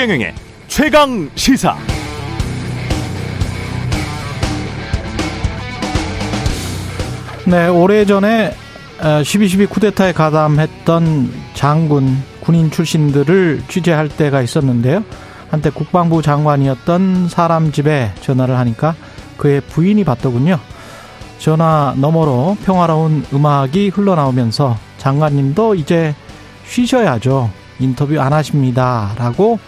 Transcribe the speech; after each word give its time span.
최경영의 0.00 0.34
최강 0.66 1.28
시사. 1.34 1.76
네, 7.44 7.68
오래전에 7.68 8.54
12.12 8.98 9.66
어, 9.66 9.68
쿠데타에 9.68 10.12
가담했던 10.14 11.30
장군, 11.52 12.16
군인 12.40 12.70
출신들을 12.70 13.64
취재할 13.68 14.08
때가 14.08 14.40
있었는데요. 14.40 15.04
한때 15.50 15.68
국방부 15.68 16.22
장관이었던 16.22 17.28
사람 17.28 17.70
집에 17.70 18.10
전화를 18.22 18.56
하니까 18.56 18.94
그의 19.36 19.60
부인이 19.60 20.02
받더군요. 20.04 20.58
전화 21.38 21.92
너머로 21.98 22.56
평화로운 22.64 23.26
음악이 23.34 23.90
흘러나오면서 23.90 24.78
장관님도 24.96 25.74
이제 25.74 26.14
쉬셔야죠. 26.64 27.50
인터뷰 27.80 28.18
안 28.18 28.32
하십니다. 28.32 29.12
라고 29.18 29.58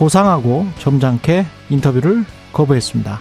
고상하고 0.00 0.66
점잖게 0.78 1.44
인터뷰를 1.68 2.24
거부했습니다. 2.54 3.20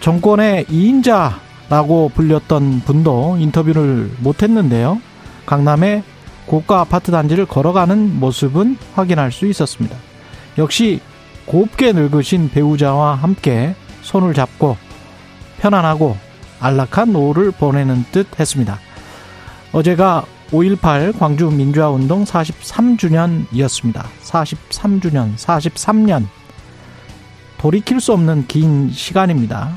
정권의 0.00 0.64
2인자라고 0.64 2.12
불렸던 2.12 2.80
분도 2.80 3.36
인터뷰를 3.38 4.10
못했는데요. 4.18 5.00
강남의 5.46 6.02
고가 6.46 6.80
아파트 6.80 7.12
단지를 7.12 7.46
걸어가는 7.46 8.18
모습은 8.18 8.78
확인할 8.96 9.30
수 9.30 9.46
있었습니다. 9.46 9.96
역시 10.58 11.00
곱게 11.44 11.92
늙으신 11.92 12.50
배우자와 12.50 13.14
함께 13.14 13.76
손을 14.02 14.34
잡고 14.34 14.76
편안하고 15.60 16.16
안락한 16.58 17.12
노후를 17.12 17.52
보내는 17.52 18.04
듯 18.10 18.26
했습니다. 18.40 18.80
어제가 19.70 20.24
5.18 20.50 21.18
광주 21.18 21.50
민주화운동 21.50 22.24
43주년이었습니다. 22.24 24.04
43주년, 24.22 25.36
43년. 25.36 26.26
돌이킬 27.58 28.00
수 28.00 28.12
없는 28.12 28.46
긴 28.46 28.90
시간입니다. 28.90 29.74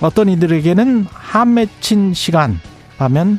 어떤 0.00 0.28
이들에게는 0.30 1.06
한 1.12 1.54
맺힌 1.54 2.14
시간, 2.14 2.58
라면 2.98 3.38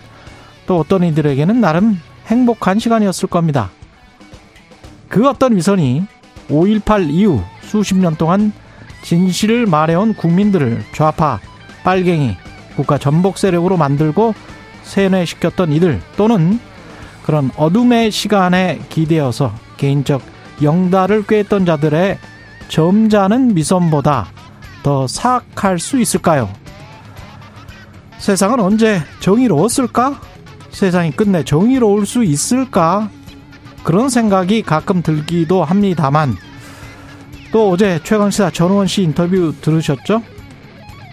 또 0.67 0.79
어떤 0.79 1.03
이들에게는 1.03 1.59
나름 1.59 1.99
행복한 2.27 2.79
시간이었을 2.79 3.29
겁니다. 3.29 3.71
그 5.09 5.27
어떤 5.27 5.55
위선이 5.55 6.05
5.18 6.49 7.09
이후 7.09 7.41
수십 7.61 7.95
년 7.95 8.15
동안 8.15 8.53
진실을 9.03 9.65
말해온 9.65 10.13
국민들을 10.13 10.83
좌파, 10.93 11.39
빨갱이, 11.83 12.37
국가 12.75 12.97
전복 12.97 13.37
세력으로 13.37 13.75
만들고 13.77 14.33
세뇌시켰던 14.83 15.71
이들 15.73 16.01
또는 16.15 16.59
그런 17.25 17.51
어둠의 17.55 18.11
시간에 18.11 18.79
기대어서 18.89 19.53
개인적 19.77 20.21
영달을 20.61 21.25
꾀했던 21.25 21.65
자들의 21.65 22.17
점잖은 22.67 23.53
미선보다 23.53 24.27
더 24.83 25.07
사악할 25.07 25.79
수 25.79 25.99
있을까요? 25.99 26.49
세상은 28.17 28.59
언제 28.59 29.01
정의로웠을까? 29.19 30.19
세상이 30.71 31.11
끝내 31.11 31.43
정의로울 31.43 32.05
수 32.05 32.23
있을까? 32.23 33.09
그런 33.83 34.09
생각이 34.09 34.61
가끔 34.61 35.01
들기도 35.01 35.63
합니다만 35.63 36.35
또 37.51 37.69
어제 37.69 37.99
최강시사 38.03 38.49
전우원 38.49 38.87
씨 38.87 39.03
인터뷰 39.03 39.53
들으셨죠? 39.61 40.23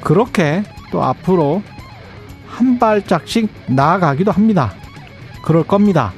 그렇게 0.03 0.63
또 0.91 1.03
앞으로 1.03 1.63
한 2.61 2.78
발짝씩 2.78 3.48
나아가기도 3.69 4.30
합니다. 4.33 4.75
그럴 5.42 5.64
겁니다. 5.64 6.12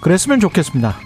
그랬으면 0.00 0.40
좋겠습니다. 0.40 0.96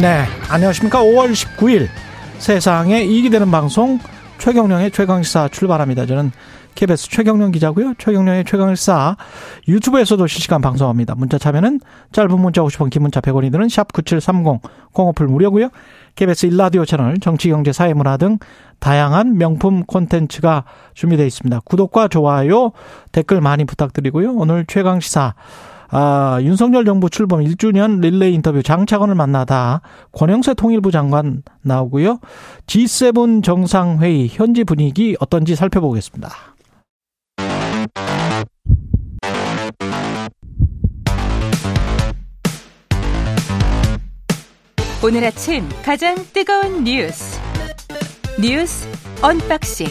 네, 0.00 0.24
안녕하십니까. 0.48 1.02
5월 1.02 1.32
19일 1.32 1.88
세상에 2.38 3.04
이익이 3.04 3.28
되는 3.28 3.50
방송 3.50 3.98
최경령의 4.38 4.90
최강시사 4.90 5.48
출발합니다. 5.48 6.06
저는 6.06 6.32
KBS 6.76 7.08
최경령 7.08 7.50
기자고요. 7.52 7.94
최경령의 7.98 8.44
최강시사 8.44 9.16
유튜브에서도 9.66 10.24
실시간 10.26 10.60
방송합니다. 10.60 11.14
문자 11.16 11.38
참여는 11.38 11.80
짧은 12.12 12.38
문자 12.38 12.62
50원, 12.62 12.90
긴 12.90 13.02
문자 13.02 13.20
100원이 13.20 13.50
드는 13.50 13.68
샵 13.68 13.92
9730 13.92 14.60
공어플 14.92 15.26
무료고요. 15.26 15.70
KBS 16.14 16.46
일라디오 16.46 16.84
채널 16.84 17.18
정치, 17.18 17.48
경제, 17.48 17.72
사회, 17.72 17.94
문화 17.94 18.16
등 18.18 18.38
다양한 18.78 19.38
명품 19.38 19.84
콘텐츠가 19.84 20.64
준비되어 20.94 21.26
있습니다. 21.26 21.60
구독과 21.64 22.08
좋아요, 22.08 22.72
댓글 23.10 23.40
많이 23.40 23.64
부탁드리고요. 23.64 24.34
오늘 24.34 24.66
최강 24.68 25.00
시사 25.00 25.34
아, 25.88 26.38
윤석열 26.42 26.84
정부 26.84 27.08
출범 27.08 27.40
1주년 27.40 28.00
릴레이 28.00 28.34
인터뷰 28.34 28.62
장차관을 28.62 29.14
만나다 29.14 29.80
권영세 30.12 30.54
통일부 30.54 30.90
장관 30.90 31.42
나오고요. 31.62 32.18
G7 32.66 33.42
정상회의 33.42 34.28
현지 34.28 34.64
분위기 34.64 35.16
어떤지 35.20 35.54
살펴보겠습니다. 35.54 36.55
오늘 45.06 45.22
아침 45.22 45.68
가장 45.84 46.16
뜨거운 46.32 46.82
뉴스 46.82 47.40
뉴스 48.40 48.88
unboxing 49.22 49.86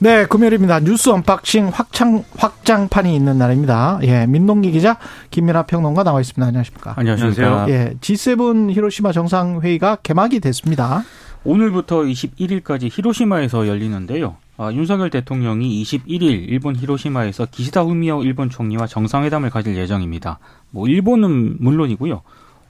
네, 0.00 0.26
금요일입니다. 0.26 0.80
뉴스 0.80 1.08
unboxing 1.08 1.68
확장 1.68 2.24
확장판이 2.36 3.14
있는 3.14 3.38
날입니다. 3.38 4.00
예, 4.02 4.26
민동기 4.26 4.72
기자, 4.72 4.98
김민아 5.30 5.66
평론가 5.66 6.02
나와 6.02 6.20
있습니다. 6.20 6.44
안녕하십니까? 6.44 6.94
안녕하세요. 6.96 7.66
예, 7.68 7.94
G7 8.00 8.72
히로시마 8.72 9.12
정상회의가 9.12 9.98
개막이 10.02 10.40
됐습니다. 10.40 11.04
오늘부터 11.44 12.00
21일까지 12.00 12.88
히로시마에서 12.90 13.68
열리는데요. 13.68 14.34
아, 14.56 14.72
윤석열 14.72 15.10
대통령이 15.10 15.80
21일 15.84 16.48
일본 16.48 16.74
히로시마에서 16.74 17.46
기시다 17.52 17.82
후미오 17.82 18.24
일본 18.24 18.50
총리와 18.50 18.88
정상회담을 18.88 19.50
가질 19.50 19.76
예정입니다. 19.76 20.40
뭐 20.70 20.88
일본은 20.88 21.58
물론이고요. 21.60 22.22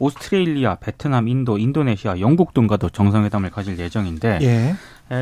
오스트레일리아, 0.02 0.74
베트남, 0.76 1.28
인도, 1.28 1.58
인도네시아, 1.58 2.18
영국 2.18 2.54
등과도 2.54 2.88
정상회담을 2.90 3.50
가질 3.50 3.78
예정인데 3.78 4.38
예. 4.42 4.74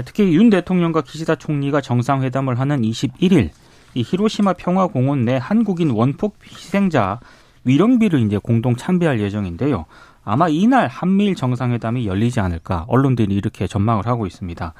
특히 0.05 0.35
윤 0.35 0.49
대통령과 0.49 1.03
기시다 1.03 1.35
총리가 1.35 1.83
정상회담을 1.83 2.59
하는 2.59 2.81
21일 2.81 3.51
이 3.95 4.03
히로시마 4.03 4.55
평화공원 4.55 5.25
내 5.27 5.37
한국인 5.37 5.91
원폭 5.91 6.39
희생자 6.45 7.21
위령비를 7.65 8.21
이제 8.21 8.39
공동 8.39 8.75
참배할 8.75 9.21
예정인데요. 9.21 9.85
아마 10.25 10.49
이날 10.49 10.87
한미일 10.87 11.35
정상회담이 11.35 12.07
열리지 12.07 12.41
않을까 12.41 12.87
언론들이 12.89 13.35
이렇게 13.35 13.67
전망을 13.67 14.07
하고 14.07 14.27
있습니다. 14.27 14.73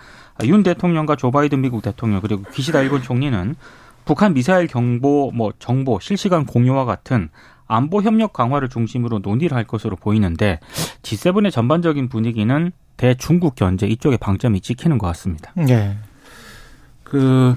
윤 0.45 0.63
대통령과 0.63 1.17
조 1.17 1.31
바이든 1.31 1.61
미국 1.61 1.83
대통령 1.83 2.21
그리고 2.21 2.43
기시다 2.51 2.81
일본 2.81 3.03
총리는 3.03 3.55
북한 4.07 4.33
미사일 4.33 4.67
경보, 4.67 5.33
뭐 5.35 5.53
정보 5.59 6.01
실시간 6.01 6.47
공유와 6.47 6.85
같은 6.85 7.29
안보 7.71 8.03
협력 8.03 8.33
강화를 8.33 8.69
중심으로 8.69 9.21
논의를 9.21 9.57
할 9.57 9.65
것으로 9.65 9.97
보이는데 9.97 10.59
G7의 11.03 11.51
전반적인 11.53 12.09
분위기는 12.09 12.73
대중국 12.97 13.55
견제 13.55 13.87
이쪽에 13.87 14.19
방점이 14.19 14.61
찍히는 14.61 14.99
것 14.99 15.07
같습니다. 15.07 15.53
네. 15.55 15.97
그, 17.03 17.57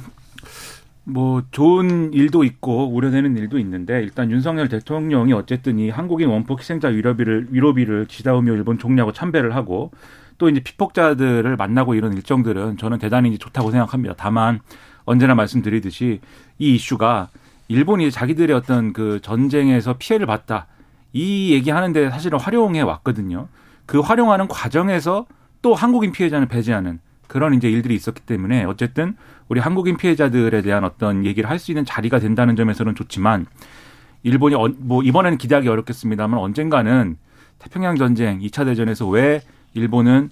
뭐, 1.03 1.44
좋은 1.51 2.13
일도 2.13 2.46
있고, 2.46 2.94
우려되는 2.94 3.35
일도 3.35 3.59
있는데, 3.59 4.01
일단 4.01 4.31
윤석열 4.31 4.69
대통령이 4.69 5.34
어쨌든 5.34 5.79
이 5.79 5.90
한국인 5.90 6.30
원폭 6.30 6.59
희생자 6.62 6.88
위로비를, 6.88 7.47
위로비를 7.51 8.06
기다우며 8.07 8.53
일본 8.53 8.80
총리하고 8.80 9.12
참배를 9.12 9.53
하고, 9.53 9.91
또 10.38 10.48
이제 10.48 10.62
피폭자들을 10.62 11.56
만나고 11.57 11.94
이런 11.94 12.13
일정들은 12.13 12.77
저는 12.77 13.00
대단히 13.00 13.38
좋다고 13.38 13.69
생각합니다. 13.71 14.15
다만, 14.18 14.62
언제나 15.04 15.36
말씀드리듯이 15.36 16.21
이 16.57 16.75
이슈가 16.75 17.30
일본이 17.74 18.12
자기들의 18.12 18.56
어떤 18.56 18.94
그 18.94 19.20
전쟁에서 19.24 19.96
피해를 19.98 20.28
봤다. 20.28 20.68
이 21.12 21.54
얘기하는데 21.54 22.12
사실은 22.12 22.40
활용해 22.40 22.81
왔거든요. 22.81 23.48
그 23.88 24.00
활용하는 24.00 24.48
과정에서 24.48 25.25
또 25.64 25.74
한국인 25.74 26.12
피해자는 26.12 26.50
배제하는 26.50 27.00
그런 27.28 27.56
이제 27.56 27.72
일들이 27.72 27.96
있었기 27.96 28.22
때문에 28.22 28.64
어쨌든 28.66 29.16
우리 29.50 29.60
한국인 29.60 29.98
피해자들에 29.98 30.62
대한 30.62 30.84
어떤 30.84 31.25
얘기를 31.25 31.50
할 31.50 31.58
수 31.58 31.72
있는 31.72 31.84
자리가 31.84 32.20
된다는 32.20 32.56
점에서는 32.56 32.94
좋지만 32.94 33.48
일본이 34.22 34.54
어, 34.54 34.70
뭐 34.78 35.02
이번에는 35.02 35.40
기대하기 35.40 35.68
어렵겠습니다만 35.68 36.40
언젠가는 36.40 37.18
태평양 37.58 37.96
전쟁 37.96 38.40
2차 38.40 38.66
대전에서 38.66 39.08
왜 39.08 39.42
일본은 39.74 40.30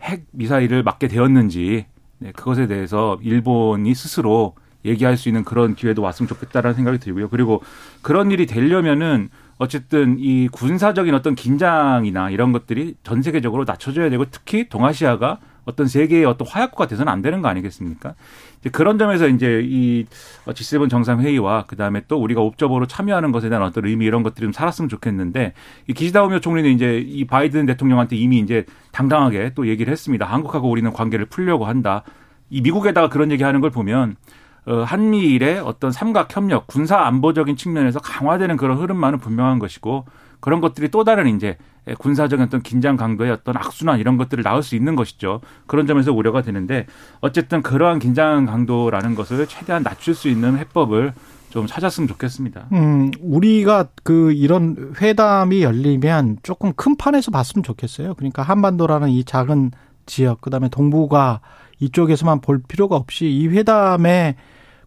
핵 0.00 0.24
미사일을 0.30 0.82
맞게 0.82 1.08
되었는지 1.08 1.84
네, 2.20 2.32
그것에 2.32 2.66
대해서 2.66 3.18
일본이 3.22 3.94
스스로 3.94 4.54
얘기할 4.84 5.16
수 5.16 5.28
있는 5.28 5.44
그런 5.44 5.74
기회도 5.74 6.02
왔으면 6.02 6.28
좋겠다라는 6.28 6.74
생각이 6.74 6.98
들고요. 6.98 7.28
그리고 7.28 7.62
그런 8.02 8.30
일이 8.30 8.46
되려면은 8.46 9.28
어쨌든 9.58 10.16
이 10.18 10.48
군사적인 10.48 11.14
어떤 11.14 11.34
긴장이나 11.34 12.30
이런 12.30 12.52
것들이 12.52 12.94
전 13.02 13.20
세계적으로 13.20 13.64
낮춰져야 13.66 14.08
되고 14.08 14.24
특히 14.30 14.68
동아시아가 14.68 15.38
어떤 15.64 15.86
세계의 15.86 16.24
어떤 16.24 16.48
화약고가 16.48 16.86
돼서는 16.86 17.12
안 17.12 17.20
되는 17.20 17.42
거 17.42 17.48
아니겠습니까? 17.48 18.14
이제 18.60 18.70
그런 18.70 18.98
점에서 18.98 19.28
이제 19.28 19.62
이 19.62 20.06
G7 20.46 20.88
정상회의와 20.90 21.64
그 21.66 21.76
다음에 21.76 22.02
또 22.08 22.16
우리가 22.16 22.40
옵저버로 22.40 22.86
참여하는 22.86 23.32
것에 23.32 23.48
대한 23.48 23.62
어떤 23.62 23.86
의미 23.86 24.06
이런 24.06 24.22
것들이 24.22 24.46
좀 24.46 24.52
살았으면 24.52 24.88
좋겠는데 24.88 25.52
이 25.86 25.92
기시다 25.92 26.24
우미오 26.24 26.40
총리는 26.40 26.70
이제 26.70 26.98
이 26.98 27.26
바이든 27.26 27.66
대통령한테 27.66 28.16
이미 28.16 28.38
이제 28.38 28.64
당당하게 28.92 29.52
또 29.54 29.68
얘기를 29.68 29.92
했습니다. 29.92 30.26
한국하고 30.26 30.70
우리는 30.70 30.90
관계를 30.92 31.26
풀려고 31.26 31.66
한다. 31.66 32.02
이 32.48 32.60
미국에다가 32.62 33.08
그런 33.08 33.30
얘기 33.30 33.44
하는 33.44 33.60
걸 33.60 33.70
보면 33.70 34.16
어, 34.16 34.16
한미일의 34.66 35.60
어떤 35.60 35.90
삼각 35.92 36.34
협력, 36.34 36.66
군사 36.66 36.98
안보적인 36.98 37.56
측면에서 37.56 37.98
강화되는 38.00 38.56
그런 38.56 38.78
흐름만은 38.78 39.18
분명한 39.18 39.58
것이고 39.58 40.04
그런 40.40 40.60
것들이 40.60 40.90
또 40.90 41.04
다른 41.04 41.34
이제 41.36 41.56
군사적인 41.98 42.44
어떤 42.44 42.62
긴장 42.62 42.96
강도의 42.96 43.30
어떤 43.30 43.56
악순환 43.56 43.98
이런 43.98 44.16
것들을 44.16 44.42
낳을 44.42 44.62
수 44.62 44.76
있는 44.76 44.96
것이죠. 44.96 45.40
그런 45.66 45.86
점에서 45.86 46.12
우려가 46.12 46.42
되는데 46.42 46.86
어쨌든 47.20 47.62
그러한 47.62 47.98
긴장 47.98 48.46
강도라는 48.46 49.14
것을 49.14 49.46
최대한 49.46 49.82
낮출 49.82 50.14
수 50.14 50.28
있는 50.28 50.58
해법을 50.58 51.12
좀 51.50 51.66
찾았으면 51.66 52.06
좋겠습니다. 52.08 52.68
음, 52.72 53.10
우리가 53.20 53.88
그 54.04 54.32
이런 54.32 54.94
회담이 55.00 55.62
열리면 55.62 56.38
조금 56.42 56.72
큰 56.74 56.96
판에서 56.96 57.30
봤으면 57.30 57.64
좋겠어요. 57.64 58.14
그러니까 58.14 58.42
한반도라는 58.42 59.08
이 59.08 59.24
작은 59.24 59.72
지역, 60.06 60.40
그 60.40 60.50
다음에 60.50 60.68
동북아 60.68 61.40
이쪽에서만 61.80 62.40
볼 62.40 62.62
필요가 62.66 62.96
없이 62.96 63.26
이 63.26 63.48
회담의 63.48 64.36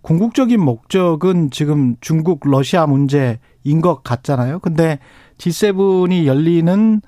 궁극적인 0.01 0.59
목적은 0.59 1.49
지금 1.51 1.95
중국 2.01 2.41
러시아 2.43 2.85
문제인 2.85 3.81
것 3.81 4.03
같잖아요. 4.03 4.59
근데 4.59 4.99
G7이 5.37 6.25
열리는 6.25 7.01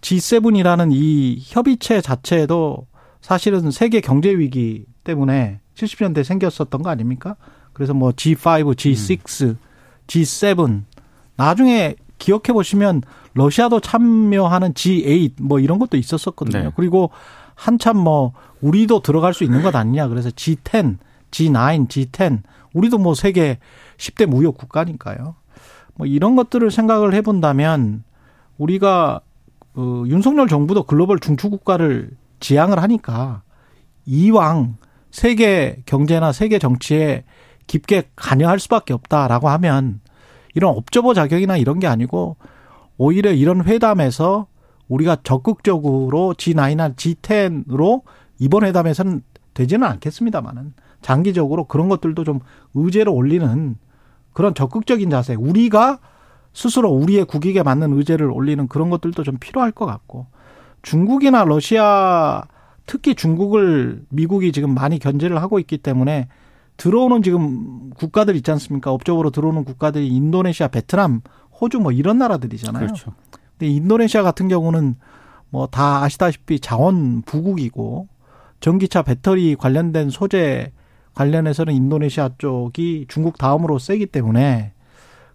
G7이라는 0.00 0.90
이 0.92 1.38
협의체 1.40 2.00
자체도 2.00 2.86
사실은 3.20 3.70
세계 3.70 4.00
경제 4.00 4.30
위기 4.30 4.84
때문에 5.02 5.60
70년대 5.74 6.24
생겼었던 6.24 6.82
거 6.82 6.90
아닙니까? 6.90 7.36
그래서 7.72 7.92
뭐 7.94 8.10
G5, 8.10 8.74
G6, 8.74 9.44
음. 9.46 9.58
G7 10.06 10.82
나중에 11.36 11.96
기억해 12.18 12.52
보시면 12.52 13.02
러시아도 13.34 13.80
참여하는 13.80 14.72
G8 14.74 15.42
뭐 15.42 15.58
이런 15.58 15.78
것도 15.78 15.96
있었었거든요. 15.96 16.64
네. 16.64 16.70
그리고 16.76 17.10
한참 17.56 17.96
뭐 17.96 18.32
우리도 18.60 19.00
들어갈 19.00 19.34
수 19.34 19.42
있는 19.42 19.62
것 19.62 19.74
아니냐. 19.74 20.06
그래서 20.06 20.28
G10, 20.28 20.98
G9, 21.32 21.88
G10 21.88 22.42
우리도 22.72 22.98
뭐 22.98 23.14
세계 23.14 23.58
10대 23.96 24.26
무역 24.26 24.56
국가니까요. 24.56 25.34
뭐 25.94 26.06
이런 26.06 26.36
것들을 26.36 26.70
생각을 26.70 27.14
해본다면 27.14 28.04
우리가 28.58 29.20
어, 29.74 30.04
윤석열 30.06 30.46
정부도 30.46 30.84
글로벌 30.84 31.18
중추 31.18 31.50
국가를 31.50 32.10
지향을 32.40 32.80
하니까 32.82 33.42
이왕 34.04 34.76
세계 35.10 35.82
경제나 35.86 36.32
세계 36.32 36.58
정치에 36.58 37.24
깊게 37.66 38.10
관여할 38.14 38.60
수밖에 38.60 38.92
없다라고 38.92 39.48
하면 39.48 40.00
이런 40.54 40.74
업저버 40.74 41.14
자격이나 41.14 41.56
이런 41.56 41.80
게 41.80 41.86
아니고 41.86 42.36
오히려 42.98 43.32
이런 43.32 43.64
회담에서 43.64 44.46
우리가 44.88 45.16
적극적으로 45.22 46.34
G9나 46.36 46.94
G10으로 46.94 48.02
이번 48.38 48.64
회담에서는 48.64 49.22
되지는 49.54 49.86
않겠습니다만은 49.88 50.74
장기적으로 51.02 51.64
그런 51.64 51.88
것들도 51.88 52.24
좀 52.24 52.40
의제로 52.74 53.14
올리는 53.14 53.76
그런 54.32 54.54
적극적인 54.54 55.08
자세, 55.10 55.34
우리가 55.34 55.98
스스로 56.52 56.90
우리의 56.90 57.24
국익에 57.24 57.62
맞는 57.62 57.96
의제를 57.96 58.30
올리는 58.30 58.66
그런 58.68 58.90
것들도 58.90 59.22
좀 59.22 59.36
필요할 59.38 59.72
것 59.72 59.86
같고 59.86 60.26
중국이나 60.82 61.44
러시아 61.44 62.42
특히 62.86 63.14
중국을 63.14 64.04
미국이 64.08 64.52
지금 64.52 64.74
많이 64.74 64.98
견제를 64.98 65.42
하고 65.42 65.58
있기 65.58 65.78
때문에 65.78 66.28
들어오는 66.76 67.22
지금 67.22 67.90
국가들 67.96 68.36
있지 68.36 68.50
않습니까? 68.52 68.92
업적으로 68.92 69.30
들어오는 69.30 69.64
국가들이 69.64 70.08
인도네시아, 70.08 70.68
베트남, 70.68 71.22
호주 71.60 71.80
뭐 71.80 71.90
이런 71.92 72.18
나라들이잖아요. 72.18 72.86
그렇죠. 72.86 73.12
근데 73.58 73.72
인도네시아 73.72 74.22
같은 74.22 74.48
경우는 74.48 74.96
뭐 75.50 75.66
다 75.66 76.02
아시다시피 76.02 76.60
자원 76.60 77.22
부국이고 77.22 78.08
전기차 78.60 79.02
배터리 79.02 79.54
관련된 79.56 80.10
소재 80.10 80.72
관련해서는 81.14 81.72
인도네시아 81.74 82.30
쪽이 82.38 83.06
중국 83.08 83.38
다음으로 83.38 83.78
세기 83.78 84.06
때문에 84.06 84.72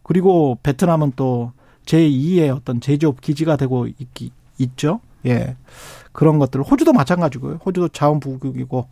그리고 0.04 0.58
베트남은 0.64 1.14
또 1.16 1.52
제2의 1.86 2.56
어떤 2.56 2.80
제조업 2.82 3.22
기지가 3.22 3.56
되고 3.56 3.88
있기, 3.88 4.32
있죠. 4.60 5.00
예. 5.26 5.56
그런 6.12 6.38
것들. 6.40 6.62
호주도 6.62 6.94
마찬가지고요. 6.94 7.60
호주도 7.66 7.88
자원 7.90 8.20
부국이고. 8.20 8.88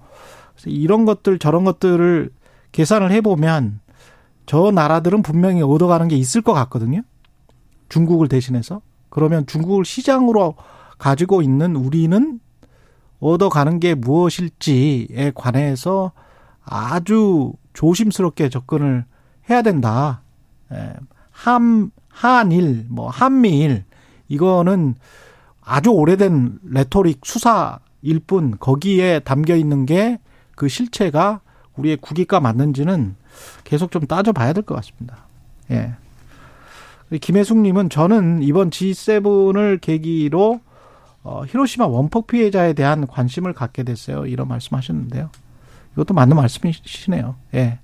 그래서 0.54 0.70
이런 0.70 1.06
것들 1.06 1.40
저런 1.40 1.64
것들을 1.64 2.32
계산을 2.72 3.12
해보면 3.12 3.80
저 4.46 4.72
나라들은 4.72 5.22
분명히 5.22 5.62
얻어가는 5.62 6.08
게 6.08 6.16
있을 6.16 6.42
것 6.42 6.54
같거든요. 6.54 7.02
중국을 7.90 8.28
대신해서. 8.28 8.82
그러면 9.10 9.46
중국을 9.46 9.86
시장으로 9.86 10.56
가지고 10.98 11.42
있는 11.42 11.76
우리는 11.76 12.40
얻어가는 13.20 13.80
게 13.80 13.96
무엇일지에 13.96 15.32
관해서 15.36 16.12
아주 16.64 17.54
조심스럽게 17.74 18.50
접근을 18.50 19.06
해야 19.50 19.62
된다. 19.62 20.22
예. 20.72 20.94
함, 21.32 21.92
한일, 22.10 22.86
뭐, 22.90 23.10
한미일, 23.10 23.86
이거는 24.28 24.96
아주 25.62 25.90
오래된 25.92 26.60
rhetoric 26.64 27.22
수사일 27.24 28.20
뿐, 28.28 28.58
거기에 28.60 29.20
담겨 29.20 29.56
있는 29.56 29.86
게 29.86 30.20
그 30.60 30.68
실체가 30.68 31.40
우리의 31.78 31.96
국익과 31.98 32.42
맞는지는 32.42 33.16
계속 33.64 33.92
좀 33.92 34.06
따져봐야 34.06 34.52
될 34.52 34.64
것 34.64 34.76
같습니다. 34.76 35.20
예. 35.72 35.94
김혜숙님은 37.18 37.90
저는 37.90 38.44
이번 38.44 38.70
G7을 38.70 39.82
계기로 39.82 40.62
어, 41.24 41.44
히로시마 41.46 41.88
원폭 41.88 42.28
피해자에 42.28 42.74
대한 42.74 43.08
관심을 43.08 43.54
갖게 43.54 43.84
됐어요. 43.84 44.26
이런 44.26 44.48
말씀하셨는데요. 44.48 45.30
이것도 45.94 46.14
맞는 46.14 46.36
말씀이시네요. 46.36 47.36
예. 47.56 47.80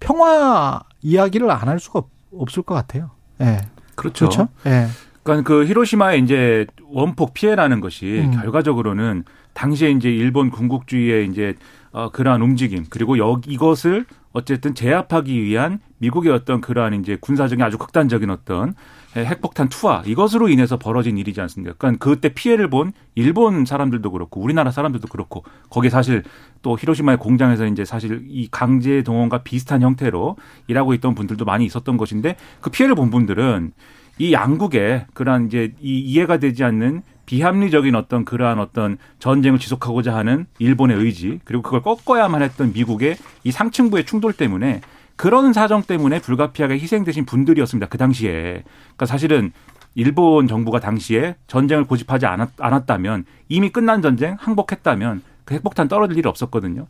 평화 0.00 0.80
이야기를 1.02 1.50
안 1.50 1.68
할 1.68 1.78
수가 1.78 2.02
없 2.32 2.56
을 2.58 2.64
것 2.64 2.74
같아요. 2.74 3.10
예. 3.40 3.58
그렇죠. 3.94 4.26
그렇죠? 4.28 4.48
예. 4.66 4.86
그러니까 5.22 5.46
그 5.48 5.66
히로시마의 5.66 6.22
이제 6.22 6.66
원폭 6.88 7.34
피해라는 7.34 7.80
것이 7.80 8.22
음. 8.24 8.30
결과적으로는 8.32 9.24
당시에 9.54 9.90
이제 9.90 10.10
일본 10.10 10.50
군국주의의 10.50 11.28
이제 11.28 11.54
어 11.92 12.10
그러한 12.10 12.42
움직임 12.42 12.84
그리고 12.90 13.18
여 13.18 13.40
이것을 13.46 14.04
어쨌든 14.32 14.74
제압하기 14.74 15.42
위한 15.42 15.80
미국의 15.98 16.32
어떤 16.32 16.60
그러한 16.60 16.94
이제 16.94 17.16
군사적인 17.20 17.64
아주 17.64 17.78
극단적인 17.78 18.30
어떤 18.30 18.74
핵폭탄 19.16 19.68
투하 19.68 20.02
이것으로 20.04 20.48
인해서 20.48 20.76
벌어진 20.76 21.16
일이지 21.16 21.40
않습니까? 21.40 21.74
그러니까 21.78 22.04
그때 22.04 22.28
피해를 22.28 22.68
본 22.68 22.92
일본 23.14 23.64
사람들도 23.64 24.10
그렇고 24.10 24.40
우리나라 24.40 24.70
사람들도 24.70 25.08
그렇고 25.08 25.44
거기 25.70 25.88
사실 25.88 26.22
또 26.62 26.76
히로시마의 26.78 27.18
공장에서 27.18 27.66
이제 27.66 27.84
사실 27.84 28.24
이 28.28 28.48
강제 28.50 29.02
동원과 29.02 29.42
비슷한 29.42 29.82
형태로 29.82 30.36
일하고 30.66 30.92
있던 30.94 31.14
분들도 31.14 31.44
많이 31.44 31.64
있었던 31.64 31.96
것인데 31.96 32.36
그 32.60 32.70
피해를 32.70 32.94
본 32.94 33.10
분들은 33.10 33.72
이 34.18 34.32
양국의 34.32 35.06
그러한 35.14 35.46
이제 35.46 35.74
이 35.80 36.00
이해가 36.00 36.38
되지 36.38 36.64
않는 36.64 37.02
비합리적인 37.26 37.94
어떤 37.94 38.24
그러한 38.24 38.58
어떤 38.58 38.98
전쟁을 39.18 39.58
지속하고자 39.58 40.14
하는 40.14 40.46
일본의 40.58 40.96
의지 40.96 41.40
그리고 41.44 41.62
그걸 41.62 41.82
꺾어야만 41.82 42.42
했던 42.42 42.72
미국의 42.72 43.16
이 43.44 43.50
상층부의 43.50 44.06
충돌 44.06 44.32
때문에 44.32 44.80
그런 45.16 45.52
사정 45.52 45.82
때문에 45.82 46.20
불가피하게 46.20 46.74
희생되신 46.74 47.24
분들이었습니다. 47.24 47.88
그 47.88 47.98
당시에. 47.98 48.62
그러니까 48.84 49.06
사실은 49.06 49.52
일본 49.94 50.46
정부가 50.46 50.78
당시에 50.78 51.36
전쟁을 51.46 51.84
고집하지 51.84 52.26
않았, 52.26 52.50
않았다면 52.58 53.24
이미 53.48 53.70
끝난 53.70 54.02
전쟁 54.02 54.36
항복했다면 54.38 55.22
그 55.44 55.54
핵폭탄 55.54 55.88
떨어질 55.88 56.18
일이 56.18 56.28
없었거든요. 56.28 56.86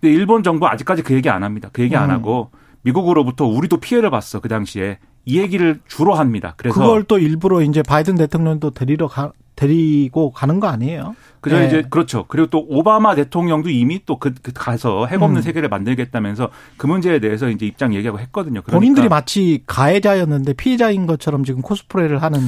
근데 0.00 0.12
일본 0.12 0.42
정부 0.42 0.66
아직까지 0.66 1.02
그 1.02 1.14
얘기 1.14 1.30
안 1.30 1.44
합니다. 1.44 1.70
그 1.72 1.82
얘기 1.82 1.94
안 1.94 2.10
음. 2.10 2.14
하고 2.16 2.50
미국으로부터 2.82 3.46
우리도 3.46 3.78
피해를 3.78 4.10
봤어 4.10 4.40
그 4.40 4.48
당시에 4.48 4.98
이 5.24 5.38
얘기를 5.38 5.80
주로 5.86 6.14
합니다. 6.14 6.54
그래서 6.56 6.80
그걸 6.80 7.04
또 7.04 7.18
일부러 7.18 7.62
이제 7.62 7.82
바이든 7.82 8.16
대통령도 8.16 8.70
데리러 8.70 9.06
가, 9.06 9.32
데리고 9.58 10.30
가는 10.30 10.60
거 10.60 10.68
아니에요? 10.68 11.16
그죠 11.40 11.58
네. 11.58 11.66
이제 11.66 11.84
그렇죠. 11.90 12.26
그리고 12.28 12.46
또 12.46 12.64
오바마 12.68 13.16
대통령도 13.16 13.70
이미 13.70 14.04
또그 14.06 14.34
그 14.40 14.52
가서 14.54 15.06
핵 15.06 15.20
없는 15.20 15.40
음. 15.40 15.42
세계를 15.42 15.68
만들겠다면서 15.68 16.50
그 16.76 16.86
문제에 16.86 17.18
대해서 17.18 17.48
이제 17.48 17.66
입장 17.66 17.92
얘기하고 17.92 18.20
했거든요. 18.20 18.62
그러니까. 18.62 18.78
본인들이 18.78 19.08
마치 19.08 19.64
가해자였는데 19.66 20.52
피해자인 20.52 21.06
것처럼 21.06 21.42
지금 21.42 21.60
코스프레를 21.62 22.22
하는 22.22 22.38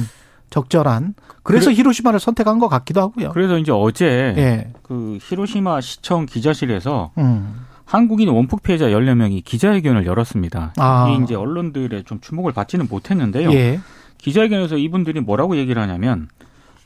적절한 0.51 1.15
그래서 1.43 1.65
그래, 1.65 1.75
히로시마를 1.75 2.21
선택한 2.21 2.59
것 2.59 2.69
같기도 2.69 3.01
하고요. 3.01 3.31
그래서 3.31 3.57
이제 3.57 3.73
어제 3.73 4.33
네. 4.35 4.71
그 4.81 5.17
히로시마 5.21 5.81
시청 5.81 6.25
기자실에서 6.25 7.11
음. 7.17 7.65
한국인 7.83 8.29
원폭 8.29 8.63
피해자 8.63 8.87
14명이 8.87 9.43
기자회견을 9.43 10.05
열었습니다. 10.05 10.75
아. 10.77 11.09
이 11.09 11.23
이제 11.23 11.35
언론들의 11.35 12.05
좀 12.05 12.21
주목을 12.21 12.53
받지는 12.53 12.87
못했는데요. 12.89 13.51
예. 13.51 13.81
기자회견에서 14.17 14.77
이분들이 14.77 15.19
뭐라고 15.19 15.57
얘기를 15.57 15.81
하냐면 15.81 16.29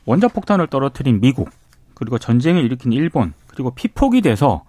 원자폭탄을 0.06 0.68
떨어뜨린 0.68 1.20
미국 1.20 1.50
그리고 1.94 2.18
전쟁을 2.18 2.64
일으킨 2.64 2.92
일본 2.92 3.34
그리고 3.46 3.70
피폭이 3.72 4.22
돼서 4.22 4.64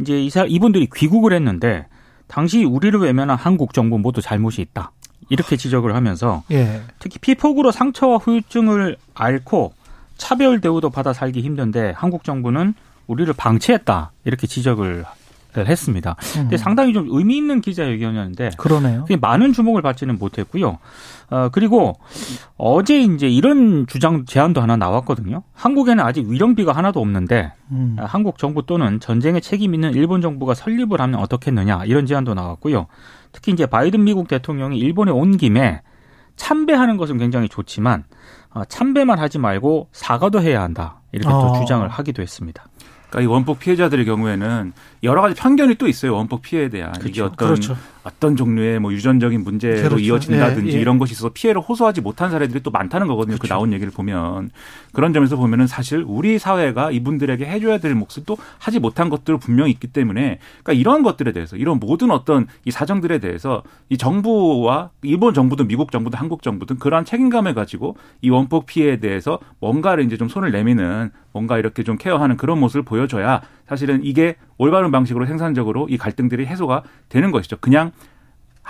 이제 0.00 0.20
이사 0.20 0.44
이분들이 0.44 0.88
귀국을 0.94 1.32
했는데 1.32 1.86
당시 2.26 2.64
우리를 2.64 2.98
외면한 2.98 3.36
한국 3.36 3.74
정부 3.74 3.98
모두 3.98 4.20
잘못이 4.20 4.62
있다. 4.62 4.92
이렇게 5.28 5.56
지적을 5.56 5.94
하면서 5.94 6.42
예. 6.50 6.82
특히 6.98 7.18
피폭으로 7.18 7.70
상처와 7.70 8.16
후유증을 8.18 8.96
앓고 9.14 9.72
차별 10.16 10.60
대우도 10.60 10.90
받아 10.90 11.12
살기 11.12 11.40
힘든데 11.40 11.92
한국 11.96 12.24
정부는 12.24 12.74
우리를 13.06 13.32
방치했다. 13.34 14.12
이렇게 14.24 14.46
지적을 14.46 15.04
했습니다. 15.56 16.16
근데 16.32 16.56
음. 16.56 16.58
상당히 16.58 16.92
좀 16.92 17.08
의미 17.10 17.36
있는 17.36 17.60
기자회견이었는데 17.60 18.50
그러네요. 18.56 19.02
그게 19.02 19.16
많은 19.16 19.52
주목을 19.52 19.82
받지는 19.82 20.18
못했고요. 20.18 20.78
어, 21.30 21.48
그리고 21.50 21.94
어제 22.56 23.00
이제 23.00 23.28
이런 23.28 23.86
주장 23.86 24.24
제안도 24.24 24.60
하나 24.60 24.76
나왔거든요. 24.76 25.42
한국에는 25.54 26.04
아직 26.04 26.26
위령비가 26.26 26.72
하나도 26.72 27.00
없는데 27.00 27.52
음. 27.70 27.96
아, 27.98 28.04
한국 28.04 28.36
정부 28.36 28.66
또는 28.66 28.98
전쟁에 28.98 29.40
책임 29.40 29.72
있는 29.74 29.94
일본 29.94 30.20
정부가 30.20 30.54
설립을 30.54 31.00
하면 31.00 31.20
어떻겠느냐 31.20 31.84
이런 31.84 32.06
제안도 32.06 32.34
나왔고요. 32.34 32.86
특히 33.32 33.52
이제 33.52 33.66
바이든 33.66 34.02
미국 34.02 34.26
대통령이 34.26 34.78
일본에 34.78 35.12
온 35.12 35.36
김에 35.36 35.82
참배하는 36.34 36.96
것은 36.96 37.18
굉장히 37.18 37.48
좋지만 37.48 38.04
어, 38.52 38.64
참배만 38.64 39.20
하지 39.20 39.38
말고 39.38 39.88
사과도 39.92 40.42
해야 40.42 40.62
한다 40.62 41.00
이렇게 41.12 41.30
또 41.30 41.36
어. 41.36 41.60
주장을 41.60 41.86
하기도 41.88 42.22
했습니다. 42.22 42.64
그러니까 43.10 43.20
이 43.20 43.26
원폭 43.26 43.58
피해자들의 43.58 44.04
경우에는 44.04 44.72
여러 45.02 45.20
가지 45.20 45.34
편견이 45.34 45.74
또 45.76 45.88
있어요. 45.88 46.14
원폭 46.14 46.42
피해에 46.42 46.68
대한 46.68 46.94
이게 47.04 47.20
그렇죠. 47.20 47.24
어떤 47.26 47.48
그렇죠. 47.48 47.76
어떤 48.02 48.36
종류의 48.36 48.78
뭐 48.78 48.92
유전적인 48.92 49.42
문제로 49.42 49.90
그렇죠. 49.90 49.98
이어진다든지 49.98 50.72
예, 50.72 50.76
예. 50.76 50.80
이런 50.80 50.98
것이 50.98 51.12
있어서 51.12 51.30
피해를 51.32 51.60
호소하지 51.60 52.00
못한 52.00 52.30
사례들이 52.30 52.62
또 52.62 52.70
많다는 52.70 53.06
거거든요. 53.06 53.34
그 53.34 53.40
그렇죠. 53.40 53.54
나온 53.54 53.72
얘기를 53.72 53.92
보면 53.92 54.50
그런 54.92 55.12
점에서 55.12 55.36
보면은 55.36 55.66
사실 55.66 56.04
우리 56.06 56.38
사회가 56.38 56.90
이분들에게 56.90 57.44
해줘야 57.44 57.78
될 57.78 57.94
몫을 57.94 58.24
또 58.26 58.36
하지 58.58 58.78
못한 58.78 59.08
것들 59.10 59.38
분명히 59.38 59.70
있기 59.72 59.88
때문에 59.88 60.38
그러니까 60.62 60.72
이런 60.72 61.02
것들에 61.02 61.32
대해서 61.32 61.56
이런 61.56 61.78
모든 61.78 62.10
어떤 62.10 62.46
이 62.64 62.70
사정들에 62.70 63.18
대해서 63.18 63.62
이 63.88 63.98
정부와 63.98 64.90
일본 65.02 65.34
정부든 65.34 65.68
미국 65.68 65.92
정부든 65.92 66.18
한국 66.18 66.42
정부든 66.42 66.78
그러한 66.78 67.04
책임감을 67.04 67.54
가지고 67.54 67.96
이 68.22 68.30
원폭 68.30 68.66
피해에 68.66 68.98
대해서 68.98 69.38
뭔가를 69.60 70.04
이제 70.04 70.16
좀 70.16 70.28
손을 70.28 70.52
내미는 70.52 71.10
뭔가 71.32 71.58
이렇게 71.58 71.82
좀 71.82 71.96
케어하는 71.96 72.36
그런 72.36 72.58
모습을 72.58 72.82
보여줘야 72.82 73.42
사실은 73.68 74.00
이게 74.02 74.34
올바른 74.58 74.90
방식으로 74.90 75.26
생산적으로 75.26 75.86
이 75.88 75.96
갈등들이 75.96 76.44
해소가 76.44 76.82
되는 77.08 77.30
것이죠. 77.30 77.56
그냥 77.60 77.89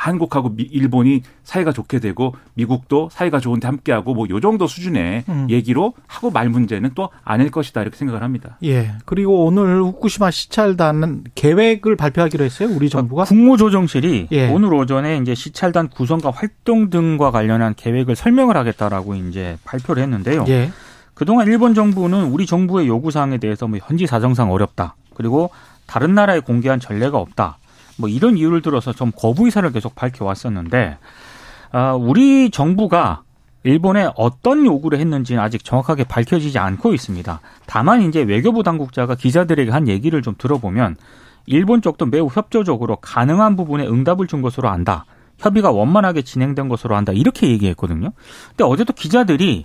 한국하고 0.00 0.56
미- 0.56 0.62
일본이 0.62 1.22
사이가 1.44 1.72
좋게 1.72 1.98
되고 1.98 2.34
미국도 2.54 3.10
사이가 3.12 3.38
좋은데 3.38 3.66
함께하고 3.68 4.14
뭐 4.14 4.26
요 4.30 4.40
정도 4.40 4.66
수준의 4.66 5.24
음. 5.28 5.46
얘기로 5.50 5.92
하고 6.06 6.30
말 6.30 6.48
문제는 6.48 6.92
또 6.94 7.10
아닐 7.22 7.50
것이다 7.50 7.82
이렇게 7.82 7.96
생각을 7.98 8.22
합니다. 8.22 8.56
예. 8.64 8.92
그리고 9.04 9.44
오늘 9.44 9.82
후쿠시마 9.82 10.30
시찰단은 10.30 11.24
계획을 11.34 11.96
발표하기로 11.96 12.44
했어요. 12.44 12.68
우리 12.74 12.88
정부가. 12.88 13.24
국무조정실이 13.24 14.28
예. 14.32 14.48
오늘 14.48 14.72
오전에 14.72 15.18
이제 15.18 15.34
시찰단 15.34 15.88
구성과 15.88 16.30
활동 16.30 16.88
등과 16.90 17.30
관련한 17.30 17.74
계획을 17.76 18.16
설명을 18.16 18.56
하겠다라고 18.56 19.14
이제 19.16 19.58
발표를 19.64 20.02
했는데요. 20.02 20.44
예. 20.48 20.70
그동안 21.14 21.46
일본 21.48 21.74
정부는 21.74 22.24
우리 22.26 22.46
정부의 22.46 22.88
요구 22.88 23.10
사항에 23.10 23.36
대해서 23.36 23.68
뭐 23.68 23.78
현지 23.84 24.06
사정상 24.06 24.50
어렵다. 24.50 24.94
그리고 25.14 25.50
다른 25.86 26.14
나라에 26.14 26.40
공개한 26.40 26.80
전례가 26.80 27.18
없다. 27.18 27.58
뭐 28.00 28.08
이런 28.08 28.36
이유를 28.36 28.62
들어서 28.62 28.92
좀 28.92 29.12
거부 29.14 29.44
의사를 29.44 29.70
계속 29.72 29.94
밝혀왔었는데 29.94 30.98
아, 31.72 31.94
우리 31.94 32.50
정부가 32.50 33.22
일본에 33.62 34.08
어떤 34.16 34.64
요구를 34.64 34.98
했는지는 34.98 35.42
아직 35.42 35.64
정확하게 35.64 36.04
밝혀지지 36.04 36.58
않고 36.58 36.94
있습니다. 36.94 37.40
다만 37.66 38.02
이제 38.02 38.22
외교부 38.22 38.62
당국자가 38.62 39.14
기자들에게 39.14 39.70
한 39.70 39.86
얘기를 39.86 40.22
좀 40.22 40.34
들어보면 40.38 40.96
일본 41.46 41.82
쪽도 41.82 42.06
매우 42.06 42.28
협조적으로 42.28 42.96
가능한 42.96 43.56
부분에 43.56 43.86
응답을 43.86 44.26
준 44.26 44.40
것으로 44.40 44.68
안다. 44.68 45.04
협의가 45.38 45.70
원만하게 45.70 46.22
진행된 46.22 46.68
것으로 46.68 46.96
안다. 46.96 47.12
이렇게 47.12 47.48
얘기했거든요. 47.48 48.12
근데 48.48 48.64
어제도 48.64 48.92
기자들이 48.92 49.64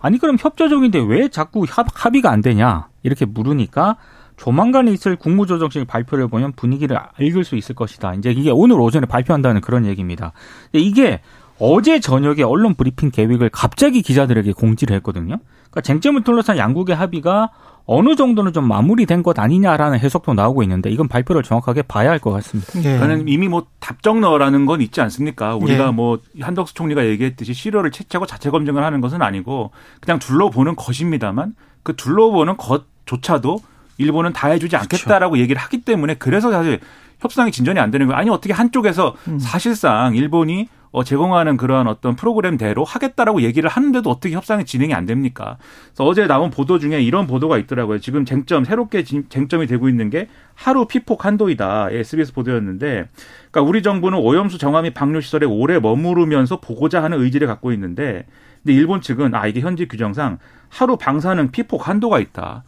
아니 0.00 0.18
그럼 0.18 0.36
협조적인데 0.38 1.00
왜 1.00 1.28
자꾸 1.28 1.64
합, 1.68 1.86
합의가 1.92 2.30
안 2.30 2.40
되냐 2.40 2.88
이렇게 3.02 3.24
물으니까 3.24 3.96
조만간 4.36 4.88
있을 4.88 5.16
국무조정실 5.16 5.84
발표를 5.84 6.28
보면 6.28 6.52
분위기를 6.52 6.98
읽을 7.20 7.44
수 7.44 7.56
있을 7.56 7.74
것이다. 7.74 8.14
이제 8.14 8.30
이게 8.30 8.50
오늘 8.50 8.80
오전에 8.80 9.06
발표한다는 9.06 9.60
그런 9.60 9.86
얘기입니다. 9.86 10.32
이게 10.72 11.20
어제 11.58 12.00
저녁에 12.00 12.42
언론 12.42 12.74
브리핑 12.74 13.10
계획을 13.10 13.50
갑자기 13.50 14.02
기자들에게 14.02 14.52
공지를 14.52 14.96
했거든요. 14.96 15.38
그러니까 15.70 15.80
쟁점을 15.82 16.22
둘러싼 16.24 16.56
양국의 16.58 16.96
합의가 16.96 17.50
어느 17.86 18.16
정도는 18.16 18.52
좀 18.52 18.66
마무리된 18.66 19.22
것 19.22 19.38
아니냐라는 19.38 19.98
해석도 19.98 20.32
나오고 20.32 20.62
있는데 20.62 20.90
이건 20.90 21.06
발표를 21.06 21.42
정확하게 21.42 21.82
봐야 21.82 22.10
할 22.10 22.18
것 22.18 22.30
같습니다. 22.32 22.72
예. 22.82 22.98
저는 22.98 23.28
이미 23.28 23.46
뭐 23.46 23.66
답정너라는 23.80 24.64
건 24.66 24.80
있지 24.80 25.00
않습니까? 25.02 25.54
우리가 25.56 25.88
예. 25.88 25.90
뭐 25.90 26.18
한덕수 26.40 26.74
총리가 26.74 27.04
얘기했듯이 27.06 27.52
시료를 27.52 27.90
채취하고 27.90 28.26
자체 28.26 28.50
검증을 28.50 28.82
하는 28.82 29.00
것은 29.02 29.20
아니고 29.20 29.70
그냥 30.00 30.18
둘러보는 30.18 30.76
것입니다만 30.76 31.54
그 31.82 31.94
둘러보는 31.94 32.56
것조차도 32.56 33.60
일본은 33.98 34.32
다 34.32 34.48
해주지 34.48 34.76
않겠다라고 34.76 35.38
얘기를 35.38 35.60
하기 35.62 35.82
때문에 35.82 36.14
그래서 36.14 36.50
사실 36.50 36.80
협상이 37.20 37.50
진전이 37.52 37.78
안 37.78 37.90
되는 37.90 38.06
거예요. 38.06 38.18
아니 38.18 38.30
어떻게 38.30 38.52
한쪽에서 38.52 39.14
사실상 39.38 40.14
일본이 40.16 40.68
어, 40.90 41.02
제공하는 41.02 41.56
그러한 41.56 41.88
어떤 41.88 42.14
프로그램대로 42.14 42.84
하겠다라고 42.84 43.42
얘기를 43.42 43.68
하는데도 43.68 44.08
어떻게 44.08 44.32
협상이 44.32 44.64
진행이 44.64 44.94
안 44.94 45.06
됩니까? 45.06 45.56
그래서 45.88 46.04
어제 46.04 46.28
나온 46.28 46.50
보도 46.50 46.78
중에 46.78 47.02
이런 47.02 47.26
보도가 47.26 47.58
있더라고요. 47.58 47.98
지금 47.98 48.24
쟁점 48.24 48.64
새롭게 48.64 49.02
진- 49.02 49.26
쟁점이 49.28 49.66
되고 49.66 49.88
있는 49.88 50.08
게 50.08 50.28
하루 50.54 50.86
피폭 50.86 51.24
한도이다. 51.24 51.88
SBS 51.90 52.32
보도였는데, 52.32 53.08
그러니까 53.50 53.62
우리 53.68 53.82
정부는 53.82 54.18
오염수 54.20 54.58
정화 54.58 54.82
및 54.82 54.94
방류 54.94 55.20
시설에 55.20 55.46
오래 55.46 55.80
머무르면서 55.80 56.60
보고자 56.60 57.02
하는 57.02 57.20
의지를 57.20 57.48
갖고 57.48 57.72
있는데, 57.72 58.24
근데 58.62 58.74
일본 58.74 59.00
측은 59.00 59.34
아 59.34 59.48
이게 59.48 59.58
현지 59.58 59.88
규정상 59.88 60.38
하루 60.68 60.96
방사능 60.96 61.50
피폭 61.50 61.88
한도가 61.88 62.20
있다. 62.20 62.62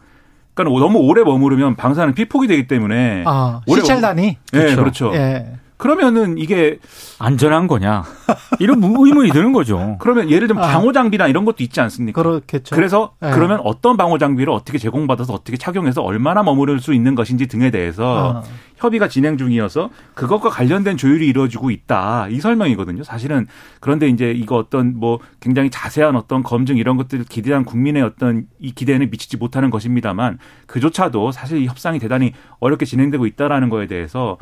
그러니까 0.56 0.80
너무 0.80 0.98
오래 1.00 1.22
머무르면 1.22 1.76
방사능 1.76 2.14
피폭이 2.14 2.48
되기 2.48 2.66
때문에 2.66 3.24
아, 3.26 3.60
시찰단이. 3.68 4.38
네, 4.52 4.74
그렇죠. 4.74 5.12
예. 5.14 5.52
그러면은 5.76 6.38
이게 6.38 6.78
안전한 7.18 7.66
거냐 7.66 8.02
이런 8.58 8.82
의문이 8.82 9.30
드는 9.30 9.52
거죠. 9.52 9.96
그러면 10.00 10.30
예를 10.30 10.48
들면 10.48 10.64
아. 10.64 10.68
방호 10.68 10.92
장비나 10.92 11.26
이런 11.26 11.44
것도 11.44 11.62
있지 11.62 11.82
않습니까? 11.82 12.22
그렇겠죠. 12.22 12.74
그래서 12.74 13.12
예. 13.22 13.30
그러면 13.30 13.60
어떤 13.62 13.98
방호 13.98 14.16
장비를 14.16 14.50
어떻게 14.50 14.78
제공받아서 14.78 15.34
어떻게 15.34 15.58
착용해서 15.58 16.00
얼마나 16.00 16.42
머무를 16.42 16.80
수 16.80 16.94
있는 16.94 17.14
것인지 17.14 17.46
등에 17.46 17.70
대해서 17.70 18.42
어. 18.42 18.42
협의가 18.76 19.08
진행 19.08 19.36
중이어서 19.36 19.90
그것과 20.14 20.50
관련된 20.50 20.96
조율이 20.96 21.26
이루어지고 21.26 21.70
있다. 21.70 22.28
이 22.28 22.40
설명이거든요. 22.40 23.04
사실은 23.04 23.46
그런데 23.80 24.08
이제 24.08 24.30
이거 24.30 24.56
어떤 24.56 24.98
뭐 24.98 25.18
굉장히 25.40 25.70
자세한 25.70 26.14
어떤 26.16 26.42
검증 26.42 26.76
이런 26.76 26.96
것들을 26.96 27.24
기대한 27.24 27.64
국민의 27.64 28.02
어떤 28.02 28.46
이 28.60 28.72
기대에는 28.72 29.10
미치지 29.10 29.36
못하는 29.36 29.70
것입니다만 29.70 30.38
그조차도 30.66 31.32
사실 31.32 31.58
이 31.58 31.66
협상이 31.66 31.98
대단히 31.98 32.32
어렵게 32.60 32.84
진행되고 32.84 33.26
있다라는 33.26 33.68
거에 33.68 33.86
대해서 33.86 34.36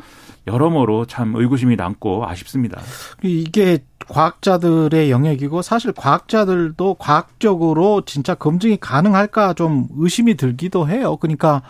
여러모로 0.47 1.05
참 1.05 1.35
의구심이 1.35 1.75
남고 1.75 2.27
아쉽습니다. 2.27 2.81
이게 3.23 3.79
과학자들의 4.07 5.09
영역이고 5.09 5.61
사실 5.61 5.91
과학자들도 5.91 6.95
과학적으로 6.95 8.03
진짜 8.05 8.35
검증이 8.35 8.77
가능할까 8.77 9.53
좀 9.53 9.87
의심이 9.97 10.35
들기도 10.35 10.87
해요. 10.87 11.17
그러니까 11.17 11.63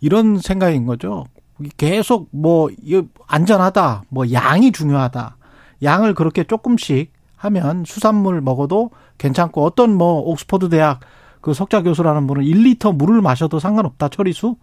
이런 0.00 0.38
생각인 0.38 0.86
거죠. 0.86 1.26
계속 1.76 2.28
뭐 2.32 2.68
안전하다, 3.26 4.04
뭐 4.08 4.30
양이 4.32 4.72
중요하다. 4.72 5.36
양을 5.82 6.14
그렇게 6.14 6.44
조금씩 6.44 7.12
하면 7.36 7.84
수산물 7.86 8.40
먹어도 8.40 8.90
괜찮고 9.18 9.64
어떤 9.64 9.94
뭐 9.94 10.20
옥스퍼드 10.20 10.68
대학 10.68 11.00
그 11.40 11.54
석자 11.54 11.82
교수라는 11.82 12.26
분은 12.26 12.42
1리터 12.42 12.94
물을 12.94 13.20
마셔도 13.20 13.58
상관없다 13.58 14.08
처리수. 14.08 14.56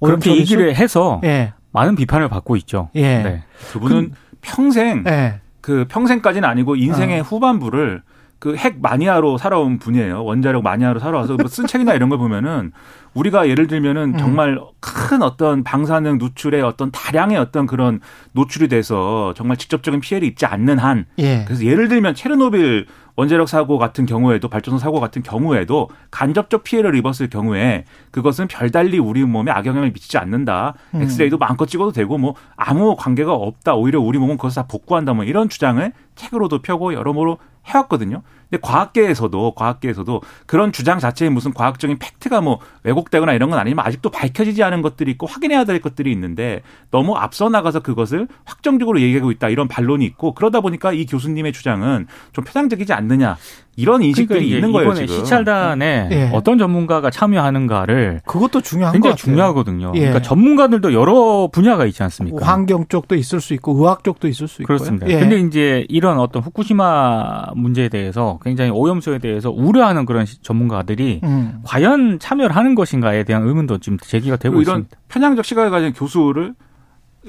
그렇게 0.00 0.30
처리수? 0.30 0.40
얘기를 0.40 0.74
해서 0.74 1.20
예. 1.24 1.54
많은 1.70 1.96
비판을 1.96 2.28
받고 2.28 2.56
있죠. 2.56 2.90
예. 2.94 3.22
네. 3.22 3.42
그분은 3.72 4.12
평생 4.40 5.04
예. 5.06 5.40
그 5.60 5.86
평생까지는 5.88 6.46
아니고 6.48 6.76
인생의 6.76 7.20
어. 7.20 7.22
후반부를 7.22 8.02
그 8.42 8.56
핵 8.56 8.80
마니아로 8.82 9.38
살아온 9.38 9.78
분이에요. 9.78 10.24
원자력 10.24 10.64
마니아로 10.64 10.98
살아와서 10.98 11.36
뭐 11.36 11.46
쓴 11.46 11.68
책이나 11.68 11.94
이런 11.94 12.08
걸 12.08 12.18
보면은 12.18 12.72
우리가 13.14 13.48
예를 13.48 13.68
들면은 13.68 14.14
음. 14.14 14.18
정말 14.18 14.58
큰 14.80 15.22
어떤 15.22 15.62
방사능 15.62 16.18
누출의 16.18 16.62
어떤 16.62 16.90
다량의 16.90 17.38
어떤 17.38 17.66
그런 17.66 18.00
노출이 18.32 18.66
돼서 18.68 19.32
정말 19.36 19.56
직접적인 19.58 20.00
피해를 20.00 20.26
입지 20.26 20.44
않는 20.46 20.78
한 20.78 21.04
예. 21.18 21.44
그래서 21.46 21.64
예를 21.64 21.86
들면 21.88 22.14
체르노빌 22.16 22.86
원자력 23.14 23.48
사고 23.48 23.78
같은 23.78 24.06
경우에도 24.06 24.48
발전소 24.48 24.78
사고 24.78 24.98
같은 24.98 25.22
경우에도 25.22 25.88
간접적 26.10 26.64
피해를 26.64 26.96
입었을 26.96 27.28
경우에 27.28 27.84
그것은 28.10 28.48
별달리 28.48 28.98
우리 28.98 29.22
몸에 29.22 29.52
악영향을 29.52 29.92
미치지 29.92 30.18
않는다. 30.18 30.74
음. 30.94 31.02
엑스레이도 31.02 31.38
마음껏 31.38 31.66
찍어도 31.66 31.92
되고 31.92 32.16
뭐 32.18 32.34
아무 32.56 32.96
관계가 32.96 33.32
없다. 33.34 33.74
오히려 33.74 34.00
우리 34.00 34.18
몸은 34.18 34.36
그것을 34.36 34.62
다 34.62 34.66
복구한다. 34.68 35.12
뭐 35.12 35.24
이런 35.24 35.48
주장을 35.48 35.92
책으로도 36.16 36.62
펴고 36.62 36.94
여러모로 36.94 37.38
해왔거든요. 37.66 38.22
근데 38.50 38.60
과학계에서도 38.60 39.54
과학계에서도 39.54 40.20
그런 40.46 40.72
주장 40.72 40.98
자체에 40.98 41.30
무슨 41.30 41.54
과학적인 41.54 41.98
팩트가 41.98 42.42
뭐 42.42 42.60
왜곡되거나 42.82 43.32
이런 43.32 43.48
건 43.48 43.58
아니지만 43.58 43.86
아직도 43.86 44.10
밝혀지지 44.10 44.62
않은 44.62 44.82
것들이 44.82 45.10
있고 45.12 45.26
확인해야 45.26 45.64
될 45.64 45.80
것들이 45.80 46.12
있는데 46.12 46.60
너무 46.90 47.16
앞서 47.16 47.48
나가서 47.48 47.80
그것을 47.80 48.28
확정적으로 48.44 49.00
얘기하고 49.00 49.30
있다 49.30 49.48
이런 49.48 49.68
반론이 49.68 50.04
있고 50.04 50.34
그러다 50.34 50.60
보니까 50.60 50.92
이 50.92 51.06
교수님의 51.06 51.52
주장은 51.52 52.06
좀 52.32 52.44
편향적이지 52.44 52.92
않느냐 52.92 53.36
이런 53.76 54.02
인식들이 54.02 54.38
그러니까 54.50 54.56
있는 54.56 54.72
거예요 54.72 54.90
이번에 54.90 55.06
지금. 55.06 55.24
시찰단에 55.24 56.08
예. 56.12 56.30
어떤 56.34 56.58
전문가가 56.58 57.10
참여하는가를 57.10 58.20
그것도 58.26 58.60
중요한 58.60 58.92
것 58.92 58.96
굉장히 58.96 59.12
같아요. 59.12 59.24
중요하거든요. 59.24 59.92
예. 59.94 59.98
그러니까 60.00 60.20
전문가들도 60.22 60.92
여러 60.92 61.48
분야가 61.50 61.86
있지 61.86 62.02
않습니까? 62.02 62.44
환경 62.46 62.86
쪽도 62.86 63.14
있을 63.14 63.40
수 63.40 63.54
있고 63.54 63.72
의학 63.78 64.04
쪽도 64.04 64.28
있을 64.28 64.46
수 64.48 64.60
있고요. 64.62 64.76
그렇습니다. 64.76 65.08
예. 65.08 65.18
근데 65.20 65.40
이제 65.40 65.86
이런 65.88 66.18
어떤 66.18 66.42
후쿠시마 66.42 67.52
문제에 67.56 67.88
대해서 67.88 68.38
굉장히 68.42 68.70
오염수에 68.70 69.18
대해서 69.18 69.50
우려하는 69.50 70.04
그런 70.04 70.26
시- 70.26 70.42
전문가들이 70.42 71.20
음. 71.24 71.60
과연 71.64 72.18
참여를 72.18 72.54
하는 72.54 72.74
것인가에 72.74 73.24
대한 73.24 73.42
의문도 73.46 73.78
지금 73.78 73.96
제기가 73.98 74.36
되고 74.36 74.60
이런 74.60 74.80
있습니다. 74.80 74.96
편향적 75.08 75.44
시각을 75.44 75.70
가진 75.70 75.92
교수를 75.92 76.54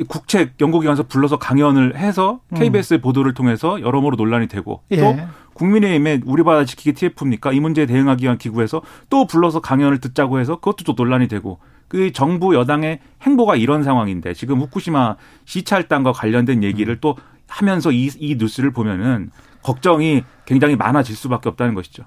국책 0.07 0.53
연구기관에서 0.59 1.03
불러서 1.03 1.37
강연을 1.37 1.97
해서 1.97 2.39
음. 2.49 2.57
KBS 2.57 3.01
보도를 3.01 3.33
통해서 3.33 3.79
여러모로 3.79 4.15
논란이 4.15 4.47
되고 4.47 4.81
예. 4.91 4.97
또 4.97 5.15
국민의힘의 5.53 6.21
우리 6.25 6.43
바다 6.43 6.65
지키기 6.65 6.93
TF입니까? 6.93 7.51
이 7.53 7.59
문제에 7.59 7.85
대응하기 7.85 8.23
위한 8.23 8.37
기구에서 8.37 8.81
또 9.09 9.27
불러서 9.27 9.59
강연을 9.61 9.99
듣자고 9.99 10.39
해서 10.39 10.55
그것도 10.55 10.83
또 10.83 10.93
논란이 10.97 11.27
되고 11.27 11.59
그 11.87 12.11
정부 12.11 12.55
여당의 12.55 12.99
행보가 13.21 13.55
이런 13.55 13.83
상황인데 13.83 14.33
지금 14.33 14.59
후쿠시마 14.61 15.15
시찰단과 15.45 16.11
관련된 16.13 16.63
얘기를 16.63 16.99
또 16.99 17.15
하면서 17.47 17.91
이, 17.91 18.09
이 18.17 18.35
뉴스를 18.39 18.71
보면은 18.71 19.29
걱정이 19.61 20.23
굉장히 20.45 20.75
많아질 20.75 21.15
수밖에 21.15 21.49
없다는 21.49 21.75
것이죠. 21.75 22.03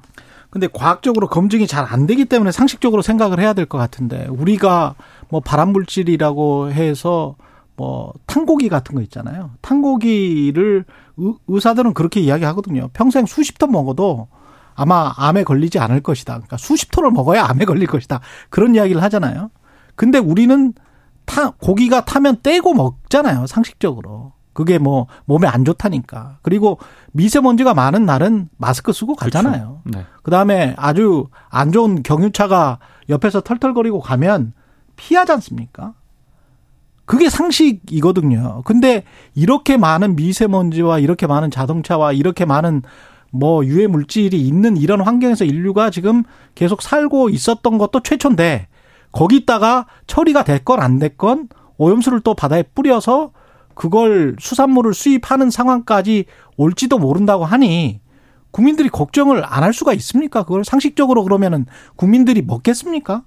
근데 0.50 0.68
과학적으로 0.72 1.28
검증이 1.28 1.66
잘 1.68 1.86
안 1.88 2.06
되기 2.06 2.24
때문에 2.24 2.50
상식적으로 2.50 3.02
생각을 3.02 3.38
해야 3.38 3.52
될 3.52 3.66
것 3.66 3.78
같은데 3.78 4.26
우리가 4.28 4.96
뭐 5.28 5.40
발암 5.40 5.68
물질이라고 5.70 6.72
해서 6.72 7.36
뭐 7.76 8.12
탄고기 8.26 8.68
같은 8.68 8.94
거 8.94 9.02
있잖아요. 9.02 9.50
탄고기를 9.60 10.84
의- 11.18 11.34
의사들은 11.46 11.94
그렇게 11.94 12.20
이야기하거든요. 12.20 12.88
평생 12.92 13.26
수십 13.26 13.58
톤 13.58 13.70
먹어도 13.70 14.28
아마 14.74 15.12
암에 15.16 15.44
걸리지 15.44 15.78
않을 15.78 16.00
것이다. 16.02 16.34
그러니까 16.34 16.56
수십 16.56 16.90
톤을 16.90 17.10
먹어야 17.10 17.44
암에 17.44 17.64
걸릴 17.64 17.86
것이다. 17.86 18.20
그런 18.50 18.74
이야기를 18.74 19.02
하잖아요. 19.04 19.50
근데 19.94 20.18
우리는 20.18 20.74
타, 21.24 21.50
고기가 21.50 22.04
타면 22.04 22.38
떼고 22.42 22.74
먹잖아요. 22.74 23.46
상식적으로. 23.46 24.32
그게 24.52 24.78
뭐 24.78 25.06
몸에 25.26 25.46
안 25.46 25.64
좋다니까. 25.66 26.38
그리고 26.42 26.78
미세먼지가 27.12 27.74
많은 27.74 28.06
날은 28.06 28.48
마스크 28.56 28.92
쓰고 28.92 29.14
가잖아요. 29.14 29.82
네. 29.84 30.04
그 30.22 30.30
다음에 30.30 30.74
아주 30.78 31.26
안 31.50 31.72
좋은 31.72 32.02
경유차가 32.02 32.78
옆에서 33.10 33.40
털털거리고 33.42 34.00
가면 34.00 34.52
피하지 34.96 35.32
않습니까? 35.32 35.92
그게 37.06 37.30
상식이거든요. 37.30 38.62
근데 38.64 39.04
이렇게 39.34 39.76
많은 39.76 40.16
미세먼지와 40.16 40.98
이렇게 40.98 41.26
많은 41.26 41.50
자동차와 41.50 42.12
이렇게 42.12 42.44
많은 42.44 42.82
뭐 43.30 43.64
유해 43.64 43.86
물질이 43.86 44.40
있는 44.40 44.76
이런 44.76 45.00
환경에서 45.00 45.44
인류가 45.44 45.90
지금 45.90 46.24
계속 46.54 46.82
살고 46.82 47.28
있었던 47.30 47.78
것도 47.78 48.00
최초인데 48.02 48.68
거기다가 49.12 49.86
처리가 50.06 50.44
됐건 50.44 50.80
안 50.80 50.98
됐건 50.98 51.48
오염수를 51.78 52.20
또 52.20 52.34
바다에 52.34 52.62
뿌려서 52.62 53.32
그걸 53.74 54.36
수산물을 54.40 54.94
수입하는 54.94 55.50
상황까지 55.50 56.24
올지도 56.56 56.98
모른다고 56.98 57.44
하니 57.44 58.00
국민들이 58.50 58.88
걱정을 58.88 59.44
안 59.44 59.62
할 59.62 59.72
수가 59.74 59.92
있습니까? 59.94 60.44
그걸 60.44 60.64
상식적으로 60.64 61.22
그러면은 61.24 61.66
국민들이 61.96 62.42
먹겠습니까? 62.42 63.22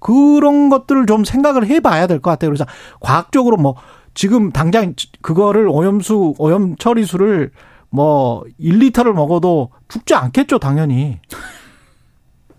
그런 0.00 0.68
것들을 0.70 1.06
좀 1.06 1.24
생각을 1.24 1.66
해봐야 1.66 2.06
될 2.06 2.20
것 2.20 2.30
같아요. 2.30 2.50
그래서 2.50 2.64
과학적으로 3.00 3.56
뭐 3.56 3.76
지금 4.14 4.50
당장 4.50 4.94
그거를 5.22 5.68
오염수 5.68 6.34
오염 6.38 6.76
처리수를 6.76 7.50
뭐 7.90 8.42
1리터를 8.60 9.12
먹어도 9.12 9.70
죽지 9.88 10.14
않겠죠, 10.14 10.58
당연히. 10.58 11.18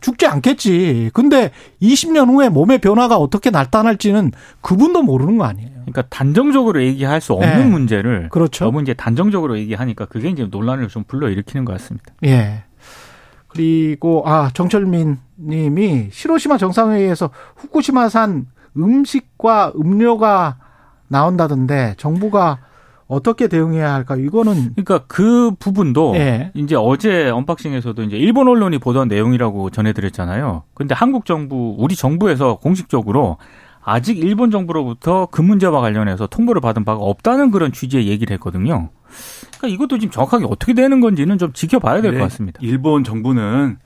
죽지 0.01 0.25
않겠지. 0.25 1.11
근데 1.13 1.51
20년 1.81 2.27
후에 2.29 2.49
몸의 2.49 2.79
변화가 2.79 3.17
어떻게 3.17 3.51
나타날지는 3.51 4.31
그분도 4.61 5.03
모르는 5.03 5.37
거 5.37 5.45
아니에요. 5.45 5.69
그러니까 5.81 6.01
단정적으로 6.09 6.81
얘기할 6.83 7.21
수 7.21 7.33
없는 7.33 7.57
네. 7.57 7.65
문제를 7.65 8.29
그렇죠. 8.29 8.65
너무 8.65 8.81
이제 8.81 8.93
단정적으로 8.95 9.57
얘기하니까 9.59 10.05
그게 10.05 10.29
이제 10.29 10.47
논란을 10.49 10.87
좀 10.87 11.03
불러일으키는 11.03 11.65
것 11.65 11.73
같습니다. 11.73 12.13
예. 12.25 12.63
그리고 13.51 14.23
아 14.25 14.49
정철민 14.53 15.17
님이 15.37 16.07
시로시마 16.11 16.57
정상회의에서 16.57 17.31
후쿠시마산 17.57 18.47
음식과 18.77 19.73
음료가 19.75 20.57
나온다던데 21.09 21.95
정부가 21.97 22.59
어떻게 23.07 23.49
대응해야 23.49 23.93
할까? 23.93 24.15
이거는 24.15 24.73
그러니까 24.75 24.99
그 25.07 25.51
부분도 25.59 26.13
예. 26.15 26.51
이제 26.53 26.75
어제 26.75 27.29
언박싱에서도 27.29 28.03
이제 28.03 28.15
일본 28.15 28.47
언론이 28.47 28.77
보던 28.77 29.09
내용이라고 29.09 29.69
전해드렸잖아요. 29.69 30.63
근데 30.73 30.95
한국 30.95 31.25
정부, 31.25 31.75
우리 31.77 31.97
정부에서 31.97 32.55
공식적으로 32.55 33.35
아직 33.83 34.17
일본 34.17 34.51
정부로부터 34.51 35.27
그 35.31 35.41
문제와 35.41 35.81
관련해서 35.81 36.27
통보를 36.27 36.61
받은 36.61 36.85
바가 36.85 37.01
없다는 37.01 37.51
그런 37.51 37.71
취지의 37.71 38.07
얘기를 38.07 38.33
했거든요. 38.35 38.89
그러니까 39.57 39.67
이것도 39.67 39.99
지금 39.99 40.11
정확하게 40.11 40.45
어떻게 40.47 40.73
되는 40.73 40.99
건지는 41.01 41.37
좀 41.37 41.53
지켜봐야 41.53 42.01
될것 42.01 42.17
네, 42.17 42.23
같습니다. 42.23 42.59
일본 42.61 43.03
정부는 43.03 43.77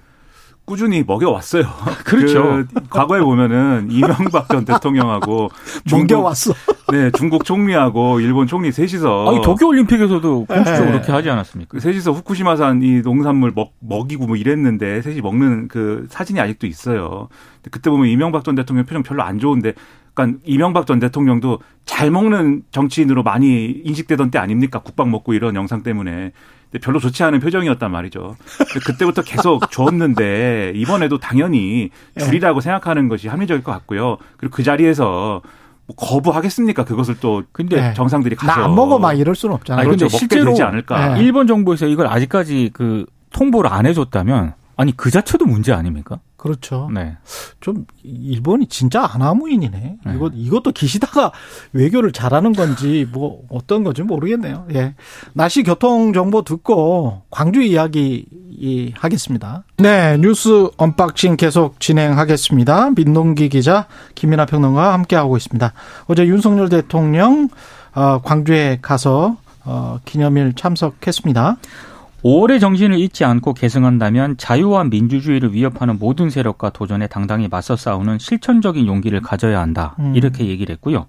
꾸준히 0.65 1.03
먹여왔어요. 1.05 1.63
그렇죠. 2.05 2.65
그 2.73 2.87
과거에 2.89 3.21
보면은 3.21 3.87
이명박 3.91 4.49
전 4.49 4.65
대통령하고 4.65 5.49
먹여왔어. 5.91 6.53
네, 6.91 7.11
중국 7.11 7.45
총리하고 7.45 8.19
일본 8.19 8.47
총리 8.47 8.71
셋이서 8.71 9.29
아니 9.29 9.41
도쿄 9.41 9.67
올림픽에서도 9.67 10.45
공식적으로 10.45 10.85
네. 10.85 10.91
그렇게 10.91 11.11
하지 11.11 11.29
않았습니까? 11.29 11.69
그 11.71 11.79
셋이서 11.79 12.11
후쿠시마산 12.11 12.81
이 12.83 13.01
농산물 13.01 13.53
먹, 13.55 13.73
먹이고 13.79 14.27
뭐 14.27 14.35
이랬는데 14.35 15.01
셋이 15.01 15.21
먹는 15.21 15.67
그 15.67 16.07
사진이 16.09 16.39
아직도 16.39 16.67
있어요. 16.67 17.29
그때 17.71 17.89
보면 17.89 18.07
이명박 18.07 18.43
전 18.43 18.55
대통령 18.55 18.85
표정 18.85 19.03
별로 19.03 19.23
안 19.23 19.39
좋은데 19.39 19.73
그러니까 20.15 20.39
이명박 20.45 20.87
전 20.87 20.99
대통령도 20.99 21.59
잘 21.85 22.09
먹는 22.09 22.63
정치인으로 22.71 23.21
많이 23.21 23.65
인식되던 23.83 24.31
때 24.31 24.39
아닙니까? 24.39 24.79
국밥 24.79 25.07
먹고 25.07 25.33
이런 25.35 25.53
영상 25.55 25.83
때문에. 25.83 26.31
근데 26.71 26.83
별로 26.83 26.99
좋지 26.99 27.21
않은 27.23 27.39
표정이었단 27.41 27.91
말이죠. 27.91 28.35
그때부터 28.85 29.21
계속 29.21 29.69
줬는데 29.71 30.71
이번에도 30.75 31.19
당연히 31.19 31.91
줄이라고 32.17 32.61
생각하는 32.61 33.07
것이 33.09 33.27
합리적일 33.27 33.63
것 33.63 33.71
같고요. 33.73 34.17
그리고 34.37 34.55
그 34.55 34.63
자리에서 34.63 35.41
뭐 35.87 35.95
거부하겠습니까? 35.95 36.83
그것을 36.85 37.17
또 37.19 37.43
근데 37.51 37.79
네. 37.79 37.93
정상들이 37.93 38.35
가서 38.35 38.59
나 38.59 38.65
안 38.65 38.73
먹어 38.73 38.97
막 38.97 39.13
이럴 39.13 39.35
수는 39.35 39.53
없잖아요. 39.55 39.81
아니, 39.81 39.87
그렇죠. 39.95 40.07
실제로 40.17 40.45
되지 40.45 40.63
않을까. 40.63 41.15
네. 41.15 41.21
일본 41.23 41.45
정부에서 41.45 41.85
이걸 41.85 42.07
아직까지 42.07 42.71
그 42.73 43.05
통보를 43.31 43.71
안 43.71 43.85
해줬다면 43.85 44.53
아니 44.77 44.97
그 44.97 45.11
자체도 45.11 45.45
문제 45.45 45.71
아닙니까? 45.73 46.19
그렇죠. 46.45 46.87
네. 46.93 47.17
좀 47.59 47.87
일본이 48.03 48.67
진짜 48.67 49.03
아나무인이네. 49.11 49.97
네. 50.05 50.13
이것 50.15 50.31
이것도 50.35 50.73
기시다가 50.73 51.31
외교를 51.73 52.11
잘하는 52.11 52.53
건지 52.53 53.07
뭐 53.11 53.41
어떤 53.49 53.83
건지 53.83 54.03
모르겠네요. 54.03 54.67
예. 54.75 54.93
날씨 55.33 55.63
교통 55.63 56.13
정보 56.13 56.43
듣고 56.43 57.23
광주 57.31 57.63
이야기 57.63 58.27
이- 58.51 58.93
하겠습니다. 58.95 59.63
네, 59.77 60.17
뉴스 60.17 60.69
unboxing 60.77 61.35
계속 61.35 61.79
진행하겠습니다. 61.79 62.91
민동기 62.91 63.49
기자 63.49 63.87
김민아 64.13 64.45
평론가와 64.45 64.93
함께 64.93 65.15
하고 65.15 65.35
있습니다. 65.37 65.73
어제 66.05 66.27
윤석열 66.27 66.69
대통령 66.69 67.49
어, 67.95 68.21
광주에 68.23 68.77
가서 68.83 69.37
어, 69.63 69.99
기념일 70.05 70.53
참석했습니다. 70.53 71.57
5월의 72.25 72.59
정신을 72.59 72.97
잊지 72.97 73.23
않고 73.23 73.53
계승한다면 73.53 74.37
자유와 74.37 74.85
민주주의를 74.85 75.53
위협하는 75.53 75.99
모든 75.99 76.31
세력과 76.31 76.71
도전에 76.71 77.05
당당히 77.05 77.47
맞서 77.47 77.75
싸우는 77.75 78.17
실천적인 78.17 78.87
용기를 78.87 79.21
가져야 79.21 79.61
한다. 79.61 79.95
음. 79.99 80.13
이렇게 80.15 80.47
얘기를 80.47 80.73
했고요. 80.73 81.05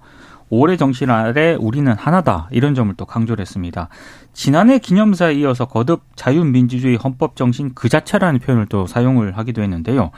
5월의 0.52 0.78
정신 0.78 1.08
아래 1.08 1.54
우리는 1.54 1.90
하나다. 1.90 2.48
이런 2.52 2.74
점을 2.74 2.92
또 2.98 3.06
강조를 3.06 3.40
했습니다. 3.40 3.88
지난해 4.34 4.78
기념사에 4.78 5.32
이어서 5.36 5.64
거듭 5.64 6.02
자유민주주의 6.16 6.96
헌법 6.96 7.34
정신 7.34 7.72
그 7.74 7.88
자체라는 7.88 8.38
표현을 8.40 8.66
또 8.66 8.86
사용을 8.86 9.38
하기도 9.38 9.62
했는데요. 9.62 10.10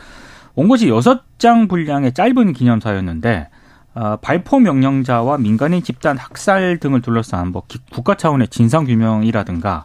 온 0.57 0.67
것이 0.67 0.89
6장 0.89 1.69
분량의 1.69 2.13
짧은 2.13 2.55
기념사였는데 2.55 3.49
아, 3.95 4.17
발포 4.21 4.59
명령자와 4.59 5.39
민간인 5.39 5.81
집단 5.85 6.19
학살 6.19 6.79
등을 6.79 7.03
둘러싼 7.03 7.53
뭐 7.53 7.63
기- 7.69 7.79
국가 7.93 8.15
차원의 8.17 8.49
진상 8.49 8.85
규명이라든가 8.85 9.85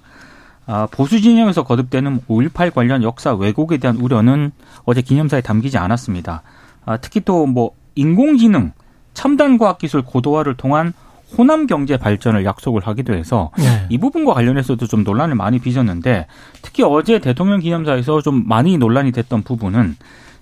아, 0.65 0.87
보수 0.91 1.19
진영에서 1.21 1.63
거듭되는 1.63 2.21
5.18 2.29 2.73
관련 2.73 3.03
역사 3.03 3.33
왜곡에 3.33 3.77
대한 3.77 3.97
우려는 3.97 4.51
어제 4.85 5.01
기념사에 5.01 5.41
담기지 5.41 5.77
않았습니다. 5.77 6.41
아, 6.85 6.97
특히 6.97 7.19
또 7.21 7.45
뭐 7.45 7.71
인공지능, 7.95 8.71
첨단 9.13 9.57
과학 9.57 9.77
기술 9.77 10.01
고도화를 10.01 10.55
통한 10.55 10.93
호남 11.37 11.67
경제 11.67 11.97
발전을 11.97 12.45
약속을 12.45 12.81
하기도 12.85 13.13
해서 13.13 13.51
네. 13.57 13.87
이 13.89 13.97
부분과 13.97 14.33
관련해서도 14.33 14.85
좀 14.87 15.03
논란을 15.03 15.35
많이 15.35 15.59
빚었는데 15.59 16.27
특히 16.61 16.83
어제 16.83 17.19
대통령 17.19 17.59
기념사에서 17.59 18.21
좀 18.21 18.47
많이 18.47 18.77
논란이 18.77 19.11
됐던 19.11 19.43
부분은 19.43 19.95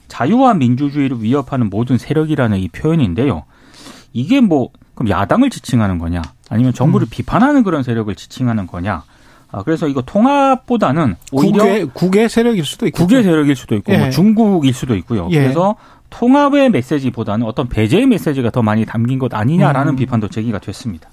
자유와 0.10 0.55
민주주의를 0.55 1.21
위협하는 1.21 1.69
모든 1.69 1.97
세력이라는 1.97 2.57
이 2.57 2.67
표현인데요. 2.67 3.43
이게 4.12 4.41
뭐 4.41 4.69
그럼 4.93 5.10
야당을 5.10 5.49
지칭하는 5.49 5.97
거냐 5.97 6.21
아니면 6.49 6.73
정부를 6.73 7.07
음. 7.07 7.10
비판하는 7.10 7.63
그런 7.63 7.84
세력을 7.84 8.13
지칭하는 8.13 8.67
거냐 8.67 9.03
아, 9.51 9.63
그래서 9.63 9.87
이거 9.87 10.01
통합보다는 10.01 11.15
오히려 11.31 11.63
국의, 11.63 11.85
국의 11.93 12.29
세력일 12.29 12.63
수도 12.63 12.87
있고. 12.87 13.05
국외 13.05 13.21
세력일 13.21 13.55
수도 13.55 13.75
있고 13.75 13.93
예. 13.93 13.97
뭐 13.97 14.09
중국일 14.09 14.73
수도 14.73 14.95
있고요. 14.95 15.27
예. 15.31 15.39
그래서 15.39 15.75
통합의 16.09 16.69
메시지보다는 16.69 17.45
어떤 17.45 17.67
배제의 17.67 18.05
메시지가 18.05 18.51
더 18.51 18.61
많이 18.61 18.85
담긴 18.85 19.19
것 19.19 19.33
아니냐라는 19.33 19.93
음. 19.93 19.95
비판도 19.95 20.29
제기가 20.29 20.59
됐습니다. 20.59 21.09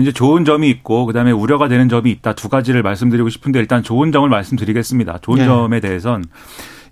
이제 0.00 0.12
좋은 0.12 0.44
점이 0.44 0.68
있고 0.68 1.06
그다음에 1.06 1.30
우려가 1.30 1.66
되는 1.66 1.88
점이 1.88 2.10
있다 2.10 2.34
두 2.34 2.50
가지를 2.50 2.82
말씀드리고 2.82 3.30
싶은데 3.30 3.58
일단 3.58 3.82
좋은 3.82 4.12
점을 4.12 4.28
말씀드리겠습니다. 4.28 5.18
좋은 5.22 5.38
네. 5.38 5.44
점에 5.46 5.80
대해선 5.80 6.24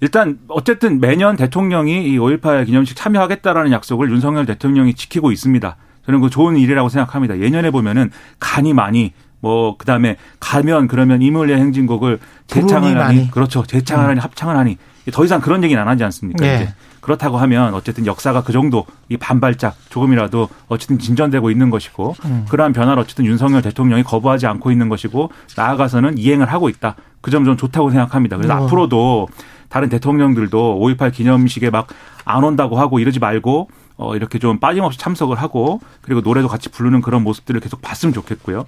일단 0.01 0.39
어쨌든 0.49 0.99
매년 1.01 1.37
대통령이 1.37 2.09
이 2.09 2.19
5.18 2.19 2.65
기념식 2.65 2.97
참여하겠다라는 2.97 3.71
약속을 3.73 4.11
윤석열 4.11 4.47
대통령이 4.47 4.95
지키고 4.95 5.31
있습니다. 5.31 5.77
저는 6.07 6.21
그 6.21 6.31
좋은 6.31 6.57
일이라고 6.57 6.89
생각합니다. 6.89 7.39
예년에 7.39 7.71
보면은 7.71 8.11
간이 8.39 8.73
많이 8.73 9.13
뭐 9.41 9.77
그다음에 9.77 10.17
가면 10.41 10.89
그러면 10.89 11.23
이물의 11.23 11.59
행진곡을 11.59 12.19
재창을 12.47 12.89
하니 12.89 12.95
많이. 12.95 13.31
그렇죠. 13.31 13.65
재창을 13.65 14.09
하니 14.09 14.21
합창을 14.21 14.57
하니 14.57 14.79
더 15.13 15.25
이상 15.25 15.41
그런 15.41 15.63
얘기는 15.63 15.81
안 15.81 15.89
하지 15.89 16.03
않습니까? 16.05 16.45
네. 16.45 16.55
이제 16.57 16.75
그렇다고 17.01 17.37
하면 17.39 17.75
어쨌든 17.75 18.07
역사가 18.07 18.43
그 18.43 18.53
정도 18.53 18.85
이 19.09 19.17
반발짝 19.17 19.77
조금이라도 19.91 20.49
어쨌든 20.67 20.99
진전되고 20.99 21.51
있는 21.53 21.71
것이고 21.71 22.17
음. 22.25 22.47
그러한 22.49 22.73
변화를 22.73 23.01
어쨌든 23.01 23.25
윤석열 23.27 23.63
대통령이 23.63 24.03
거부하지 24.03 24.49
않고 24.49 24.73
있는 24.73 24.89
것이고 24.89 25.31
나아가서는 25.57 26.19
이행을 26.19 26.47
하고 26.53 26.69
있다. 26.69 26.97
그 27.21 27.31
점 27.31 27.45
좀 27.45 27.57
좋다고 27.57 27.91
생각합니다. 27.91 28.37
그래서 28.37 28.55
어. 28.55 28.65
앞으로도 28.65 29.29
다른 29.69 29.89
대통령들도 29.89 30.81
5.18 30.81 31.13
기념식에 31.13 31.71
막 31.71 31.87
안 32.29 32.43
온다고 32.43 32.77
하고 32.79 32.99
이러지 32.99 33.21
말고 33.21 33.71
어 33.99 34.17
이렇게 34.17 34.39
좀 34.41 34.59
빠짐없이 34.59 34.99
참석을 34.99 35.37
하고 35.41 35.81
그리고 36.03 36.21
노래도 36.21 36.49
같이 36.49 36.69
부르는 36.69 37.01
그런 37.01 37.23
모습들을 37.23 37.61
계속 37.61 37.81
봤으면 37.81 38.13
좋겠고요. 38.13 38.67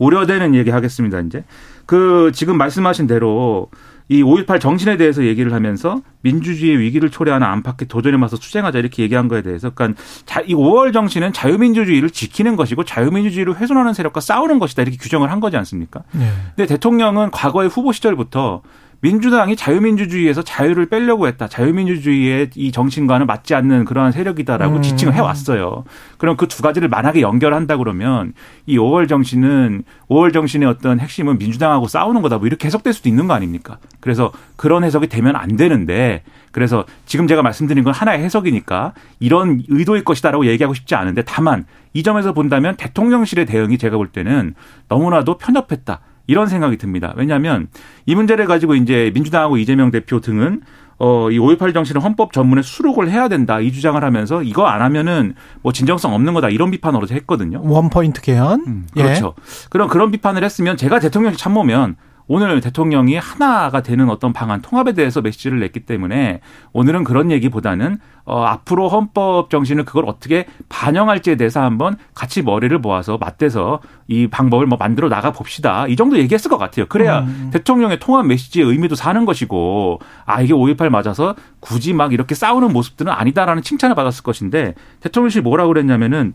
우려되는 0.00 0.54
얘기 0.56 0.70
하겠습니다. 0.70 1.20
이제 1.20 1.44
그 1.86 2.32
지금 2.34 2.58
말씀하신 2.58 3.06
대로 3.06 3.68
이 4.08 4.24
5.18 4.24 4.60
정신에 4.60 4.96
대해서 4.96 5.24
얘기를 5.24 5.52
하면서 5.52 6.00
민주주의의 6.22 6.80
위기를 6.80 7.10
초래하는 7.10 7.46
안팎의 7.46 7.86
도전에 7.86 8.16
맞서 8.16 8.36
투쟁하자 8.36 8.80
이렇게 8.80 9.04
얘기한 9.04 9.28
거에 9.28 9.40
대해서 9.40 9.70
그러니까 9.70 10.02
자, 10.26 10.40
이 10.40 10.52
5월 10.52 10.92
정신은 10.92 11.32
자유민주주의를 11.32 12.10
지키는 12.10 12.56
것이고 12.56 12.84
자유민주주의를 12.84 13.56
훼손하는 13.58 13.92
세력과 13.92 14.20
싸우는 14.20 14.58
것이다 14.58 14.82
이렇게 14.82 14.98
규정을 14.98 15.30
한 15.30 15.38
거지 15.38 15.56
않습니까? 15.58 16.02
네. 16.10 16.28
근데 16.56 16.66
대통령은 16.66 17.30
과거의 17.30 17.68
후보 17.68 17.92
시절부터 17.92 18.62
민주당이 19.02 19.56
자유민주주의에서 19.56 20.42
자유를 20.42 20.86
빼려고 20.86 21.26
했다. 21.26 21.48
자유민주주의의 21.48 22.50
이 22.54 22.70
정신과는 22.70 23.26
맞지 23.26 23.54
않는 23.54 23.86
그러한 23.86 24.12
세력이다라고 24.12 24.76
음. 24.76 24.82
지칭을 24.82 25.14
해왔어요. 25.14 25.84
그럼 26.18 26.36
그 26.36 26.46
두 26.50 26.62
가지를 26.62 26.88
만약에 26.88 27.22
연결한다 27.22 27.76
그러면 27.78 28.34
이 28.66 28.76
5월 28.76 29.08
정신은 29.08 29.84
5월 30.10 30.32
정신의 30.32 30.68
어떤 30.68 31.00
핵심은 31.00 31.38
민주당하고 31.38 31.86
싸우는 31.86 32.20
거다. 32.22 32.38
뭐 32.38 32.46
이렇게 32.46 32.66
해석될 32.66 32.92
수도 32.92 33.08
있는 33.08 33.28
거 33.28 33.34
아닙니까? 33.34 33.78
그래서 34.00 34.32
그런 34.56 34.84
해석이 34.84 35.06
되면 35.06 35.36
안 35.36 35.56
되는데 35.56 36.22
그래서 36.52 36.84
지금 37.06 37.26
제가 37.28 37.42
말씀드린 37.42 37.84
건 37.84 37.94
하나의 37.94 38.22
해석이니까 38.24 38.92
이런 39.20 39.62
의도일 39.68 40.04
것이다라고 40.04 40.44
얘기하고 40.46 40.74
싶지 40.74 40.94
않은데 40.96 41.22
다만 41.22 41.64
이 41.94 42.02
점에서 42.02 42.32
본다면 42.32 42.76
대통령실의 42.76 43.46
대응이 43.46 43.78
제가 43.78 43.96
볼 43.96 44.08
때는 44.08 44.54
너무나도 44.88 45.38
편협했다. 45.38 46.00
이런 46.26 46.46
생각이 46.46 46.76
듭니다. 46.76 47.12
왜냐하면 47.16 47.68
이 48.06 48.14
문제를 48.14 48.46
가지고 48.46 48.74
이제 48.74 49.10
민주당하고 49.14 49.56
이재명 49.56 49.90
대표 49.90 50.20
등은 50.20 50.62
어, 50.98 51.30
이 51.30 51.38
5.18 51.38 51.72
정신을 51.72 52.04
헌법 52.04 52.32
전문에 52.32 52.60
수록을 52.60 53.10
해야 53.10 53.28
된다. 53.28 53.58
이 53.58 53.72
주장을 53.72 54.02
하면서 54.04 54.42
이거 54.42 54.66
안 54.66 54.82
하면은 54.82 55.34
뭐 55.62 55.72
진정성 55.72 56.14
없는 56.14 56.34
거다. 56.34 56.50
이런 56.50 56.70
어제 57.02 57.14
했거든요. 57.14 57.62
원 57.64 57.88
포인트 57.88 58.20
개헌. 58.20 58.64
음, 58.66 58.86
예. 58.96 59.02
그렇죠. 59.02 59.34
그런 59.70 59.88
그런 59.88 60.10
비판을 60.10 60.44
했으면 60.44 60.76
제가 60.76 61.00
대통령이 61.00 61.38
참모면 61.38 61.96
오늘 62.32 62.60
대통령이 62.60 63.16
하나가 63.16 63.82
되는 63.82 64.08
어떤 64.08 64.32
방안 64.32 64.62
통합에 64.62 64.92
대해서 64.92 65.20
메시지를 65.20 65.58
냈기 65.58 65.80
때문에 65.80 66.38
오늘은 66.72 67.02
그런 67.02 67.32
얘기보다는 67.32 67.98
어 68.24 68.44
앞으로 68.44 68.88
헌법 68.88 69.50
정신을 69.50 69.84
그걸 69.84 70.04
어떻게 70.06 70.46
반영할지에 70.68 71.34
대해서 71.34 71.60
한번 71.60 71.96
같이 72.14 72.42
머리를 72.42 72.78
모아서 72.78 73.18
맞대서 73.18 73.80
이 74.06 74.28
방법을 74.28 74.66
뭐 74.66 74.78
만들어 74.78 75.08
나가 75.08 75.32
봅시다. 75.32 75.88
이 75.88 75.96
정도 75.96 76.18
얘기했을 76.18 76.48
것 76.48 76.56
같아요. 76.56 76.86
그래야 76.86 77.22
음. 77.22 77.50
대통령의 77.52 77.98
통합 77.98 78.24
메시지의 78.26 78.64
의미도 78.64 78.94
사는 78.94 79.24
것이고 79.24 79.98
아 80.24 80.40
이게 80.40 80.52
5.18 80.52 80.88
맞아서 80.88 81.34
굳이 81.58 81.92
막 81.94 82.12
이렇게 82.12 82.36
싸우는 82.36 82.72
모습들은 82.72 83.10
아니다라는 83.10 83.64
칭찬을 83.64 83.96
받았을 83.96 84.22
것인데 84.22 84.76
대통령실이 85.00 85.42
뭐라고 85.42 85.66
그랬냐면은 85.72 86.34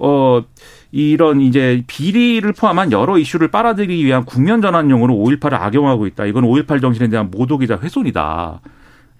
어, 0.00 0.42
이런 0.90 1.40
이제 1.40 1.84
비리를 1.86 2.50
포함한 2.52 2.90
여러 2.90 3.18
이슈를 3.18 3.48
빨아들이기 3.48 4.04
위한 4.04 4.24
국면 4.24 4.60
전환용으로 4.60 5.14
5.18을 5.14 5.54
악용하고 5.54 6.06
있다. 6.06 6.24
이건 6.26 6.44
5.18 6.44 6.80
정신에 6.80 7.08
대한 7.08 7.30
모독이자 7.30 7.78
훼손이다. 7.78 8.60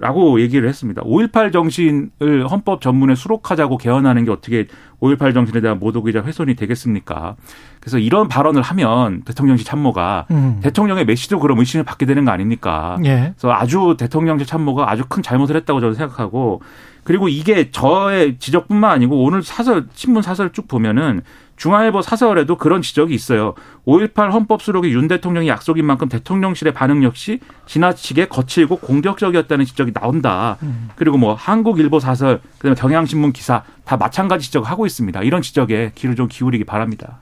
라고 0.00 0.40
얘기를 0.40 0.66
했습니다. 0.66 1.02
5.18 1.02 1.52
정신을 1.52 2.48
헌법 2.50 2.80
전문에 2.80 3.14
수록하자고 3.14 3.76
개헌하는 3.76 4.24
게 4.24 4.30
어떻게 4.30 4.66
5.18 5.00 5.34
정신에 5.34 5.60
대한 5.60 5.78
모독이자 5.78 6.22
훼손이 6.22 6.56
되겠습니까? 6.56 7.36
그래서 7.80 7.98
이런 7.98 8.26
발언을 8.26 8.62
하면 8.62 9.20
대통령실 9.24 9.66
참모가 9.66 10.26
음. 10.30 10.58
대통령의 10.62 11.04
메시지도 11.04 11.38
그럼 11.38 11.58
의심을 11.58 11.84
받게 11.84 12.06
되는 12.06 12.24
거 12.24 12.30
아닙니까? 12.30 12.96
예. 13.04 13.34
그래서 13.36 13.52
아주 13.52 13.94
대통령실 13.98 14.46
참모가 14.46 14.90
아주 14.90 15.04
큰 15.06 15.22
잘못을 15.22 15.54
했다고 15.56 15.80
저는 15.80 15.94
생각하고 15.94 16.62
그리고 17.04 17.28
이게 17.28 17.70
저의 17.70 18.38
지적뿐만 18.38 18.90
아니고 18.90 19.22
오늘 19.22 19.42
사설 19.42 19.86
신문 19.92 20.22
사설 20.22 20.52
쭉 20.52 20.66
보면은 20.66 21.20
중앙일보 21.61 22.01
사설에도 22.01 22.57
그런 22.57 22.81
지적이 22.81 23.14
있어요. 23.14 23.53
5.18 23.87 24.33
헌법 24.33 24.62
수록이 24.62 24.92
윤 24.94 25.09
대통령이 25.09 25.46
약속인 25.46 25.85
만큼 25.85 26.09
대통령실의 26.09 26.73
반응 26.73 27.05
역시 27.05 27.38
지나치게 27.66 28.29
거칠고 28.29 28.79
공격적이었다는 28.79 29.66
지적이 29.66 29.92
나온다. 29.92 30.57
그리고 30.96 31.18
뭐 31.18 31.35
한국일보 31.35 32.01
사설, 32.01 32.40
그다음에 32.57 32.75
경향신문 32.77 33.33
기사 33.33 33.62
다 33.85 33.99
마찬가지 33.99 34.46
지적하고 34.46 34.87
있습니다. 34.87 35.23
이런 35.23 35.42
지적에 35.42 35.92
귀를 35.96 36.16
좀 36.16 36.29
기울이기 36.29 36.64
바랍니다. 36.64 37.18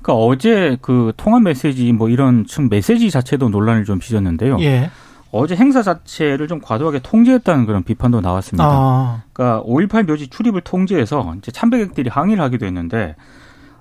그러니까 0.00 0.14
어제 0.14 0.78
그 0.80 1.12
통합 1.18 1.42
메시지 1.42 1.92
뭐 1.92 2.08
이런 2.08 2.46
층 2.46 2.70
메시지 2.70 3.10
자체도 3.10 3.50
논란을 3.50 3.84
좀 3.84 3.98
빚었는데요. 3.98 4.56
예. 4.60 4.90
어제 5.36 5.54
행사 5.56 5.82
자체를 5.82 6.48
좀 6.48 6.60
과도하게 6.60 7.00
통제했다는 7.00 7.66
그런 7.66 7.82
비판도 7.82 8.20
나왔습니다. 8.20 8.64
아. 8.66 9.22
그러니까 9.32 9.62
5.18 9.64 10.06
묘지 10.06 10.28
출입을 10.28 10.62
통제해서 10.62 11.34
이제 11.38 11.50
참배객들이 11.52 12.10
항의를 12.10 12.42
하기도 12.44 12.66
했는데 12.66 13.16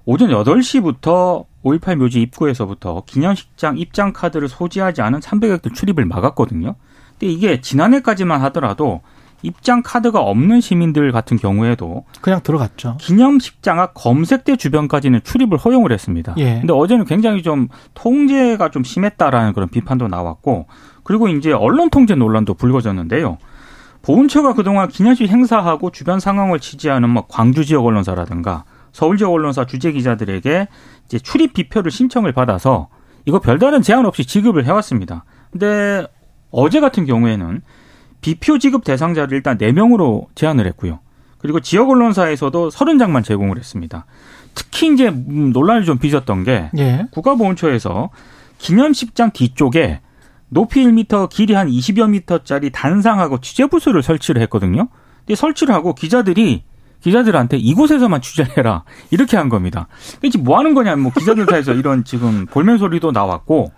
오전 0.05 0.29
8시부터 0.29 1.45
5.18 1.63 1.95
묘지 1.95 2.21
입구에서부터 2.21 3.03
기념식장 3.05 3.77
입장 3.77 4.13
카드를 4.13 4.47
소지하지 4.47 5.01
않은 5.01 5.21
참배객들 5.21 5.71
출입을 5.73 6.05
막았거든요. 6.05 6.75
근데 7.17 7.31
이게 7.31 7.61
지난해까지만 7.61 8.41
하더라도 8.43 9.01
입장 9.41 9.83
카드가 9.83 10.21
없는 10.21 10.61
시민들 10.61 11.11
같은 11.11 11.37
경우에도 11.37 12.05
그냥 12.21 12.41
들어갔죠. 12.41 12.97
기념식장 12.99 13.79
앞 13.79 13.93
검색대 13.93 14.55
주변까지는 14.55 15.21
출입을 15.23 15.57
허용을 15.57 15.91
했습니다. 15.91 16.33
예. 16.37 16.59
근데 16.59 16.73
어제는 16.73 17.05
굉장히 17.05 17.43
좀 17.43 17.67
통제가 17.93 18.69
좀 18.71 18.83
심했다라는 18.83 19.53
그런 19.53 19.69
비판도 19.69 20.07
나왔고 20.07 20.67
그리고 21.05 21.29
이제 21.29 21.53
언론 21.53 21.89
통제 21.89 22.15
논란도 22.15 22.55
불거졌는데요. 22.55 23.37
보훈처가 24.01 24.53
그동안 24.53 24.89
기념식 24.89 25.29
행사하고 25.29 25.91
주변 25.91 26.19
상황을 26.19 26.59
취재하는 26.59 27.09
뭐 27.09 27.25
광주 27.27 27.63
지역 27.63 27.85
언론사라든가 27.85 28.65
서울 28.91 29.17
지역 29.17 29.31
언론사 29.31 29.65
주재 29.65 29.91
기자들에게 29.91 30.67
이제 31.05 31.19
출입 31.19 31.53
비표를 31.53 31.91
신청을 31.91 32.33
받아서 32.33 32.89
이거 33.25 33.39
별다른 33.39 33.81
제한 33.81 34.05
없이 34.05 34.25
지급을 34.25 34.65
해왔습니다. 34.65 35.25
근데 35.51 36.05
어제 36.51 36.79
같은 36.79 37.05
경우에는 37.05 37.61
비표 38.21 38.57
지급 38.57 38.83
대상자를 38.83 39.35
일단 39.35 39.57
4명으로 39.57 40.25
제한을 40.33 40.65
했고요. 40.67 40.99
그리고 41.37 41.59
지역 41.59 41.89
언론사에서도 41.89 42.69
30장만 42.69 43.23
제공을 43.23 43.57
했습니다. 43.57 44.05
특히 44.55 44.91
이제 44.91 45.09
음, 45.09 45.51
논란을 45.53 45.85
좀 45.85 45.99
빚었던 45.99 46.43
게 46.43 46.71
예. 46.77 47.05
국가보훈처에서 47.11 48.09
기념식장 48.57 49.31
뒤쪽에 49.31 50.01
높이 50.49 50.85
1m, 50.85 51.29
길이 51.29 51.53
한 51.53 51.67
20여 51.67 52.09
미터짜리 52.09 52.71
단상하고 52.71 53.39
취재 53.41 53.65
부스를 53.65 54.03
설치를 54.03 54.41
했거든요. 54.43 54.87
근데 55.25 55.35
설치를 55.35 55.73
하고 55.73 55.93
기자들이 55.93 56.63
기자들한테 57.01 57.57
이곳에서만 57.57 58.21
취재를 58.21 58.57
해라 58.57 58.83
이렇게 59.11 59.37
한 59.37 59.47
겁니다. 59.49 59.87
이게 60.23 60.39
뭐 60.39 60.57
하는 60.57 60.73
거냐 60.73 60.95
뭐 60.95 61.11
기자들 61.11 61.45
사이에서 61.47 61.73
이런 61.73 62.03
지금 62.03 62.47
볼멘 62.47 62.79
소리도 62.79 63.11
나왔고 63.11 63.71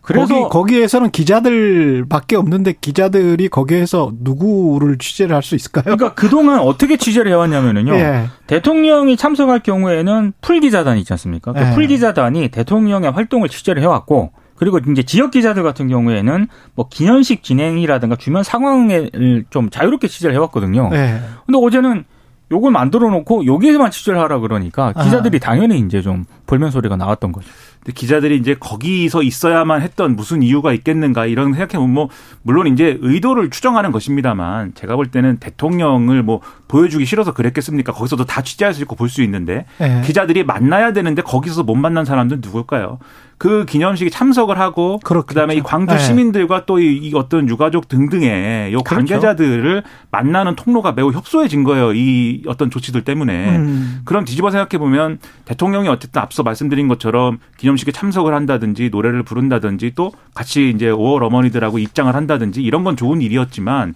그래서 0.00 0.34
거기, 0.34 0.48
거기 0.50 0.82
에서는 0.82 1.10
기자들밖에 1.10 2.36
없는데 2.36 2.74
기자들이 2.80 3.48
거기에서 3.48 4.12
누구를 4.20 4.96
취재를 4.96 5.36
할 5.36 5.42
수 5.42 5.54
있을까요? 5.56 5.84
그러니까 5.84 6.14
그동안 6.14 6.60
어떻게 6.60 6.96
취재를 6.96 7.30
해왔냐면은요. 7.32 7.94
예. 7.94 8.28
대통령이 8.46 9.16
참석할 9.16 9.60
경우에는 9.60 10.32
풀 10.40 10.60
기자단 10.60 10.96
있지 10.98 11.12
않습니까? 11.12 11.52
그 11.52 11.60
예. 11.60 11.74
풀 11.74 11.86
기자단이 11.86 12.48
대통령의 12.48 13.10
활동을 13.10 13.48
취재를 13.48 13.82
해왔고 13.82 14.32
그리고 14.60 14.78
이제 14.78 15.02
지역 15.02 15.30
기자들 15.30 15.62
같은 15.62 15.88
경우에는 15.88 16.46
뭐 16.74 16.86
기념식 16.90 17.42
진행이라든가 17.42 18.16
주변 18.16 18.42
상황을 18.42 19.46
좀 19.48 19.70
자유롭게 19.70 20.06
취재를 20.06 20.34
해왔거든요. 20.36 20.90
네. 20.90 21.18
근데 21.46 21.58
어제는 21.58 22.04
요걸 22.52 22.70
만들어 22.70 23.08
놓고 23.08 23.46
여기에만 23.46 23.90
취재를 23.90 24.20
하라 24.20 24.40
그러니까 24.40 24.92
기자들이 24.92 25.38
아. 25.38 25.46
당연히 25.46 25.78
이제 25.78 26.02
좀 26.02 26.26
볼멘 26.46 26.70
소리가 26.72 26.96
나왔던 26.96 27.32
거죠. 27.32 27.48
근데 27.82 27.92
기자들이 27.94 28.36
이제 28.36 28.54
거기서 28.58 29.22
있어야만 29.22 29.80
했던 29.80 30.14
무슨 30.16 30.42
이유가 30.42 30.72
있겠는가 30.72 31.26
이런 31.26 31.52
생각해보면 31.52 31.90
뭐 31.90 32.08
물론 32.42 32.66
이제 32.66 32.98
의도를 33.00 33.50
추정하는 33.50 33.90
것입니다만 33.90 34.72
제가 34.74 34.96
볼 34.96 35.06
때는 35.06 35.38
대통령을 35.38 36.22
뭐 36.22 36.40
보여주기 36.68 37.04
싫어서 37.06 37.32
그랬겠습니까? 37.32 37.92
거기서도 37.92 38.24
다 38.26 38.42
취재할 38.42 38.74
수 38.74 38.82
있고 38.82 38.96
볼 38.96 39.10
수 39.10 39.22
있는데 39.22 39.64
네. 39.78 40.02
기자들이 40.04 40.44
만나야 40.44 40.92
되는데 40.92 41.20
거기서 41.22 41.64
못 41.64 41.74
만난 41.74 42.04
사람들은 42.04 42.42
누굴까요? 42.44 42.98
그 43.38 43.64
기념식에 43.64 44.10
참석을 44.10 44.58
하고 44.58 44.98
그렇겠죠. 45.02 45.28
그다음에 45.28 45.54
이 45.54 45.62
광주 45.62 45.94
네. 45.94 45.98
시민들과 45.98 46.66
또이 46.66 47.10
어떤 47.14 47.48
유가족 47.48 47.88
등등의 47.88 48.72
요 48.74 48.82
그렇죠. 48.82 48.96
관계자들을 48.96 49.62
그렇죠. 49.62 49.88
만나는 50.10 50.56
통로가 50.56 50.92
매우 50.92 51.10
협소해진 51.10 51.64
거예요. 51.64 51.94
이 51.94 52.42
어떤 52.46 52.70
조치들 52.70 53.02
때문에. 53.02 53.56
음. 53.56 54.02
그럼 54.04 54.26
뒤집어 54.26 54.50
생각해 54.50 54.78
보면 54.78 55.18
대통령이 55.46 55.88
어쨌든 55.88 56.20
앞서 56.20 56.42
말씀드린 56.42 56.86
것처럼 56.86 57.38
기념 57.56 57.69
식에 57.76 57.92
참석을 57.92 58.34
한다든지 58.34 58.90
노래를 58.90 59.22
부른다든지 59.22 59.92
또 59.94 60.12
같이 60.34 60.70
이제 60.70 60.86
5월 60.86 61.22
어머니들하고 61.22 61.78
입장을 61.78 62.14
한다든지 62.14 62.62
이런 62.62 62.84
건 62.84 62.96
좋은 62.96 63.20
일이었지만 63.20 63.94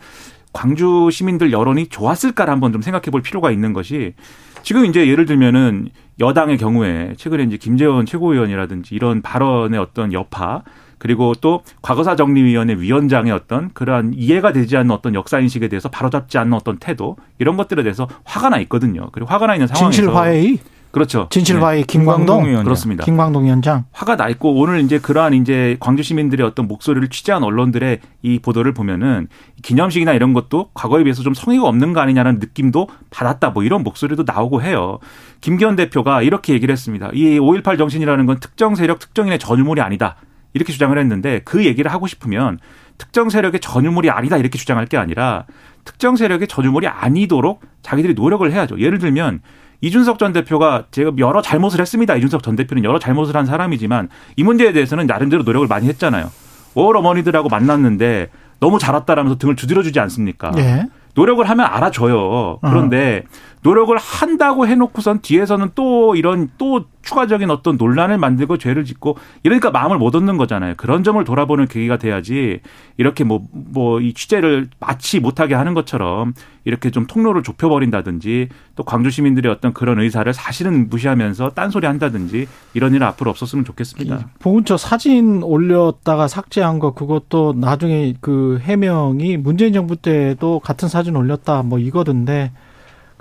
광주 0.53 1.09
시민들 1.11 1.53
여론이 1.53 1.89
좋았을까를 1.89 2.53
한번 2.53 2.73
좀 2.73 2.81
생각해 2.81 3.11
볼 3.11 3.23
필요가 3.23 3.51
있는 3.51 3.73
것이 3.73 4.15
지금 4.63 4.87
이제 4.87 5.07
예를 5.07 5.27
들면은 5.27 5.89
여당의 6.21 6.59
경우에 6.59 7.15
최근에 7.17 7.43
이제 7.45 7.57
김재원 7.57 8.07
최고위원이라든지 8.07 8.95
이런 8.95 9.21
발언의 9.21 9.79
어떤 9.79 10.13
여파 10.13 10.63
그리고 10.99 11.35
또 11.41 11.63
과거사 11.83 12.17
정리위원회 12.17 12.77
위원장의 12.77 13.31
어떤 13.31 13.71
그러한 13.75 14.15
이해가 14.15 14.53
되지 14.53 14.77
않는 14.79 14.91
어떤 14.91 15.15
역사 15.15 15.39
인식에 15.39 15.69
대해서 15.69 15.91
바로잡지 15.91 16.39
않는 16.39 16.55
어떤 16.55 16.79
태도 16.79 17.17
이런 17.39 17.59
것들에 17.59 17.83
대해서 17.83 18.09
화가 18.25 18.49
나 18.49 18.59
있거든요. 18.61 19.11
그리고 19.13 19.31
화가 19.31 19.47
나 19.47 19.55
있는 19.55 19.67
상황에서 19.67 19.91
진실 19.91 20.15
화해의 20.15 20.59
그렇죠. 20.95 21.27
진실화의 21.31 21.81
네. 21.81 21.87
김광동, 21.87 22.45
위원장. 22.45 22.63
그렇습니다. 22.65 23.05
김광동 23.05 23.47
위원장 23.47 23.85
화가 23.91 24.15
나 24.15 24.29
있고 24.29 24.55
오늘 24.55 24.79
이제 24.81 25.01
그러한 25.01 25.35
이제 25.35 25.77
광주 25.81 26.05
시민들의 26.05 26.47
어떤 26.47 26.69
목소리를 26.69 27.09
취재한 27.09 27.43
언론들의 27.43 27.99
이 28.23 28.39
보도를 28.39 28.73
보면은 28.73 29.27
기념식이나 29.63 30.13
이런 30.13 30.33
것도 30.35 30.71
과거에 30.73 31.03
비해서 31.03 31.25
좀 31.25 31.35
성의가 31.35 31.67
없는 31.67 31.95
거 31.95 32.01
아니냐는 32.01 32.39
느낌도 32.39 32.89
받았다. 33.11 33.51
뭐 33.51 33.65
이런 33.65 33.83
목소리도 33.83 34.23
나오고 34.25 34.63
해요. 34.63 35.01
김기현 35.41 35.75
대표가 35.75 36.23
이렇게 36.23 36.53
얘기를 36.53 36.73
했습니다. 36.73 37.11
이 37.13 37.41
5.18 37.41 37.77
정신이라는 37.77 38.27
건 38.27 38.39
특정 38.39 38.77
세력, 38.77 39.01
특정인의 39.01 39.41
전유물이 39.41 39.81
아니다. 39.81 40.15
이렇게 40.53 40.73
주장을 40.73 40.97
했는데 40.97 41.41
그 41.45 41.65
얘기를 41.65 41.93
하고 41.93 42.07
싶으면 42.07 42.61
특정 42.99 43.31
세력의 43.31 43.59
전유물이 43.59 44.11
아니다. 44.11 44.37
이렇게 44.37 44.57
주장할 44.57 44.87
게 44.87 44.97
아니라 44.97 45.47
특정 45.85 46.15
세력의 46.15 46.47
전유물이 46.47 46.87
아니도록 46.87 47.63
자기들이 47.83 48.15
노력을 48.15 48.51
해야죠. 48.51 48.79
예를 48.79 48.99
들면 48.99 49.41
이준석 49.85 50.19
전 50.19 50.33
대표가 50.33 50.85
제가 50.91 51.13
여러 51.19 51.43
잘못을 51.43 51.79
했습니다. 51.79 52.17
이준석 52.17 52.43
전 52.43 52.57
대표는 52.57 52.85
여러 52.85 52.99
잘못을 52.99 53.37
한 53.37 53.45
사람이지만 53.45 54.09
이 54.37 54.43
문제에 54.43 54.73
대해서는 54.73 55.07
나름대로 55.07 55.43
노력을 55.43 55.69
많이 55.69 55.87
했잖아요. 55.89 56.31
5월 56.75 56.97
어머니들하고 56.97 57.51
만났는데 57.51 58.31
너무 58.61 58.79
잘 58.79 58.95
왔다라면서 58.95 59.37
등을 59.37 59.57
두드려주지 59.57 60.01
않습니까? 60.01 60.53
예. 60.57 60.87
노력을 61.15 61.49
하면 61.49 61.67
알아줘요. 61.67 62.61
그런데 62.63 63.25
어. 63.27 63.54
노력을 63.65 63.97
한다고 63.97 64.67
해놓고선 64.69 65.23
뒤에서는 65.23 65.71
또 65.75 66.15
이런 66.15 66.51
또 66.59 66.85
추가적인 67.03 67.51
어떤 67.51 67.77
논란을 67.77 68.19
만들고 68.19 68.59
죄를 68.59 68.85
짓고 68.85 69.17
이러니까 69.43 69.71
마음을 69.71 69.99
못 69.99 70.15
얻는 70.15 70.37
거잖아요. 70.37 70.75
그런 70.77 71.03
점을 71.03 71.23
돌아보는 71.25 71.67
계기가 71.67 71.97
돼야지 71.99 72.61
이렇게 72.97 73.25
뭐 73.25 73.43
뭐 73.75 74.01
이 74.05 74.13
취재를 74.13 74.69
마치 74.81 75.19
못하게 75.19 75.55
하는 75.55 75.73
것처럼 75.75 76.35
이렇게 76.65 76.91
좀 76.91 77.07
통로를 77.07 77.43
좁혀버린다든지 77.43 78.49
또 78.77 78.83
광주 78.85 79.11
시민들의 79.11 79.51
어떤 79.51 79.73
그런 79.73 79.99
의사를 80.01 80.31
사실은 80.33 80.89
무시하면서 80.91 81.51
딴소리 81.51 81.87
한다든지 81.87 82.47
이런 82.75 82.95
일은 82.95 83.07
앞으로 83.07 83.31
없었으면 83.31 83.65
좋겠습니다. 83.65 84.29
보훈처 84.41 84.77
사진 84.77 85.43
올렸다가 85.43 86.29
삭제한 86.29 86.79
거 86.79 86.93
그것도 86.93 87.55
나중에 87.57 88.15
그 88.21 88.59
해명이 88.63 89.39
문재인 89.39 89.73
정부 89.73 89.97
때도 89.97 90.61
같은 90.61 90.89
사진 90.89 91.17
올렸다 91.17 91.63
뭐 91.63 91.79
이거던데 91.79 92.53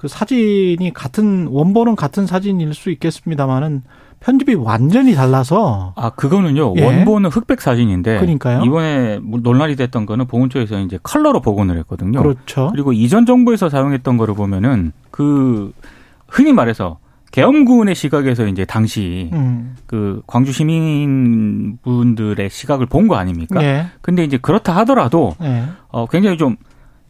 그 0.04 0.10
사진이 0.10 0.92
같은 0.94 1.48
원본은 1.50 1.96
같은 1.96 2.28
사진일 2.28 2.74
수 2.74 2.90
있겠습니다만은 2.92 3.84
편집이 4.20 4.56
완전히 4.56 5.16
달라서 5.16 5.94
아 5.96 6.10
그거는요 6.10 6.74
예. 6.76 6.86
원본은 6.86 7.30
흑백 7.30 7.62
사진인데 7.62 8.16
그러니까요 8.20 8.64
이번에 8.66 9.22
논란이 9.24 9.78
됐던 9.78 10.06
거는 10.06 10.28
보훈처에서 10.28 10.82
이제 10.82 11.00
컬러로 11.04 11.40
복원을 11.40 11.78
했거든요. 11.80 12.22
그렇죠. 12.22 12.68
그리고 12.74 12.92
이전 12.92 13.26
정부에서 13.26 13.70
사용했던 13.70 14.18
거를 14.18 14.34
보면은 14.34 14.92
그 15.10 15.72
흔히 16.28 16.52
말해서 16.52 16.98
계엄군의 17.32 17.96
시각에서 17.96 18.46
이제 18.48 18.66
당시 18.66 19.30
음. 19.32 19.78
그 19.88 20.22
광주 20.28 20.52
시민분들의 20.52 22.50
시각을 22.50 22.88
본 22.88 23.08
거 23.08 23.16
아닙니까? 23.16 23.64
예. 23.64 23.86
근데 24.02 24.26
이제 24.26 24.38
그렇다 24.38 24.76
하더라도 24.80 25.34
예. 25.42 25.64
어 25.88 26.08
굉장히 26.08 26.38
좀 26.38 26.58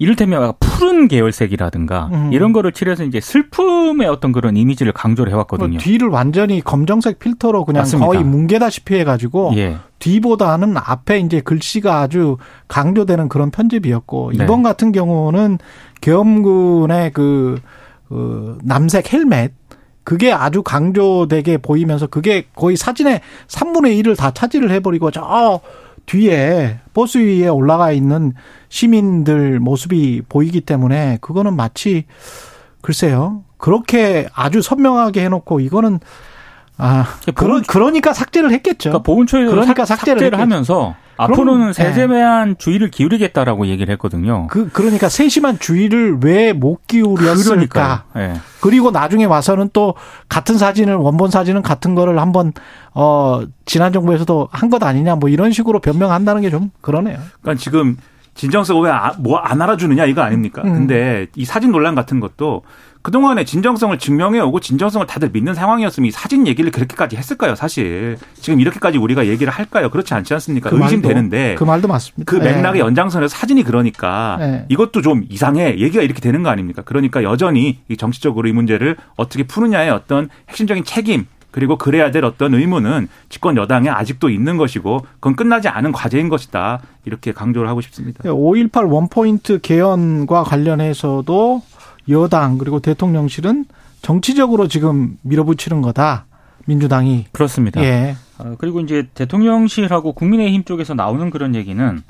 이를테면 0.03 0.53
푸른 0.59 1.07
계열색이라든가 1.07 2.09
음. 2.11 2.33
이런 2.33 2.51
거를 2.51 2.73
칠해서 2.73 3.05
이제 3.05 3.21
슬픔의 3.21 4.07
어떤 4.09 4.33
그런 4.33 4.57
이미지를 4.57 4.91
강조를 4.91 5.31
해왔거든요. 5.31 5.77
그 5.77 5.83
뒤를 5.83 6.09
완전히 6.09 6.59
검정색 6.59 7.19
필터로 7.19 7.63
그냥 7.63 7.81
맞습니다. 7.81 8.05
거의 8.05 8.23
뭉개다시피 8.23 8.95
해가지고 8.95 9.53
예. 9.55 9.77
뒤보다는 9.99 10.75
앞에 10.75 11.19
이제 11.19 11.39
글씨가 11.39 12.01
아주 12.01 12.35
강조되는 12.67 13.29
그런 13.29 13.49
편집이었고 13.49 14.33
네. 14.35 14.43
이번 14.43 14.61
같은 14.61 14.91
경우는 14.91 15.59
계엄군의 16.01 17.11
그, 17.13 17.59
그 18.09 18.57
남색 18.61 19.13
헬멧 19.13 19.53
그게 20.03 20.33
아주 20.33 20.63
강조되게 20.63 21.59
보이면서 21.59 22.07
그게 22.07 22.45
거의 22.55 22.75
사진의 22.75 23.21
3분의 23.47 24.03
1을 24.03 24.17
다 24.17 24.31
차지를 24.31 24.69
해버리고 24.71 25.11
저 25.11 25.61
뒤에 26.05 26.79
버스 26.93 27.17
위에 27.17 27.47
올라가 27.47 27.91
있는 27.91 28.33
시민들 28.69 29.59
모습이 29.59 30.23
보이기 30.27 30.61
때문에 30.61 31.17
그거는 31.21 31.55
마치 31.55 32.05
글쎄요. 32.81 33.43
그렇게 33.57 34.27
아주 34.33 34.61
선명하게 34.61 35.23
해놓고 35.23 35.61
이거는 35.61 35.99
아, 36.85 37.05
그러, 37.35 37.61
그러니까 37.65 38.11
삭제를 38.13 38.51
했겠죠. 38.51 38.89
그러니까 38.89 39.03
보훈처에서 39.03 39.51
그러니까 39.51 39.85
삭제를, 39.85 40.19
삭제를 40.19 40.39
하면서 40.39 40.95
앞으로는 41.15 41.67
네. 41.67 41.73
세세한 41.73 42.49
네. 42.49 42.55
주의를 42.57 42.89
기울이겠다라고 42.89 43.67
얘기를 43.67 43.91
했거든요. 43.93 44.47
그 44.47 44.69
그러니까 44.69 45.07
세심한 45.09 45.59
주의를 45.59 46.17
왜 46.23 46.51
못 46.53 46.85
기울였을까? 46.87 48.03
네. 48.15 48.33
그리고 48.59 48.91
나중에 48.91 49.25
와서는 49.25 49.69
또 49.73 49.93
같은 50.27 50.57
사진을 50.57 50.95
원본 50.95 51.31
사진은 51.31 51.61
같은 51.61 51.95
거를 51.95 52.19
한번 52.19 52.51
어 52.93 53.41
지난 53.65 53.93
정부에서도 53.93 54.49
한 54.51 54.69
것 54.69 54.81
아니냐 54.83 55.15
뭐 55.15 55.29
이런 55.29 55.51
식으로 55.51 55.79
변명한다는 55.79 56.41
게 56.41 56.49
좀 56.49 56.71
그러네요. 56.81 57.17
그러니까 57.41 57.61
지금 57.61 57.95
진정성 58.35 58.81
왜뭐안 58.81 59.61
알아주느냐 59.61 60.05
이거 60.05 60.21
아닙니까? 60.21 60.63
음. 60.65 60.73
근데 60.73 61.27
이 61.35 61.45
사진 61.45 61.71
논란 61.71 61.93
같은 61.95 62.19
것도 62.19 62.63
그동안에 63.03 63.43
진정성을 63.43 63.97
증명해 63.99 64.39
오고 64.39 64.61
진정성을 64.61 65.05
다들 65.05 65.29
믿는 65.31 65.53
상황이었으면 65.53 66.07
이 66.07 66.11
사진 66.11 66.47
얘기를 66.47 66.71
그렇게까지 66.71 67.17
했을까요, 67.17 67.53
사실. 67.53 68.17
지금 68.39 68.61
이렇게까지 68.61 68.97
우리가 68.97 69.27
얘기를 69.27 69.51
할까요? 69.51 69.89
그렇지 69.89 70.13
않지 70.13 70.33
않습니까? 70.33 70.69
그 70.69 70.81
의심되는데. 70.81 71.55
그 71.55 71.65
말도 71.65 71.89
맞습니다. 71.89 72.23
그 72.25 72.37
맥락의 72.37 72.73
네. 72.73 72.79
연장선에서 72.79 73.27
사진이 73.27 73.63
그러니까 73.63 74.37
네. 74.39 74.65
이것도 74.69 75.01
좀 75.01 75.25
이상해. 75.29 75.77
얘기가 75.77 76.01
이렇게 76.01 76.21
되는 76.21 76.43
거 76.43 76.49
아닙니까? 76.49 76.81
그러니까 76.85 77.23
여전히 77.23 77.79
이 77.89 77.97
정치적으로 77.97 78.47
이 78.47 78.53
문제를 78.53 78.95
어떻게 79.17 79.43
푸느냐의 79.43 79.89
어떤 79.89 80.29
핵심적인 80.47 80.85
책임 80.85 81.25
그리고 81.51 81.77
그래야 81.77 82.09
될 82.09 82.25
어떤 82.25 82.55
의무는 82.55 83.07
집권 83.29 83.57
여당에 83.57 83.89
아직도 83.89 84.29
있는 84.29 84.57
것이고 84.57 85.05
그건 85.15 85.35
끝나지 85.35 85.67
않은 85.67 85.91
과제인 85.91 86.27
것이다. 86.27 86.79
이렇게 87.05 87.31
강조를 87.31 87.69
하고 87.69 87.81
싶습니다. 87.81 88.23
5.18 88.23 88.89
원포인트 88.91 89.59
개헌과 89.61 90.43
관련해서도 90.43 91.61
여당 92.09 92.57
그리고 92.57 92.79
대통령실은 92.79 93.65
정치적으로 94.01 94.67
지금 94.67 95.17
밀어붙이는 95.21 95.81
거다. 95.81 96.25
민주당이 96.65 97.25
그렇습니다. 97.31 97.83
예. 97.83 98.15
어, 98.37 98.55
그리고 98.57 98.79
이제 98.79 99.07
대통령실하고 99.13 100.13
국민의힘 100.13 100.63
쪽에서 100.63 100.93
나오는 100.93 101.29
그런 101.29 101.55
얘기는 101.55 102.01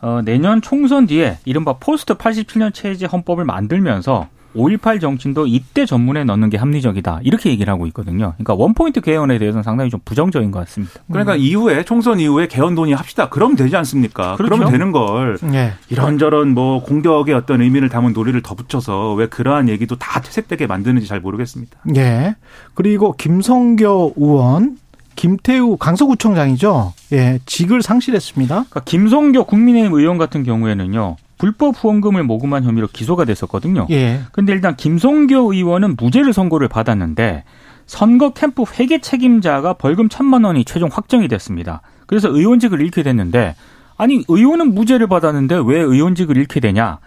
어, 0.00 0.20
내년 0.24 0.60
총선 0.60 1.06
뒤에 1.06 1.38
이른바 1.44 1.74
포스트 1.74 2.14
87년 2.14 2.74
체제 2.74 3.06
헌법을 3.06 3.44
만들면서 3.44 4.28
5.18 4.54 5.00
정신도 5.00 5.46
이때 5.46 5.86
전문에 5.86 6.24
넣는 6.24 6.50
게 6.50 6.56
합리적이다. 6.56 7.20
이렇게 7.22 7.50
얘기를 7.50 7.72
하고 7.72 7.86
있거든요. 7.88 8.34
그러니까 8.36 8.54
원포인트 8.54 9.00
개헌에 9.00 9.38
대해서는 9.38 9.62
상당히 9.62 9.90
좀 9.90 10.00
부정적인 10.04 10.50
것 10.50 10.60
같습니다. 10.60 10.94
그러니까 11.08 11.34
음. 11.34 11.38
이후에 11.38 11.84
총선 11.84 12.20
이후에 12.20 12.48
개헌 12.48 12.74
논의 12.74 12.94
합시다. 12.94 13.28
그럼 13.28 13.56
되지 13.56 13.76
않습니까? 13.76 14.36
그렇죠? 14.36 14.54
그러면 14.54 14.72
되는 14.72 14.92
걸 14.92 15.38
네. 15.42 15.72
이런저런 15.88 16.54
뭐 16.54 16.82
공격의 16.82 17.34
어떤 17.34 17.60
의미를 17.62 17.88
담은 17.88 18.12
논리를 18.12 18.40
덧붙여서 18.42 19.14
왜 19.14 19.26
그러한 19.26 19.68
얘기도 19.68 19.96
다 19.96 20.20
퇴색되게 20.20 20.66
만드는지 20.66 21.06
잘 21.06 21.20
모르겠습니다. 21.20 21.78
예. 21.96 22.36
그리고 22.74 23.12
김성교 23.12 24.14
의원 24.16 24.78
김태우 25.14 25.76
강서구청장이죠. 25.76 26.94
예, 27.12 27.38
직을 27.46 27.82
상실했습니다. 27.82 28.54
그러니까 28.54 28.80
김성교 28.80 29.44
국민의힘 29.44 29.92
의원 29.92 30.18
같은 30.18 30.42
경우에는요. 30.42 31.16
불법 31.42 31.74
후원금을 31.76 32.22
모금한 32.22 32.62
혐의로 32.62 32.86
기소가 32.86 33.24
됐었거든요. 33.24 33.88
예. 33.90 34.20
근데 34.30 34.52
일단 34.52 34.76
김성교 34.76 35.52
의원은 35.52 35.96
무죄를 35.96 36.32
선고를 36.32 36.68
받았는데 36.68 37.42
선거 37.84 38.30
캠프 38.30 38.62
회계 38.78 39.00
책임자가 39.00 39.72
벌금 39.72 40.08
천만 40.08 40.44
원이 40.44 40.64
최종 40.64 40.88
확정이 40.92 41.26
됐습니다. 41.26 41.82
그래서 42.06 42.28
의원직을 42.28 42.80
잃게 42.80 43.02
됐는데 43.02 43.56
아니 43.96 44.24
의원은 44.28 44.72
무죄를 44.72 45.08
받았는데 45.08 45.62
왜 45.66 45.80
의원직을 45.80 46.36
잃게 46.36 46.60
되냐? 46.60 47.00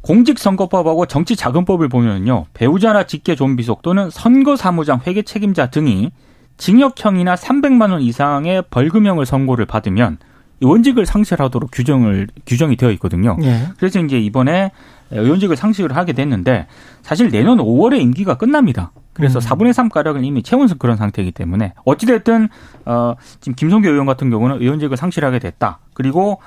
공직선거법하고 0.00 1.04
정치자금법을 1.04 1.90
보면요. 1.90 2.46
배우자나 2.54 3.02
직계 3.02 3.36
좀비속 3.36 3.82
또는 3.82 4.08
선거사무장 4.08 5.02
회계 5.06 5.20
책임자 5.20 5.66
등이 5.66 6.12
징역형이나 6.56 7.34
300만 7.34 7.90
원 7.90 8.00
이상의 8.00 8.62
벌금형을 8.70 9.26
선고를 9.26 9.66
받으면 9.66 10.12
의 10.12 10.35
원직을 10.62 11.06
상실하도록 11.06 11.70
규정을 11.70 12.28
규정이 12.46 12.76
되어 12.76 12.90
있거든요. 12.92 13.36
예. 13.42 13.68
그래서 13.76 14.00
이제 14.00 14.18
이번에 14.18 14.70
의원직을 15.10 15.56
상실을 15.56 15.96
하게 15.96 16.12
됐는데 16.12 16.66
사실 17.02 17.30
내년 17.30 17.58
5월에 17.58 18.00
임기가 18.00 18.36
끝납니다. 18.36 18.92
그래서 19.12 19.38
음. 19.38 19.40
4분의 19.40 19.72
3 19.72 19.88
가량을 19.88 20.24
이미 20.24 20.42
채운 20.42 20.66
그런 20.78 20.96
상태이기 20.96 21.32
때문에 21.32 21.72
어찌됐든 21.84 22.48
어 22.86 23.14
지금 23.40 23.54
김성교 23.54 23.88
의원 23.88 24.06
같은 24.06 24.30
경우는 24.30 24.60
의원직을 24.60 24.96
상실하게 24.96 25.38
됐다. 25.38 25.78
그리고 25.94 26.40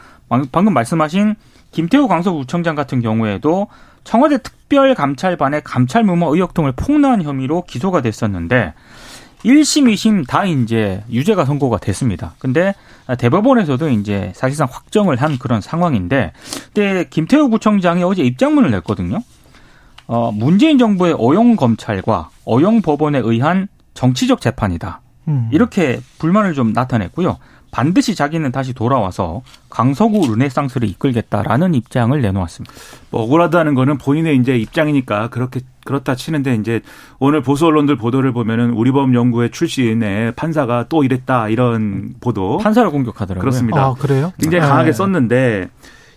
방금 0.52 0.74
말씀하신 0.74 1.36
김태우 1.72 2.08
강서구청장 2.08 2.76
같은 2.76 3.02
경우에도 3.02 3.68
청와대 4.04 4.38
특별감찰반의 4.40 5.62
감찰 5.64 6.04
무모 6.04 6.34
의혹 6.34 6.54
등을 6.54 6.72
폭로한 6.74 7.22
혐의로 7.22 7.64
기소가 7.64 8.02
됐었는데 8.02 8.74
1심, 9.44 9.92
2심 9.94 10.28
다 10.28 10.46
이제 10.46 11.04
유죄가 11.10 11.46
선고가 11.46 11.78
됐습니다. 11.78 12.34
근데 12.40 12.74
대법원에서도 13.18 13.90
이제 13.90 14.32
사실상 14.36 14.68
확정을 14.70 15.16
한 15.18 15.38
그런 15.38 15.62
상황인데, 15.62 16.34
근데 16.74 17.06
김태우 17.10 17.50
구청장이 17.50 18.04
어제 18.04 18.24
입장문을 18.24 18.72
냈거든요. 18.72 19.22
어, 20.08 20.32
문재인 20.32 20.78
정부의 20.78 21.16
어용 21.18 21.56
검찰과 21.56 22.30
어용 22.46 22.82
법원에 22.82 23.20
의한 23.20 23.68
정치적 23.94 24.42
재판이다. 24.42 25.02
음. 25.28 25.50
이렇게 25.52 26.02
불만을 26.18 26.54
좀 26.54 26.74
나타냈고요. 26.74 27.38
반드시 27.72 28.16
자기는 28.16 28.52
다시 28.52 28.74
돌아와서 28.74 29.44
강서구 29.70 30.28
르네상스를 30.28 30.90
이끌겠다라는 30.90 31.76
입장을 31.76 32.20
내놓았습니다. 32.20 32.74
뭐 33.12 33.22
억울하다는 33.22 33.76
거는 33.76 33.98
본인의 34.00 34.38
이제 34.38 34.58
입장이니까 34.58 35.30
그렇게 35.30 35.62
그렇다 35.90 36.14
치는데 36.14 36.54
이제 36.54 36.82
오늘 37.18 37.42
보수 37.42 37.66
언론들 37.66 37.96
보도를 37.96 38.32
보면은 38.32 38.70
우리법 38.74 39.16
연구회 39.16 39.50
출신의 39.50 40.34
판사가 40.34 40.86
또 40.88 41.04
이랬다 41.04 41.50
이런 41.50 42.14
보도 42.22 42.60
판사를 42.60 42.88
공격하더라고요. 42.92 43.42
그렇습니다. 43.42 43.86
아, 43.86 43.94
그래요? 43.96 44.32
굉장히 44.40 44.68
강하게 44.68 44.92
네. 44.92 44.94
썼는데 44.94 45.70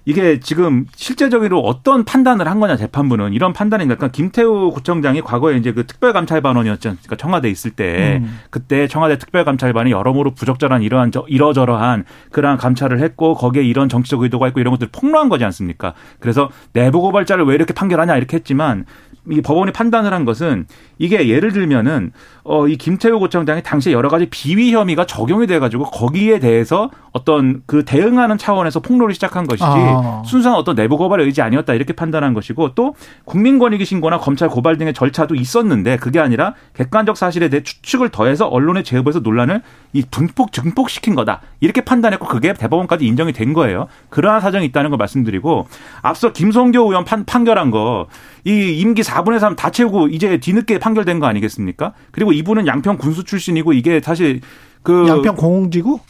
이게 0.04 0.40
지금 0.40 0.85
실제적으로 0.94 1.61
어떤 1.61 2.04
판단을 2.04 2.48
한 2.48 2.61
거냐 2.61 2.76
재판부는 2.76 3.32
이런 3.32 3.52
판단이 3.52 3.85
그러니까 3.85 4.08
김태우 4.08 4.70
구청장이 4.72 5.22
과거에 5.22 5.56
이제 5.56 5.72
그 5.72 5.87
특별감찰반원이었죠. 5.87 6.90
그러니까 6.90 7.16
청와대 7.16 7.48
있을 7.48 7.70
때 7.70 8.20
음. 8.20 8.40
그때 8.50 8.88
청와대 8.88 9.16
특별감찰반이 9.16 9.90
여러모로 9.90 10.35
부적절한 10.35 10.82
이러한 10.82 11.12
저, 11.12 11.24
이러저러한 11.28 12.04
그러한 12.30 12.58
감찰을 12.58 13.00
했고 13.00 13.35
거기에 13.35 13.62
이런 13.62 13.88
정치적 13.88 14.22
의도가 14.22 14.48
있고 14.48 14.61
이런 14.61 14.72
것들을 14.72 14.90
폭로한 14.92 15.30
거지 15.30 15.44
않습니까? 15.44 15.94
그래서 16.18 16.50
내부 16.72 17.00
고발자를 17.00 17.44
왜 17.46 17.54
이렇게 17.54 17.72
판결하냐 17.72 18.16
이렇게 18.16 18.37
했지만 18.37 18.85
이 19.30 19.40
법원이 19.40 19.72
판단을 19.72 20.12
한 20.12 20.24
것은 20.24 20.66
이게 20.98 21.28
예를 21.28 21.52
들면은 21.52 22.12
어 22.44 22.66
이 22.66 22.76
김태우 22.76 23.18
구청장이 23.18 23.62
당시에 23.62 23.92
여러 23.92 24.08
가지 24.08 24.26
비위 24.26 24.72
혐의가 24.72 25.04
적용이 25.06 25.46
돼 25.46 25.58
가지고 25.58 25.85
거기에 25.85 26.38
대해서 26.38 26.90
어떤 27.12 27.62
그 27.66 27.85
대응하는 27.85 28.38
차원에서 28.38 28.80
폭로를 28.80 29.14
시작한 29.14 29.46
것이지 29.46 29.64
아. 29.64 30.22
순수한 30.24 30.56
어떤 30.56 30.74
내부 30.74 30.96
고발의 30.96 31.26
의지 31.26 31.42
아니었다 31.42 31.74
이렇게 31.74 31.92
판단한 31.92 32.32
것이고 32.35 32.74
또 32.74 32.94
국민권익위 33.26 33.85
신고나 33.85 34.18
검찰 34.18 34.48
고발 34.48 34.78
등의 34.78 34.94
절차도 34.94 35.35
있었는데 35.35 35.98
그게 35.98 36.18
아니라 36.18 36.54
객관적 36.74 37.16
사실에 37.16 37.48
대해 37.48 37.62
추측을 37.62 38.08
더해서 38.08 38.46
언론에 38.46 38.82
제보해서 38.82 39.20
논란을 39.20 39.62
이 39.92 40.02
분폭 40.11 40.52
증폭시킨 40.52 41.14
거다 41.14 41.42
이렇게 41.61 41.82
판단했고 41.82 42.26
그게 42.26 42.54
대법원까지 42.54 43.04
인정이 43.04 43.32
된 43.32 43.52
거예요. 43.52 43.87
그러한 44.08 44.40
사정이 44.40 44.64
있다는 44.66 44.90
걸 44.90 44.96
말씀드리고 44.96 45.66
앞서 46.00 46.32
김성교 46.32 46.80
의원 46.80 47.04
판, 47.04 47.24
판결한 47.24 47.70
거 47.70 48.06
이 48.44 48.81
임기 48.81 49.02
4분의 49.02 49.38
3 49.38 49.57
다 49.57 49.70
채우고 49.70 50.09
이제 50.09 50.38
뒤늦게 50.38 50.78
판결된 50.78 51.20
거 51.20 51.26
아니겠습니까? 51.26 51.92
그리고 52.11 52.33
이분은 52.33 52.66
양평 52.66 52.98
군수 52.98 53.24
출신이고 53.24 53.72
이게 53.72 54.00
사실 54.00 54.40
그 54.83 55.07
양평 55.09 55.37
공공지구 55.37 56.00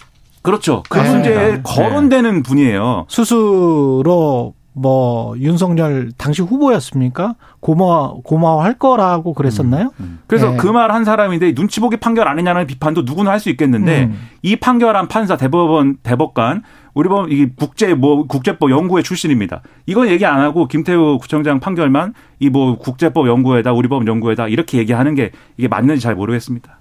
그렇죠. 0.43 0.83
그 0.89 0.99
네. 0.99 1.11
문제에 1.11 1.53
네. 1.53 1.61
거론되는 1.63 2.43
분이에요. 2.43 3.07
스스로 3.09 4.55
뭐 4.75 5.37
윤석열 5.39 6.13
당시 6.17 6.41
후보였습니까? 6.41 7.35
고마 7.61 8.13
고마워할 8.25 8.79
거라고 8.79 9.35
그랬었나요? 9.35 9.93
음, 10.01 10.01
음. 10.01 10.19
그래서 10.27 10.53
네. 10.53 10.57
그말 10.57 10.91
한 10.93 11.05
사람인데 11.05 11.53
눈치 11.55 11.81
보기 11.81 11.99
판결 11.99 12.27
안 12.29 12.39
했냐는 12.39 12.67
비판도 12.67 13.03
누구나 13.03 13.33
할 13.33 13.41
수 13.41 13.51
있겠는데 13.51 14.05
음. 14.05 14.29
이 14.43 14.57
판결한 14.57 15.09
판사 15.09 15.37
대법원 15.37 15.99
대법관 16.03 16.63
우리 16.95 17.09
보면 17.09 17.31
이 17.33 17.49
국제 17.57 17.95
뭐 17.95 18.27
국제법 18.27 18.71
연구회 18.71 19.03
출신입니다. 19.03 19.63
이건 19.87 20.09
얘기 20.09 20.25
안 20.27 20.41
하고 20.41 20.69
김태우 20.69 21.19
구청장 21.19 21.61
판결만 21.61 22.15
이 22.41 22.49
뭐 22.49 22.79
국제법 22.79 23.29
연구회다 23.29 23.73
우리 23.73 23.89
법 23.89 24.07
연구회다 24.07 24.49
이렇게 24.49 24.79
얘기하는 24.79 25.15
게 25.15 25.33
이게 25.57 25.69
맞는지 25.69 26.03
잘 26.03 26.15
모르겠습니다. 26.15 26.79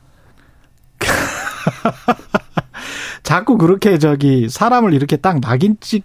자꾸 3.23 3.57
그렇게 3.57 3.97
저기 3.97 4.49
사람을 4.49 4.93
이렇게 4.93 5.17
딱 5.17 5.39
낙인 5.41 5.77
찍 5.79 6.03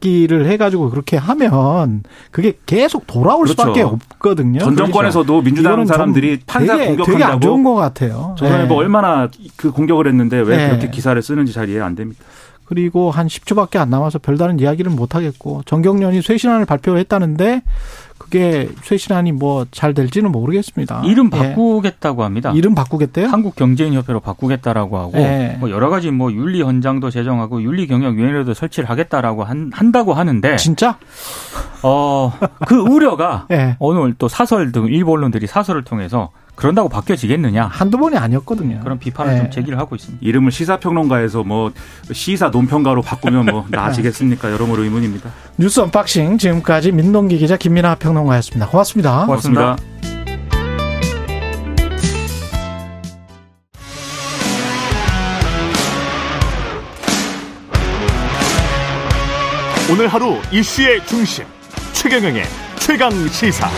기를 0.00 0.46
해가지고 0.46 0.90
그렇게 0.90 1.16
하면 1.16 2.02
그게 2.30 2.54
계속 2.66 3.06
돌아올 3.06 3.44
그렇죠. 3.44 3.62
수밖에 3.62 3.82
없거든요. 3.82 4.60
전 4.60 4.76
정권에서도 4.76 5.26
그렇죠. 5.26 5.44
민주당 5.44 5.84
사람들이 5.86 6.40
판사 6.46 6.74
되게, 6.76 6.86
공격한다고 6.86 7.18
되게 7.18 7.24
안 7.24 7.40
좋은 7.40 7.64
것 7.64 7.74
같아요. 7.74 8.34
저는 8.38 8.58
네. 8.58 8.64
뭐 8.64 8.76
얼마나 8.78 9.28
그 9.56 9.72
공격을 9.72 10.06
했는데 10.06 10.38
왜 10.38 10.56
네. 10.56 10.68
그렇게 10.68 10.90
기사를 10.90 11.20
쓰는지 11.20 11.52
잘 11.52 11.68
이해 11.68 11.80
안 11.80 11.94
됩니다. 11.94 12.22
그리고 12.64 13.10
한 13.10 13.28
10초밖에 13.28 13.78
안 13.78 13.88
남아서 13.88 14.18
별다른 14.18 14.60
이야기를 14.60 14.92
못 14.92 15.14
하겠고 15.14 15.62
정경련이 15.64 16.20
쇄신안을 16.20 16.66
발표했다는데 16.66 17.62
그게 18.18 18.68
쇄신안이 18.82 19.32
뭐 19.32 19.64
잘 19.70 19.94
될지는 19.94 20.32
모르겠습니다. 20.32 21.02
이름 21.04 21.30
예. 21.34 21.38
바꾸겠다고 21.38 22.22
예. 22.22 22.24
합니다. 22.24 22.52
이름 22.54 22.74
바꾸겠대요? 22.74 23.28
한국경제인협회로 23.28 24.20
바꾸겠다라고 24.20 24.98
하고 24.98 25.12
예. 25.18 25.56
뭐 25.60 25.70
여러 25.70 25.88
가지 25.90 26.10
뭐 26.10 26.32
윤리 26.32 26.62
헌장도 26.62 27.10
제정하고 27.10 27.62
윤리 27.62 27.86
경영 27.86 28.16
위원회도 28.16 28.54
설치를 28.54 28.88
하겠다라고 28.90 29.44
한, 29.44 29.70
한다고 29.72 30.14
하는데 30.14 30.56
진짜? 30.56 30.98
어그 31.82 32.76
우려가 32.76 33.46
예. 33.52 33.76
오늘 33.78 34.14
또 34.18 34.28
사설 34.28 34.72
등 34.72 34.86
일부 34.86 35.12
언론들이 35.12 35.46
사설을 35.46 35.84
통해서 35.84 36.30
그런다고 36.58 36.88
바뀌어지겠느냐? 36.88 37.68
한두 37.70 37.98
번이 37.98 38.16
아니었거든요. 38.16 38.80
그런 38.82 38.98
비판을 38.98 39.32
네. 39.32 39.38
좀 39.42 39.50
제기를 39.52 39.78
하고 39.78 39.94
있습니다. 39.94 40.18
이름을 40.26 40.50
시사평론가에서 40.50 41.44
뭐 41.44 41.70
시사 42.10 42.48
논평가로 42.48 43.00
바꾸면 43.02 43.46
뭐 43.46 43.64
나아지겠습니까? 43.70 44.50
여러모로 44.50 44.82
의문입니다. 44.82 45.30
뉴스 45.56 45.78
unboxing 45.78 46.36
지금까지 46.36 46.90
민동기 46.90 47.38
기자 47.38 47.56
김민아 47.56 47.94
평론가였습니다. 47.94 48.66
고맙습니다. 48.66 49.26
고맙습니다. 49.26 49.76
오늘 59.92 60.08
하루 60.08 60.38
이슈의 60.50 61.06
중심 61.06 61.44
최경영의 61.92 62.42
최강 62.80 63.12
시사. 63.28 63.68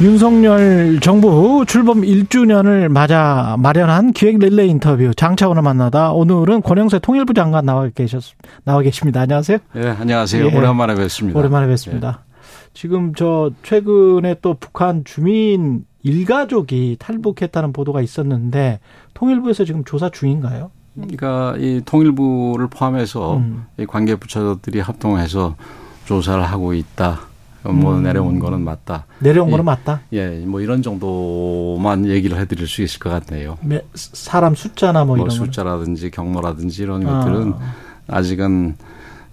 윤석열 0.00 1.00
정부 1.00 1.64
출범 1.66 2.02
1주년을 2.02 2.88
맞아 2.88 3.56
마련한 3.58 4.12
기획 4.12 4.38
릴레이 4.38 4.70
인터뷰 4.70 5.12
장차원을 5.12 5.60
만나다 5.62 6.12
오늘은 6.12 6.62
권영세 6.62 7.00
통일부 7.00 7.34
장관 7.34 7.66
나와 7.66 7.88
계셨 7.88 8.22
나와 8.62 8.80
계십니다. 8.82 9.22
안녕하세요. 9.22 9.58
네, 9.74 9.88
안녕하세요. 9.88 10.46
예, 10.46 10.56
오랜만에 10.56 10.94
뵙습니다. 10.94 11.36
오랜만에 11.36 11.66
뵙습니다. 11.66 12.22
예. 12.22 12.38
지금 12.74 13.12
저 13.16 13.50
최근에 13.64 14.36
또 14.40 14.54
북한 14.54 15.02
주민 15.04 15.84
일가족이 16.04 16.98
탈북했다는 17.00 17.72
보도가 17.72 18.00
있었는데 18.00 18.78
통일부에서 19.14 19.64
지금 19.64 19.82
조사 19.84 20.10
중인가요? 20.10 20.70
그러니까 20.94 21.56
이 21.58 21.82
통일부를 21.84 22.68
포함해서 22.68 23.38
음. 23.38 23.66
이 23.76 23.84
관계 23.84 24.14
부처들이 24.14 24.78
합동해서 24.78 25.56
조사를 26.04 26.40
하고 26.40 26.72
있다. 26.72 27.18
뭐 27.64 27.96
음. 27.96 28.02
내려온 28.02 28.38
거는 28.38 28.60
맞다. 28.62 29.06
내려온 29.18 29.48
예, 29.48 29.50
거는 29.50 29.64
맞다. 29.64 30.00
예, 30.12 30.28
뭐 30.46 30.60
이런 30.60 30.82
정도만 30.82 32.06
얘기를 32.06 32.38
해드릴 32.38 32.66
수 32.66 32.82
있을 32.82 33.00
것 33.00 33.10
같네요. 33.10 33.58
사람 33.94 34.54
숫자나 34.54 35.04
뭐, 35.04 35.16
뭐 35.16 35.26
이런 35.26 35.30
숫자라든지 35.30 36.10
경로라든지 36.10 36.82
이런 36.82 37.06
아. 37.06 37.20
것들은 37.24 37.54
아직은 38.06 38.76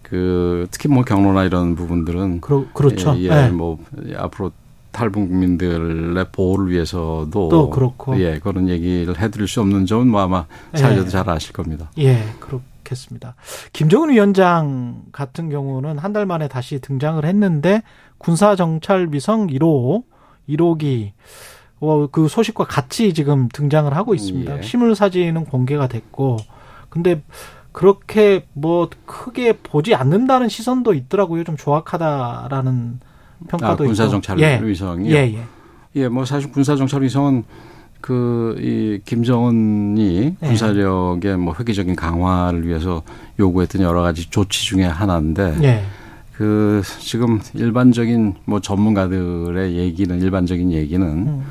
그 0.01 0.67
특히 0.71 0.89
뭐 0.89 1.03
경로나 1.03 1.43
이런 1.43 1.76
부분들은 1.76 2.41
그러, 2.41 2.65
그렇죠. 2.73 3.15
예, 3.17 3.23
예 3.23 3.30
네. 3.30 3.49
뭐 3.49 3.80
앞으로 4.17 4.51
탈북 4.91 5.30
민들의 5.30 6.26
보호를 6.32 6.69
위해서도 6.71 7.49
또 7.49 7.69
그렇고 7.69 8.17
예 8.19 8.39
그런 8.39 8.69
얘기를 8.69 9.19
해드릴 9.19 9.47
수 9.47 9.61
없는 9.61 9.86
점은 9.86 10.07
뭐 10.07 10.21
아마 10.21 10.45
사회자도 10.73 11.07
예. 11.07 11.09
잘 11.09 11.30
아실 11.30 11.53
겁니다. 11.53 11.91
예, 11.97 12.23
그렇 12.39 12.61
겠습니다. 12.86 13.36
김정은 13.73 14.11
위원장 14.11 15.01
같은 15.11 15.49
경우는 15.49 15.97
한 15.97 16.15
달 16.15 16.26
만에 16.26 16.47
다시 16.47 16.80
등장을 16.80 17.26
했는데 17.26 17.84
군사 18.26 18.55
정찰 18.55 19.09
위성 19.11 19.45
1호 19.45 20.03
1호기 20.49 21.11
어, 21.80 22.07
그 22.07 22.28
소식과 22.28 22.63
같이 22.63 23.13
지금 23.13 23.49
등장을 23.53 23.95
하고 23.95 24.15
있습니다. 24.15 24.57
예. 24.57 24.61
실물 24.63 24.95
사진은 24.95 25.45
공개가 25.45 25.88
됐고 25.88 26.38
근데 26.89 27.21
그렇게 27.71 28.47
뭐 28.53 28.89
크게 29.05 29.59
보지 29.61 29.93
않는다는 29.93 30.49
시선도 30.49 30.95
있더라고요. 30.95 31.43
좀 31.43 31.55
조악하다라는 31.55 32.99
평가도 33.47 33.84
아, 33.84 33.86
군사 33.86 34.07
정찰 34.07 34.39
예. 34.39 34.59
위성이요. 34.59 35.13
예, 35.15 35.17
예. 35.36 35.43
예, 35.95 36.07
뭐 36.07 36.26
사실 36.26 36.51
군사 36.51 36.76
정찰 36.76 37.03
위성은 37.03 37.43
그 38.01 38.55
이 38.59 38.99
김정은이 39.05 40.36
예. 40.41 40.47
군사력의 40.47 41.38
뭐 41.38 41.53
획기적인 41.59 41.95
강화를 41.95 42.67
위해서 42.67 43.03
요구했던 43.39 43.82
여러 43.82 44.01
가지 44.01 44.30
조치 44.32 44.63
중에 44.65 44.84
하나인데 44.86 45.57
예. 45.61 45.84
그 46.38 46.81
지금 46.99 47.39
일반적인 47.53 48.36
뭐 48.45 48.59
전문가들의 48.59 49.75
얘기는 49.77 50.21
일반적인 50.21 50.71
얘기는 50.71 51.07
음. 51.07 51.43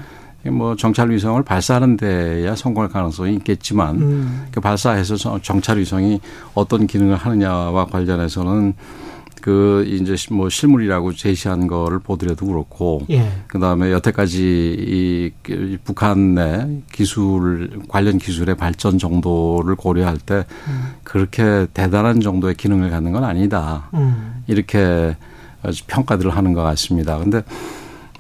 뭐 0.53 0.77
정찰 0.77 1.11
위성을 1.11 1.43
발사하는 1.43 1.97
데야 1.97 2.55
성공할 2.55 2.91
가능성이 2.91 3.35
있겠지만 3.37 3.97
음. 3.97 4.47
그 4.51 4.61
발사해서 4.61 5.41
정찰 5.41 5.79
위성이 5.79 6.21
어떤 6.53 6.87
기능을 6.87 7.17
하느냐와 7.17 7.87
관련해서는 7.87 8.75
그 9.45 9.85
이제 9.87 10.17
뭐 10.33 10.49
실물이라고 10.49 11.13
제시한 11.13 11.67
거를 11.67 11.99
보더라도 11.99 12.47
그렇고 12.47 13.03
예. 13.11 13.31
그다음에 13.47 13.93
여태까지 13.93 14.41
이 14.41 15.77
북한 15.85 16.35
내 16.35 16.81
기술 16.91 17.83
관련 17.87 18.17
기술의 18.17 18.57
발전 18.57 18.97
정도를 18.97 19.75
고려할 19.75 20.17
때 20.17 20.47
음. 20.67 20.95
그렇게 21.03 21.67
대단한 21.75 22.23
정도의 22.23 22.55
기능을 22.55 22.89
갖는 22.89 23.13
건 23.13 23.23
아니다. 23.23 23.91
음. 23.93 24.43
이렇게 24.47 25.15
평가들을 25.89 26.35
하는 26.35 26.55
것 26.55 26.63
같습니다. 26.63 27.19
근데 27.19 27.43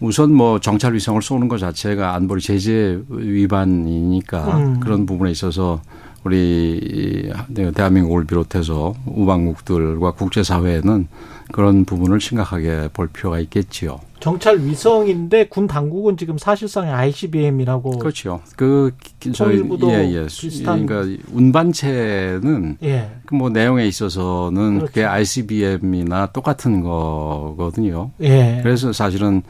우선 0.02 0.30
뭐 0.30 0.60
정찰 0.60 0.92
위성을 0.92 1.22
쏘는 1.22 1.48
것 1.48 1.56
자체가 1.56 2.14
안보리 2.16 2.42
제재 2.42 3.00
위반이니까 3.08 4.58
음. 4.58 4.80
그런 4.80 5.06
부분에 5.06 5.30
있어서 5.30 5.80
우리 6.24 7.30
대한민국을 7.74 8.24
비롯해서 8.24 8.94
우방국들과 9.06 10.12
국제사회는 10.12 11.06
그런 11.52 11.84
부분을 11.84 12.20
심각하게 12.20 12.88
볼 12.94 13.08
필요가 13.08 13.38
있겠지요. 13.40 14.00
정찰 14.20 14.58
위성인데 14.58 15.48
군 15.48 15.66
당국은 15.66 16.16
지금 16.16 16.38
사실상 16.38 16.88
ICBM이라고 16.88 17.98
그렇죠. 17.98 18.40
그 18.56 18.92
저희 19.34 19.62
예, 19.82 20.10
예. 20.14 20.26
비슷한 20.26 20.86
그러니까 20.86 21.22
운반체는 21.30 22.78
예. 22.82 23.10
그뭐 23.26 23.50
내용에 23.50 23.86
있어서는 23.86 24.76
그렇죠. 24.76 24.86
그게 24.86 25.04
ICBM이나 25.04 26.28
똑같은 26.32 26.80
거거든요. 26.80 28.12
예. 28.22 28.60
그래서 28.62 28.94
사실은 28.94 29.42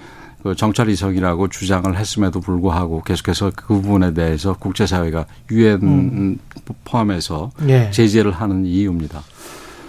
그 0.44 0.54
정찰 0.54 0.90
이석이라고 0.90 1.48
주장을 1.48 1.96
했음에도 1.96 2.38
불구하고 2.38 3.00
계속해서 3.00 3.50
그 3.56 3.68
부분에 3.80 4.12
대해서 4.12 4.52
국제사회가 4.52 5.24
유엔 5.50 5.80
음. 5.82 6.38
포함해서 6.84 7.50
예. 7.66 7.90
제재를 7.90 8.30
하는 8.30 8.66
이유입니다. 8.66 9.22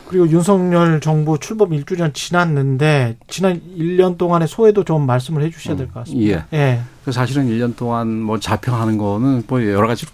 그리고 0.08 0.30
윤석열 0.30 1.02
정부 1.02 1.38
출범 1.40 1.74
일주년 1.74 2.14
지났는데 2.14 3.18
지난 3.28 3.60
1년 3.78 4.18
동안의 4.18 4.48
소회도 4.48 4.86
좀 4.86 5.06
말씀을 5.06 5.44
해 5.44 5.50
주셔야 5.50 5.76
될 5.76 5.88
것 5.88 6.06
같습니다. 6.06 6.48
예. 6.54 6.58
예. 6.58 6.80
그 7.04 7.12
사실은 7.12 7.50
1년 7.50 7.76
동안 7.76 8.22
뭐 8.22 8.40
자평하는 8.40 8.98
거는 8.98 9.44
뭐 9.48 9.62
여러 9.62 9.88
가지 9.88 10.06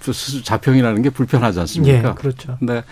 자평이라는 0.44 1.04
게 1.04 1.12
불편하지 1.12 1.60
않습니까? 1.60 2.10
예, 2.10 2.14
그렇죠. 2.16 2.56
근데 2.58 2.84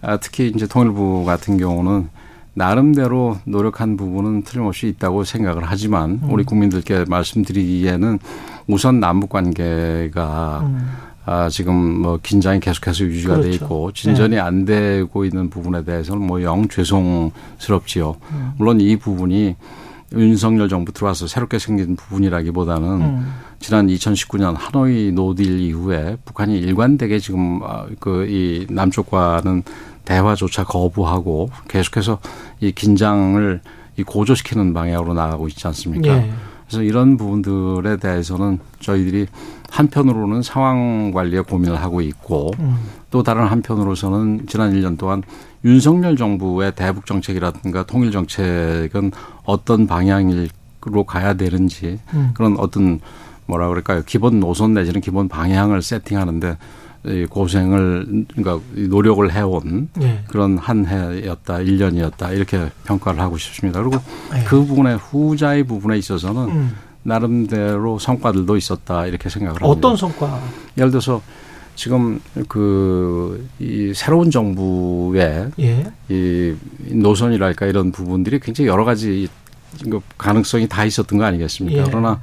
아, 0.00 0.18
특히 0.18 0.52
이제 0.54 0.68
통일부 0.68 1.24
같은 1.24 1.56
경우는 1.58 2.08
나름대로 2.54 3.38
노력한 3.44 3.96
부분은 3.96 4.42
틀림없이 4.42 4.86
있다고 4.88 5.24
생각을 5.24 5.62
하지만 5.64 6.20
음. 6.22 6.30
우리 6.30 6.44
국민들께 6.44 7.04
말씀드리기에는 7.08 8.18
우선 8.68 9.00
남북 9.00 9.30
관계가 9.30 10.60
음. 10.64 10.88
아, 11.26 11.48
지금 11.48 11.74
뭐 12.02 12.18
긴장이 12.22 12.60
계속해서 12.60 13.04
유지가 13.04 13.36
그렇죠. 13.36 13.48
돼 13.50 13.54
있고 13.56 13.92
진전이 13.92 14.34
네. 14.36 14.40
안 14.40 14.64
되고 14.64 15.24
있는 15.24 15.48
부분에 15.50 15.82
대해서는 15.84 16.26
뭐 16.26 16.42
영 16.42 16.68
죄송스럽지요. 16.68 18.16
음. 18.32 18.52
물론 18.58 18.80
이 18.80 18.96
부분이 18.96 19.56
윤석열 20.12 20.68
정부 20.68 20.92
들어와서 20.92 21.26
새롭게 21.26 21.58
생긴 21.58 21.96
부분이라기보다는 21.96 22.88
음. 22.88 23.32
지난 23.58 23.86
2019년 23.88 24.54
하노이 24.56 25.12
노딜 25.12 25.60
이후에 25.60 26.18
북한이 26.24 26.58
일관되게 26.58 27.18
지금 27.18 27.60
아, 27.64 27.86
그이 27.98 28.66
남쪽과는 28.68 29.62
대화조차 30.04 30.64
거부하고 30.64 31.50
계속해서 31.68 32.18
이 32.60 32.72
긴장을 32.72 33.60
이 33.96 34.02
고조시키는 34.02 34.74
방향으로 34.74 35.14
나가고 35.14 35.48
있지 35.48 35.66
않습니까? 35.66 36.08
예. 36.08 36.32
그래서 36.66 36.82
이런 36.82 37.16
부분들에 37.16 37.96
대해서는 37.98 38.58
저희들이 38.80 39.26
한편으로는 39.70 40.42
상황 40.42 41.10
관리에 41.12 41.40
고민을 41.40 41.80
하고 41.80 42.00
있고 42.00 42.52
음. 42.58 42.76
또 43.10 43.22
다른 43.22 43.46
한편으로서는 43.46 44.46
지난 44.48 44.72
1년 44.72 44.98
동안 44.98 45.22
윤석열 45.64 46.16
정부의 46.16 46.74
대북 46.74 47.06
정책이라든가 47.06 47.84
통일 47.84 48.10
정책은 48.10 49.12
어떤 49.44 49.86
방향으로 49.86 51.04
가야 51.06 51.34
되는지 51.34 51.98
음. 52.14 52.30
그런 52.34 52.56
어떤 52.58 53.00
뭐라 53.46 53.68
그럴까요? 53.68 54.02
기본 54.06 54.40
노선 54.40 54.74
내지는 54.74 55.00
기본 55.00 55.28
방향을 55.28 55.82
세팅하는데 55.82 56.56
고생을 57.28 58.24
그러니까 58.34 58.60
노력을 58.74 59.30
해온 59.32 59.88
네. 59.94 60.24
그런 60.28 60.56
한 60.58 60.86
해였다, 60.86 61.58
1년이었다 61.58 62.34
이렇게 62.34 62.70
평가를 62.84 63.20
하고 63.20 63.36
싶습니다. 63.36 63.82
그리고 63.82 64.02
네. 64.32 64.44
그 64.44 64.64
부분에 64.64 64.94
후자의 64.94 65.64
부분에 65.64 65.98
있어서는 65.98 66.42
음. 66.48 66.76
나름대로 67.02 67.98
성과들도 67.98 68.56
있었다 68.56 69.06
이렇게 69.06 69.28
생각을 69.28 69.62
합니다. 69.62 69.68
어떤 69.68 69.96
성과? 69.96 70.40
예를 70.78 70.90
들어서 70.90 71.20
지금 71.76 72.20
그 72.48 73.44
이 73.58 73.92
새로운 73.94 74.30
정부의 74.30 75.50
예. 75.58 75.92
이 76.08 76.54
노선이랄까 76.90 77.66
이런 77.66 77.92
부분들이 77.92 78.38
굉장히 78.40 78.68
여러 78.68 78.84
가지 78.84 79.28
그 79.90 80.00
가능성이 80.18 80.68
다 80.68 80.84
있었던 80.84 81.18
거 81.18 81.24
아니겠습니까? 81.24 81.80
예. 81.80 81.84
그러나 81.86 82.20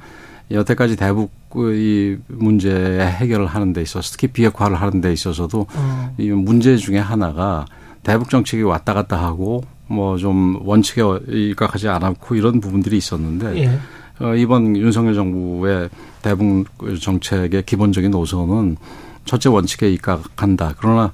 여태까지 0.50 0.96
대북 0.96 1.30
이 1.60 2.16
문제 2.28 2.70
해결을 2.70 3.46
하는 3.46 3.72
데 3.72 3.82
있어서 3.82 4.10
특히 4.12 4.28
비핵화를 4.28 4.80
하는 4.80 5.00
데 5.00 5.12
있어서도 5.12 5.66
어. 5.74 6.14
이 6.18 6.30
문제 6.30 6.76
중에 6.76 6.98
하나가 6.98 7.66
대북 8.02 8.30
정책이 8.30 8.62
왔다 8.62 8.94
갔다 8.94 9.22
하고 9.22 9.62
뭐 9.86 10.16
좀 10.16 10.58
원칙에 10.64 11.02
일각하지 11.26 11.88
않았고 11.88 12.34
이런 12.34 12.60
부분들이 12.60 12.96
있었는데 12.96 13.58
예. 13.58 13.78
어, 14.24 14.34
이번 14.34 14.76
윤석열 14.76 15.14
정부의 15.14 15.90
대북 16.22 16.66
정책의 17.00 17.64
기본적인 17.64 18.10
노선은 18.10 18.76
첫째 19.24 19.48
원칙에 19.48 19.90
입각한다. 19.90 20.74
그러나 20.78 21.12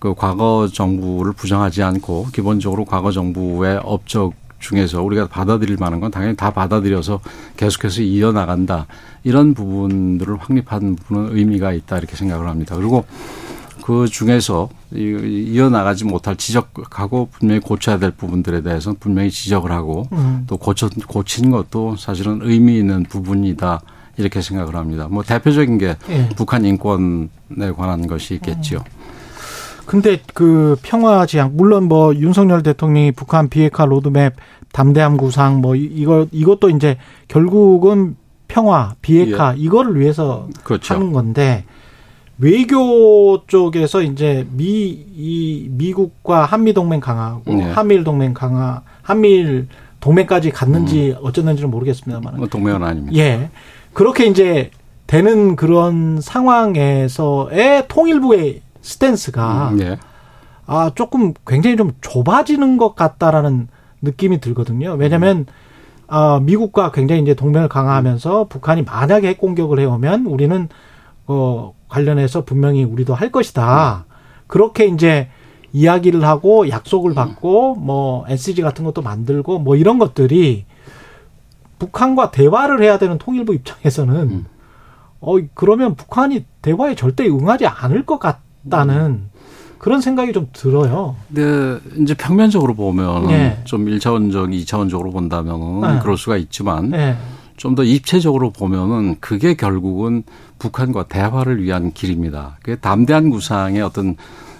그 0.00 0.14
과거 0.14 0.68
정부를 0.72 1.32
부정하지 1.32 1.82
않고 1.82 2.28
기본적으로 2.32 2.84
과거 2.84 3.10
정부의 3.10 3.80
업적 3.82 4.32
중에서 4.58 5.02
우리가 5.02 5.28
받아들일 5.28 5.76
만한 5.78 6.00
건 6.00 6.10
당연히 6.10 6.36
다 6.36 6.50
받아들여서 6.50 7.20
계속해서 7.56 8.02
이어나간다. 8.02 8.86
이런 9.24 9.54
부분들을 9.54 10.36
확립하는 10.36 10.96
부분은 10.96 11.36
의미가 11.36 11.72
있다 11.72 11.98
이렇게 11.98 12.16
생각을 12.16 12.48
합니다. 12.48 12.76
그리고 12.76 13.04
그 13.82 14.06
중에서 14.06 14.68
이어나가지 14.92 16.04
못할 16.04 16.36
지적하고 16.36 17.30
분명히 17.32 17.60
고쳐야 17.60 17.98
될 17.98 18.10
부분들에 18.10 18.62
대해서는 18.62 18.98
분명히 18.98 19.30
지적을 19.30 19.72
하고 19.72 20.06
음. 20.12 20.44
또 20.46 20.58
고쳐, 20.58 20.90
고친 21.06 21.50
것도 21.50 21.96
사실은 21.96 22.40
의미 22.42 22.78
있는 22.78 23.04
부분이다. 23.04 23.80
이렇게 24.18 24.42
생각을 24.42 24.76
합니다. 24.76 25.06
뭐 25.08 25.22
대표적인 25.22 25.78
게 25.78 25.96
예. 26.10 26.28
북한 26.36 26.64
인권에 26.64 27.28
관한 27.76 28.06
것이 28.06 28.34
있겠지요. 28.34 28.80
음. 28.80 28.97
근데 29.88 30.20
그 30.34 30.76
평화 30.82 31.24
지향 31.26 31.52
물론 31.54 31.84
뭐 31.84 32.14
윤석열 32.14 32.62
대통령이 32.62 33.12
북한 33.12 33.48
비핵화 33.48 33.84
로드맵 33.86 34.34
담대함 34.72 35.16
구상 35.16 35.60
뭐 35.60 35.74
이거 35.74 36.26
이것도 36.30 36.70
이제 36.70 36.98
결국은 37.26 38.16
평화 38.48 38.94
비핵화 39.02 39.54
예. 39.56 39.58
이거를 39.58 39.98
위해서 39.98 40.46
그렇죠. 40.62 40.94
하는 40.94 41.12
건데 41.12 41.64
외교 42.38 43.44
쪽에서 43.46 44.02
이제 44.02 44.46
미 44.52 45.08
이 45.20 45.66
미국과 45.70 46.44
한미 46.44 46.72
동맹 46.72 47.00
강화하고 47.00 47.52
네. 47.52 47.64
한미일 47.72 48.04
동맹 48.04 48.34
강화 48.34 48.82
한미일 49.02 49.66
동맹까지 50.00 50.52
갔는지 50.52 51.16
어쩌는지는 51.20 51.70
모르겠습니다만. 51.70 52.36
뭐 52.36 52.46
동맹은 52.46 52.84
아닙니다. 52.84 53.18
예. 53.18 53.50
그렇게 53.92 54.26
이제 54.26 54.70
되는 55.08 55.56
그런 55.56 56.20
상황에서의 56.20 57.86
통일부의 57.88 58.60
스탠스가 58.80 59.70
음, 59.70 59.80
예. 59.80 59.98
아 60.66 60.90
조금 60.94 61.32
굉장히 61.46 61.76
좀 61.76 61.92
좁아지는 62.00 62.76
것 62.76 62.94
같다라는 62.94 63.68
느낌이 64.02 64.40
들거든요. 64.40 64.92
왜냐하면 64.94 65.46
아 66.06 66.40
미국과 66.42 66.92
굉장히 66.92 67.22
이제 67.22 67.34
동맹을 67.34 67.68
강화하면서 67.68 68.48
북한이 68.48 68.82
만약에 68.82 69.28
핵 69.28 69.38
공격을 69.38 69.80
해오면 69.80 70.26
우리는 70.26 70.68
어 71.26 71.74
관련해서 71.88 72.44
분명히 72.44 72.84
우리도 72.84 73.14
할 73.14 73.32
것이다. 73.32 74.04
그렇게 74.46 74.86
이제 74.86 75.28
이야기를 75.72 76.24
하고 76.24 76.68
약속을 76.68 77.14
받고 77.14 77.74
뭐 77.76 78.24
SG 78.28 78.62
같은 78.62 78.84
것도 78.84 79.02
만들고 79.02 79.58
뭐 79.58 79.76
이런 79.76 79.98
것들이 79.98 80.64
북한과 81.78 82.30
대화를 82.30 82.82
해야 82.82 82.98
되는 82.98 83.18
통일부 83.18 83.54
입장에서는 83.54 84.14
음. 84.14 84.46
어 85.20 85.36
그러면 85.54 85.94
북한이 85.94 86.44
대화에 86.62 86.94
절대 86.94 87.26
응하지 87.26 87.66
않을 87.66 88.04
것 88.04 88.18
같 88.18 88.47
다는 88.68 89.22
그런 89.78 90.00
생각이 90.00 90.32
좀 90.32 90.48
들어요. 90.52 91.16
근데 91.32 91.80
이제 92.02 92.14
평면적으로 92.14 92.74
보면 92.74 93.30
예. 93.30 93.58
좀 93.64 93.86
1차원적, 93.86 94.50
2차원적으로 94.64 95.12
본다면은 95.12 95.80
네. 95.80 95.98
그럴 96.00 96.16
수가 96.16 96.36
있지만 96.36 96.92
예. 96.94 97.16
좀더 97.56 97.84
입체적으로 97.84 98.50
보면은 98.50 99.16
그게 99.20 99.54
결국은 99.54 100.22
북한과 100.58 101.04
대화를 101.04 101.62
위한 101.62 101.92
길입니다. 101.92 102.56
그게 102.62 102.76
담대한 102.76 103.30
구상의 103.30 103.82
어떤 103.82 104.16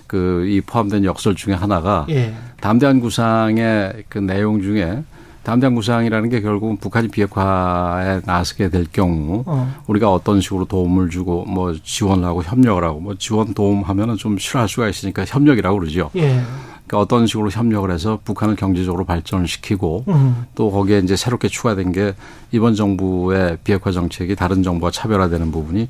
그 0.09 0.45
이 0.49 0.61
포함된 0.63 1.05
역설 1.05 1.37
중에 1.37 1.55
하나가 1.55 2.07
예. 2.09 2.35
담대한 2.61 2.99
구상의 2.99 4.05
그 4.09 4.19
내용 4.19 4.61
중에 4.63 5.05
담대한 5.43 5.75
구상이라는 5.75 6.29
게 6.29 6.41
결국은 6.41 6.77
북한이 6.77 7.09
비핵화에 7.09 8.21
나서게 8.25 8.69
될 8.69 8.87
경우 8.93 9.43
어. 9.47 9.75
우리가 9.87 10.13
어떤 10.13 10.41
식으로 10.41 10.67
도움을 10.67 11.09
주고 11.11 11.45
뭐 11.47 11.75
지원을 11.83 12.25
하고 12.25 12.43
협력을 12.43 12.83
하고 12.85 13.01
뭐 13.01 13.15
지원 13.19 13.55
도움하면은 13.55 14.17
좀 14.17 14.37
싫어할 14.39 14.69
수가 14.69 14.89
있으니까 14.89 15.25
협력이라고 15.25 15.79
그러죠. 15.79 16.11
예. 16.17 16.41
그러니까 16.87 16.99
어떤 17.01 17.27
식으로 17.27 17.51
협력을 17.51 17.91
해서 17.91 18.19
북한을 18.25 18.57
경제적으로 18.57 19.05
발전을 19.05 19.47
시키고 19.47 20.05
음. 20.09 20.45
또 20.55 20.71
거기에 20.71 20.99
이제 21.01 21.17
새롭게 21.17 21.49
추가된 21.49 21.93
게 21.93 22.15
이번 22.51 22.75
정부의 22.75 23.59
비핵화 23.65 23.91
정책이 23.93 24.37
다른 24.37 24.63
정부와 24.63 24.91
차별화되는 24.91 25.51
부분이 25.51 25.89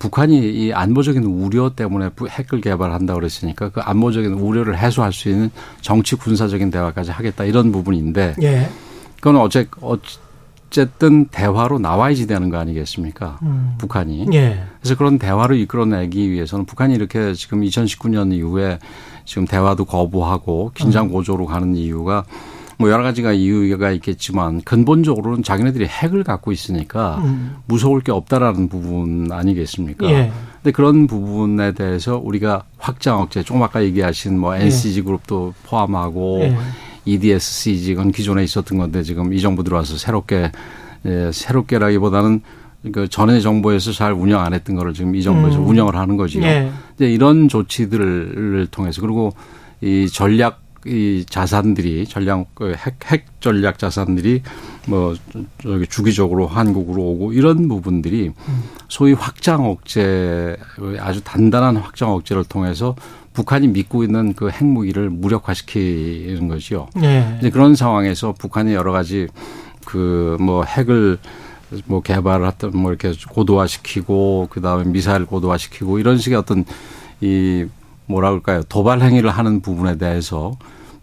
북한이 0.00 0.38
이 0.38 0.72
안보적인 0.72 1.22
우려 1.24 1.70
때문에 1.76 2.08
부- 2.10 2.26
핵을 2.26 2.60
개발한다 2.62 3.14
그랬으니까 3.14 3.68
그 3.68 3.80
안보적인 3.80 4.32
우려를 4.32 4.78
해소할 4.78 5.12
수 5.12 5.28
있는 5.28 5.50
정치 5.82 6.16
군사적인 6.16 6.70
대화까지 6.70 7.10
하겠다 7.10 7.44
이런 7.44 7.70
부분인데 7.70 8.34
예. 8.42 8.68
그건 9.20 9.36
어째 9.36 9.68
어쨌든 10.70 11.26
대화로 11.26 11.78
나와야지 11.78 12.26
되는 12.26 12.48
거 12.48 12.58
아니겠습니까? 12.58 13.38
음. 13.42 13.74
북한이. 13.78 14.26
예. 14.32 14.64
그래서 14.80 14.96
그런 14.96 15.18
대화를 15.18 15.58
이끌어내기 15.58 16.30
위해서는 16.30 16.64
북한이 16.64 16.94
이렇게 16.94 17.34
지금 17.34 17.60
2019년 17.60 18.32
이후에 18.32 18.78
지금 19.24 19.46
대화도 19.46 19.84
거부하고 19.84 20.72
긴장 20.74 21.06
음. 21.06 21.12
고조로 21.12 21.46
가는 21.46 21.76
이유가 21.76 22.24
뭐 22.78 22.90
여러 22.90 23.02
가지가 23.02 23.32
이유가 23.32 23.90
있겠지만 23.90 24.62
근본적으로는 24.62 25.42
자기네들이 25.42 25.86
핵을 25.86 26.24
갖고 26.24 26.50
있으니까 26.50 27.18
음. 27.18 27.56
무서울 27.66 28.00
게 28.00 28.10
없다라는 28.10 28.68
부분 28.68 29.30
아니겠습니까? 29.30 30.08
예. 30.08 30.32
근데 30.54 30.72
그런 30.72 31.06
부분에 31.06 31.72
대해서 31.72 32.16
우리가 32.16 32.64
확장 32.78 33.20
억제, 33.20 33.42
조금 33.42 33.62
아까 33.62 33.82
얘기하신 33.82 34.38
뭐 34.38 34.54
NCG 34.56 35.02
그룹도 35.02 35.52
포함하고 35.66 36.40
예. 36.42 36.56
EDSCG 37.04 37.94
건 37.94 38.12
기존에 38.12 38.44
있었던 38.44 38.78
건데 38.78 39.02
지금 39.02 39.32
이 39.32 39.40
정부 39.40 39.64
들어와서 39.64 39.96
새롭게 39.96 40.52
예, 41.06 41.30
새롭게라기보다는 41.32 42.42
그 42.92 43.08
전에 43.08 43.40
정부에서 43.40 43.92
잘 43.92 44.12
운영 44.12 44.40
안 44.40 44.54
했던 44.54 44.76
거를 44.76 44.94
지금 44.94 45.14
이 45.14 45.22
정부에서 45.22 45.58
음. 45.58 45.68
운영을 45.68 45.96
하는 45.96 46.16
거지요. 46.16 46.42
예. 46.44 46.70
이제 46.94 47.10
이런 47.10 47.48
조치들을 47.48 48.68
통해서 48.70 49.00
그리고 49.00 49.32
이 49.80 50.08
전략 50.08 50.62
이 50.86 51.26
자산들이 51.28 52.06
전략 52.06 52.46
그 52.54 52.74
핵, 52.74 53.12
핵 53.12 53.26
전략 53.40 53.78
자산들이 53.78 54.40
뭐 54.86 55.14
저기 55.62 55.86
주기적으로 55.86 56.46
한국으로 56.46 57.02
오고 57.02 57.34
이런 57.34 57.68
부분들이 57.68 58.32
소위 58.88 59.12
확장 59.12 59.66
억제 59.66 60.56
아주 60.98 61.20
단단한 61.22 61.76
확장 61.76 62.12
억제를 62.12 62.44
통해서 62.44 62.96
북한이 63.32 63.68
믿고 63.68 64.02
있는 64.04 64.34
그 64.34 64.50
핵무기를 64.50 65.10
무력화시키는 65.10 66.48
것이요. 66.48 66.88
예. 67.02 67.36
이제 67.38 67.50
그런 67.50 67.74
상황에서 67.74 68.32
북한이 68.32 68.74
여러 68.74 68.92
가지 68.92 69.28
그 69.84 70.36
뭐 70.40 70.64
핵을 70.64 71.18
뭐 71.86 72.00
개발을 72.02 72.46
하든 72.46 72.70
뭐 72.74 72.90
이렇게 72.90 73.12
고도화시키고 73.28 74.48
그다음에 74.50 74.84
미사일 74.84 75.24
고도화시키고 75.26 75.98
이런 75.98 76.18
식의 76.18 76.36
어떤 76.38 76.64
이 77.20 77.66
뭐라 78.06 78.30
그럴까요 78.30 78.62
도발 78.64 79.00
행위를 79.02 79.30
하는 79.30 79.60
부분에 79.60 79.96
대해서 79.98 80.52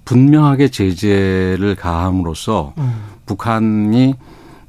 분명하게 0.03 0.69
제재를 0.69 1.75
가함으로써 1.75 2.73
음. 2.77 2.93
북한이 3.25 4.15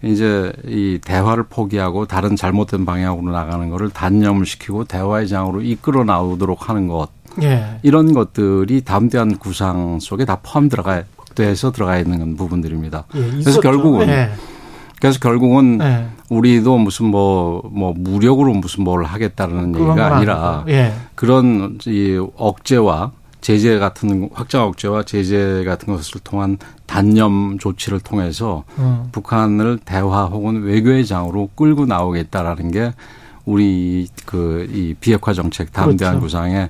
이제 0.04 0.52
이 0.64 1.00
대화를 1.04 1.44
포기하고 1.44 2.06
다른 2.06 2.36
잘못된 2.36 2.84
방향으로 2.84 3.32
나가는 3.32 3.68
거를 3.68 3.90
단념을 3.90 4.46
시키고 4.46 4.84
대화의 4.84 5.26
장으로 5.26 5.62
이끌어 5.62 6.04
나오도록 6.04 6.68
하는 6.68 6.86
것 6.86 7.08
예. 7.42 7.78
이런 7.82 8.12
것들이 8.12 8.82
담대한 8.82 9.38
구상 9.38 9.98
속에 10.00 10.24
다 10.24 10.38
포함 10.42 10.68
들어가 10.68 11.02
돼서 11.34 11.70
들어가 11.72 11.98
있는 11.98 12.36
부분들입니다. 12.36 13.04
예. 13.14 13.20
그래서 13.20 13.38
있었죠. 13.38 13.60
결국은 13.60 14.08
예. 14.08 14.30
그래서 15.00 15.18
결국은 15.20 15.78
예. 15.80 16.06
우리도 16.28 16.76
무슨 16.78 17.06
뭐, 17.06 17.62
뭐, 17.72 17.94
무력으로 17.96 18.52
무슨 18.54 18.82
뭘 18.84 19.04
하겠다는 19.04 19.74
얘기가 19.74 19.94
건 19.94 20.00
아니라. 20.00 20.64
예. 20.68 20.92
그런 21.14 21.78
이 21.86 22.20
억제와 22.36 23.12
제재 23.40 23.78
같은 23.78 24.28
확장 24.34 24.62
억제와 24.64 25.04
제재 25.04 25.62
같은 25.64 25.94
것을 25.94 26.20
통한 26.24 26.58
단념 26.86 27.56
조치를 27.60 28.00
통해서 28.00 28.64
음. 28.78 29.08
북한을 29.12 29.78
대화 29.84 30.24
혹은 30.24 30.64
외교의 30.64 31.06
장으로 31.06 31.48
끌고 31.54 31.86
나오겠다라는 31.86 32.72
게 32.72 32.92
우리 33.44 34.08
그 34.26 34.66
이 34.72 34.94
비핵화 35.00 35.32
정책 35.32 35.72
담대한 35.72 36.14
그렇죠. 36.14 36.20
구상의 36.20 36.68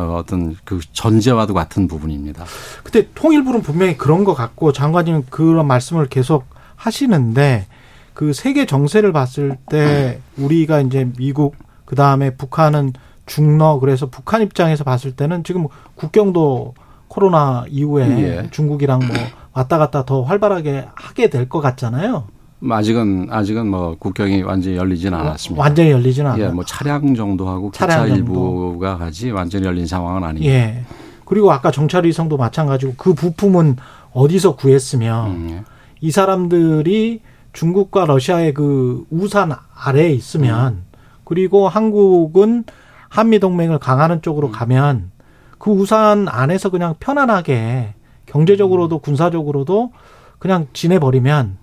어, 0.00 0.16
어떤 0.16 0.56
그 0.64 0.80
전제와도 0.92 1.54
같은 1.54 1.86
부분입니다. 1.88 2.44
근데 2.82 3.08
통일부는 3.14 3.62
분명히 3.62 3.96
그런 3.96 4.24
것 4.24 4.34
같고 4.34 4.72
장관님은 4.72 5.26
그런 5.30 5.66
말씀을 5.66 6.06
계속 6.08 6.44
하시는데 6.76 7.66
그 8.14 8.32
세계 8.32 8.66
정세를 8.66 9.12
봤을 9.12 9.56
때 9.70 10.20
우리가 10.36 10.80
이제 10.80 11.08
미국 11.16 11.54
그 11.84 11.94
다음에 11.96 12.34
북한은 12.36 12.92
중러 13.26 13.78
그래서 13.80 14.06
북한 14.10 14.42
입장에서 14.42 14.84
봤을 14.84 15.12
때는 15.12 15.44
지금 15.44 15.66
국경도 15.94 16.74
코로나 17.08 17.64
이후에 17.68 18.04
예. 18.22 18.48
중국이랑 18.50 19.00
뭐 19.00 19.16
왔다 19.52 19.78
갔다 19.78 20.04
더 20.04 20.22
활발하게 20.22 20.86
하게 20.94 21.28
될 21.30 21.48
것 21.48 21.60
같잖아요. 21.60 22.24
뭐 22.60 22.76
아직은 22.76 23.28
아직은 23.30 23.66
뭐 23.66 23.96
국경이 23.98 24.42
완전히 24.42 24.76
열리지는 24.76 25.18
않았습니다. 25.18 25.62
완전히 25.62 25.90
열리지는 25.90 26.30
않아요. 26.32 26.44
예, 26.44 26.48
뭐 26.50 26.64
차량 26.64 27.14
정도 27.14 27.48
하고 27.48 27.70
기차 27.70 27.86
차량 27.86 28.08
정도. 28.08 28.16
일부가 28.16 28.98
가지 28.98 29.30
완전히 29.30 29.66
열린 29.66 29.86
상황은 29.86 30.22
아닙니다. 30.22 30.52
예. 30.52 30.84
그리고 31.24 31.52
아까 31.52 31.70
정찰 31.70 32.04
위성도 32.04 32.36
마찬가지고 32.36 32.94
그 32.96 33.14
부품은 33.14 33.76
어디서 34.12 34.56
구했으며 34.56 35.26
음, 35.28 35.48
예. 35.50 35.64
이 36.00 36.10
사람들이 36.10 37.20
중국과 37.52 38.04
러시아의 38.04 38.52
그 38.54 39.04
우산 39.10 39.52
아래에 39.74 40.10
있으면 40.10 40.82
그리고 41.24 41.68
한국은 41.68 42.64
한미 43.08 43.38
동맹을 43.38 43.78
강화하는 43.78 44.20
쪽으로 44.22 44.50
가면 44.50 45.10
그 45.58 45.70
우산 45.70 46.28
안에서 46.28 46.70
그냥 46.70 46.94
편안하게 47.00 47.94
경제적으로도 48.26 48.98
군사적으로도 48.98 49.92
그냥 50.38 50.66
지내버리면 50.72 51.59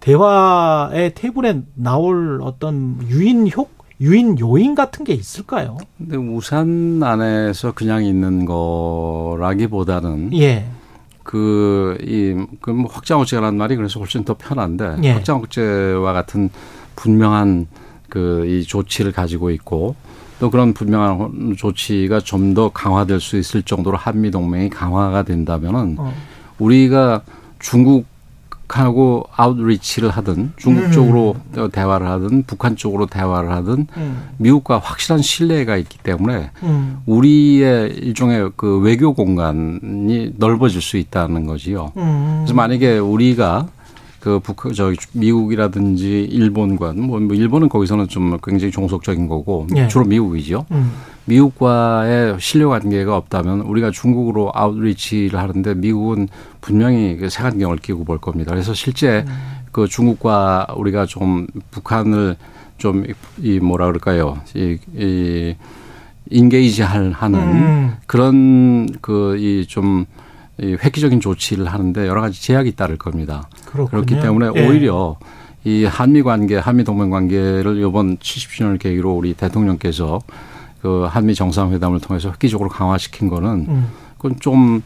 대화의 0.00 1.14
테이블에 1.14 1.62
나올 1.74 2.40
어떤 2.42 2.98
유인 3.08 3.50
효 3.56 3.68
유인 4.00 4.38
요인 4.40 4.74
같은 4.74 5.04
게 5.04 5.12
있을까요? 5.12 5.76
근데 5.98 6.16
우산 6.16 7.02
안에서 7.02 7.72
그냥 7.72 8.02
있는 8.04 8.46
거라기보다는 8.46 10.32
예. 10.38 10.64
그, 11.22 11.98
이, 12.00 12.34
그, 12.60 12.70
뭐 12.70 12.90
확장 12.90 13.20
억제라는 13.20 13.58
말이 13.58 13.76
그래서 13.76 14.00
훨씬 14.00 14.24
더 14.24 14.34
편한데, 14.34 14.96
예. 15.04 15.12
확장 15.12 15.36
억제와 15.36 16.12
같은 16.14 16.48
분명한 16.96 17.66
그, 18.08 18.46
이 18.46 18.64
조치를 18.64 19.12
가지고 19.12 19.50
있고, 19.50 19.94
또 20.40 20.50
그런 20.50 20.72
분명한 20.72 21.54
조치가 21.56 22.20
좀 22.20 22.54
더 22.54 22.70
강화될 22.70 23.20
수 23.20 23.36
있을 23.36 23.62
정도로 23.62 23.98
한미 23.98 24.30
동맹이 24.30 24.70
강화가 24.70 25.22
된다면은, 25.22 25.96
어. 25.98 26.12
우리가 26.58 27.22
중국 27.58 28.06
하고 28.78 29.24
아웃리치를 29.36 30.10
하든, 30.10 30.52
중국 30.56 30.84
음. 30.84 30.92
쪽으로 30.92 31.36
대화를 31.72 32.06
하든, 32.08 32.44
북한 32.46 32.76
쪽으로 32.76 33.06
대화를 33.06 33.50
하든, 33.50 33.86
음. 33.96 34.22
미국과 34.38 34.78
확실한 34.78 35.22
신뢰가 35.22 35.76
있기 35.76 35.98
때문에, 35.98 36.50
음. 36.62 36.98
우리의 37.06 37.90
일종의 37.96 38.52
그 38.56 38.78
외교 38.80 39.14
공간이 39.14 40.32
넓어질 40.36 40.80
수 40.80 40.96
있다는 40.96 41.46
거지요. 41.46 41.92
음. 41.96 42.38
그래서 42.40 42.54
만약에 42.54 42.98
우리가 42.98 43.68
그 44.20 44.38
북, 44.38 44.74
저 44.74 44.92
미국이라든지 45.12 46.24
일본과 46.30 46.92
뭐, 46.92 47.18
뭐 47.18 47.34
일본은 47.34 47.68
거기서는 47.68 48.08
좀 48.08 48.36
굉장히 48.44 48.70
종속적인 48.70 49.26
거고 49.28 49.66
예. 49.76 49.88
주로 49.88 50.04
미국이죠. 50.04 50.66
음. 50.72 50.92
미국과의 51.24 52.36
신뢰 52.38 52.66
관계가 52.66 53.16
없다면 53.16 53.60
우리가 53.60 53.90
중국으로 53.90 54.50
아웃리치를 54.54 55.38
하는데 55.38 55.74
미국은 55.74 56.28
분명히 56.60 57.16
그 57.16 57.30
색안경을 57.30 57.78
끼고 57.78 58.04
볼 58.04 58.18
겁니다. 58.18 58.50
그래서 58.50 58.74
실제 58.74 59.24
그 59.72 59.86
중국과 59.88 60.66
우리가 60.76 61.06
좀 61.06 61.46
북한을 61.70 62.36
좀 62.78 63.04
이 63.38 63.58
뭐라 63.60 63.86
그럴까요? 63.86 64.40
이, 64.54 64.78
이 64.96 65.54
인게이지 66.30 66.82
할 66.82 67.12
하는 67.12 67.38
음. 67.40 67.92
그런 68.06 68.86
그 69.00 69.36
이 69.38 69.66
좀 69.68 70.06
이 70.62 70.76
획기적인 70.82 71.20
조치를 71.20 71.66
하는데 71.66 72.06
여러 72.06 72.20
가지 72.20 72.42
제약이 72.42 72.76
따를 72.76 72.96
겁니다. 72.96 73.48
그렇군요. 73.66 74.04
그렇기 74.04 74.20
때문에 74.20 74.50
예. 74.56 74.68
오히려 74.68 75.16
이 75.64 75.84
한미 75.84 76.22
관계, 76.22 76.56
한미 76.56 76.84
동맹 76.84 77.10
관계를 77.10 77.78
이번 77.78 78.16
70주년을 78.18 78.78
계기로 78.78 79.12
우리 79.12 79.34
대통령께서 79.34 80.20
그 80.82 81.06
한미 81.08 81.34
정상회담을 81.34 82.00
통해서 82.00 82.30
획기적으로 82.30 82.70
강화시킨 82.70 83.28
거는 83.28 83.66
음. 83.68 83.88
그건 84.16 84.36
좀 84.40 84.82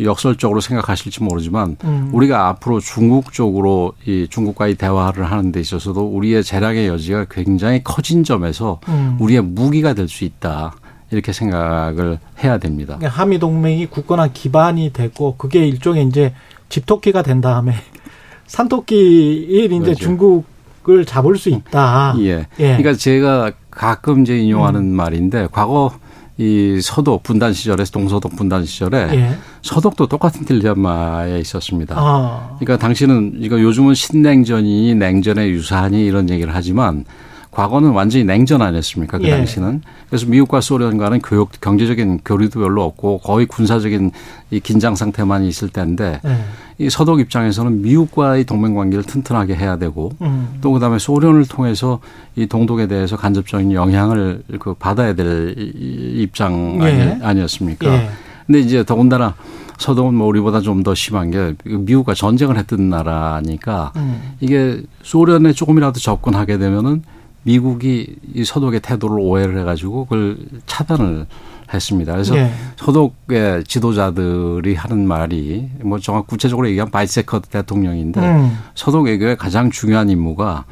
역설적으로 0.00 0.60
생각하실지 0.60 1.22
모르지만 1.22 1.76
음. 1.84 2.10
우리가 2.12 2.48
앞으로 2.48 2.80
중국 2.80 3.32
쪽으로 3.32 3.94
이 4.06 4.26
중국과의 4.28 4.74
대화를 4.74 5.24
하는 5.30 5.50
데 5.50 5.60
있어서도 5.60 6.06
우리의 6.06 6.44
재량의 6.44 6.88
여지가 6.88 7.26
굉장히 7.30 7.82
커진 7.82 8.22
점에서 8.24 8.80
음. 8.88 9.16
우리의 9.18 9.42
무기가 9.42 9.94
될 9.94 10.08
수 10.08 10.24
있다. 10.24 10.74
이렇게 11.12 11.32
생각을 11.32 12.18
해야 12.42 12.58
됩니다. 12.58 12.96
그러니까 12.96 13.20
한미 13.20 13.38
동맹이 13.38 13.86
굳건한 13.86 14.32
기반이 14.32 14.92
되고 14.92 15.36
그게 15.36 15.66
일종의 15.66 16.06
이제 16.06 16.32
집토끼가 16.68 17.22
된 17.22 17.40
다음에 17.40 17.74
산토끼일 18.46 19.72
이제 19.72 19.78
그렇죠. 19.78 20.00
중국을 20.00 21.04
잡을 21.04 21.36
수 21.36 21.50
있다. 21.50 22.16
예. 22.20 22.46
예. 22.58 22.76
그러니까 22.76 22.94
제가 22.94 23.52
가끔 23.70 24.22
이제 24.22 24.38
인용하는 24.38 24.92
말인데 24.92 25.48
과거 25.52 25.92
이 26.38 26.80
서독 26.82 27.22
분단 27.22 27.52
시절에 27.52 27.84
동서독 27.84 28.36
분단 28.36 28.64
시절에 28.64 28.98
예. 29.12 29.36
서독도 29.60 30.06
똑같은 30.08 30.44
딜레마에 30.44 31.38
있었습니다. 31.40 31.94
아. 31.96 32.56
그러니까 32.58 32.78
당신은 32.78 33.34
이거 33.36 33.60
요즘은 33.60 33.94
신냉전이니 33.94 34.94
냉전의 34.94 35.50
유사하니 35.50 36.04
이런 36.04 36.30
얘기를 36.30 36.54
하지만 36.54 37.04
과거는 37.52 37.90
완전히 37.90 38.24
냉전 38.24 38.62
아니었습니까? 38.62 39.18
그 39.18 39.24
예. 39.24 39.30
당시는. 39.30 39.82
그래서 40.08 40.26
미국과 40.26 40.62
소련과는 40.62 41.20
교육, 41.20 41.50
경제적인 41.60 42.20
교류도 42.24 42.60
별로 42.60 42.82
없고 42.82 43.18
거의 43.18 43.44
군사적인 43.46 44.10
이 44.50 44.58
긴장 44.60 44.96
상태만 44.96 45.44
있을 45.44 45.68
때인데 45.68 46.20
예. 46.24 46.38
이 46.78 46.88
서독 46.88 47.20
입장에서는 47.20 47.82
미국과의 47.82 48.44
동맹 48.44 48.74
관계를 48.74 49.04
튼튼하게 49.04 49.54
해야 49.54 49.76
되고 49.76 50.12
음. 50.22 50.48
또 50.62 50.72
그다음에 50.72 50.98
소련을 50.98 51.44
통해서 51.46 52.00
이 52.36 52.46
동독에 52.46 52.86
대해서 52.88 53.16
간접적인 53.18 53.72
영향을 53.72 54.42
그 54.58 54.72
받아야 54.72 55.14
될 55.14 55.54
이- 55.58 56.22
입장 56.22 56.78
예. 56.82 57.18
아니, 57.22 57.42
었습니까 57.42 57.86
예. 57.92 58.08
근데 58.46 58.60
이제 58.60 58.82
더군다나 58.82 59.34
서독은 59.76 60.14
뭐 60.14 60.26
우리보다 60.28 60.60
좀 60.60 60.82
더 60.82 60.94
심한 60.94 61.30
게 61.30 61.54
미국과 61.64 62.14
전쟁을 62.14 62.56
했던 62.56 62.88
나라니까 62.88 63.92
음. 63.96 64.32
이게 64.40 64.80
소련에 65.02 65.52
조금이라도 65.52 66.00
접근하게 66.00 66.56
되면은 66.58 67.02
미국이 67.44 68.16
이 68.34 68.44
서독의 68.44 68.80
태도를 68.80 69.18
오해를 69.18 69.58
해가지고 69.60 70.04
그걸 70.04 70.38
차단을 70.66 71.26
했습니다. 71.72 72.12
그래서 72.12 72.36
예. 72.36 72.50
서독의 72.76 73.64
지도자들이 73.64 74.74
하는 74.74 75.06
말이 75.06 75.68
뭐 75.82 75.98
정확 75.98 76.26
구체적으로 76.26 76.68
얘기하면 76.68 76.90
바이세커 76.90 77.40
대통령인데 77.40 78.20
음. 78.20 78.58
서독 78.74 79.06
외교의 79.06 79.36
가장 79.36 79.70
중요한 79.70 80.10
임무가 80.10 80.64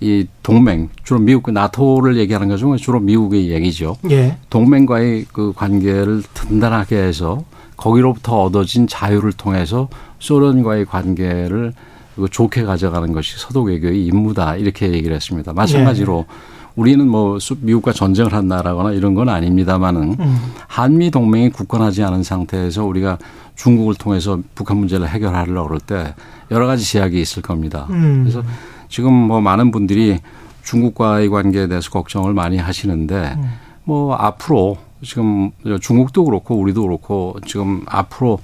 이 0.00 0.26
동맹 0.42 0.88
주로 1.04 1.20
미국 1.20 1.52
나토를 1.52 2.16
얘기하는 2.16 2.48
거죠. 2.48 2.76
주로 2.76 2.98
미국의 2.98 3.50
얘기죠. 3.50 3.96
예. 4.10 4.36
동맹과의 4.50 5.26
그 5.32 5.52
관계를 5.54 6.22
든든하게 6.34 6.96
해서 6.96 7.44
거기로부터 7.76 8.42
얻어진 8.42 8.86
자유를 8.86 9.32
통해서 9.32 9.88
소련과의 10.18 10.86
관계를 10.86 11.72
그 11.72 11.91
좋게 12.30 12.64
가져가는 12.64 13.12
것이 13.12 13.38
서독 13.38 13.66
외교의 13.68 14.04
임무다 14.06 14.56
이렇게 14.56 14.92
얘기를 14.92 15.14
했습니다. 15.16 15.52
마찬가지로 15.52 16.26
우리는 16.74 17.06
뭐 17.06 17.38
수- 17.38 17.56
미국과 17.60 17.92
전쟁을 17.92 18.32
한 18.32 18.48
나라거나 18.48 18.92
이런 18.92 19.14
건 19.14 19.28
아닙니다만은 19.28 20.16
음. 20.18 20.38
한미 20.68 21.10
동맹이 21.10 21.50
굳건하지 21.50 22.02
않은 22.02 22.22
상태에서 22.22 22.84
우리가 22.84 23.18
중국을 23.56 23.94
통해서 23.94 24.38
북한 24.54 24.78
문제를 24.78 25.08
해결하려고 25.08 25.68
그럴 25.68 25.80
때 25.80 26.14
여러 26.50 26.66
가지 26.66 26.90
제약이 26.90 27.20
있을 27.20 27.42
겁니다. 27.42 27.86
음. 27.90 28.20
그래서 28.24 28.42
지금 28.88 29.12
뭐 29.12 29.40
많은 29.40 29.70
분들이 29.70 30.18
중국과의 30.64 31.28
관계에 31.28 31.66
대해서 31.66 31.90
걱정을 31.90 32.32
많이 32.32 32.56
하시는데 32.56 33.34
음. 33.36 33.50
뭐 33.84 34.14
앞으로 34.14 34.78
지금 35.02 35.50
중국도 35.80 36.24
그렇고 36.24 36.56
우리도 36.56 36.82
그렇고 36.82 37.36
지금 37.46 37.82
앞으로 37.86 38.38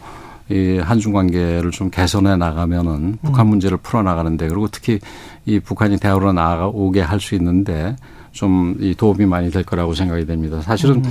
이 0.50 0.78
한중 0.78 1.12
관계를 1.12 1.70
좀 1.70 1.90
개선해 1.90 2.36
나가면은 2.36 3.18
북한 3.22 3.46
음. 3.46 3.50
문제를 3.50 3.78
풀어 3.78 4.02
나가는데 4.02 4.48
그리고 4.48 4.68
특히 4.68 4.98
이 5.46 5.60
북한이 5.60 5.98
대화로 5.98 6.32
나아오게 6.32 7.00
할 7.02 7.20
수 7.20 7.34
있는데 7.34 7.96
좀 8.32 8.76
이 8.80 8.94
도움이 8.94 9.26
많이 9.26 9.50
될 9.50 9.62
거라고 9.64 9.94
생각이 9.94 10.24
됩니다. 10.26 10.60
사실은 10.60 11.02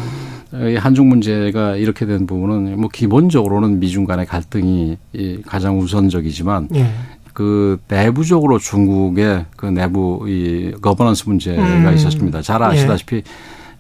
음. 0.54 0.70
이 0.70 0.76
한중 0.76 1.10
문제가 1.10 1.76
이렇게 1.76 2.06
된 2.06 2.26
부분은 2.26 2.80
뭐 2.80 2.90
기본적으로는 2.90 3.80
미중 3.80 4.06
간의 4.06 4.26
갈등이 4.26 4.98
이 5.14 5.42
가장 5.46 5.78
우선적이지만 5.80 6.70
예. 6.76 6.88
그 7.34 7.80
내부적으로 7.88 8.58
중국의 8.58 9.46
그 9.56 9.66
내부 9.66 10.26
이 10.28 10.72
거버넌스 10.82 11.26
문제가 11.28 11.62
음. 11.62 11.94
있었습니다. 11.94 12.42
잘 12.42 12.64
아시다시피 12.64 13.22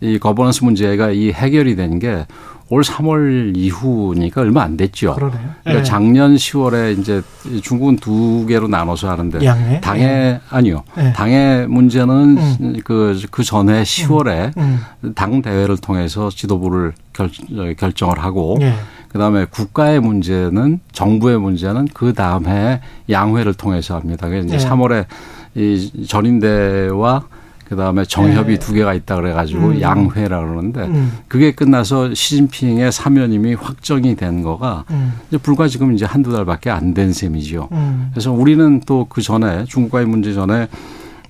이 0.02 0.20
거버넌스 0.20 0.64
문제가 0.66 1.12
이 1.12 1.32
해결이 1.32 1.76
된 1.76 2.00
게 2.00 2.26
올 2.70 2.82
3월 2.84 3.56
이후니까 3.56 4.42
얼마 4.42 4.64
안 4.64 4.76
됐죠. 4.76 5.16
그러네요. 5.16 5.40
그러니까 5.64 5.80
예. 5.80 5.84
작년 5.84 6.36
10월에 6.36 7.00
이제 7.00 7.22
중국은 7.62 7.96
두 7.96 8.46
개로 8.46 8.68
나눠서 8.68 9.10
하는데 9.10 9.44
양해. 9.46 9.80
당의 9.80 10.40
아니요. 10.50 10.84
예. 10.98 11.14
당의 11.14 11.68
문제는 11.68 12.82
그, 12.84 13.20
그 13.32 13.44
전에 13.44 13.84
10월에 13.84 14.58
음. 14.58 15.14
당 15.16 15.42
대회를 15.42 15.78
통해서 15.78 16.30
지도부를 16.30 16.94
결, 17.14 17.28
어, 17.28 17.74
결정을 17.78 18.20
하고 18.20 18.58
예. 18.62 18.74
그다음에 19.08 19.46
국가의 19.46 20.02
문제는 20.02 20.82
정부의 20.92 21.40
문제는 21.40 21.88
그 21.94 22.14
다음에 22.14 22.82
양회를 23.10 23.54
통해서 23.54 23.96
합니다. 23.96 24.28
그래서 24.28 24.48
이제 24.48 24.58
네. 24.58 24.70
3월에 24.70 25.06
이 25.56 26.06
전인대와 26.06 27.24
그다음에 27.70 28.06
정협이 28.06 28.54
네. 28.54 28.60
두 28.60 28.74
개가 28.74 28.94
있다 28.94 29.16
그래가지고 29.18 29.68
음. 29.68 29.82
양회라 29.82 30.40
그러는데 30.40 30.82
음. 30.86 31.12
그게 31.28 31.52
끝나서 31.52 32.14
시진핑의 32.14 32.92
사면임이 32.92 33.54
확정이 33.56 34.16
된 34.16 34.42
거가 34.42 34.86
음. 34.92 35.14
이제 35.28 35.38
불과 35.38 35.68
지금 35.68 35.94
이제 35.94 36.06
한두 36.06 36.32
달밖에 36.32 36.70
안 36.70 36.94
된 36.94 37.12
셈이죠. 37.14 37.68
음. 37.74 38.10
그래서 38.12 38.32
우리는 38.32 38.80
또 38.86 39.06
그 39.10 39.22
전에 39.22 39.66
중국과의 39.66 40.06
문제 40.06 40.34
전에 40.34 40.68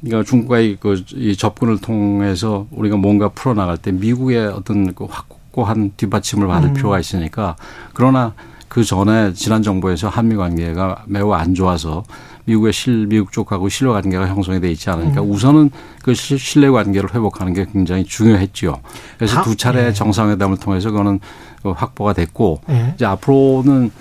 그러니까 0.02 0.24
중국과의 0.30 0.78
그 0.80 1.04
이 1.14 1.36
접근을 1.36 1.80
통해서 1.80 2.68
우리가 2.72 2.98
뭔가 2.98 3.30
풀어나갈 3.30 3.78
때 3.78 3.92
미국의 3.92 4.48
어떤 4.48 4.94
그 4.94 5.06
확고한 5.10 5.92
뒷받침을 5.98 6.48
받을 6.48 6.70
음. 6.70 6.74
필요가 6.74 7.00
있으니까 7.00 7.56
그러나 7.94 8.34
그 8.68 8.84
전에 8.84 9.34
지난 9.34 9.64
정부에서 9.64 10.10
한미 10.10 10.36
관계가 10.36 11.04
매우 11.08 11.32
안 11.34 11.54
좋아서 11.56 12.04
미국의 12.48 12.72
실 12.74 13.08
미국 13.08 13.32
쪽하고 13.34 13.68
신뢰 13.68 13.92
관계가 13.92 14.28
형성이 14.28 14.62
돼 14.62 14.72
있지 14.72 14.90
않으니까 14.90 15.22
음. 15.22 15.32
우선은 15.32 15.70
그 16.02 16.14
실- 16.14 16.40
신뢰 16.40 16.70
관계를 16.70 17.14
회복하는 17.14 17.54
게 17.54 17.66
굉장히 17.72 18.06
중요했죠. 18.06 18.80
그래서 19.18 19.36
다- 19.36 19.42
두 19.44 19.56
차례 19.58 19.88
예. 19.88 19.94
정상회담을 19.94 20.58
통해서 20.58 20.90
그거는 20.90 21.20
그 21.62 21.72
확보가 21.72 22.14
됐고 22.14 22.62
예. 22.70 22.94
이제 22.96 23.06
앞으로는 23.06 23.92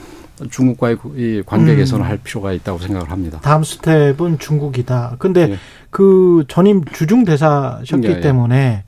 중국과의 0.51 0.99
이 1.16 1.42
관계 1.44 1.72
음. 1.72 1.76
개선을 1.78 2.07
할 2.07 2.18
필요가 2.18 2.53
있다고 2.53 2.78
생각을 2.78 3.11
합니다. 3.11 3.40
다음 3.42 3.64
스텝은 3.64 4.38
중국이다. 4.38 5.16
근데 5.18 5.51
예. 5.53 5.59
그 5.90 6.44
전임 6.47 6.84
주중 6.84 7.24
대사셨기 7.24 8.07
예, 8.07 8.12
예. 8.12 8.20
때문에 8.20 8.84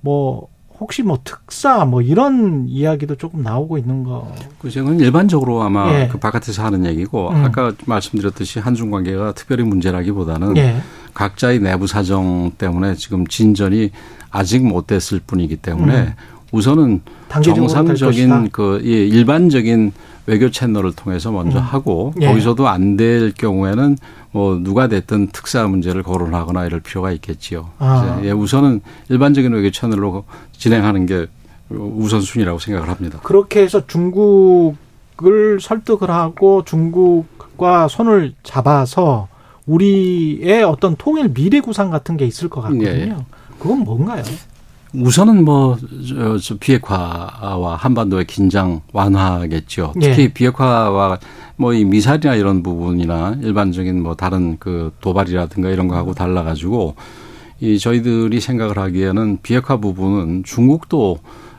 뭐 0.00 0.46
혹시 0.82 1.04
뭐 1.04 1.20
특사 1.22 1.84
뭐 1.84 2.02
이런 2.02 2.66
이야기도 2.68 3.14
조금 3.14 3.40
나오고 3.42 3.78
있는 3.78 4.02
거. 4.02 4.34
그것은 4.58 4.98
일반적으로 4.98 5.62
아마 5.62 5.88
예. 5.92 6.08
그 6.10 6.18
바깥에서 6.18 6.64
하는 6.64 6.84
얘기고 6.86 7.30
음. 7.30 7.44
아까 7.44 7.72
말씀드렸듯이 7.86 8.58
한중 8.58 8.90
관계가 8.90 9.32
특별히 9.34 9.62
문제라기보다는 9.62 10.56
예. 10.56 10.82
각자의 11.14 11.60
내부 11.60 11.86
사정 11.86 12.50
때문에 12.58 12.96
지금 12.96 13.28
진전이 13.28 13.90
아직 14.30 14.66
못 14.66 14.88
됐을 14.88 15.20
뿐이기 15.24 15.56
때문에 15.56 15.94
음. 15.94 16.14
우선은. 16.52 17.00
정상적인 17.42 18.50
그 18.52 18.82
예, 18.84 19.06
일반적인 19.06 19.92
외교 20.26 20.50
채널을 20.50 20.92
통해서 20.92 21.32
먼저 21.32 21.58
음. 21.58 21.62
하고 21.64 22.12
예. 22.20 22.26
거기서도 22.26 22.68
안 22.68 22.96
될 22.96 23.32
경우에는 23.32 23.96
뭐 24.32 24.58
누가 24.62 24.86
됐든 24.86 25.28
특사 25.28 25.66
문제를 25.66 26.02
거론하거나 26.02 26.66
이럴 26.66 26.80
필요가 26.80 27.10
있겠지요. 27.12 27.70
아. 27.78 28.20
예, 28.22 28.30
우선은 28.30 28.82
일반적인 29.08 29.50
외교 29.52 29.70
채널로 29.70 30.24
진행하는 30.52 31.06
게 31.06 31.26
우선순위라고 31.70 32.58
생각을 32.58 32.88
합니다. 32.90 33.18
그렇게 33.22 33.62
해서 33.62 33.86
중국을 33.86 35.58
설득을 35.60 36.10
하고 36.10 36.62
중국 36.64 37.26
중국과 37.52 37.88
손을 37.88 38.34
잡아서 38.42 39.28
우리의 39.66 40.64
어떤 40.64 40.96
통일 40.96 41.32
미래 41.32 41.60
구상 41.60 41.90
같은 41.90 42.16
게 42.16 42.26
있을 42.26 42.48
것 42.48 42.60
같거든요. 42.62 42.88
예, 42.88 43.08
예. 43.08 43.16
그건 43.58 43.80
뭔가요? 43.80 44.22
우선은 44.94 45.44
뭐, 45.44 45.76
저, 46.06 46.38
저 46.38 46.56
비핵화와 46.58 47.76
한반도의 47.76 48.26
긴장 48.26 48.80
완화겠죠. 48.92 49.92
특히 50.00 50.22
예. 50.24 50.28
비핵화와 50.28 51.18
뭐 51.56 51.72
이 51.74 51.84
미사일이나 51.84 52.34
이런 52.34 52.62
부분이나 52.62 53.36
일반적인 53.42 54.02
뭐 54.02 54.14
다른 54.14 54.56
그 54.58 54.92
도발이라든가 55.00 55.70
이런 55.70 55.88
거하고 55.88 56.12
달라 56.14 56.42
가지고 56.42 56.94
이 57.60 57.78
저희들이 57.78 58.40
생각을 58.40 58.78
하기에는 58.78 59.38
비핵화 59.42 59.76
부분은 59.76 60.42
중국도 60.44 61.18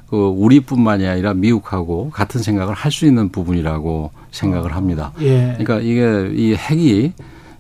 그 0.09 0.17
우리뿐만이 0.17 1.07
아니라 1.07 1.33
미국하고 1.33 2.09
같은 2.11 2.41
생각을 2.41 2.73
할 2.75 2.91
수 2.91 3.05
있는 3.07 3.29
부분이라고 3.29 4.11
생각을 4.31 4.75
합니다. 4.75 5.11
예. 5.21 5.55
그러니까 5.57 5.79
이게 5.79 6.29
이 6.35 6.53
핵이 6.55 7.13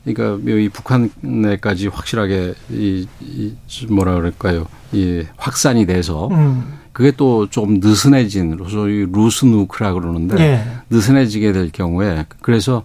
그러니까 0.05 0.51
이 0.51 0.69
북한에까지 0.69 1.87
확실하게 1.87 2.53
이, 2.71 3.07
이 3.21 3.53
뭐라 3.89 4.15
그럴까요? 4.15 4.65
이 4.91 5.23
확산이 5.37 5.85
돼서 5.85 6.27
음. 6.31 6.79
그게 6.91 7.11
또 7.11 7.47
좀 7.49 7.79
느슨해진 7.79 8.57
소위 8.69 9.05
loose 9.11 9.49
nuke라 9.49 9.93
그러는데 9.93 10.37
예. 10.39 10.63
느슨해지게 10.89 11.51
될 11.53 11.71
경우에 11.71 12.25
그래서 12.41 12.83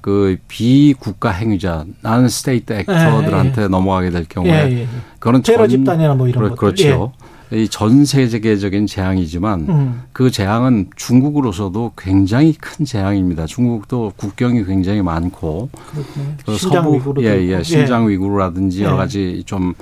그 0.00 0.36
비국가 0.48 1.30
행위자 1.30 1.84
non-state 2.00 2.72
actor들한테 2.72 3.68
넘어가게 3.68 4.10
될 4.10 4.22
예, 4.22 4.26
경우에 4.28 4.50
예, 4.72 4.80
예. 4.82 4.86
그거는 5.18 5.42
테러 5.42 5.66
전- 5.68 5.70
집단이나 5.80 6.14
뭐 6.14 6.26
이런 6.28 6.44
그렇- 6.44 6.56
것들. 6.56 6.84
그렇죠. 6.86 7.12
이전 7.52 8.04
세계적인 8.04 8.86
재앙이지만 8.86 9.66
음. 9.68 10.02
그 10.12 10.30
재앙은 10.30 10.90
중국으로서도 10.94 11.92
굉장히 11.98 12.52
큰 12.52 12.84
재앙입니다. 12.84 13.46
중국도 13.46 14.12
국경이 14.16 14.64
굉장히 14.64 15.02
많고 15.02 15.68
그렇군요. 15.72 16.26
그 16.46 16.56
서부 16.56 16.94
위구르도 16.94 17.26
예. 17.26 17.48
예, 17.48 17.62
신장 17.62 18.08
위구르라든지 18.08 18.84
여러 18.84 18.94
예. 18.94 18.98
가지 18.98 19.42
좀 19.46 19.74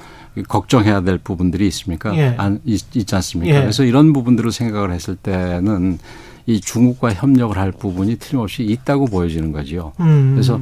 걱정해야 0.48 1.02
될 1.02 1.18
부분들이 1.18 1.66
있습니까? 1.68 2.16
예. 2.16 2.34
안, 2.38 2.60
있, 2.64 2.96
있지 2.96 3.14
않습니까? 3.14 3.54
예. 3.54 3.60
그래서 3.60 3.84
이런 3.84 4.12
부분들을 4.12 4.50
생각을 4.50 4.92
했을 4.92 5.16
때는 5.16 5.98
이 6.46 6.60
중국과 6.60 7.12
협력을 7.12 7.56
할 7.58 7.72
부분이 7.72 8.16
틀림없이 8.16 8.64
있다고 8.64 9.06
보여지는 9.06 9.52
거지요. 9.52 9.92
음. 10.00 10.30
그래서 10.32 10.58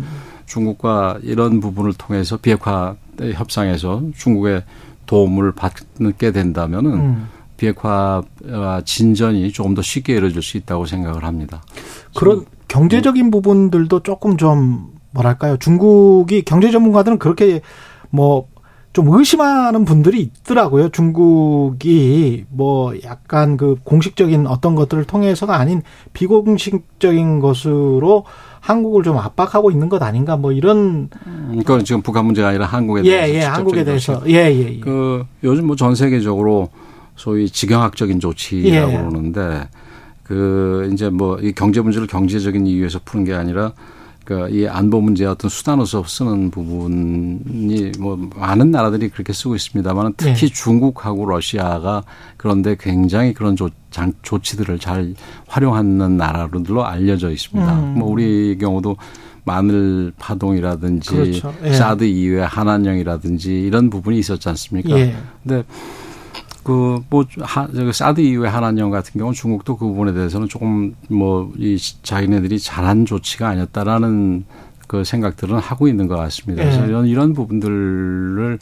중국과 0.47 1.19
이런 1.23 1.61
부분을 1.61 1.93
통해서 1.93 2.37
비핵화 2.37 2.97
협상에서 3.21 4.03
중국의 4.17 4.65
도움을 5.07 5.53
받게 5.53 6.33
된다면은 6.33 6.93
음. 6.93 7.29
비핵화 7.57 8.23
진전이 8.85 9.51
조금 9.53 9.75
더 9.75 9.81
쉽게 9.81 10.15
이루어질 10.15 10.43
수 10.43 10.57
있다고 10.59 10.85
생각을 10.87 11.25
합니다. 11.25 11.63
그런 12.15 12.45
경제적인 12.69 13.31
부분들도 13.31 14.03
조금 14.03 14.37
좀 14.37 14.93
뭐랄까요? 15.13 15.57
중국이 15.57 16.43
경제 16.43 16.71
전문가들은 16.71 17.19
그렇게 17.19 17.63
뭐 18.11 18.49
좀 18.97 19.11
의심하는 19.11 19.85
분들이 19.85 20.23
있더라고요. 20.23 20.89
중국이 20.89 22.47
뭐 22.49 22.95
약간 23.05 23.59
그 23.59 23.77
공식적인 23.85 24.47
어떤 24.47 24.75
것들을 24.75 25.05
통해서가 25.05 25.55
아닌 25.55 25.83
비공식적인 26.15 27.41
것으로 27.41 28.25
한국을 28.67 29.05
좀 29.05 29.17
압박하고 29.17 29.71
있는 29.71 29.89
것 29.89 30.03
아닌가 30.03 30.37
뭐 30.37 30.51
이런 30.51 31.09
그건 31.59 31.85
지금 31.85 32.03
북한 32.03 32.25
문제가 32.25 32.49
아니라 32.49 32.67
한국에 32.67 33.03
대해서 33.03 33.17
예, 33.17 33.29
예, 33.29 33.33
직접적인 33.41 33.55
한국에 33.57 33.85
대해서 33.85 34.23
예, 34.27 34.33
예, 34.53 34.75
예. 34.75 34.81
그 34.81 35.25
요즘 35.45 35.67
뭐 35.69 35.77
전 35.77 35.95
세계적으로 35.95 36.71
소위 37.15 37.49
지경학적인 37.49 38.19
조치라고 38.19 38.93
예. 38.93 38.97
그러는데 38.97 39.69
그 40.25 40.91
이제 40.93 41.09
뭐 41.11 41.39
이 41.41 41.53
경제 41.53 41.81
문제를 41.81 42.09
경제적인 42.09 42.67
이유에서 42.67 42.99
푸는 43.05 43.25
게 43.25 43.35
아니라 43.35 43.73
그러니까 44.27 44.49
이 44.49 44.67
안보 44.67 45.01
문제의 45.01 45.31
어떤 45.31 45.49
수단으로서 45.49 46.03
쓰는 46.05 46.51
부분이 46.51 47.93
뭐 48.01 48.19
많은 48.35 48.73
나라들이 48.73 49.09
그렇게 49.09 49.33
쓰고 49.33 49.55
있습니다만 49.55 50.15
특히 50.17 50.49
네. 50.49 50.53
중국하고 50.53 51.27
러시아가 51.27 52.03
그런데 52.37 52.77
굉장히 52.79 53.33
그런 53.33 53.55
조, 53.55 53.71
장, 53.91 54.13
조치들을 54.23 54.81
잘 54.81 55.15
활용하는 55.47 56.17
나라들로 56.17 56.85
알려져 56.85 57.31
있습니다. 57.31 57.79
음. 57.79 57.99
뭐 57.99 58.11
우리 58.11 58.59
경우도 58.59 58.97
마늘 59.45 60.13
파동이라든지 60.19 61.11
그렇죠. 61.11 61.55
예. 61.63 61.73
사드 61.73 62.03
이후에 62.03 62.43
한한령이라든지 62.43 63.63
이런 63.63 63.91
부분이 63.91 64.19
있었지 64.19 64.49
않습니까? 64.49 64.99
예. 64.99 65.15
근데 65.45 65.63
그뭐 66.67 67.25
사드 67.93 68.21
이후에 68.21 68.49
한한령 68.49 68.91
같은 68.91 69.13
경우는 69.21 69.35
중국도 69.35 69.77
그 69.77 69.87
부분에 69.87 70.13
대해서는 70.13 70.49
조금 70.49 70.97
뭐 71.09 71.53
이 71.59 71.79
자기네들이 72.03 72.59
잘한 72.59 73.07
조치가 73.07 73.49
아니었다라는 73.49 74.45
그 74.89 75.05
생각들은 75.05 75.59
하고 75.59 75.87
있는 75.87 76.09
것 76.09 76.17
같습니다. 76.17 76.65
그래서 76.65 76.83
예. 76.83 76.89
이런 76.89 77.07
이런 77.07 77.35
부분들을 77.35 78.59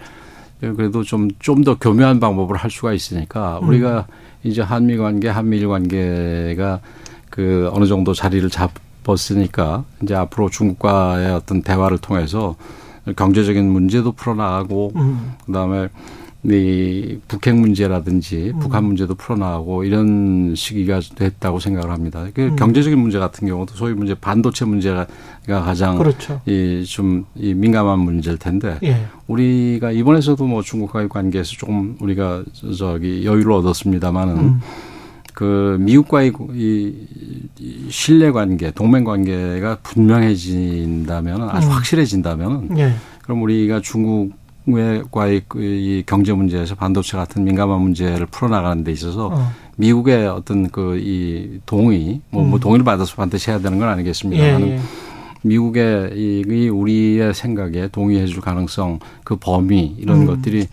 그래도 0.61 1.03
좀 1.03 1.29
좀 1.39 1.65
더 1.65 1.79
교묘한 1.79 2.21
방법을 2.21 2.57
할 2.57 2.71
수가 2.71 2.93
있으니까 2.93 3.59
음. 3.63 3.69
우리가 3.69 4.07
이제 4.43 4.61
한미 4.61 4.99
관계, 4.99 5.29
한미일 5.31 5.69
관계가 5.69 6.81
그 7.31 7.71
어느 7.73 7.87
정도 7.87 8.13
자리를 8.13 8.47
잡았으니까 8.51 9.85
이제 10.03 10.15
앞으로 10.15 10.51
중국과의 10.51 11.33
어떤 11.33 11.63
대화를 11.63 11.99
통해서 11.99 12.57
경제적인 13.17 13.67
문제도 13.67 14.13
풀어나가고 14.13 14.93
음. 14.97 15.33
그다음에 15.47 15.89
이 16.47 17.19
북핵 17.27 17.57
문제라든지 17.57 18.53
음. 18.55 18.59
북한 18.59 18.85
문제도 18.85 19.15
풀어나가고 19.15 19.85
이런 19.85 20.55
시기가 20.55 21.01
됐다고 21.15 21.59
생각을 21.59 21.91
합니다. 21.91 22.27
그 22.35 22.43
음. 22.43 22.57
경제적인 22.57 22.99
문제 22.99 23.19
같은 23.19 23.49
경우도 23.49 23.75
소위 23.75 23.95
문제 23.95 24.15
반도체 24.15 24.67
문제가 24.67 25.07
가장 25.47 25.97
그렇죠. 25.97 26.43
이좀 26.45 27.25
이 27.35 27.55
민감한 27.55 27.99
문제일 28.01 28.37
텐데 28.37 28.79
예. 28.83 29.07
우리가 29.27 29.91
이번에서도 29.93 30.47
뭐 30.47 30.61
중국과의 30.63 31.09
관계에서 31.09 31.53
조금 31.53 31.97
우리가 32.01 32.45
저기 32.77 33.25
여유를 33.25 33.53
얻었습니다만은 33.53 34.37
음. 34.37 34.61
그 35.33 35.79
미국과의 35.81 36.33
이, 36.53 36.93
이 37.59 37.87
신뢰 37.89 38.31
관계, 38.31 38.71
동맹 38.71 39.05
관계가 39.05 39.79
분명해진다면 39.83 41.49
아주 41.49 41.69
음. 41.69 41.73
확실해진다면 41.73 42.79
예. 42.79 42.95
그럼 43.23 43.43
우리가 43.43 43.81
중국 43.81 44.44
과의 45.11 45.43
그이 45.47 46.03
경제 46.07 46.33
문제에서 46.33 46.75
반도체 46.75 47.17
같은 47.17 47.45
민감한 47.45 47.81
문제를 47.81 48.27
풀어나가는 48.27 48.83
데 48.83 48.93
있어서 48.93 49.29
어. 49.29 49.51
미국의 49.77 50.27
어떤 50.29 50.69
그 50.71 50.95
이 51.05 51.61
동의, 51.67 52.21
뭐, 52.31 52.45
뭐 52.45 52.59
음. 52.59 52.61
동의를 52.61 52.85
받아서 52.85 53.15
반드시 53.17 53.51
해야 53.51 53.59
되는 53.59 53.79
건 53.79 53.89
예. 53.89 53.93
아니겠습니다만 53.93 54.69
예. 54.69 54.81
미국의 55.43 56.13
이, 56.15 56.45
이 56.47 56.69
우리의 56.69 57.35
생각에 57.35 57.89
동의해 57.89 58.27
줄 58.27 58.41
가능성, 58.41 59.01
그 59.25 59.37
범위 59.37 59.95
이런 59.99 60.23
음. 60.23 60.27
것들이 60.27 60.67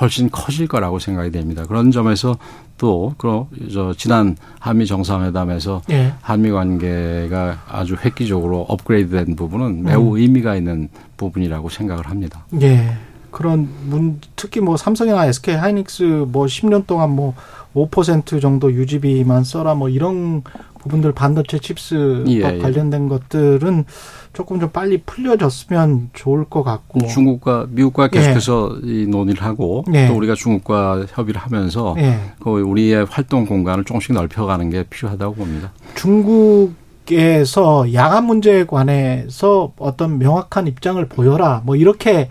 훨씬 0.00 0.28
커질 0.30 0.66
거라고 0.66 0.98
생각이 0.98 1.30
됩니다. 1.30 1.64
그런 1.66 1.90
점에서 1.90 2.36
또, 2.76 3.14
그, 3.16 3.44
저, 3.72 3.94
지난 3.96 4.36
한미 4.58 4.84
정상회담에서 4.86 5.82
예. 5.90 6.12
한미 6.20 6.50
관계가 6.50 7.62
아주 7.68 7.96
획기적으로 8.04 8.66
업그레이드 8.68 9.10
된 9.10 9.36
부분은 9.36 9.84
매우 9.84 10.14
음. 10.14 10.18
의미가 10.18 10.56
있는 10.56 10.88
부분이라고 11.16 11.70
생각을 11.70 12.10
합니다. 12.10 12.44
예. 12.60 12.90
그런 13.30 13.68
문 13.84 14.20
특히 14.36 14.60
뭐 14.60 14.76
삼성이나 14.76 15.26
SK 15.26 15.54
하이닉스 15.54 16.26
뭐 16.28 16.46
10년 16.46 16.86
동안 16.86 17.10
뭐 17.10 17.34
5% 17.74 18.40
정도 18.40 18.72
유지비만 18.72 19.44
써라 19.44 19.74
뭐 19.74 19.88
이런 19.88 20.42
부분들 20.86 21.12
반도체 21.12 21.58
칩스법 21.58 22.28
예, 22.28 22.54
예. 22.54 22.58
관련된 22.58 23.08
것들은 23.08 23.84
조금 24.32 24.60
좀 24.60 24.70
빨리 24.70 24.98
풀려졌으면 24.98 26.10
좋을 26.12 26.44
것 26.44 26.62
같고. 26.62 27.06
중국과 27.06 27.66
미국과 27.70 28.08
계속해서 28.08 28.78
이 28.82 29.06
논의를 29.06 29.42
하고 29.42 29.84
예. 29.92 30.06
또 30.06 30.14
우리가 30.14 30.34
중국과 30.34 31.06
협의를 31.08 31.40
하면서 31.40 31.94
예. 31.98 32.18
그 32.40 32.50
우리의 32.50 33.06
활동 33.06 33.46
공간을 33.46 33.84
조금씩 33.84 34.12
넓혀가는 34.12 34.70
게 34.70 34.84
필요하다고 34.84 35.34
봅니다. 35.34 35.72
중국 35.94 36.74
에서 37.08 37.86
야간 37.94 38.24
문제에 38.24 38.64
관해서 38.64 39.72
어떤 39.78 40.18
명확한 40.18 40.66
입장을 40.66 41.06
보여라 41.06 41.62
뭐 41.64 41.76
이렇게 41.76 42.30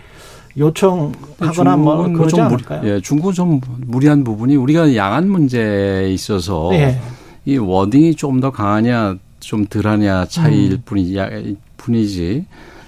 요청하거나 0.58 1.78
뭐 1.78 2.08
그러지 2.12 2.36
좀 2.36 2.45
않을까요? 2.45 2.82
예, 2.89 3.01
중국은 3.01 3.34
좀 3.34 3.62
무리한 3.86 4.24
부분이 4.24 4.56
우리가 4.56 4.95
양안 4.95 5.30
문제에 5.30 6.10
있어서 6.12 6.70
예. 6.74 6.99
이 7.45 7.58
워딩이 7.58 8.16
좀 8.16 8.39
더 8.39 8.51
강하냐 8.51 9.18
좀 9.39 9.66
덜하냐 9.66 10.26
차이일 10.26 10.72
음. 10.74 10.82
뿐이지, 10.86 11.58
뿐이지. 11.78 12.45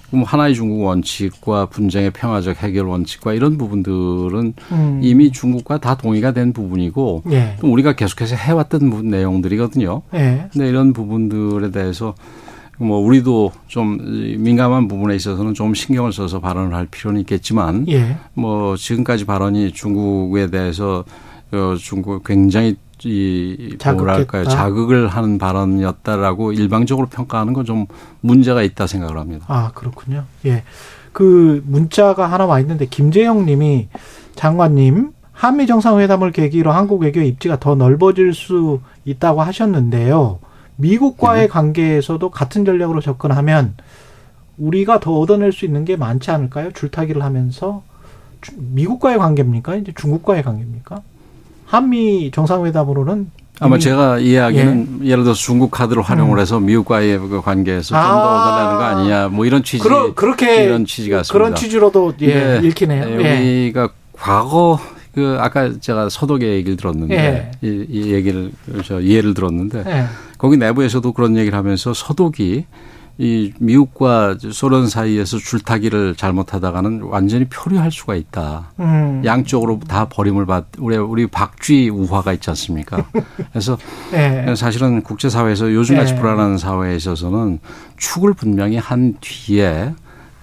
그럼 0.10 0.24
하나의 0.24 0.56
중국 0.56 0.84
원칙과 0.86 1.66
분쟁의 1.68 2.12
평화적 2.12 2.64
해결 2.64 2.86
원칙과 2.88 3.34
이런 3.34 3.58
부분들은 3.58 4.54
음. 4.72 5.00
이미 5.04 5.32
중국과 5.32 5.80
다 5.80 5.96
동의가 5.98 6.32
된 6.32 6.54
부분이고 6.54 7.24
예. 7.32 7.58
또 7.60 7.70
우리가 7.72 7.94
계속해서 7.94 8.36
해왔던 8.38 8.90
부- 8.90 9.04
내용들이거든요. 9.04 10.02
예. 10.14 10.46
근데 10.52 10.70
이런 10.70 10.94
부분들에 10.94 11.72
대해서 11.72 12.16
뭐 12.78 13.00
우리도 13.00 13.52
좀 13.68 13.98
민감한 14.44 14.88
부분에 14.88 15.16
있어서는 15.16 15.54
좀 15.54 15.74
신경을 15.74 16.14
써서 16.14 16.40
발언을 16.40 16.76
할 16.76 16.86
필요는 16.86 17.20
있겠지만 17.22 17.86
예. 17.90 18.18
뭐 18.34 18.76
지금까지 18.76 19.26
발언이 19.26 19.72
중국에 19.72 20.48
대해서 20.50 21.04
어 21.52 21.76
중국 21.80 22.24
굉장히 22.24 22.76
이. 23.04 23.78
뭐랄까요 23.96 24.46
자극을 24.46 25.08
하는 25.08 25.38
발언이었다라고 25.38 26.52
일방적으로 26.52 27.08
평가하는 27.08 27.54
건 27.54 27.64
좀 27.66 27.86
문제가 28.22 28.64
있다 28.64 28.88
생각을 28.88 29.18
합니다. 29.18 29.46
아, 29.50 29.72
그렇군요. 29.74 30.24
예. 30.46 30.64
그 31.14 31.64
문자가 31.66 32.28
하나 32.28 32.46
와 32.46 32.60
있는데 32.60 32.86
김재영 32.86 33.46
님이 33.46 33.88
장관님 34.36 35.12
한미 35.32 35.68
정상회담을 35.68 36.32
계기로 36.32 36.72
한국 36.72 37.02
외교의 37.02 37.28
입지가 37.30 37.60
더 37.60 37.76
넓어질 37.76 38.34
수 38.34 38.80
있다고 39.06 39.42
하셨는데요. 39.42 40.40
미국과의 40.78 41.42
네. 41.44 41.48
관계에서도 41.48 42.30
같은 42.30 42.66
전략으로 42.66 43.02
접근하면 43.02 43.76
우리가 44.58 45.00
더 45.00 45.20
얻어낼 45.20 45.52
수 45.52 45.66
있는 45.66 45.86
게 45.86 45.96
많지 45.96 46.32
않을까요? 46.32 46.72
줄타기를 46.72 47.24
하면서 47.24 47.84
주- 48.42 48.54
미국과의 48.58 49.18
관계입니까? 49.18 49.76
이제 49.76 49.92
중국과의 49.96 50.44
관계입니까? 50.44 51.02
한미 51.66 52.32
정상회담으로는 52.32 53.30
아마 53.60 53.80
제가 53.80 54.20
이야기는 54.20 55.00
예. 55.04 55.16
를 55.16 55.24
들어서 55.24 55.40
중국 55.40 55.72
카드를 55.72 56.04
활용을 56.04 56.38
음. 56.38 56.42
해서 56.42 56.60
미국과의 56.60 57.18
그 57.18 57.42
관계에서 57.42 57.88
좀 57.90 57.98
아. 57.98 58.04
더 58.04 58.36
얻어내는 58.36 58.78
거 58.78 58.84
아니냐 58.84 59.28
뭐 59.30 59.46
이런 59.46 59.64
취지 59.64 59.82
그러, 59.84 60.14
그렇게 60.14 60.64
이런 60.64 60.86
취지 60.86 61.10
같습니다. 61.10 61.34
그런 61.34 61.56
취지로도 61.56 62.14
예, 62.22 62.60
네. 62.60 62.68
읽히네요. 62.68 63.04
예, 63.10 63.26
예. 63.26 63.38
우리가 63.40 63.90
과거 64.14 64.80
그 65.16 65.38
아까 65.40 65.72
제가 65.80 66.10
서독의 66.10 66.52
얘기를 66.54 66.78
들었는데 66.78 67.16
예. 67.16 67.68
이, 67.68 67.86
이 67.90 68.14
얘기를 68.14 68.52
저 68.86 69.02
예를 69.02 69.34
들었는데 69.34 69.84
예. 69.88 70.06
거기 70.38 70.58
내부에서도 70.58 71.12
그런 71.14 71.38
얘기를 71.38 71.58
하면서 71.58 71.94
서독이 71.94 72.66
이 73.20 73.52
미국과 73.60 74.38
소련 74.52 74.88
사이에서 74.88 75.38
줄타기를 75.38 76.16
잘못하다가는 76.16 77.02
완전히 77.02 77.46
표류할 77.46 77.92
수가 77.92 78.14
있다. 78.14 78.72
음. 78.80 79.24
양쪽으로 79.26 79.80
다 79.88 80.08
버림을 80.08 80.46
받 80.46 80.66
우리 80.78 80.98
우리 80.98 81.26
박쥐 81.26 81.90
우화가 81.90 82.34
있지 82.34 82.52
않습니까? 82.52 83.06
그래서 83.52 83.78
예. 84.14 84.54
사실은 84.56 85.02
국제 85.02 85.30
사회에서 85.30 85.74
요즘같이 85.74 86.14
네. 86.14 86.20
불안한 86.20 86.60
사회에 86.60 86.96
있어서는 86.96 87.60
축을 87.98 88.34
분명히 88.34 88.78
한 88.78 89.16
뒤에 89.20 89.94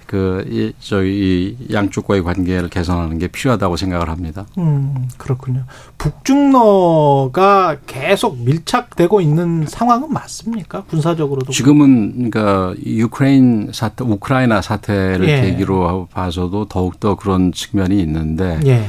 그, 0.07 0.45
이, 0.51 0.73
저희, 0.81 1.57
이 1.59 1.73
양쪽과의 1.73 2.23
관계를 2.23 2.69
개선하는 2.69 3.19
게 3.19 3.29
필요하다고 3.29 3.77
생각을 3.77 4.09
합니다. 4.09 4.47
음, 4.59 5.09
그렇군요. 5.17 5.65
북중러가 5.99 7.77
계속 7.87 8.39
밀착되고 8.39 9.21
있는 9.21 9.67
상황은 9.67 10.13
맞습니까? 10.13 10.85
군사적으로도. 10.85 11.53
지금은, 11.53 12.31
그러니까, 12.31 12.75
유크레인 12.85 13.71
사태, 13.73 14.05
우크라이나 14.05 14.61
사태를 14.61 15.29
예. 15.29 15.41
계기로 15.43 16.09
봐서도 16.13 16.67
더욱더 16.67 17.17
그런 17.17 17.53
측면이 17.53 18.01
있는데 18.01 18.61
예. 18.67 18.87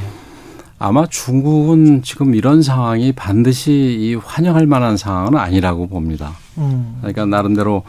아마 0.78 1.06
중국은 1.06 2.02
지금 2.02 2.34
이런 2.34 2.62
상황이 2.62 3.12
반드시 3.12 3.72
이 3.72 4.14
환영할 4.14 4.66
만한 4.66 4.96
상황은 4.96 5.36
아니라고 5.36 5.86
봅니다. 5.86 6.32
음. 6.58 6.96
그러니까 7.00 7.24
나름대로 7.24 7.82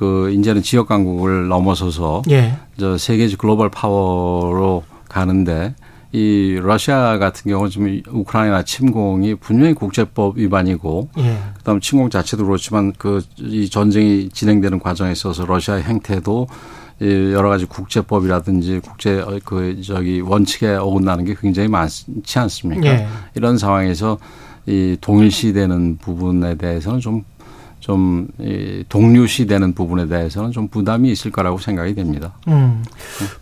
그 0.00 0.30
이제는 0.30 0.62
지역 0.62 0.88
강국을 0.88 1.48
넘어서서 1.48 2.22
예. 2.30 2.54
저 2.78 2.96
세계적 2.96 3.38
글로벌 3.38 3.68
파워로 3.68 4.82
가는데 5.10 5.74
이 6.10 6.58
러시아 6.58 7.18
같은 7.18 7.50
경우는 7.50 7.70
지금 7.70 8.00
우크라이나 8.08 8.62
침공이 8.62 9.34
분명히 9.34 9.74
국제법 9.74 10.38
위반이고 10.38 11.10
예. 11.18 11.36
그다음 11.58 11.80
침공 11.80 12.08
자체도 12.08 12.46
그렇지만 12.46 12.94
그 12.94 13.20
이 13.38 13.68
전쟁이 13.68 14.30
진행되는 14.30 14.78
과정에 14.78 15.12
있어서 15.12 15.44
러시아의 15.44 15.82
행태도 15.82 16.46
이 17.02 17.32
여러 17.34 17.50
가지 17.50 17.66
국제법이라든지 17.66 18.80
국제 18.82 19.20
어, 19.20 19.38
그 19.44 19.82
저기 19.82 20.22
원칙에 20.22 20.68
어긋나는 20.76 21.26
게 21.26 21.34
굉장히 21.38 21.68
많지 21.68 22.38
않습니까? 22.38 22.86
예. 22.86 23.06
이런 23.34 23.58
상황에서 23.58 24.16
이 24.64 24.96
동일시되는 24.98 25.98
부분에 25.98 26.54
대해서는 26.54 27.00
좀 27.00 27.22
좀, 27.80 28.28
이 28.38 28.84
동료시 28.88 29.46
되는 29.46 29.72
부분에 29.74 30.06
대해서는 30.06 30.52
좀 30.52 30.68
부담이 30.68 31.10
있을 31.10 31.30
거라고 31.32 31.58
생각이 31.58 31.94
됩니다. 31.94 32.32
음. 32.48 32.84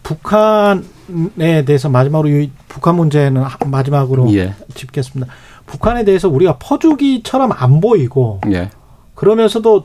북한에 0.03 1.65
대해서 1.65 1.89
마지막으로 1.89 2.29
이 2.29 2.51
북한 2.69 2.97
문제는 2.97 3.43
하- 3.43 3.59
마지막으로 3.67 4.33
예. 4.35 4.55
짚겠습니다. 4.75 5.31
북한에 5.67 6.05
대해서 6.05 6.29
우리가 6.29 6.57
퍼주기처럼 6.59 7.53
안 7.53 7.81
보이고 7.81 8.41
예. 8.53 8.71
그러면서도 9.15 9.85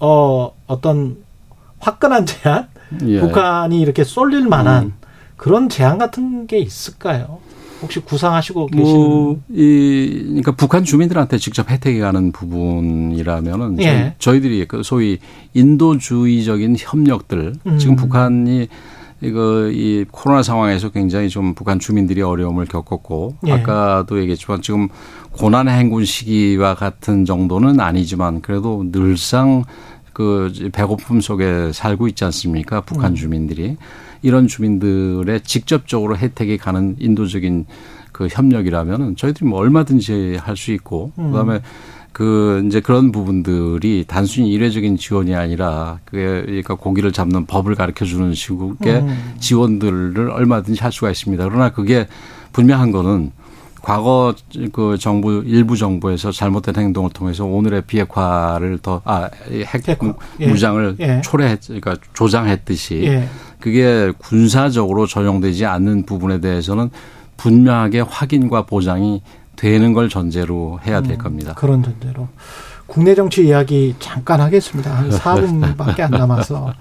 어 0.00 0.52
어떤 0.66 1.18
화끈한 1.78 2.26
제안, 2.26 2.68
예. 3.06 3.20
북한이 3.20 3.80
이렇게 3.80 4.02
쏠릴 4.04 4.48
만한 4.48 4.84
음. 4.84 4.92
그런 5.36 5.68
제안 5.68 5.98
같은 5.98 6.46
게 6.46 6.58
있을까요? 6.58 7.38
혹시 7.82 8.00
구상하시고 8.00 8.66
계시는? 8.66 9.00
뭐, 9.00 9.40
이, 9.50 10.22
그러니까 10.26 10.52
북한 10.52 10.84
주민들한테 10.84 11.38
직접 11.38 11.70
혜택이 11.70 11.98
가는 12.00 12.32
부분이라면은 12.32 13.80
예. 13.82 14.14
저희, 14.18 14.40
들이 14.40 14.66
그 14.66 14.82
소위 14.82 15.18
인도주의적인 15.54 16.76
협력들 16.78 17.54
음. 17.66 17.78
지금 17.78 17.96
북한이 17.96 18.68
이거 19.22 19.68
이 19.70 20.06
코로나 20.10 20.42
상황에서 20.42 20.90
굉장히 20.90 21.28
좀 21.28 21.54
북한 21.54 21.78
주민들이 21.78 22.22
어려움을 22.22 22.66
겪었고 22.66 23.36
예. 23.46 23.52
아까도 23.52 24.18
얘기했지만 24.18 24.62
지금 24.62 24.88
고난 25.32 25.68
행군 25.68 26.04
시기와 26.04 26.74
같은 26.74 27.24
정도는 27.24 27.80
아니지만 27.80 28.40
그래도 28.40 28.84
늘상 28.90 29.64
그 30.12 30.52
배고픔 30.72 31.20
속에 31.20 31.72
살고 31.72 32.08
있지 32.08 32.24
않습니까? 32.24 32.80
북한 32.80 33.12
음. 33.12 33.14
주민들이 33.14 33.76
이런 34.22 34.46
주민들의 34.46 35.40
직접적으로 35.42 36.16
혜택이 36.16 36.58
가는 36.58 36.96
인도적인 36.98 37.66
그 38.12 38.28
협력이라면은 38.30 39.16
저희들이 39.16 39.46
뭐 39.46 39.60
얼마든지 39.60 40.36
할 40.40 40.56
수 40.56 40.72
있고 40.72 41.12
음. 41.18 41.30
그다음에 41.32 41.60
그 42.12 42.62
이제 42.66 42.80
그런 42.80 43.12
부분들이 43.12 44.04
단순히 44.06 44.50
일회적인 44.50 44.96
지원이 44.96 45.34
아니라 45.34 46.00
그게 46.04 46.42
그러니까 46.42 46.74
고기를 46.74 47.12
잡는 47.12 47.46
법을 47.46 47.76
가르쳐 47.76 48.04
주는 48.04 48.34
식의 48.34 49.00
음. 49.00 49.34
지원들을 49.38 50.30
얼마든지 50.30 50.82
할 50.82 50.92
수가 50.92 51.10
있습니다. 51.10 51.44
그러나 51.48 51.70
그게 51.70 52.08
분명한 52.52 52.90
거는 52.90 53.30
과거 53.82 54.34
그 54.72 54.96
정부 54.98 55.42
일부 55.46 55.76
정부에서 55.76 56.32
잘못된 56.32 56.76
행동을 56.76 57.10
통해서 57.10 57.44
오늘의 57.44 57.82
비핵화를 57.82 58.78
더아핵 58.78 59.82
비핵화. 59.84 60.14
예. 60.40 60.46
무장을 60.48 60.96
예. 61.00 61.20
초래했 61.22 61.60
그러니까 61.66 61.96
조장했듯이 62.12 63.02
예. 63.04 63.28
그게 63.58 64.12
군사적으로 64.18 65.06
적용되지 65.06 65.66
않는 65.66 66.04
부분에 66.04 66.40
대해서는 66.40 66.90
분명하게 67.36 68.00
확인과 68.00 68.66
보장이 68.66 69.22
되는 69.56 69.92
걸 69.92 70.08
전제로 70.08 70.78
해야 70.86 71.00
될 71.00 71.12
음, 71.12 71.18
겁니다. 71.18 71.54
그런 71.54 71.82
전제로. 71.82 72.28
국내 72.86 73.14
정치 73.14 73.46
이야기 73.46 73.94
잠깐 73.98 74.40
하겠습니다. 74.40 74.92
한 74.94 75.10
4분밖에 75.10 76.00
안 76.02 76.10
남아서. 76.10 76.72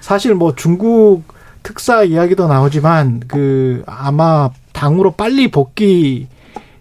사실 0.00 0.34
뭐 0.34 0.54
중국 0.54 1.22
특사 1.62 2.02
이야기도 2.02 2.46
나오지만 2.46 3.22
그 3.26 3.82
아마 3.86 4.50
당으로 4.72 5.12
빨리 5.12 5.50
복귀 5.50 6.28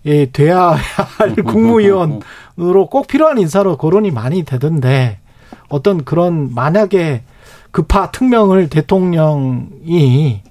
예, 0.06 0.26
돼야 0.32 0.72
할 0.72 1.36
국무위원으로 1.44 2.88
꼭 2.90 3.08
필요한 3.08 3.38
인사로 3.38 3.78
거론이 3.78 4.12
많이 4.12 4.44
되던데 4.44 5.20
어떤 5.70 6.04
그런 6.04 6.54
만약에 6.54 7.24
급파 7.72 8.12
특명을 8.12 8.70
대통령이 8.70 10.42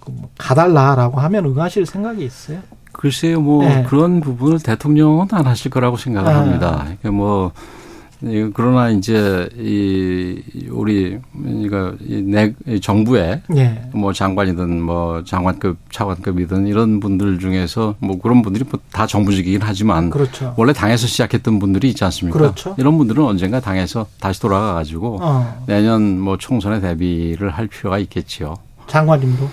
그뭐 0.00 0.30
가달라라고 0.38 1.20
하면 1.20 1.44
응하실 1.46 1.86
생각이 1.86 2.24
있어요? 2.24 2.60
글쎄요, 2.92 3.40
뭐 3.40 3.62
네. 3.62 3.84
그런 3.86 4.20
부분을 4.20 4.60
대통령은 4.60 5.28
안 5.32 5.46
하실 5.46 5.70
거라고 5.70 5.98
생각을 5.98 6.32
아. 6.32 6.38
합니다. 6.38 6.78
그러니까 6.84 7.10
뭐 7.10 7.52
이, 7.52 7.75
그러나 8.54 8.90
이제 8.90 9.48
이 9.58 10.42
우리 10.70 11.18
그러니까 11.32 11.94
이내 12.00 12.54
정부에 12.80 13.42
예. 13.56 13.82
뭐 13.92 14.12
장관이든 14.12 14.80
뭐 14.80 15.22
장관급 15.24 15.78
차관급이든 15.90 16.66
이런 16.66 17.00
분들 17.00 17.38
중에서 17.38 17.94
뭐 17.98 18.18
그런 18.18 18.42
분들이 18.42 18.64
뭐다 18.64 19.06
정부직이긴 19.06 19.60
하지만 19.62 20.10
그렇죠. 20.10 20.54
원래 20.56 20.72
당에서 20.72 21.06
시작했던 21.06 21.58
분들이 21.58 21.90
있지 21.90 22.04
않습니까? 22.04 22.38
그렇죠. 22.38 22.74
이런 22.78 22.96
분들은 22.96 23.22
언젠가 23.22 23.60
당에서 23.60 24.06
다시 24.18 24.40
돌아가 24.40 24.74
가지고 24.74 25.18
어, 25.20 25.64
내년 25.66 26.18
뭐 26.18 26.38
총선에 26.38 26.80
대비를 26.80 27.50
할 27.50 27.66
필요가 27.66 27.98
있겠지요. 27.98 28.56
장관님도. 28.86 29.48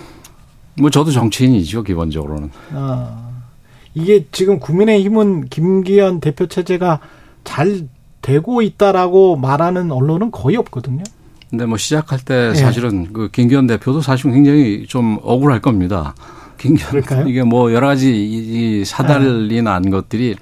뭐 0.80 0.90
저도 0.90 1.10
정치인이죠 1.10 1.82
기본적으로는. 1.82 2.50
어, 2.72 3.34
이게 3.94 4.26
지금 4.32 4.58
국민의힘은 4.58 5.48
김기현 5.48 6.20
대표 6.20 6.46
체제가 6.46 7.00
잘 7.44 7.86
되고 8.24 8.62
있다라고 8.62 9.36
말하는 9.36 9.92
언론은 9.92 10.30
거의 10.30 10.56
없거든요. 10.56 11.04
근데 11.50 11.66
뭐 11.66 11.76
시작할 11.76 12.18
때 12.20 12.52
예. 12.52 12.54
사실은 12.54 13.12
그 13.12 13.28
김기현 13.30 13.66
대표도 13.66 14.00
사실 14.00 14.32
굉장히 14.32 14.86
좀 14.88 15.18
억울할 15.22 15.60
겁니다. 15.60 16.14
김기현 16.56 16.88
그럴까요? 16.90 17.28
이게 17.28 17.42
뭐 17.42 17.70
여러 17.74 17.86
가지 17.86 18.10
이, 18.16 18.80
이 18.80 18.84
사달이 18.86 19.60
난 19.60 19.90
것들이 19.90 20.36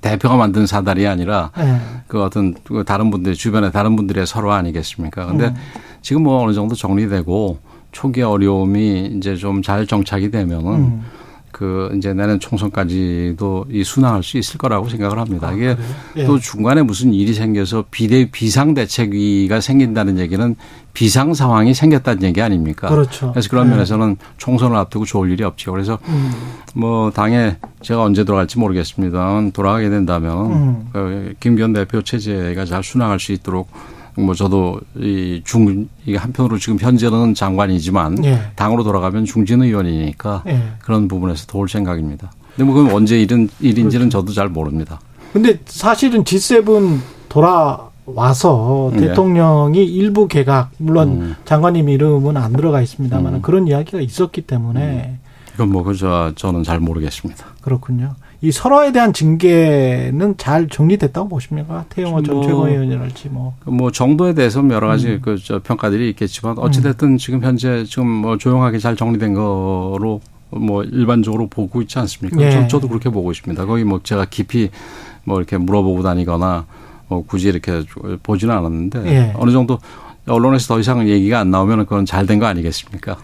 대표가 0.00 0.36
만든 0.36 0.66
사달이 0.66 1.06
아니라 1.06 1.50
예. 1.58 1.76
그 2.08 2.22
어떤 2.22 2.54
그 2.64 2.82
다른 2.84 3.10
분들 3.10 3.34
주변에 3.34 3.70
다른 3.70 3.94
분들의 3.94 4.26
서로 4.26 4.52
아니겠습니까? 4.52 5.26
근데 5.26 5.48
음. 5.48 5.54
지금 6.00 6.22
뭐 6.22 6.42
어느 6.42 6.54
정도 6.54 6.74
정리되고 6.74 7.58
초기 7.92 8.22
어려움이 8.22 9.12
이제 9.18 9.36
좀 9.36 9.60
잘 9.62 9.86
정착이 9.86 10.30
되면은 10.30 10.72
음. 10.72 11.02
그 11.56 11.90
이제 11.96 12.12
내년 12.12 12.38
총선까지도 12.38 13.64
이 13.70 13.82
순항할 13.82 14.22
수 14.22 14.36
있을 14.36 14.58
거라고 14.58 14.90
생각을 14.90 15.18
합니다. 15.18 15.48
아, 15.48 15.52
이게 15.52 15.74
그래요? 15.74 15.88
예. 16.16 16.24
또 16.26 16.38
중간에 16.38 16.82
무슨 16.82 17.14
일이 17.14 17.32
생겨서 17.32 17.86
비대 17.90 18.30
비상 18.30 18.74
대책위가 18.74 19.62
생긴다는 19.62 20.18
얘기는 20.18 20.54
비상 20.92 21.32
상황이 21.32 21.72
생겼다는 21.72 22.24
얘기 22.24 22.42
아닙니까? 22.42 22.90
그렇죠. 22.90 23.30
그래서 23.30 23.48
그런 23.48 23.68
네. 23.68 23.70
면에서는 23.70 24.18
총선을 24.36 24.76
앞두고 24.76 25.06
좋을 25.06 25.30
일이 25.30 25.44
없죠. 25.44 25.72
그래서 25.72 25.98
음. 26.08 26.30
뭐 26.74 27.10
당에 27.10 27.56
제가 27.80 28.02
언제 28.02 28.24
돌아갈지 28.24 28.58
모르겠습니다만 28.58 29.52
돌아가게 29.52 29.88
된다면 29.88 30.52
음. 30.52 30.88
그 30.92 31.34
김기현 31.40 31.72
대표 31.72 32.02
체제가 32.02 32.66
잘 32.66 32.84
순항할 32.84 33.18
수 33.18 33.32
있도록 33.32 33.70
뭐 34.16 34.34
저도 34.34 34.80
이 34.98 35.42
중 35.44 35.88
이게 36.06 36.16
한편으로 36.16 36.58
지금 36.58 36.78
현재는 36.78 37.34
장관이지만 37.34 38.24
예. 38.24 38.40
당으로 38.56 38.82
돌아가면 38.82 39.24
중진 39.26 39.62
의원이니까 39.62 40.42
예. 40.46 40.62
그런 40.80 41.06
부분에서 41.08 41.46
도울 41.46 41.68
생각입니다. 41.68 42.30
근데 42.56 42.64
뭐 42.64 42.74
그건 42.74 42.92
언제 42.94 43.20
일은 43.20 43.48
일인지는 43.60 44.08
그렇죠. 44.08 44.20
저도 44.20 44.32
잘 44.32 44.48
모릅니다. 44.48 44.98
근데 45.32 45.60
사실은 45.66 46.24
G7 46.24 46.98
돌아와서 47.28 48.90
예. 48.94 48.98
대통령이 48.98 49.84
일부 49.84 50.28
개각 50.28 50.70
물론 50.78 51.08
음. 51.08 51.34
장관님 51.44 51.88
이름은 51.88 52.36
안 52.36 52.52
들어가 52.52 52.80
있습니다만 52.80 53.34
음. 53.34 53.42
그런 53.42 53.66
이야기가 53.68 54.00
있었기 54.00 54.42
때문에 54.42 55.18
이건 55.54 55.70
뭐 55.70 55.82
그저 55.82 56.32
저는 56.36 56.62
잘 56.62 56.80
모르겠습니다. 56.80 57.44
그렇군요. 57.60 58.14
이 58.46 58.52
설화에 58.52 58.92
대한 58.92 59.12
징계는 59.12 60.36
잘 60.36 60.68
정리됐다고 60.68 61.28
보십니까? 61.28 61.84
태영호 61.88 62.22
전 62.22 62.36
뭐- 62.36 62.44
최고위원이랄지 62.46 63.28
뭐. 63.30 63.54
뭐 63.64 63.90
정도에 63.90 64.34
대해서는 64.34 64.70
여러 64.70 64.86
가지 64.86 65.08
음. 65.08 65.20
그저 65.20 65.58
평가들이 65.58 66.08
있겠지만 66.10 66.56
어찌됐든 66.56 67.18
지금 67.18 67.42
현재 67.42 67.82
지금 67.84 68.06
뭐 68.06 68.38
조용하게 68.38 68.78
잘 68.78 68.94
정리된 68.94 69.34
거로 69.34 70.20
뭐 70.50 70.84
일반적으로 70.84 71.48
보고 71.48 71.82
있지 71.82 71.98
않습니까? 71.98 72.40
예. 72.40 72.50
저, 72.52 72.68
저도 72.68 72.86
그렇게 72.86 73.10
보고 73.10 73.32
있습니다. 73.32 73.66
거기 73.66 73.82
뭐 73.82 73.98
제가 74.00 74.26
깊이 74.26 74.70
뭐 75.24 75.38
이렇게 75.38 75.58
물어보고 75.58 76.04
다니거나 76.04 76.66
뭐 77.08 77.24
굳이 77.26 77.48
이렇게 77.48 77.82
보지는 78.22 78.54
않았는데 78.54 79.06
예. 79.06 79.32
어느 79.36 79.50
정도 79.50 79.80
언론에서 80.28 80.74
더 80.74 80.80
이상 80.80 81.08
얘기가 81.08 81.38
안 81.38 81.50
나오면 81.50 81.86
그건 81.86 82.04
잘 82.06 82.26
된 82.26 82.38
거 82.40 82.46
아니겠습니까? 82.46 83.16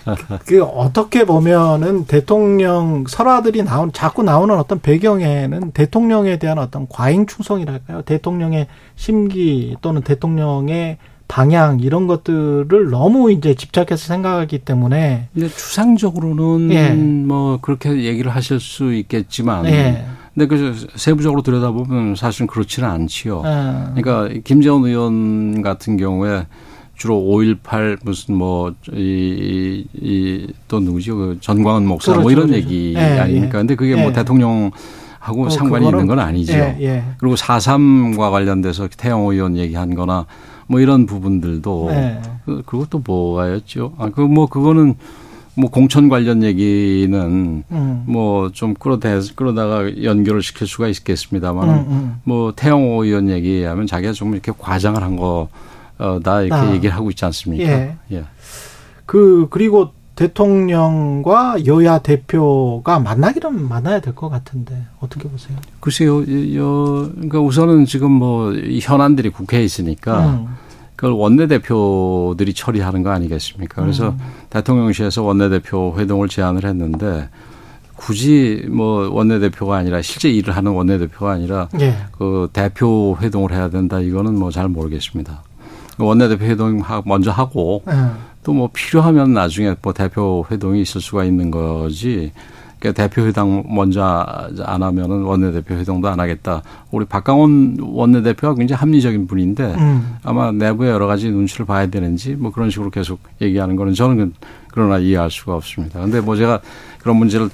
그 0.46 0.62
어떻게 0.62 1.24
보면은 1.24 2.04
대통령 2.04 3.04
설화들이 3.08 3.62
나온 3.64 3.92
자꾸 3.92 4.22
나오는 4.22 4.54
어떤 4.58 4.80
배경에는 4.80 5.70
대통령에 5.72 6.38
대한 6.38 6.58
어떤 6.58 6.86
과잉 6.88 7.26
충성이랄까요? 7.26 8.02
대통령의 8.02 8.66
심기 8.96 9.76
또는 9.80 10.02
대통령의 10.02 10.98
방향 11.28 11.78
이런 11.78 12.08
것들을 12.08 12.90
너무 12.90 13.30
이제 13.30 13.54
집착해서 13.54 13.96
생각하기 13.96 14.58
때문에 14.58 15.28
근데 15.32 15.48
추상적으로는 15.48 16.72
예. 16.72 16.90
뭐 16.90 17.58
그렇게 17.62 18.02
얘기를 18.02 18.34
하실 18.34 18.58
수 18.58 18.92
있겠지만 18.92 19.66
예. 19.66 20.04
근데 20.40 20.46
그 20.46 20.86
세부적으로 20.96 21.42
들여다보면 21.42 22.14
사실은 22.16 22.46
그렇지는 22.46 22.88
않지요. 22.88 23.42
아, 23.44 23.92
그러니까 23.94 24.40
김재원 24.42 24.84
의원 24.86 25.60
같은 25.60 25.98
경우에 25.98 26.46
주로 26.96 27.16
5.18 27.20 27.98
무슨 28.02 28.36
뭐 28.36 28.72
이 28.92 29.84
이 29.94 30.46
또 30.68 30.80
누구죠 30.80 31.16
그 31.16 31.38
전광훈 31.40 31.86
목사 31.86 32.12
뭐 32.14 32.24
그렇죠, 32.24 32.30
이런 32.32 32.46
그렇죠. 32.48 32.64
얘기 32.64 32.94
예, 32.96 33.18
아닙니까? 33.18 33.58
근데 33.58 33.74
그게 33.74 33.92
예. 33.98 34.02
뭐 34.02 34.12
대통령 34.12 34.70
하고 35.18 35.44
어, 35.46 35.50
상관이 35.50 35.86
있는 35.86 36.06
건 36.06 36.18
아니죠. 36.18 36.54
예, 36.54 36.76
예. 36.80 37.04
그리고 37.18 37.34
4.3과 37.34 38.30
관련돼서 38.30 38.88
태영호 38.88 39.32
의원 39.34 39.56
얘기한 39.58 39.94
거나 39.94 40.24
뭐 40.68 40.80
이런 40.80 41.04
부분들도 41.04 41.86
네. 41.90 42.20
그, 42.46 42.62
그것도 42.64 43.02
뭐가였죠? 43.04 43.92
아, 43.98 44.08
그 44.08 44.22
뭐 44.22 44.46
그거는 44.46 44.94
뭐 45.54 45.68
공천 45.70 46.08
관련 46.08 46.42
얘기는 46.42 47.64
음. 47.70 48.02
뭐좀 48.06 48.74
끌어대 48.74 49.18
끌어다가 49.34 50.02
연결을 50.02 50.42
시킬 50.42 50.66
수가 50.66 50.88
있겠습니다만 50.88 51.68
음, 51.68 51.74
음. 51.88 52.14
뭐 52.24 52.52
태영호 52.54 53.04
의원 53.04 53.28
얘기하면 53.28 53.86
자기가 53.86 54.12
좀 54.12 54.32
이렇게 54.32 54.52
과장을 54.56 55.02
한 55.02 55.16
거, 55.16 55.48
어, 55.98 56.20
나 56.22 56.42
이렇게 56.42 56.54
아. 56.54 56.72
얘기를 56.74 56.94
하고 56.94 57.10
있지 57.10 57.24
않습니까? 57.24 57.64
예. 57.64 57.96
예. 58.12 58.24
그 59.06 59.48
그리고 59.50 59.90
대통령과 60.14 61.64
여야 61.66 61.98
대표가 61.98 63.00
만나기는 63.00 63.68
만나야 63.68 64.00
될 64.00 64.14
것 64.14 64.28
같은데 64.28 64.84
어떻게 65.00 65.28
보세요? 65.28 65.56
글쎄요, 65.80 66.22
이- 66.22 66.56
여, 66.56 67.08
그러니까 67.14 67.40
우선은 67.40 67.86
지금 67.86 68.12
뭐이 68.12 68.80
현안들이 68.82 69.30
국회에 69.30 69.64
있으니까 69.64 70.26
음. 70.28 70.46
그걸 71.00 71.12
원내대표들이 71.12 72.52
처리하는 72.52 73.02
거 73.02 73.08
아니겠습니까? 73.08 73.80
그래서 73.80 74.10
음. 74.10 74.18
대통령실에서 74.50 75.22
원내대표 75.22 75.94
회동을 75.96 76.28
제안을 76.28 76.66
했는데 76.66 77.30
굳이 77.96 78.66
뭐 78.68 79.08
원내대표가 79.10 79.76
아니라 79.78 80.02
실제 80.02 80.28
일을 80.30 80.54
하는 80.54 80.72
원내대표가 80.72 81.32
아니라 81.32 81.70
예. 81.80 81.96
그 82.12 82.50
대표 82.52 83.16
회동을 83.18 83.50
해야 83.52 83.70
된다 83.70 83.98
이거는 83.98 84.34
뭐 84.38 84.50
잘 84.50 84.68
모르겠습니다. 84.68 85.42
원내대표 85.98 86.44
회동 86.44 86.80
하- 86.80 87.02
먼저 87.06 87.30
하고 87.30 87.82
예. 87.88 87.94
또뭐 88.44 88.68
필요하면 88.74 89.32
나중에 89.32 89.76
뭐 89.80 89.94
대표 89.94 90.44
회동이 90.50 90.82
있을 90.82 91.00
수가 91.00 91.24
있는 91.24 91.50
거지. 91.50 92.32
그러니까 92.80 93.02
대표 93.02 93.26
회동 93.26 93.62
먼저 93.68 94.02
안 94.64 94.82
하면은 94.82 95.22
원내대표 95.22 95.74
회동도 95.74 96.08
안 96.08 96.18
하겠다. 96.18 96.62
우리 96.90 97.04
박강원 97.04 97.76
원내대표가 97.80 98.54
굉장히 98.54 98.80
합리적인 98.80 99.26
분인데 99.26 99.74
음. 99.74 100.16
아마 100.24 100.50
내부에 100.50 100.88
여러 100.88 101.06
가지 101.06 101.30
눈치를 101.30 101.66
봐야 101.66 101.86
되는지 101.86 102.36
뭐 102.36 102.50
그런 102.50 102.70
식으로 102.70 102.88
계속 102.90 103.20
얘기하는 103.42 103.76
거는 103.76 103.92
저는 103.94 104.16
그- 104.16 104.32
그러나 104.72 104.98
이해할 104.98 105.30
수가 105.30 105.54
없습니다. 105.56 106.00
근데 106.00 106.20
뭐 106.20 106.36
제가 106.36 106.60
그런 106.98 107.16
문제를 107.16 107.50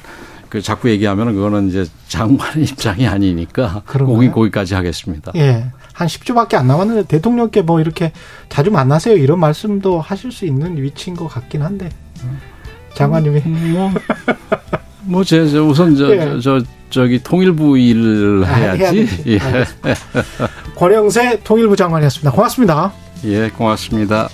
그 0.49 0.63
자꾸 0.63 0.89
얘기하면은 0.91 1.35
그거는 1.35 1.69
이제 1.71 1.85
장관의 2.07 2.63
입장이 2.71 3.09
아니니까? 3.09 3.83
거기 3.85 4.31
거기까지 4.31 4.75
하겠습니다. 4.75 5.33
예. 5.35 5.67
한 5.93 6.07
10주밖에 6.07 6.55
안 6.55 6.69
남았는데 6.69 7.09
대통령께 7.09 7.63
뭐 7.63 7.81
이렇게 7.81 8.13
자주 8.49 8.71
만나세요 8.71 9.17
이런 9.17 9.41
말씀도 9.41 10.01
하실 10.01 10.31
수 10.31 10.45
있는 10.47 10.77
위치인 10.81 11.17
것 11.17 11.27
같긴 11.27 11.63
한데 11.63 11.89
장관님이 12.95 13.41
뭐, 13.73 13.91
뭐, 15.07 15.23
제, 15.25 15.49
저 15.49 15.63
우선 15.63 15.97
저, 15.97 16.11
예. 16.15 16.19
저, 16.21 16.41
저, 16.41 16.61
저기 16.91 17.23
통일부 17.23 17.79
일을 17.79 18.45
아, 18.45 18.49
해야 18.55 18.73
해야지. 18.73 19.07
되지. 19.07 19.23
예. 19.35 19.39
권영세 20.77 21.41
통일부 21.45 21.77
장관이었습니다. 21.77 22.31
고맙습니다. 22.33 22.93
예, 23.25 23.49
고맙습니다. 23.51 24.29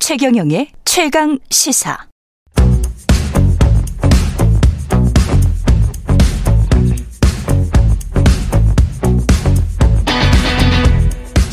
최경영의 0.00 0.68
최강 0.84 1.38
시사. 1.50 2.13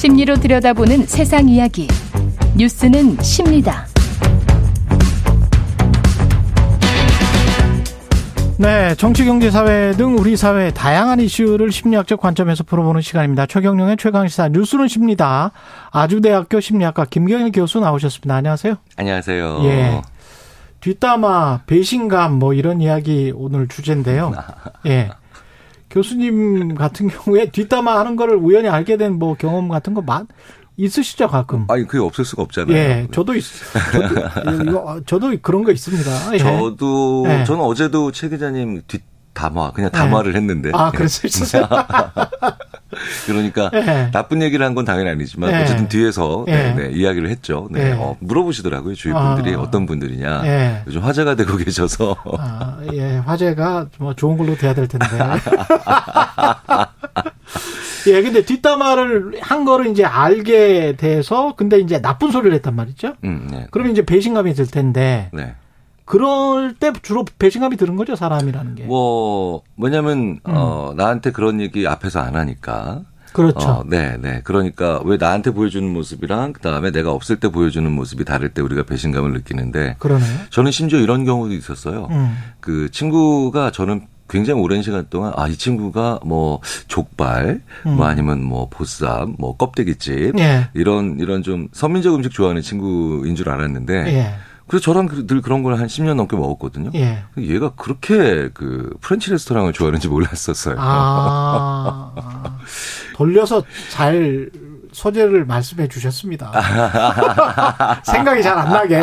심리로 0.02 0.38
들여다보는 0.38 1.06
세상 1.06 1.47
이야기. 1.47 1.88
뉴스는 2.58 3.22
십니다. 3.22 3.86
네, 8.58 8.95
정치, 8.95 9.26
경제, 9.26 9.52
사회 9.52 9.91
등 9.91 10.18
우리 10.18 10.36
사회의 10.36 10.74
다양한 10.74 11.20
이슈를 11.20 11.72
심리학적 11.72 12.20
관점에서 12.20 12.64
풀어보는 12.64 13.02
시간입니다. 13.02 13.45
최경영의 13.45 13.97
최강시사 13.97 14.49
뉴스는 14.49 14.88
십니다. 14.88 15.52
아주대학교 15.91 16.60
심리학과 16.60 17.06
김경일 17.06 17.52
교수 17.52 17.80
나오셨습니다. 17.80 18.34
안녕하세요. 18.34 18.78
안녕하세요. 18.95 19.60
예. 19.66 20.02
뒷담화, 20.80 21.62
배신감 21.68 22.39
뭐 22.39 22.56
이런 22.56 22.82
이야기 22.82 23.32
오늘 23.36 23.68
주제인데요. 23.68 24.34
예. 24.88 25.12
교수님 25.92 26.74
같은 26.76 27.08
경우에 27.10 27.52
뒷담화 27.52 28.00
하는 28.00 28.16
거를 28.16 28.36
우연히 28.36 28.68
알게 28.70 28.98
된 28.98 29.12
뭐 29.20 29.36
경험 29.36 29.68
같은 29.68 29.94
거 29.94 30.02
많, 30.02 30.26
있으시죠, 30.78 31.28
가끔? 31.28 31.66
아니 31.70 31.86
그게 31.86 32.00
없을 32.00 32.26
수가 32.26 32.42
없잖아요. 32.44 32.76
예, 32.76 33.08
저도 33.12 33.36
있, 33.36 33.44
저도, 33.92 34.64
이거, 34.64 35.02
저도 35.06 35.38
그런 35.42 35.64
거 35.64 35.72
있습니다. 35.72 36.34
예. 36.34 36.38
저도 36.39 37.26
예. 37.28 37.44
저는 37.44 37.62
어제도 37.62 38.12
최 38.12 38.30
기자님 38.30 38.82
뒷 38.88 39.04
담화 39.34 39.72
그냥 39.72 39.92
담화를 39.92 40.36
했는데 40.36 40.72
아, 40.74 40.92
그랬었어요? 40.92 41.68
그러니까 43.28 43.70
예. 43.74 44.10
나쁜 44.12 44.42
얘기를 44.42 44.66
한 44.66 44.72
건 44.76 44.86
당연히 44.86 45.10
아니지만 45.10 45.52
예. 45.52 45.64
어쨌든 45.64 45.88
뒤에서 45.89 46.46
네, 46.48 46.74
예. 46.78 46.82
네, 46.82 46.89
이야기를 46.94 47.30
했죠. 47.30 47.68
네, 47.72 47.89
예. 47.89 47.92
어, 47.94 48.16
물어보시더라고요 48.20 48.96
주위 48.96 49.14
분들이 49.14 49.54
아. 49.56 49.60
어떤 49.60 49.86
분들이냐. 49.86 50.42
예. 50.46 50.84
요즘 50.88 51.02
화제가 51.02 51.36
되고 51.36 51.58
계셔서 51.58 52.16
아, 52.39 52.78
예, 52.94 53.18
화제가 53.18 53.88
뭐 53.98 54.14
좋은 54.14 54.38
걸로 54.38 54.56
돼야 54.56 54.74
될 54.74 54.88
텐데. 54.88 55.08
예, 58.08 58.22
근데 58.24 58.44
뒷담화를 58.44 59.39
한 59.42 59.64
거를 59.66 59.88
이제 59.88 60.04
알게 60.04 60.96
돼서 60.98 61.54
근데 61.56 61.78
이제 61.80 62.02
나쁜 62.02 62.32
소리를 62.32 62.54
했단 62.56 62.76
말이죠. 62.76 63.14
음, 63.24 63.48
네. 63.52 63.68
그러면 63.72 63.92
이제 63.94 64.04
배신감이 64.06 64.54
들 64.56 64.66
텐데 64.68 65.30
네. 65.34 65.54
그럴 66.12 66.74
때 66.74 66.91
주로 67.01 67.24
배신감이 67.39 67.78
드는 67.78 67.95
거죠 67.95 68.18
사람이라는 68.18 68.76
게. 68.76 68.84
뭐 68.84 69.62
뭐냐면 69.76 70.18
음. 70.18 70.39
어 70.43 70.93
나한테 70.97 71.32
그런 71.32 71.62
얘기 71.62 71.88
앞에서 71.88 72.20
안 72.20 72.36
하니까. 72.36 73.03
그렇죠. 73.32 73.59
어, 73.66 73.84
네, 73.88 74.18
네. 74.20 74.41
그러니까 74.43 75.01
왜 75.05 75.16
나한테 75.16 75.51
보여주는 75.51 75.88
모습이랑 75.88 76.51
그다음에 76.51 76.91
내가 76.91 77.14
없을 77.14 77.39
때 77.39 77.47
보여주는 77.47 77.89
모습이 77.89 78.26
다를 78.26 78.49
때 78.49 78.62
우리가 78.62 78.84
배신감을 78.84 79.32
느끼는데 79.32 79.95
그러네요. 79.99 80.38
저는 80.49 80.74
심지어 80.74 80.99
이런 80.99 81.24
경우도 81.24 81.53
있었어요. 81.53 82.09
음. 82.12 82.36
그 82.59 82.91
친구가 82.91 83.72
저는 83.72 84.07
굉장히 84.28 84.59
오랜 84.62 84.82
시간 84.82 85.05
동안 85.09 85.32
아 85.38 85.47
이 85.47 85.55
친구가 85.55 86.20
뭐 86.26 86.59
족발 86.89 87.62
음. 87.86 87.95
뭐 87.95 88.05
아니면 88.05 88.43
뭐 88.43 88.68
보쌈 88.70 89.36
뭐 89.39 89.55
껍데기집 89.55 90.38
예. 90.39 90.68
이런 90.74 91.18
이런 91.20 91.41
좀 91.41 91.70
서민적 91.72 92.14
음식 92.16 92.34
좋아하는 92.34 92.62
친구인 92.62 93.36
줄 93.36 93.49
알았는데 93.49 93.93
예. 94.14 94.34
그래서 94.72 94.84
저랑 94.86 95.07
그- 95.07 95.28
늘 95.28 95.41
그런 95.41 95.63
걸 95.63 95.74
한 95.78 95.88
10년 95.88 96.13
넘게 96.15 96.38
먹었거든요. 96.38 96.91
예. 96.95 97.24
얘가 97.38 97.72
그렇게 97.76 98.49
그 98.53 98.89
French 99.01 99.30
레스토랑을 99.32 99.74
좋아하는지 99.74 100.07
몰랐었어요. 100.07 100.76
아, 100.80 102.13
돌려서 103.15 103.63
잘 103.89 104.49
소재를 104.92 105.46
말씀해 105.46 105.88
주셨습니다. 105.88 106.52
생각이 108.04 108.42
잘 108.44 108.58
안 108.58 108.70
나게. 108.70 109.02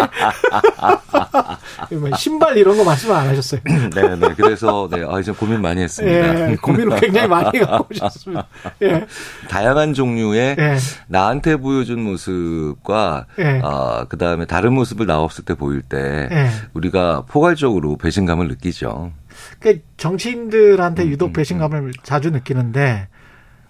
뭐 1.96 2.14
신발 2.16 2.56
이런 2.56 2.76
거 2.76 2.84
말씀 2.84 3.12
안 3.12 3.28
하셨어요. 3.28 3.60
네, 3.94 4.16
네. 4.16 4.34
그래서 4.36 4.88
네, 4.90 5.04
아, 5.08 5.18
이제 5.18 5.32
고민 5.32 5.60
많이 5.62 5.82
했습니다. 5.82 6.50
예, 6.50 6.56
고민을 6.56 7.00
굉장히 7.00 7.28
많이 7.28 7.58
하고 7.60 7.86
오셨습니다. 7.90 8.46
예, 8.82 9.06
다양한 9.48 9.94
종류의 9.94 10.56
예, 10.58 10.76
나한테 11.08 11.56
보여준 11.56 12.02
모습과 12.02 13.26
예. 13.38 13.60
아, 13.64 14.04
그다음에 14.08 14.44
다른 14.46 14.74
모습을 14.74 15.06
나 15.06 15.20
없을 15.20 15.44
때 15.44 15.54
보일 15.54 15.82
때 15.82 16.28
예. 16.30 16.50
우리가 16.74 17.24
포괄적으로 17.28 17.96
배신감을 17.96 18.48
느끼죠. 18.48 19.12
그 19.60 19.80
정치인들한테 19.96 21.04
음, 21.04 21.08
유독 21.08 21.32
배신감을 21.32 21.92
자주 22.02 22.30
느끼는데, 22.30 23.08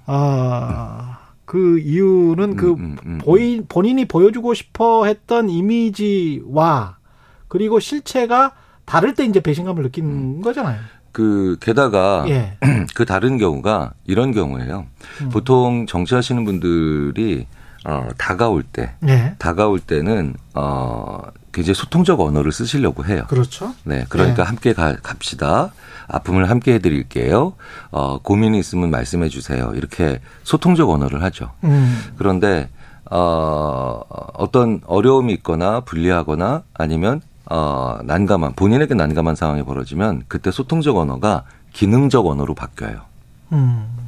어, 0.07 1.17
그 1.49 1.79
이유는 1.79 2.57
그 2.57 2.73
음, 2.73 2.77
음, 2.79 2.97
음. 3.07 3.19
보인, 3.23 3.65
본인이 3.67 4.05
보여주고 4.05 4.53
싶어 4.53 5.07
했던 5.07 5.49
이미지와 5.49 6.99
그리고 7.49 7.81
실체가 7.81 8.53
다를 8.85 9.15
때 9.15 9.25
이제 9.25 9.41
배신감을 9.41 9.83
느끼는 9.85 10.43
거잖아요. 10.43 10.79
그 11.11 11.57
게다가 11.59 12.27
예. 12.29 12.59
그 12.95 13.07
다른 13.07 13.39
경우가 13.39 13.95
이런 14.05 14.33
경우예요. 14.33 14.89
음. 15.23 15.29
보통 15.31 15.87
정치하시는 15.87 16.45
분들이 16.45 17.47
어, 17.89 18.07
다가올 18.19 18.63
때 18.63 18.95
예. 19.09 19.35
다가올 19.39 19.81
때는 19.81 20.35
어 20.53 21.23
굉장히 21.53 21.75
소통적 21.75 22.21
언어를 22.21 22.53
쓰시려고 22.53 23.07
해요. 23.07 23.25
그렇죠. 23.29 23.75
네, 23.85 24.05
그러니까 24.11 24.43
네. 24.43 24.47
함께 24.47 24.73
가, 24.75 24.95
갑시다. 25.03 25.73
아픔을 26.07 26.51
함께 26.51 26.75
해드릴게요. 26.75 27.55
어, 27.91 28.19
고민이 28.19 28.59
있으면 28.59 28.91
말씀해 28.91 29.31
주세요. 29.31 29.73
이렇게 29.75 30.21
소통적 30.43 30.91
언어를 30.91 31.23
하죠. 31.23 31.53
음. 31.65 31.99
그런데 32.19 32.69
어, 33.11 34.03
어떤 34.35 34.83
어려움이 34.87 35.33
있거나 35.35 35.81
불리하거나 35.81 36.65
아니면 36.75 37.23
어, 37.47 37.99
난감한 38.05 38.53
본인에게 38.53 38.93
난감한 38.93 39.35
상황이 39.35 39.63
벌어지면 39.63 40.25
그때 40.29 40.51
소통적 40.51 40.99
언어가 40.99 41.45
기능적 41.73 42.27
언어로 42.27 42.55
바뀌어요. 42.55 43.01
음. 43.53 44.08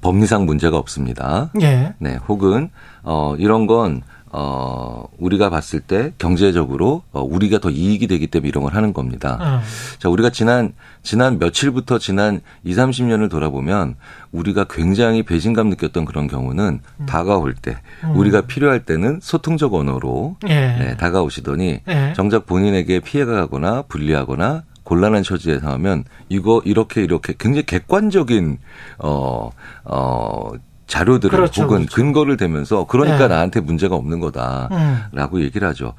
법리상 0.00 0.46
문제가 0.46 0.78
없습니다. 0.78 1.50
예. 1.60 1.94
네, 1.98 2.16
혹은 2.28 2.70
어 3.02 3.34
이런 3.38 3.66
건 3.66 4.02
어, 4.38 5.08
우리가 5.18 5.48
봤을 5.48 5.80
때 5.80 6.12
경제적으로 6.18 7.02
어, 7.12 7.22
우리가 7.22 7.58
더 7.58 7.70
이익이 7.70 8.06
되기 8.06 8.26
때문에 8.26 8.48
이런 8.48 8.64
걸 8.64 8.74
하는 8.74 8.92
겁니다. 8.92 9.38
어. 9.40 9.62
자, 9.98 10.10
우리가 10.10 10.28
지난, 10.28 10.74
지난 11.02 11.38
며칠부터 11.38 11.98
지난 11.98 12.42
2, 12.64 12.74
30년을 12.74 13.30
돌아보면 13.30 13.94
우리가 14.32 14.66
굉장히 14.68 15.22
배신감 15.22 15.70
느꼈던 15.70 16.04
그런 16.04 16.26
경우는 16.26 16.80
다가올 17.06 17.54
때, 17.54 17.78
우리가 18.14 18.42
필요할 18.42 18.84
때는 18.84 19.20
소통적 19.22 19.72
언어로 19.72 20.36
예. 20.48 20.54
네, 20.54 20.96
다가오시더니 20.98 21.80
예. 21.88 22.12
정작 22.14 22.44
본인에게 22.44 23.00
피해가 23.00 23.32
가거나 23.32 23.82
불리하거나 23.88 24.64
곤란한 24.86 25.24
처지에 25.24 25.58
상하면 25.58 26.04
이거 26.28 26.62
이렇게 26.64 27.02
이렇게 27.02 27.34
굉장히 27.36 27.66
객관적인 27.66 28.58
어, 29.00 29.50
어, 29.84 30.52
자료들을 30.86 31.36
그렇죠, 31.36 31.64
혹은 31.64 31.78
그렇죠. 31.78 31.96
근거를 31.96 32.36
대면서 32.36 32.86
그러니까 32.86 33.26
네. 33.26 33.28
나한테 33.28 33.60
문제가 33.60 33.96
없는 33.96 34.20
거다. 34.20 34.68
음. 34.70 35.02
라고 35.10 35.40
얘기를 35.40 35.66
하죠. 35.68 35.94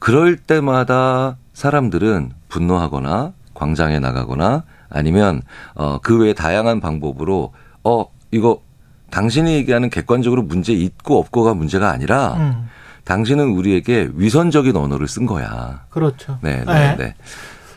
그럴 0.00 0.36
때마다 0.36 1.36
사람들은 1.54 2.32
분노하거나 2.48 3.32
광장에 3.54 4.00
나가거나 4.00 4.64
아니면 4.90 5.42
어, 5.74 6.00
그 6.02 6.18
외에 6.18 6.32
다양한 6.32 6.80
방법으로 6.80 7.52
어, 7.84 8.06
이거 8.32 8.60
당신이 9.10 9.54
얘기하는 9.54 9.88
객관적으로 9.88 10.42
문제 10.42 10.72
있고 10.72 11.20
없고가 11.20 11.54
문제가 11.54 11.90
아니라 11.90 12.34
음. 12.38 12.68
당신은 13.04 13.50
우리에게 13.50 14.10
위선적인 14.14 14.74
언어를 14.74 15.06
쓴 15.06 15.26
거야. 15.26 15.84
그렇죠. 15.90 16.38
네, 16.42 16.64
네. 16.64 16.72
네, 16.72 16.96
네. 16.96 17.14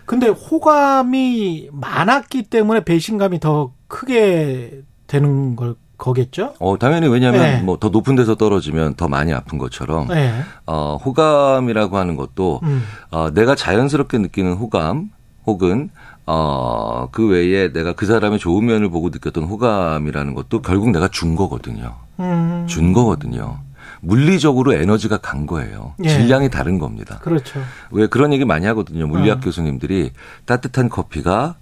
근데 0.06 0.28
호감이 0.28 1.70
많았기 1.72 2.44
때문에 2.44 2.84
배신감이 2.84 3.40
더 3.40 3.74
크게 3.88 4.82
되는 5.08 5.56
걸 5.56 5.76
거겠죠? 5.98 6.54
어, 6.60 6.78
당연히 6.78 7.08
왜냐하면 7.08 7.42
네. 7.42 7.62
뭐더 7.62 7.90
높은 7.90 8.16
데서 8.16 8.36
떨어지면 8.36 8.96
더 8.96 9.08
많이 9.08 9.34
아픈 9.34 9.58
것처럼 9.58 10.08
네. 10.10 10.42
어, 10.66 10.98
호감이라고 11.04 11.98
하는 11.98 12.16
것도 12.16 12.60
음. 12.64 12.84
어, 13.12 13.32
내가 13.34 13.56
자연스럽게 13.56 14.18
느끼는 14.18 14.54
호감 14.54 15.10
혹은 15.46 15.90
어, 16.26 17.08
그 17.12 17.28
외에 17.28 17.72
내가 17.72 17.94
그 17.94 18.06
사람의 18.06 18.40
좋은 18.40 18.66
면을 18.66 18.90
보고 18.90 19.10
느꼈던 19.10 19.44
호감이라는 19.44 20.34
것도 20.34 20.62
결국 20.62 20.90
내가 20.90 21.08
준 21.08 21.36
거거든요. 21.36 21.96
음. 22.20 22.66
준 22.68 22.94
거거든요. 22.94 23.60
물리적으로 24.06 24.74
에너지가 24.74 25.18
간 25.18 25.46
거예요. 25.46 25.96
예. 26.04 26.10
질량이 26.10 26.50
다른 26.50 26.80
겁니다. 26.80 27.20
그렇죠. 27.20 27.60
왜 27.92 28.08
그런 28.08 28.32
얘기 28.34 28.46
많이 28.46 28.66
하거든요. 28.68 29.08
물리학 29.08 29.38
어. 29.38 29.42
교수님들이 29.42 30.12
따뜻한 30.46 30.90
커피가 30.90 31.56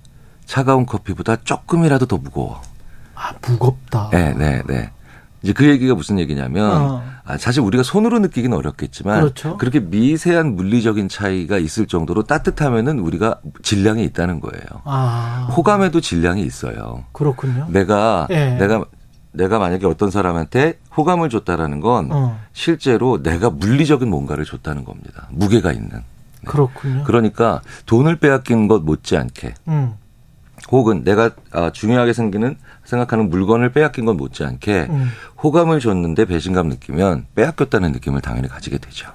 차가운 0.45 0.85
커피보다 0.85 1.37
조금이라도 1.37 2.05
더 2.05 2.17
무거워. 2.17 2.61
아, 3.15 3.31
무겁다. 3.47 4.09
네, 4.11 4.33
네, 4.33 4.61
네. 4.67 4.91
이제 5.41 5.51
그 5.51 5.67
얘기가 5.67 5.93
무슨 5.93 6.19
얘기냐면 6.19 6.81
어. 6.81 7.03
아, 7.25 7.37
사실 7.37 7.61
우리가 7.61 7.83
손으로 7.83 8.19
느끼기는 8.19 8.55
어렵겠지만 8.55 9.19
그렇죠. 9.21 9.57
렇게 9.59 9.81
미세한 9.81 10.55
물리적인 10.55 11.09
차이가 11.09 11.57
있을 11.57 11.85
정도로 11.85 12.23
따뜻하면은 12.23 12.99
우리가 12.99 13.39
질량이 13.61 14.03
있다는 14.05 14.39
거예요. 14.39 14.63
아. 14.85 15.49
호감에도 15.55 15.99
질량이 15.99 16.41
있어요. 16.43 17.03
그렇군요. 17.11 17.67
내가 17.69 18.27
예. 18.31 18.51
내가 18.55 18.85
내가 19.33 19.59
만약에 19.59 19.85
어떤 19.85 20.11
사람한테 20.11 20.79
호감을 20.95 21.29
줬다라는 21.29 21.79
건 21.81 22.09
어. 22.11 22.39
실제로 22.53 23.21
내가 23.21 23.49
물리적인 23.49 24.09
뭔가를 24.09 24.45
줬다는 24.45 24.85
겁니다. 24.85 25.27
무게가 25.31 25.71
있는. 25.71 26.03
그렇군요. 26.45 27.03
그러니까 27.03 27.61
돈을 27.85 28.17
빼앗긴 28.17 28.67
것 28.67 28.83
못지않게 28.83 29.53
음. 29.67 29.93
혹은 30.71 31.03
내가 31.03 31.31
아, 31.51 31.71
중요하게 31.71 32.13
생기는 32.13 32.57
생각하는 32.85 33.29
물건을 33.29 33.71
빼앗긴 33.71 34.05
것 34.05 34.15
못지않게 34.15 34.87
음. 34.89 35.09
호감을 35.41 35.79
줬는데 35.79 36.25
배신감 36.25 36.67
느끼면 36.67 37.27
빼앗겼다는 37.35 37.91
느낌을 37.91 38.21
당연히 38.21 38.47
가지게 38.47 38.77
되죠. 38.77 39.09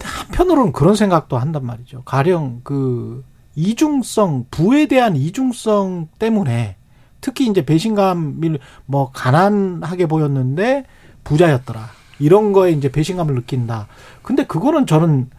한편으로는 0.00 0.72
그런 0.72 0.94
생각도 0.96 1.36
한단 1.38 1.64
말이죠. 1.64 2.02
가령 2.04 2.60
그 2.64 3.24
이중성, 3.54 4.46
부에 4.50 4.86
대한 4.86 5.16
이중성 5.16 6.08
때문에 6.18 6.76
특히 7.20 7.46
이제 7.46 7.64
배신감을 7.64 8.58
뭐 8.86 9.10
가난하게 9.12 10.06
보였는데 10.06 10.84
부자였더라. 11.24 11.88
이런 12.18 12.52
거에 12.52 12.72
이제 12.72 12.90
배신감을 12.90 13.34
느낀다. 13.34 13.86
근데 14.22 14.44
그거는 14.44 14.86
저는 14.86 15.30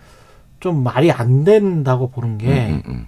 좀 0.60 0.84
말이 0.84 1.12
안 1.12 1.44
된다고 1.44 2.10
보는 2.10 2.38
게 2.38 2.68
음, 2.68 2.84
음, 2.88 3.08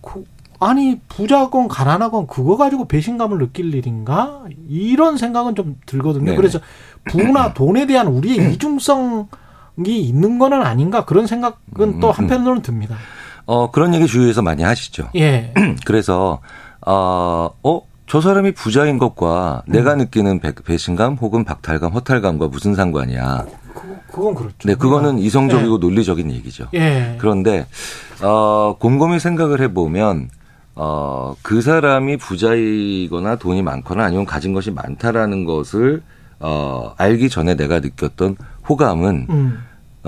그, 0.00 0.24
아니 0.60 1.00
부자건 1.08 1.68
가난하건 1.68 2.26
그거 2.26 2.56
가지고 2.56 2.86
배신감을 2.86 3.38
느낄 3.38 3.74
일인가 3.74 4.44
이런 4.68 5.16
생각은 5.16 5.54
좀 5.54 5.76
들거든요. 5.86 6.24
네네. 6.24 6.36
그래서 6.36 6.60
부나 7.04 7.52
돈에 7.54 7.86
대한 7.86 8.06
우리의 8.08 8.52
이중성이 8.52 9.26
있는 9.86 10.38
거는 10.38 10.62
아닌가 10.62 11.04
그런 11.04 11.26
생각은 11.26 12.00
또 12.00 12.08
음, 12.08 12.12
한편으로는 12.12 12.62
듭니다. 12.62 12.96
어 13.44 13.70
그런 13.70 13.94
얘기 13.94 14.06
주위에서 14.06 14.42
많이 14.42 14.62
하시죠. 14.62 15.10
예, 15.16 15.52
그래서 15.84 16.40
어, 16.86 17.50
어, 17.62 17.82
저 18.08 18.22
사람이 18.22 18.52
부자인 18.52 18.98
것과 18.98 19.62
내가 19.66 19.92
음. 19.92 19.98
느끼는 19.98 20.40
배, 20.40 20.52
배신감 20.54 21.14
혹은 21.14 21.44
박탈감, 21.44 21.92
허탈감과 21.92 22.48
무슨 22.48 22.74
상관이야? 22.74 23.44
그, 23.74 23.96
그건 24.10 24.34
그렇죠. 24.34 24.56
네, 24.64 24.74
그거는 24.74 25.18
이성적이고 25.18 25.76
논리적인 25.76 26.30
얘기죠. 26.32 26.68
예, 26.74 27.16
그런데 27.18 27.66
어, 28.22 28.76
곰곰이 28.78 29.20
생각을 29.20 29.60
해보면 29.60 30.30
어, 30.74 31.36
그 31.42 31.60
사람이 31.60 32.16
부자이거나 32.16 33.36
돈이 33.36 33.62
많거나 33.62 34.04
아니면 34.04 34.24
가진 34.24 34.54
것이 34.54 34.70
많다라는 34.70 35.44
것을 35.44 36.02
어, 36.40 36.94
알기 36.96 37.28
전에 37.28 37.56
내가 37.56 37.80
느꼈던 37.80 38.36
호감은 38.68 39.26
음, 39.28 39.58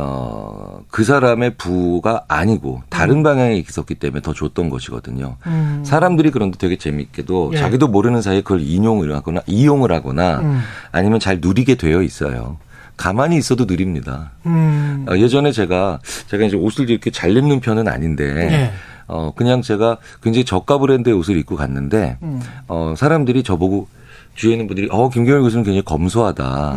어, 0.02 0.80
그 0.90 1.04
사람의 1.04 1.54
부가 1.56 2.24
아니고 2.26 2.82
다른 2.88 3.18
음. 3.18 3.22
방향에 3.22 3.56
있었기 3.56 3.96
때문에 3.96 4.22
더 4.22 4.32
줬던 4.32 4.70
것이거든요. 4.70 5.36
음. 5.46 5.82
사람들이 5.84 6.30
그런데 6.30 6.58
되게 6.58 6.76
재밌게도 6.76 7.52
예. 7.54 7.58
자기도 7.58 7.88
모르는 7.88 8.22
사이에 8.22 8.40
그걸 8.40 8.62
인용을 8.62 9.14
하거나 9.14 9.42
이용을 9.46 9.92
하거나 9.92 10.40
음. 10.40 10.60
아니면 10.90 11.20
잘 11.20 11.38
누리게 11.40 11.74
되어 11.74 12.02
있어요. 12.02 12.56
가만히 12.96 13.36
있어도 13.36 13.64
느립니다. 13.64 14.32
음. 14.46 15.06
어, 15.08 15.16
예전에 15.16 15.52
제가 15.52 16.00
제가 16.26 16.44
이제 16.44 16.56
옷을 16.56 16.90
이렇게 16.90 17.10
잘 17.10 17.36
입는 17.36 17.60
편은 17.60 17.88
아닌데 17.88 18.24
예. 18.24 18.72
어 19.06 19.32
그냥 19.34 19.62
제가 19.62 19.98
굉장히 20.22 20.44
저가 20.44 20.78
브랜드의 20.78 21.16
옷을 21.16 21.36
입고 21.36 21.56
갔는데 21.56 22.18
음. 22.22 22.40
어 22.68 22.94
사람들이 22.96 23.42
저보고 23.42 23.88
주위에 24.34 24.52
있는 24.52 24.66
분들이 24.66 24.88
어 24.90 25.08
김경일 25.08 25.42
교수는 25.42 25.64
굉장히 25.64 25.82
검소하다. 25.82 26.74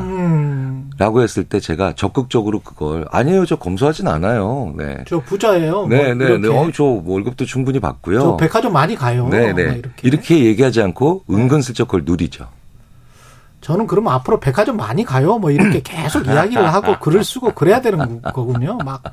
음. 1.04 1.06
라고 1.06 1.22
했을 1.22 1.44
때 1.44 1.60
제가 1.60 1.94
적극적으로 1.96 2.60
그걸 2.60 3.06
아니에요 3.12 3.46
저 3.46 3.58
검소하진 3.58 4.08
않아요. 4.08 4.74
네. 4.78 5.04
저 5.08 5.20
부자예요. 5.20 5.88
네, 5.88 6.14
뭐 6.14 6.14
네, 6.14 6.14
네. 6.14 6.48
이렇게. 6.48 6.48
어, 6.58 6.72
저 6.74 6.84
월급도 6.84 7.46
충분히 7.46 7.80
받고요. 7.80 8.20
저 8.20 8.38
백화점 8.38 8.74
많이 8.74 8.96
가요. 8.96 9.28
네, 9.30 9.52
네. 9.54 9.66
뭐 9.66 9.74
이렇게. 9.76 9.92
이렇게. 10.04 10.46
얘기하지 10.46 10.82
않고 10.82 11.26
은근슬쩍 11.30 11.88
그걸 11.88 12.04
누리죠. 12.06 12.48
저는 13.62 13.88
그러면 13.88 14.12
앞으로 14.14 14.40
백화점 14.42 14.76
많이 14.76 15.06
가요. 15.06 15.38
뭐 15.40 15.50
이렇게 15.52 15.80
계속 15.84 16.26
이야기를 16.28 16.74
하고 16.74 17.00
글을 17.00 17.24
쓰고 17.24 17.52
그래야 17.54 17.82
되는 17.82 18.22
거군요. 18.22 18.78
막 18.84 19.04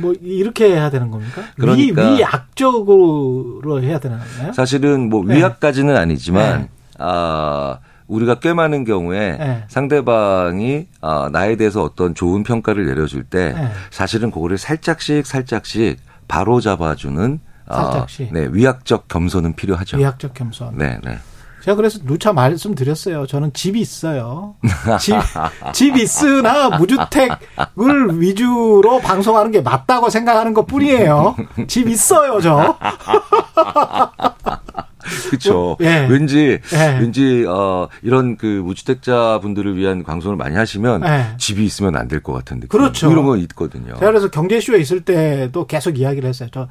뭐 0.00 0.14
이렇게 0.20 0.70
해야 0.72 0.90
되는 0.90 1.10
겁니까? 1.10 1.42
그러니까. 1.58 2.02
위, 2.10 2.16
위약적으로 2.18 3.82
해야 3.82 3.98
되나요? 3.98 4.20
사실은 4.52 5.08
뭐 5.08 5.24
네. 5.24 5.36
위약까지는 5.36 5.96
아니지만 5.96 6.60
네. 6.62 6.68
아 6.98 7.78
우리가 8.08 8.36
꽤 8.40 8.52
많은 8.52 8.84
경우에 8.84 9.36
네. 9.38 9.64
상대방이 9.68 10.88
아, 11.00 11.28
나에 11.30 11.56
대해서 11.56 11.82
어떤 11.82 12.14
좋은 12.14 12.42
평가를 12.42 12.86
내려줄 12.86 13.24
때 13.24 13.52
네. 13.52 13.70
사실은 13.90 14.30
그거를 14.30 14.58
살짝씩 14.58 15.26
살짝씩 15.26 15.98
바로 16.26 16.60
잡아주는 16.60 17.40
살짝씩. 17.70 18.28
아, 18.28 18.30
네 18.32 18.48
위약적 18.50 19.08
겸손은 19.08 19.54
필요하죠. 19.54 19.98
위약적 19.98 20.34
겸손. 20.34 20.76
네, 20.76 20.98
네. 21.04 21.18
제가 21.62 21.76
그래서 21.76 21.98
누차 22.04 22.32
말씀드렸어요. 22.32 23.26
저는 23.26 23.52
집이 23.52 23.80
있어요. 23.80 24.54
집, 25.00 25.14
집 25.74 25.96
있으나 25.96 26.70
무주택을 26.78 28.20
위주로 28.20 29.00
방송하는 29.00 29.50
게 29.50 29.60
맞다고 29.60 30.08
생각하는 30.08 30.54
것 30.54 30.66
뿐이에요. 30.66 31.36
집 31.66 31.88
있어요, 31.88 32.40
저. 32.40 32.78
그렇죠. 35.30 35.76
예. 35.80 36.06
왠지 36.08 36.58
예. 36.72 36.98
왠지 37.00 37.44
어 37.48 37.88
이런 38.02 38.36
그 38.36 38.46
무주택자 38.46 39.38
분들을 39.42 39.76
위한 39.76 40.02
방송을 40.04 40.36
많이 40.36 40.56
하시면 40.56 41.02
예. 41.06 41.36
집이 41.38 41.64
있으면 41.64 41.96
안 41.96 42.08
될 42.08 42.20
것 42.22 42.32
같은 42.32 42.56
느낌. 42.60 42.68
그렇죠. 42.68 43.10
이런 43.10 43.24
거 43.26 43.36
있거든요. 43.36 43.94
제가 43.94 44.10
그래서 44.10 44.28
경제쇼에 44.30 44.78
있을 44.80 45.00
때도 45.02 45.66
계속 45.66 45.98
이야기를 45.98 46.28
했어요. 46.28 46.48
저 46.52 46.68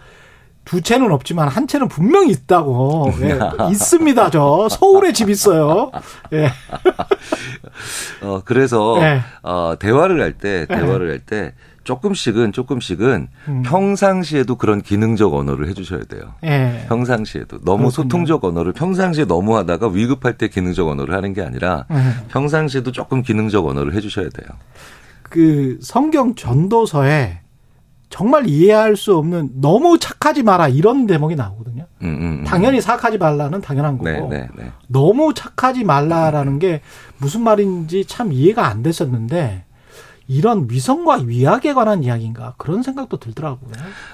두 0.68 0.82
채는 0.82 1.14
없지만 1.14 1.48
한 1.48 1.66
채는 1.66 1.88
분명히 1.88 2.32
있다고. 2.32 3.14
예, 3.22 3.40
있습니다, 3.72 4.30
저. 4.32 4.68
서울에 4.70 5.14
집 5.14 5.30
있어요. 5.30 5.92
예. 6.34 6.52
어 8.22 8.42
그래서 8.44 8.98
네. 9.00 9.22
어 9.44 9.76
대화를 9.80 10.22
할 10.22 10.34
때 10.38 10.66
대화를 10.68 11.10
할때 11.10 11.54
조금씩은 11.88 12.52
조금씩은 12.52 13.28
음. 13.48 13.62
평상시에도 13.64 14.58
그런 14.58 14.82
기능적 14.82 15.34
언어를 15.34 15.70
해주셔야 15.70 16.02
돼요. 16.04 16.34
예. 16.44 16.86
평상시에도 16.90 17.60
너무 17.60 17.90
그렇군요. 17.90 17.90
소통적 17.92 18.44
언어를 18.44 18.74
평상시에 18.74 19.24
너무 19.24 19.56
하다가 19.58 19.88
위급할 19.88 20.38
때 20.38 20.50
기능적 20.50 20.86
언어를 20.86 21.16
하는 21.16 21.34
게 21.34 21.42
아니라 21.42 21.86
음. 21.92 22.14
평상시에도 22.28 22.92
조금 22.92 23.22
기능적 23.22 23.66
언어를 23.66 23.94
해주셔야 23.94 24.28
돼요. 24.30 24.50
그 25.24 25.78
성경 25.82 26.36
전도서에 26.36 27.40
정말 28.10 28.48
이해할 28.48 28.98
수 28.98 29.18
없는 29.18 29.62
너무 29.62 29.98
착하지 29.98 30.44
마라 30.44 30.68
이런 30.68 31.08
대목이 31.08 31.36
나오거든요. 31.36 31.86
음, 32.02 32.08
음, 32.08 32.22
음. 32.40 32.44
당연히 32.46 32.82
사악하지 32.82 33.18
말라는 33.18 33.62
당연한 33.62 33.98
거고 33.98 34.10
네, 34.10 34.20
네, 34.30 34.48
네. 34.58 34.72
너무 34.88 35.34
착하지 35.34 35.86
말라라는 35.86 36.60
게 36.60 36.82
무슨 37.18 37.42
말인지 37.42 38.06
참 38.06 38.34
이해가 38.34 38.68
안 38.68 38.84
됐었는데 38.84 39.67
이런 40.28 40.68
위선과 40.70 41.22
위약에 41.26 41.74
관한 41.74 42.04
이야기인가 42.04 42.54
그런 42.58 42.84
생각도 42.84 43.18
들더라고요. 43.18 43.72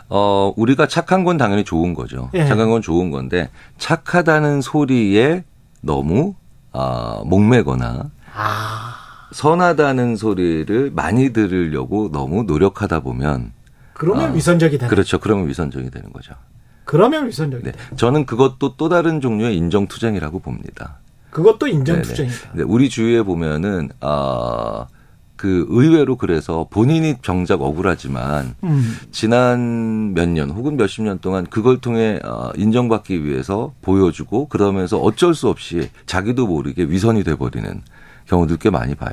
어, 0.10 0.53
우리가 0.56 0.88
착한 0.88 1.23
건 1.23 1.38
당연히 1.38 1.64
좋은 1.64 1.94
거죠. 1.94 2.30
예. 2.35 2.45
착한 2.45 2.69
건 2.69 2.81
좋은 2.81 3.10
건데 3.10 3.49
착하다는 3.80 4.61
소리에 4.61 5.44
너무 5.81 6.35
아, 6.72 7.22
목매거나 7.26 8.11
아 8.35 8.95
선하다는 9.31 10.15
소리를 10.15 10.91
많이 10.91 11.34
들으려고 11.34 12.11
너무 12.11 12.44
노력하다 12.44 12.99
보면 13.02 13.52
그러면 13.94 14.30
아, 14.30 14.34
위선적이 14.34 14.77
되는. 14.77 14.90
그렇죠. 14.90 15.19
그러면 15.19 15.48
위선적이 15.48 15.90
되는 15.90 16.11
거죠. 16.14 16.34
그러면 16.85 17.27
위선적이 17.27 17.64
네. 17.64 17.72
돼. 17.72 17.80
저는 17.95 18.26
그것도 18.26 18.76
또 18.77 18.90
다른 18.90 19.22
종류의 19.22 19.56
인정 19.57 19.88
투쟁이라고 19.88 20.40
봅니다. 20.40 20.98
그것도 21.31 21.68
인정 21.68 21.95
네네. 21.95 22.07
투쟁이다. 22.07 22.49
네, 22.53 22.64
우리 22.64 22.90
주위에 22.90 23.23
보면은 23.23 23.90
아, 24.02 24.85
그 25.43 25.65
의외로 25.67 26.15
그래서 26.15 26.67
본인이 26.69 27.15
정작 27.21 27.61
억울하지만 27.61 28.55
음. 28.63 28.95
지난 29.11 30.13
몇 30.13 30.29
년 30.29 30.49
혹은 30.51 30.77
몇십 30.77 31.03
년 31.03 31.19
동안 31.19 31.45
그걸 31.47 31.79
통해 31.81 32.17
어, 32.23 32.51
인정받기 32.55 33.25
위해서 33.25 33.73
보여주고 33.81 34.47
그러면서 34.47 34.99
어쩔 34.99 35.35
수 35.35 35.49
없이 35.49 35.89
자기도 36.05 36.47
모르게 36.47 36.83
위선이 36.85 37.25
돼버리는 37.25 37.81
경우들 38.27 38.55
꽤 38.55 38.69
많이 38.69 38.95
봐요. 38.95 39.11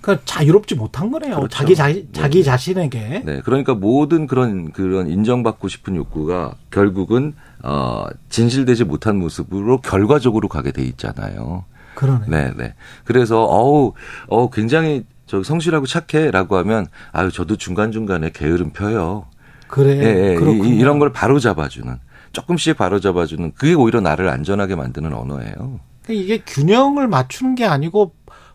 그 0.00 0.18
자유롭지 0.24 0.74
못한 0.74 1.12
거네요. 1.12 1.36
그렇죠. 1.36 1.56
자기 1.56 1.76
자, 1.76 1.92
자기 2.12 2.38
네. 2.38 2.42
자신에게. 2.42 3.22
네, 3.24 3.40
그러니까 3.44 3.74
모든 3.74 4.26
그런 4.26 4.72
그런 4.72 5.06
인정받고 5.08 5.68
싶은 5.68 5.94
욕구가 5.94 6.56
결국은 6.72 7.32
어, 7.62 8.06
진실되지 8.28 8.82
못한 8.82 9.20
모습으로 9.20 9.80
결과적으로 9.82 10.48
가게 10.48 10.72
돼 10.72 10.82
있잖아요. 10.82 11.64
그러네. 11.94 12.26
네, 12.26 12.52
네. 12.56 12.74
그래서 13.04 13.44
어우, 13.44 13.92
어 14.26 14.50
굉장히 14.50 15.04
저 15.26 15.42
성실하고 15.42 15.86
착해라고 15.86 16.56
하면 16.58 16.86
아유 17.12 17.30
저도 17.30 17.56
중간 17.56 17.92
중간에 17.92 18.30
게으름 18.30 18.70
펴요. 18.70 19.26
그래. 19.68 19.96
예, 19.96 20.00
예, 20.00 20.28
네, 20.28 20.34
그렇군요. 20.36 20.64
이, 20.64 20.78
이런 20.78 20.98
걸 20.98 21.12
바로 21.12 21.38
잡아주는 21.38 21.96
조금씩 22.32 22.76
바로 22.76 23.00
잡아주는 23.00 23.52
그게 23.54 23.74
오히려 23.74 24.00
나를 24.00 24.28
안전하게 24.28 24.74
만드는 24.76 25.12
언어예요. 25.14 25.80
이게 26.08 26.38
균형을 26.38 27.08
맞추는 27.08 27.54
게 27.54 27.64
아니고 27.64 28.12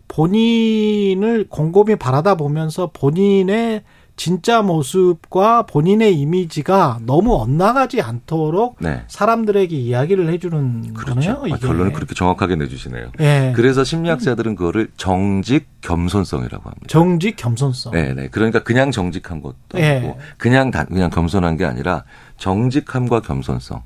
본인을 0.07 1.47
곰곰이 1.49 1.95
바라다 1.95 2.35
보면서 2.35 2.91
본인의 2.93 3.83
진짜 4.19 4.61
모습과 4.61 5.61
본인의 5.61 6.13
이미지가 6.19 6.99
너무 7.05 7.35
엇나가지 7.35 8.01
않도록 8.01 8.75
네. 8.81 9.03
사람들에게 9.07 9.73
이야기를 9.73 10.27
해주는 10.33 10.93
그렇죠. 10.93 11.35
거네요. 11.35 11.55
아. 11.55 11.57
결론을 11.57 11.93
그렇게 11.93 12.13
정확하게 12.13 12.57
내주시네요. 12.57 13.13
예. 13.21 13.53
그래서 13.55 13.85
심리학자들은 13.85 14.55
그거를 14.55 14.89
정직 14.97 15.69
겸손성이라고 15.79 16.63
합니다. 16.65 16.85
정직 16.87 17.37
겸손성. 17.37 17.93
네, 17.93 18.13
네. 18.13 18.27
그러니까 18.27 18.61
그냥 18.61 18.91
정직한 18.91 19.41
것도 19.41 19.55
예. 19.77 19.99
아니고 19.99 20.19
그냥 20.37 20.69
단, 20.69 20.85
그냥 20.87 21.09
겸손한 21.09 21.55
게 21.55 21.63
아니라 21.63 22.03
정직함과 22.35 23.21
겸손성. 23.21 23.83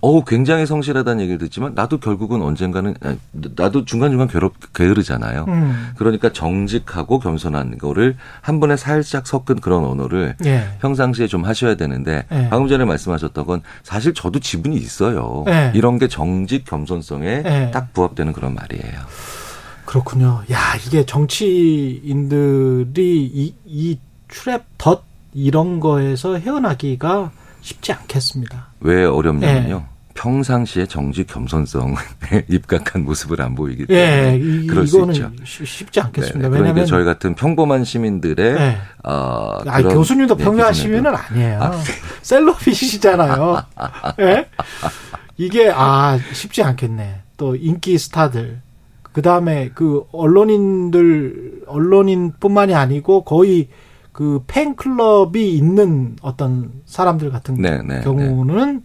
어우, 0.00 0.24
굉장히 0.24 0.66
성실하다는 0.66 1.22
얘기를 1.22 1.38
듣지만 1.38 1.74
나도 1.74 1.98
결국은 1.98 2.42
언젠가는 2.42 2.94
나도 3.56 3.84
중간중간 3.84 4.28
괴롭 4.28 4.54
게으르잖아요. 4.72 5.44
음. 5.48 5.88
그러니까 5.96 6.32
정직하고 6.32 7.18
겸손한 7.18 7.78
거를 7.78 8.16
한 8.40 8.60
번에 8.60 8.76
살짝 8.76 9.26
섞은 9.26 9.60
그런 9.60 9.84
언어를 9.84 10.36
예. 10.44 10.64
평상시에 10.80 11.26
좀 11.26 11.44
하셔야 11.44 11.74
되는데 11.74 12.24
네. 12.30 12.48
방금 12.48 12.68
전에 12.68 12.84
말씀하셨던 12.84 13.46
건 13.46 13.62
사실 13.82 14.14
저도 14.14 14.38
지분이 14.40 14.76
있어요. 14.76 15.42
네. 15.46 15.72
이런 15.74 15.98
게 15.98 16.08
정직 16.08 16.64
겸손성에 16.64 17.42
네. 17.42 17.70
딱 17.70 17.92
부합되는 17.92 18.32
그런 18.32 18.54
말이에요. 18.54 19.00
그렇군요. 19.84 20.42
야, 20.52 20.58
이게 20.86 21.04
정치인들이 21.04 22.92
이, 23.26 23.54
이 23.66 23.98
트랩 24.28 24.62
덫 24.78 25.02
이런 25.34 25.80
거에서 25.80 26.36
헤어나기가 26.36 27.32
쉽지 27.60 27.92
않겠습니다. 27.92 28.66
왜 28.80 29.04
어렵냐면요. 29.04 29.76
네. 29.78 29.84
평상시에 30.14 30.86
정직 30.86 31.28
겸손성에 31.28 31.94
입각한 32.48 33.04
모습을 33.04 33.40
안 33.40 33.54
보이기 33.54 33.86
예, 33.88 33.94
때문에 33.94 34.36
이, 34.38 34.66
그럴 34.66 34.86
수 34.86 35.00
있죠. 35.08 35.30
쉬- 35.44 35.64
쉽지 35.64 36.00
않겠습니다. 36.00 36.48
네, 36.50 36.58
그러니까 36.58 36.84
저희 36.84 37.04
같은 37.04 37.34
평범한 37.34 37.84
시민들의 37.84 38.54
네. 38.54 38.76
어, 39.04 39.60
아, 39.66 39.78
그런- 39.80 39.94
교수님도 39.94 40.36
네, 40.36 40.44
평범한. 40.44 40.72
시민은 40.74 41.14
아니에요. 41.14 41.70
셀럽이시잖아요. 42.22 43.62
예? 44.20 44.48
이게 45.38 45.70
아 45.74 46.18
쉽지 46.32 46.62
않겠네. 46.62 47.20
또 47.36 47.56
인기 47.56 47.96
스타들. 47.96 48.60
그 49.12 49.22
다음에 49.22 49.70
그 49.74 50.04
언론인들 50.12 51.62
언론인뿐만이 51.66 52.74
아니고 52.74 53.24
거의 53.24 53.68
그 54.12 54.42
팬클럽이 54.46 55.54
있는 55.56 56.16
어떤 56.22 56.72
사람들 56.86 57.30
같은 57.30 57.54
네, 57.54 57.80
네, 57.82 58.00
경우는 58.02 58.82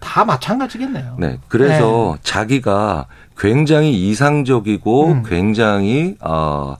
다 0.00 0.24
마찬가지겠네요. 0.24 1.16
네. 1.18 1.38
그래서 1.48 2.16
자기가 2.22 3.06
굉장히 3.38 4.08
이상적이고 4.08 5.06
음. 5.08 5.22
굉장히 5.26 6.16
어 6.20 6.76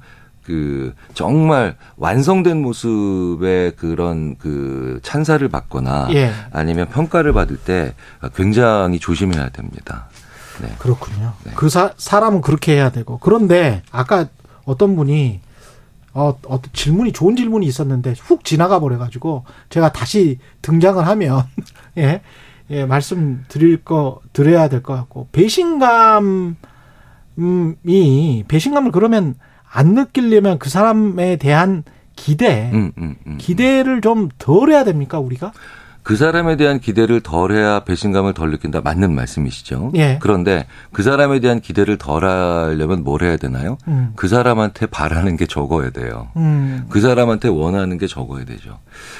그 0.46 0.94
정말 1.12 1.76
완성된 1.96 2.62
모습의 2.62 3.72
그런 3.72 4.36
그 4.36 5.00
찬사를 5.02 5.46
받거나 5.48 6.08
예. 6.12 6.30
아니면 6.52 6.88
평가를 6.88 7.32
받을 7.32 7.56
때 7.56 7.94
굉장히 8.36 9.00
조심해야 9.00 9.48
됩니다. 9.48 10.06
네. 10.62 10.72
그렇군요. 10.78 11.32
네. 11.42 11.50
그 11.56 11.68
사, 11.68 11.90
사람은 11.96 12.42
그렇게 12.42 12.74
해야 12.74 12.90
되고. 12.90 13.18
그런데 13.18 13.82
아까 13.90 14.26
어떤 14.64 14.94
분이 14.94 15.40
어, 16.16 16.38
어떤 16.46 16.72
질문이 16.72 17.12
좋은 17.12 17.36
질문이 17.36 17.66
있었는데 17.66 18.14
훅 18.18 18.42
지나가 18.42 18.80
버려가지고 18.80 19.44
제가 19.68 19.92
다시 19.92 20.38
등장을 20.62 21.06
하면 21.06 21.42
예, 21.98 22.22
예, 22.70 22.86
말씀 22.86 23.44
드릴 23.48 23.84
거 23.84 24.20
드려야 24.32 24.68
될 24.68 24.82
것 24.82 24.94
같고 24.94 25.28
배신감이 25.32 26.54
배신감을 28.48 28.92
그러면 28.92 29.34
안 29.70 29.94
느끼려면 29.94 30.58
그 30.58 30.70
사람에 30.70 31.36
대한 31.36 31.84
기대 32.16 32.70
음, 32.72 32.92
음, 32.96 33.16
음. 33.26 33.36
기대를 33.38 34.00
좀 34.00 34.30
덜 34.38 34.70
해야 34.70 34.84
됩니까 34.84 35.18
우리가? 35.20 35.52
그 36.06 36.14
사람에 36.14 36.54
대한 36.54 36.78
기대를 36.78 37.20
덜해야 37.20 37.80
배신감을 37.80 38.32
덜 38.32 38.52
느낀다 38.52 38.80
맞는 38.80 39.12
말씀이시죠. 39.12 39.90
예. 39.96 40.20
그런데 40.22 40.64
그 40.92 41.02
사람에 41.02 41.40
대한 41.40 41.60
기대를 41.60 41.98
덜 41.98 42.24
하려면 42.24 43.02
뭘 43.02 43.24
해야 43.24 43.36
되나요? 43.36 43.76
음. 43.88 44.12
그 44.14 44.28
사람한테 44.28 44.86
바라는 44.86 45.36
게 45.36 45.46
적어야 45.46 45.90
돼요. 45.90 46.28
음. 46.36 46.86
그 46.90 47.00
사람한테 47.00 47.48
원하는 47.48 47.98
게 47.98 48.06
적어야 48.06 48.44
되죠. 48.44 48.78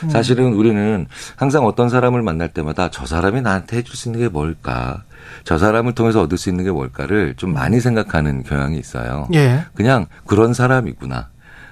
사실은 0.08 0.54
우리는 0.54 1.08
항상 1.34 1.66
어떤 1.66 1.88
사람을 1.88 2.22
만날 2.22 2.50
때마다 2.50 2.88
저 2.92 3.04
사람이 3.04 3.42
나한테 3.42 3.78
해줄 3.78 3.96
수 3.96 4.08
있는 4.08 4.20
게 4.20 4.28
뭘까? 4.28 5.02
저 5.42 5.58
사람을 5.58 5.96
통해서 5.96 6.22
얻을 6.22 6.38
수 6.38 6.50
있는 6.50 6.62
게 6.62 6.70
뭘까를 6.70 7.34
좀 7.36 7.52
많이 7.52 7.80
생각하는 7.80 8.44
경향이 8.44 8.78
있어요. 8.78 9.26
예. 9.34 9.64
그냥 9.74 10.06
그런 10.24 10.54
사람이구나. 10.54 11.30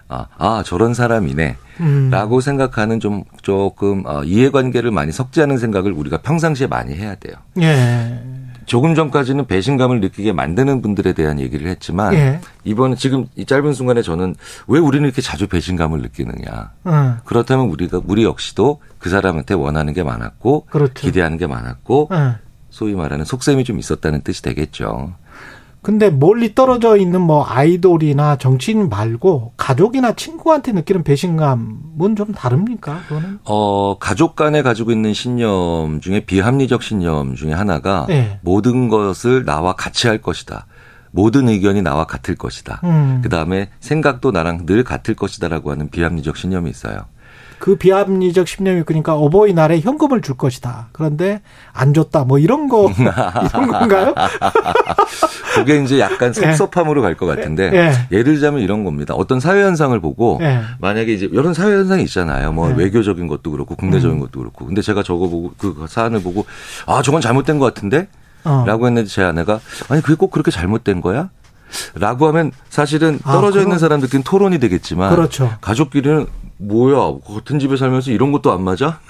아, 0.09 0.27
아 0.39 0.63
저런 0.65 0.95
사람이네. 0.95 1.57
음. 1.81 2.09
라고 2.11 2.41
생각하는 2.41 3.01
좀 3.01 3.25
조금 3.43 4.05
어, 4.07 4.23
이해관계를 4.23 4.91
많이 4.91 5.13
섞지 5.13 5.43
않은 5.43 5.59
생각을 5.59 5.93
우리가 5.93 6.19
평상시에 6.19 6.67
많이 6.67 6.95
해야 6.95 7.15
돼요. 7.15 7.35
예. 7.61 8.23
조금 8.67 8.95
전까지는 8.95 9.47
배신감을 9.47 10.01
느끼게 10.01 10.33
만드는 10.33 10.81
분들에 10.81 11.13
대한 11.13 11.39
얘기를 11.39 11.67
했지만 11.69 12.15
예. 12.15 12.41
이번 12.65 12.97
지금 12.97 13.27
이 13.37 13.45
짧은 13.45 13.75
순간에 13.75 14.01
저는 14.03 14.37
왜 14.69 14.81
우리는 14.81 15.05
이렇게 15.05 15.21
자주 15.21 15.47
배신감을 15.47 16.01
느끼느냐. 16.01 16.71
음. 16.87 17.17
그렇다면 17.25 17.67
우리가 17.67 18.01
우리 18.07 18.25
역시도 18.25 18.81
그 18.99 19.11
사람한테 19.11 19.55
원하는 19.55 19.93
게 19.93 20.03
많았고 20.03 20.67
그렇죠. 20.67 20.95
기대하는 20.95 21.37
게 21.37 21.47
많았고 21.47 22.09
예. 22.13 22.35
소위 22.71 22.95
말하는 22.95 23.25
속셈이 23.25 23.65
좀 23.65 23.79
있었다는 23.79 24.23
뜻이 24.23 24.43
되겠죠. 24.43 25.15
근데 25.85 26.09
멀리 26.09 26.55
떨어져 26.55 26.97
있는 26.97 27.21
뭐 27.21 27.45
아이돌이나 27.47 28.37
정치인 28.37 28.89
말고 28.89 29.53
가족이나 29.59 30.13
친구한테 30.13 30.73
느끼는 30.73 31.05
배신감은 31.05 32.17
좀 32.17 32.33
다릅니까? 32.33 33.03
그거는? 33.07 33.39
어, 33.45 33.99
가족 33.99 34.35
간에 34.35 34.63
가지고 34.63 34.93
있는 34.93 35.13
신념 35.13 36.01
중에 36.01 36.21
비합리적 36.21 36.83
신념 36.83 37.35
중에 37.35 37.53
하나가 37.53 38.07
예. 38.09 38.41
모든 38.43 38.89
것을 38.89 39.45
나와 39.45 39.75
같이 39.75 40.09
할 40.09 40.23
것이다. 40.23 40.67
모든 41.11 41.49
의견이 41.51 41.83
나와 41.83 42.07
같을 42.07 42.35
것이다. 42.35 42.81
음. 42.83 43.21
그 43.23 43.29
다음에 43.29 43.69
생각도 43.79 44.31
나랑 44.31 44.65
늘 44.65 44.85
같을 44.85 45.15
것이다라고 45.15 45.71
하는 45.71 45.91
비합리적 45.91 46.39
신념이 46.39 46.71
있어요. 46.71 47.05
그 47.59 47.77
비합리적 47.77 48.47
신념이 48.49 48.83
그러니까 48.85 49.15
어버이날에 49.15 49.81
현금을 49.81 50.21
줄 50.23 50.37
것이다. 50.37 50.89
그런데 50.93 51.41
안 51.73 51.95
줬다. 51.95 52.25
뭐 52.25 52.39
이런 52.39 52.69
거 52.69 52.91
이런 52.99 53.69
건가요? 53.69 54.15
그게 55.55 55.83
이제 55.83 55.99
약간 56.01 56.33
섭섭함으로 56.33 57.01
갈 57.03 57.15
것 57.15 57.27
같은데 57.27 57.71
예. 57.73 57.93
예를 58.11 58.35
들자면 58.35 58.61
이런 58.61 58.83
겁니다. 58.85 59.15
어떤 59.15 59.39
사회 59.39 59.63
현상을 59.63 59.99
보고 60.01 60.39
예. 60.43 60.61
만약에 60.81 61.13
이제 61.13 61.29
이런 61.31 61.55
사회 61.55 61.73
현상이 61.75 62.03
있잖아요. 62.05 62.53
뭐 62.53 62.69
네. 62.71 62.75
외교적인 62.77 63.29
것도 63.29 63.53
그렇고 63.53 63.77
국내적인 63.77 64.17
음. 64.17 64.21
것도 64.21 64.41
그렇고. 64.41 64.67
근데 64.67 64.83
제가 64.83 65.03
저거 65.05 65.29
보고 65.29 65.53
그 65.57 65.87
사안을 65.89 66.23
보고 66.23 66.45
아 66.87 67.03
저건 67.03 67.21
잘못된 67.21 67.61
것 67.61 67.73
같은데 67.73 68.09
어. 68.45 68.65
라고 68.67 68.87
했는데 68.87 69.09
제 69.09 69.23
아내가 69.23 69.61
아니 69.89 70.03
그게 70.03 70.17
꼭 70.17 70.31
그렇게 70.33 70.51
잘못된 70.51 71.01
거야? 71.01 71.31
라고 71.95 72.27
하면 72.29 72.51
사실은 72.69 73.21
아, 73.25 73.33
떨어져 73.33 73.55
그럼- 73.55 73.63
있는 73.69 73.79
사람들끼리는 73.79 74.25
토론이 74.25 74.59
되겠지만 74.59 75.15
그렇죠. 75.15 75.53
가족끼리는 75.61 76.27
뭐야 76.59 77.19
같은 77.27 77.59
집에 77.59 77.77
살면서 77.77 78.11
이런 78.11 78.33
것도 78.33 78.53
안 78.53 78.63
맞아? 78.63 79.01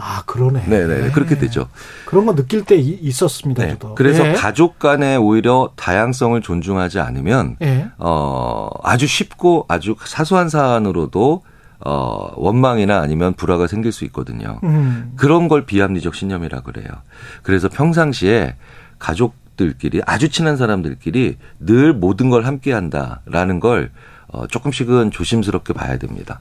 아 0.00 0.22
그러네. 0.26 0.66
네네 0.66 1.10
그렇게 1.10 1.36
되죠. 1.38 1.68
그런 2.06 2.24
거 2.24 2.34
느낄 2.36 2.64
때 2.64 2.76
이- 2.76 2.98
있었습니다. 3.02 3.64
네. 3.64 3.70
저도. 3.70 3.96
그래서 3.96 4.24
예. 4.28 4.32
가족 4.32 4.78
간에 4.78 5.16
오히려 5.16 5.72
다양성을 5.74 6.40
존중하지 6.40 7.00
않으면 7.00 7.56
예. 7.62 7.88
어 7.98 8.68
아주 8.84 9.08
쉽고 9.08 9.64
아주 9.68 9.96
사소한 10.04 10.48
사안으로도 10.48 11.42
어 11.84 12.30
원망이나 12.36 13.00
아니면 13.00 13.34
불화가 13.34 13.66
생길 13.66 13.90
수 13.90 14.04
있거든요. 14.04 14.60
음. 14.62 15.14
그런 15.16 15.48
걸 15.48 15.66
비합리적 15.66 16.14
신념이라 16.14 16.60
그래요. 16.60 16.86
그래서 17.42 17.68
평상시에 17.68 18.54
가족들끼리 19.00 20.02
아주 20.06 20.28
친한 20.28 20.56
사람들끼리 20.56 21.38
늘 21.58 21.92
모든 21.92 22.30
걸 22.30 22.46
함께 22.46 22.72
한다라는 22.72 23.58
걸 23.58 23.90
어, 24.30 24.46
조금씩은 24.46 25.10
조심스럽게 25.10 25.72
봐야 25.72 25.96
됩니다. 25.98 26.38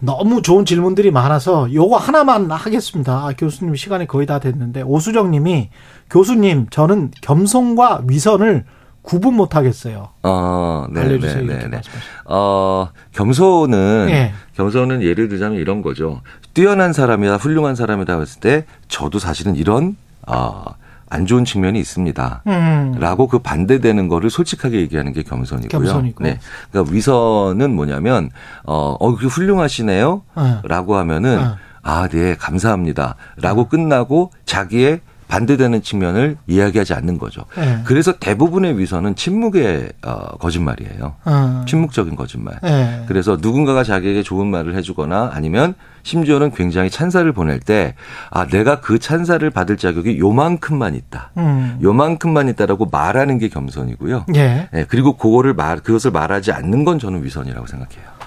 너무 0.00 0.42
좋은 0.42 0.64
질문들이 0.64 1.10
많아서 1.10 1.72
요거 1.72 1.96
하나만 1.96 2.50
하겠습니다. 2.50 3.26
아, 3.26 3.32
교수님 3.36 3.74
시간이 3.74 4.06
거의 4.06 4.26
다 4.26 4.38
됐는데 4.38 4.82
오수정 4.82 5.30
님이 5.30 5.70
교수님 6.10 6.68
저는 6.70 7.10
겸손과 7.20 8.04
위선을 8.06 8.64
구분 9.02 9.34
못 9.34 9.56
하겠어요. 9.56 10.10
어, 10.22 10.86
네, 10.90 11.00
알려주세요. 11.00 11.38
네, 11.38 11.44
이렇게 11.44 11.58
네, 11.58 11.64
네. 11.64 11.76
말씀하시죠. 11.76 12.12
어, 12.26 12.90
겸손은 13.12 14.06
예. 14.10 14.32
겸손은 14.54 15.02
예를 15.02 15.28
들자면 15.28 15.58
이런 15.58 15.82
거죠. 15.82 16.20
뛰어난 16.52 16.92
사람이다, 16.92 17.36
훌륭한 17.36 17.74
사람이다 17.74 18.18
했을 18.18 18.40
때 18.40 18.66
저도 18.88 19.18
사실은 19.18 19.56
이런 19.56 19.96
어, 20.26 20.64
안 21.10 21.26
좋은 21.26 21.44
측면이 21.44 21.78
있습니다. 21.80 22.42
음. 22.46 22.96
라고 22.98 23.26
그 23.28 23.38
반대되는 23.38 24.08
거를 24.08 24.30
솔직하게 24.30 24.80
얘기하는 24.80 25.12
게 25.12 25.22
겸손이고요. 25.22 25.68
겸손이고. 25.68 26.24
네. 26.24 26.38
그러니까 26.70 26.92
위선은 26.92 27.74
뭐냐면 27.74 28.30
어, 28.64 28.96
어, 28.98 29.16
그 29.16 29.26
훌륭하시네요. 29.26 30.22
어. 30.34 30.60
라고 30.64 30.96
하면은 30.96 31.38
어. 31.38 31.56
아, 31.82 32.08
네, 32.08 32.34
감사합니다. 32.36 33.16
라고 33.36 33.68
끝나고 33.68 34.32
자기의 34.44 35.00
반대되는 35.28 35.82
측면을 35.82 36.38
이야기하지 36.46 36.94
않는 36.94 37.18
거죠. 37.18 37.44
예. 37.58 37.80
그래서 37.84 38.18
대부분의 38.18 38.78
위선은 38.78 39.14
침묵의 39.14 39.92
어, 40.04 40.36
거짓말이에요. 40.38 41.16
어. 41.24 41.64
침묵적인 41.68 42.16
거짓말. 42.16 42.58
예. 42.64 43.04
그래서 43.06 43.38
누군가가 43.40 43.84
자기에게 43.84 44.22
좋은 44.22 44.46
말을 44.46 44.74
해주거나 44.74 45.30
아니면 45.32 45.74
심지어는 46.02 46.52
굉장히 46.52 46.90
찬사를 46.90 47.30
보낼 47.32 47.60
때, 47.60 47.94
아, 48.30 48.46
내가 48.46 48.80
그 48.80 48.98
찬사를 48.98 49.48
받을 49.50 49.76
자격이 49.76 50.18
요만큼만 50.18 50.94
있다. 50.94 51.32
음. 51.36 51.78
요만큼만 51.82 52.48
있다라고 52.48 52.86
말하는 52.86 53.38
게 53.38 53.48
겸손이고요. 53.48 54.26
예. 54.36 54.68
예, 54.74 54.84
그리고 54.88 55.16
그거를 55.16 55.52
말, 55.52 55.80
그것을 55.80 56.10
말하지 56.10 56.52
않는 56.52 56.84
건 56.84 56.98
저는 56.98 57.22
위선이라고 57.24 57.66
생각해요. 57.66 58.17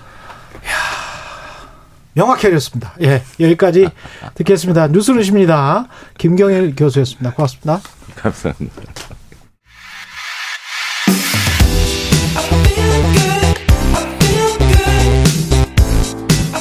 명확해졌습니다. 2.14 2.96
예. 3.02 3.24
여기까지 3.40 3.88
듣겠습니다. 4.36 4.88
뉴스루십니다. 4.88 5.88
김경일 6.18 6.76
교수였습니다. 6.76 7.34
고맙습니다. 7.34 7.82
감사합니다. 8.16 8.82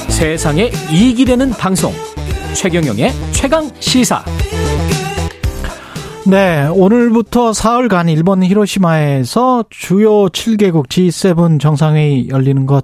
세상에 0.09 0.69
이익이 0.91 1.25
되는 1.25 1.49
방송 1.49 1.91
최경영의 2.53 3.11
최강 3.31 3.71
시사 3.79 4.23
네 6.27 6.67
오늘부터 6.67 7.53
사흘간 7.53 8.07
일본 8.07 8.43
히로시마에서 8.43 9.65
주요 9.71 10.27
7개국 10.27 10.87
G7 10.87 11.59
정상회의 11.59 12.29
열리는 12.29 12.67
것 12.67 12.83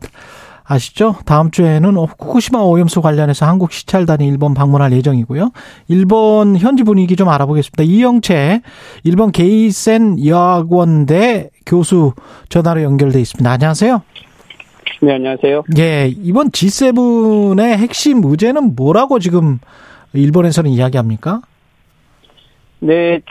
아시죠? 0.68 1.16
다음 1.26 1.50
주에는 1.50 1.96
후쿠시마 1.96 2.60
오염수 2.60 3.02
관련해서 3.02 3.46
한국 3.46 3.72
시찰단이 3.72 4.28
일본 4.28 4.54
방문할 4.54 4.92
예정이고요. 4.92 5.52
일본 5.88 6.58
현지 6.58 6.84
분위기 6.84 7.16
좀 7.16 7.30
알아보겠습니다. 7.30 7.84
이영채 7.84 8.62
일본 9.06 9.32
게이센 9.32 10.26
여학원대 10.26 11.52
교수 11.66 12.14
전화로 12.50 12.84
연결돼 12.84 13.22
있습니다. 13.22 13.50
안녕하세요. 13.50 14.02
네, 15.02 15.14
안녕하세요. 15.14 15.64
예, 15.78 16.12
이번 16.22 16.50
G7의 16.52 17.78
핵심 17.78 18.24
의제는 18.26 18.76
뭐라고 18.76 19.20
지금 19.20 19.60
일본에서는 20.14 20.70
이야기합니까? 20.70 21.42
네, 22.80 23.22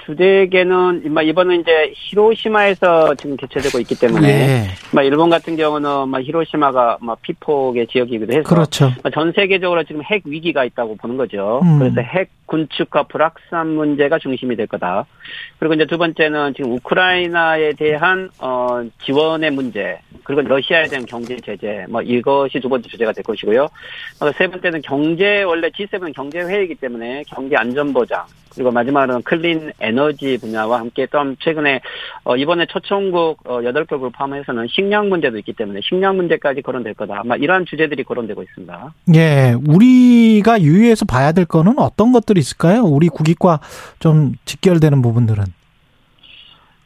인마 1.04 1.22
이번은 1.22 1.60
이제 1.60 1.92
히로시마에서 1.94 3.14
지금 3.14 3.36
개최되고 3.36 3.78
있기 3.80 3.94
때문에 3.96 4.28
예, 4.28 4.66
막 4.92 5.02
일본 5.02 5.30
같은 5.30 5.56
경우는 5.56 6.08
막 6.08 6.20
히로시마가 6.20 6.98
막 7.00 7.22
피폭의 7.22 7.86
지역이기도 7.86 8.32
해서 8.32 8.42
그렇죠. 8.42 8.90
전 9.14 9.32
세계적으로 9.32 9.84
지금 9.84 10.02
핵 10.02 10.22
위기가 10.24 10.64
있다고 10.64 10.96
보는 10.96 11.16
거죠. 11.16 11.60
음. 11.62 11.78
그래서 11.78 12.00
핵 12.00 12.30
군축과 12.46 13.04
불확산 13.04 13.68
문제가 13.68 14.18
중심이 14.18 14.56
될 14.56 14.66
거다. 14.66 15.06
그리고 15.58 15.74
이제 15.74 15.86
두 15.86 15.96
번째는 15.98 16.54
지금 16.54 16.72
우크라이나에 16.72 17.72
대한 17.74 18.30
어 18.38 18.82
지원의 19.04 19.52
문제, 19.52 19.98
그리고 20.24 20.42
러시아에 20.42 20.86
대한 20.88 21.06
경제 21.06 21.36
제재, 21.36 21.86
뭐 21.88 22.02
이것이 22.02 22.58
두 22.60 22.68
번째 22.68 22.88
주제가 22.88 23.12
될 23.12 23.22
것이고요. 23.22 23.62
어, 23.62 24.32
세 24.32 24.48
번째는 24.48 24.82
경제 24.82 25.42
원래 25.42 25.68
G7은 25.68 26.12
경제 26.14 26.40
회의이기 26.40 26.76
때문에 26.76 27.22
경제 27.28 27.56
안전 27.56 27.92
보장, 27.92 28.24
그리고 28.56 28.70
마지막으로는 28.72 29.22
클린 29.22 29.72
에너지 29.80 30.38
분야와 30.38 30.80
함께 30.80 31.06
또 31.06 31.18
최근에 31.38 31.80
어 32.24 32.36
이번에 32.36 32.66
초청국 32.66 33.38
어 33.44 33.60
8개국을 33.60 34.12
포함해서는 34.12 34.66
식량 34.68 35.08
문제도 35.08 35.36
있기 35.38 35.52
때문에 35.52 35.80
식량 35.82 36.16
문제까지 36.16 36.62
거론될 36.62 36.94
거다. 36.94 37.20
아마 37.20 37.36
이러한 37.36 37.66
주제들이 37.66 38.02
거론되고 38.04 38.42
있습니다. 38.42 38.94
예, 39.14 39.54
우리가 39.68 40.62
유의해서 40.62 41.04
봐야 41.04 41.32
될 41.32 41.44
거는 41.44 41.78
어떤 41.78 42.12
것들이 42.12 42.40
있을까요? 42.40 42.82
우리 42.82 43.08
국익과 43.08 43.60
좀 43.98 44.32
직결되는 44.46 45.02
부분들은. 45.02 45.44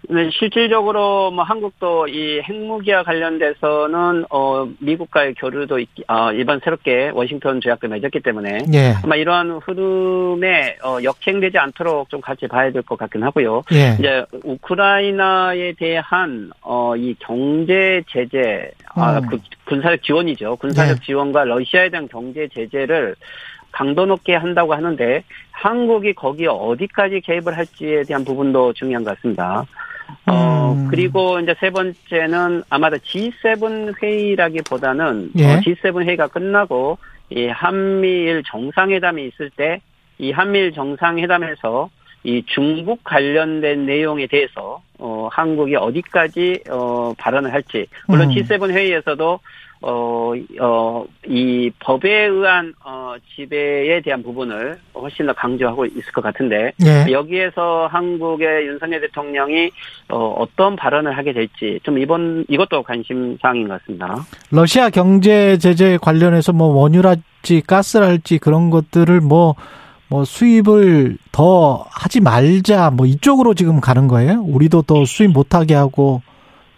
네, 0.09 0.31
실질적으로 0.33 1.31
뭐 1.31 1.45
한국도 1.45 2.09
이 2.09 2.41
핵무기와 2.41 3.03
관련돼서는 3.03 4.25
어 4.31 4.69
미국과의 4.81 5.35
교류도 5.35 5.79
있, 5.79 5.89
어, 6.09 6.33
이번 6.33 6.61
새롭게 6.65 7.11
워싱턴 7.15 7.61
조약도 7.61 7.87
맺었기 7.89 8.21
때문에 8.21 8.59
예. 8.73 8.95
아마 9.05 9.15
이러한 9.17 9.61
흐름에 9.63 10.79
어, 10.83 10.99
역행되지 11.03 11.59
않도록 11.59 12.09
좀 12.09 12.21
같이 12.21 12.49
봐야 12.49 12.73
될 12.73 12.83
것 12.83 12.99
같긴 12.99 13.23
하고요. 13.23 13.63
예. 13.73 13.97
이제 13.99 14.25
우크라이나에 14.45 15.75
대한 15.79 16.51
어 16.63 16.95
이 16.97 17.15
경제 17.21 18.03
제재, 18.09 18.71
아, 18.95 19.19
음. 19.19 19.27
그 19.29 19.39
군사력 19.65 20.03
지원이죠. 20.03 20.57
군사력 20.57 20.99
네. 20.99 21.07
지원과 21.07 21.45
러시아에 21.45 21.89
대한 21.91 22.09
경제 22.09 22.49
제재를 22.49 23.15
강도 23.71 24.05
높게 24.07 24.35
한다고 24.35 24.75
하는데 24.75 25.23
한국이 25.53 26.13
거기에 26.15 26.49
어디까지 26.49 27.21
개입을 27.21 27.57
할지에 27.57 28.03
대한 28.03 28.25
부분도 28.25 28.73
중요한 28.73 29.05
것 29.05 29.15
같습니다. 29.17 29.65
어, 30.27 30.75
음. 30.77 30.89
그리고 30.89 31.41
이제 31.41 31.55
세 31.61 31.71
번째는 31.71 32.63
아마도 32.71 32.97
G7 32.99 34.03
회의라기보다는 34.03 35.31
예. 35.37 35.55
어, 35.55 35.61
G7 35.61 36.05
회의가 36.05 36.29
끝나고 36.29 36.99
이 37.31 37.47
한미일 37.47 38.43
정상회담이 38.45 39.27
있을 39.27 39.51
때 39.51 39.81
이 40.21 40.33
한미일 40.33 40.73
정상회담에서 40.73 41.89
이 42.23 42.43
중국 42.45 43.03
관련된 43.03 43.87
내용에 43.87 44.27
대해서 44.27 44.83
어 44.99 45.29
한국이 45.33 45.75
어디까지 45.75 46.65
어 46.69 47.15
발언을 47.17 47.53
할지 47.55 47.87
물론 48.07 48.29
음. 48.29 48.35
G7 48.35 48.71
회의에서도 48.71 49.41
어 49.83 50.33
어 50.61 51.05
이 51.27 51.71
법에 51.81 52.27
의한 52.27 52.73
어 52.85 53.15
지배에 53.35 54.01
대한 54.03 54.23
부분을 54.23 54.79
훨씬 54.95 55.27
더 55.27 55.33
강조하고 55.33 55.87
있을 55.87 56.13
것 56.13 56.23
같은데 56.23 56.73
예. 56.85 57.11
여기에서 57.11 57.87
한국의 57.91 58.67
윤석열 58.67 59.01
대통령이 59.03 59.71
어 60.09 60.35
어떤 60.39 60.77
발언을 60.77 61.17
하게 61.17 61.33
될지 61.33 61.79
좀 61.83 61.99
이번 61.99 62.45
이것도 62.49 62.83
관심 62.83 63.37
사항인 63.41 63.69
것 63.69 63.81
같습니다. 63.81 64.25
러시아 64.51 64.91
경제 64.91 65.57
제재 65.59 65.99
관련해서 66.01 66.53
뭐 66.53 66.69
원유랄지 66.69 67.63
가스랄지 67.67 68.39
그런 68.39 68.71
것들을 68.71 69.21
뭐, 69.21 69.55
뭐 70.09 70.25
수입을 70.25 71.17
더 71.33 71.85
하지 71.91 72.21
말자 72.21 72.91
뭐 72.91 73.07
이쪽으로 73.07 73.55
지금 73.55 73.81
가는 73.81 74.09
거예요? 74.09 74.43
우리도 74.47 74.83
또 74.83 75.05
수입 75.05 75.33
못하게 75.33 75.75
하고 75.75 76.23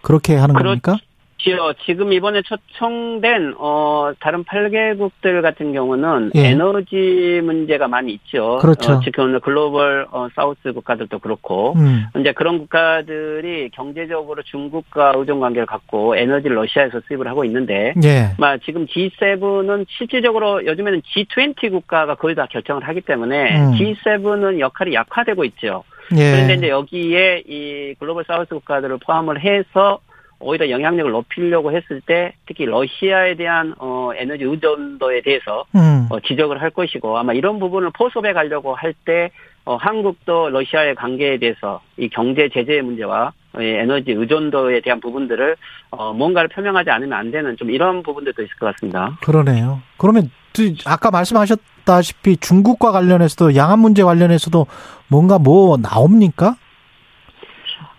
그렇게 0.02 0.34
하는 0.36 0.54
그렇- 0.54 0.70
겁니까? 0.70 0.96
지요. 1.42 1.72
지금 1.84 2.12
이번에 2.12 2.42
초청된 2.42 3.54
어 3.58 4.12
다른 4.20 4.44
8개국들 4.44 5.42
같은 5.42 5.72
경우는 5.72 6.32
예. 6.34 6.50
에너지 6.50 7.40
문제가 7.42 7.88
많이 7.88 8.12
있죠. 8.12 8.58
그렇죠. 8.60 8.92
어, 8.92 9.00
지금 9.00 9.38
글로벌 9.40 10.06
어, 10.10 10.28
사우스 10.34 10.72
국가들도 10.72 11.18
그렇고 11.18 11.74
음. 11.76 12.04
이제 12.18 12.32
그런 12.32 12.58
국가들이 12.58 13.70
경제적으로 13.70 14.42
중국과 14.42 15.14
의존 15.16 15.40
관계를 15.40 15.66
갖고 15.66 16.16
에너지를 16.16 16.56
러시아에서 16.56 17.00
수입을 17.08 17.26
하고 17.26 17.44
있는데 17.44 17.94
예. 18.04 18.30
막 18.38 18.60
지금 18.64 18.86
G7은 18.86 19.86
실질적으로 19.88 20.64
요즘에는 20.64 21.02
G20 21.02 21.70
국가가 21.70 22.14
거의 22.14 22.34
다 22.34 22.46
결정을 22.46 22.86
하기 22.88 23.00
때문에 23.02 23.56
음. 23.58 23.72
G7은 23.72 24.60
역할이 24.60 24.94
약화되고 24.94 25.44
있죠. 25.44 25.84
예. 26.16 26.30
그런데 26.30 26.54
이제 26.54 26.68
여기에 26.68 27.44
이 27.46 27.94
글로벌 27.98 28.24
사우스 28.26 28.50
국가들을 28.50 28.98
포함을 29.04 29.40
해서 29.40 30.00
오히려 30.42 30.68
영향력을 30.70 31.10
높이려고 31.10 31.72
했을 31.72 32.00
때 32.00 32.34
특히 32.46 32.64
러시아에 32.66 33.36
대한 33.36 33.74
어 33.78 34.10
에너지 34.16 34.44
의존도에 34.44 35.22
대해서 35.22 35.64
음. 35.74 36.06
어 36.10 36.20
지적을 36.20 36.60
할 36.60 36.70
것이고 36.70 37.16
아마 37.16 37.32
이런 37.32 37.58
부분을 37.58 37.90
포섭해 37.94 38.32
가려고 38.32 38.74
할 38.74 38.94
때 39.04 39.30
어 39.64 39.76
한국도 39.76 40.50
러시아의 40.50 40.96
관계에 40.96 41.38
대해서 41.38 41.80
이 41.96 42.08
경제 42.08 42.48
제재의 42.52 42.82
문제와 42.82 43.32
이 43.60 43.64
에너지 43.64 44.10
의존도에 44.10 44.80
대한 44.80 45.00
부분들을 45.00 45.56
어 45.90 46.12
뭔가를 46.12 46.48
표명하지 46.48 46.90
않으면 46.90 47.16
안 47.16 47.30
되는 47.30 47.56
좀 47.56 47.70
이런 47.70 48.02
부분들도 48.02 48.42
있을 48.42 48.56
것 48.56 48.74
같습니다. 48.74 49.16
그러네요. 49.22 49.80
그러면 49.98 50.30
그 50.52 50.74
아까 50.84 51.12
말씀하셨다시피 51.12 52.38
중국과 52.38 52.90
관련해서도 52.90 53.54
양안 53.54 53.78
문제 53.78 54.02
관련해서도 54.02 54.66
뭔가 55.06 55.38
뭐 55.38 55.76
나옵니까? 55.76 56.56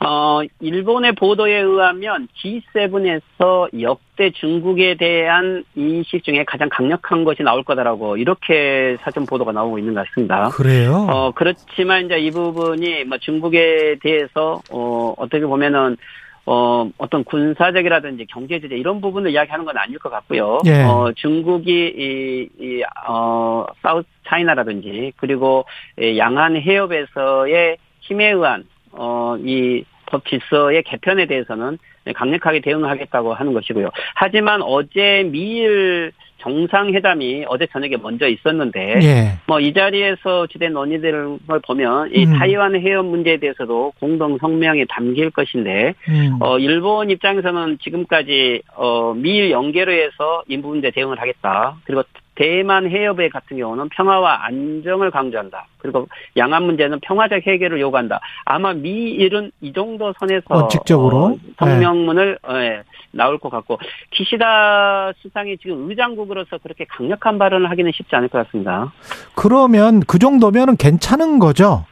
어, 0.05 0.41
일본의 0.59 1.13
보도에 1.13 1.59
의하면 1.59 2.27
G7에서 2.37 3.81
역대 3.81 4.31
중국에 4.31 4.95
대한 4.95 5.63
인식 5.75 6.23
중에 6.23 6.43
가장 6.43 6.69
강력한 6.69 7.23
것이 7.23 7.43
나올 7.43 7.63
거다라고 7.63 8.17
이렇게 8.17 8.97
사전 9.01 9.25
보도가 9.25 9.51
나오고 9.51 9.79
있는 9.79 9.93
것 9.93 10.05
같습니다. 10.07 10.49
그래요. 10.49 11.07
어, 11.09 11.31
그렇지만 11.31 12.05
이제 12.05 12.19
이 12.19 12.31
부분이 12.31 13.05
뭐 13.05 13.17
중국에 13.17 13.97
대해서, 14.01 14.61
어, 14.71 15.13
어떻게 15.17 15.45
보면은, 15.45 15.97
어, 16.45 16.89
어떤 16.97 17.23
군사적이라든지 17.23 18.25
경제 18.25 18.59
제재 18.59 18.75
이런 18.75 18.99
부분을 18.99 19.31
이야기하는 19.31 19.63
건 19.63 19.77
아닐 19.77 19.97
것 19.97 20.09
같고요. 20.09 20.59
예. 20.65 20.83
어, 20.83 21.13
중국이 21.15 21.71
이, 21.71 22.49
이, 22.59 22.83
어, 23.07 23.65
사우스 23.81 24.05
차이나라든지 24.27 25.13
그리고 25.15 25.63
이 25.97 26.17
양안 26.17 26.57
해협에서의 26.57 27.77
힘에 28.01 28.31
의한, 28.31 28.65
어, 28.91 29.37
이 29.39 29.85
법 30.13 30.27
질서의 30.27 30.83
개편에 30.83 31.25
대해서는 31.25 31.79
강력하게 32.15 32.61
대응하겠다고 32.61 33.33
하는 33.33 33.53
것이고요. 33.53 33.89
하지만 34.13 34.61
어제 34.61 35.27
미일 35.31 36.11
정상회담이 36.37 37.45
어제 37.47 37.65
저녁에 37.67 37.95
먼저 37.97 38.27
있었는데 38.27 38.99
예. 39.01 39.39
뭐이 39.47 39.73
자리에서 39.73 40.45
주된 40.47 40.73
논의들을 40.73 41.37
보면 41.65 42.11
이 42.13 42.25
음. 42.25 42.37
타이완 42.37 42.75
해협 42.75 43.05
문제에 43.05 43.37
대해서도 43.37 43.93
공동 43.99 44.37
성명에 44.37 44.85
담길 44.89 45.31
것인데 45.31 45.95
음. 46.09 46.37
어 46.41 46.59
일본 46.59 47.09
입장에서는 47.09 47.79
지금까지 47.81 48.61
어 48.75 49.13
미일 49.15 49.51
연계로 49.51 49.93
해서 49.93 50.43
이 50.47 50.57
문제 50.57 50.91
대응을 50.91 51.19
하겠다. 51.19 51.77
그리고 51.85 52.03
대만 52.35 52.89
해협의 52.89 53.29
같은 53.29 53.57
경우는 53.57 53.89
평화와 53.89 54.45
안정을 54.45 55.11
강조한다. 55.11 55.67
그리고 55.77 56.07
양안 56.37 56.63
문제는 56.63 56.99
평화적 57.01 57.45
해결을 57.45 57.79
요구한다. 57.81 58.19
아마 58.45 58.73
미일은 58.73 59.51
이 59.61 59.73
정도 59.73 60.13
선에서 60.19 60.45
원칙적으로. 60.49 61.17
어, 61.25 61.37
성명문을 61.59 62.39
예, 62.49 62.83
나올 63.11 63.37
것 63.37 63.49
같고 63.49 63.79
기시다 64.11 65.11
수상이 65.21 65.57
지금 65.57 65.89
의장국으로서 65.89 66.57
그렇게 66.63 66.85
강력한 66.85 67.37
발언을 67.37 67.69
하기는 67.69 67.91
쉽지 67.93 68.15
않을 68.15 68.29
것 68.29 68.45
같습니다. 68.45 68.91
그러면 69.35 70.01
그 70.07 70.17
정도면은 70.17 70.77
괜찮은 70.77 71.39
거죠? 71.39 71.85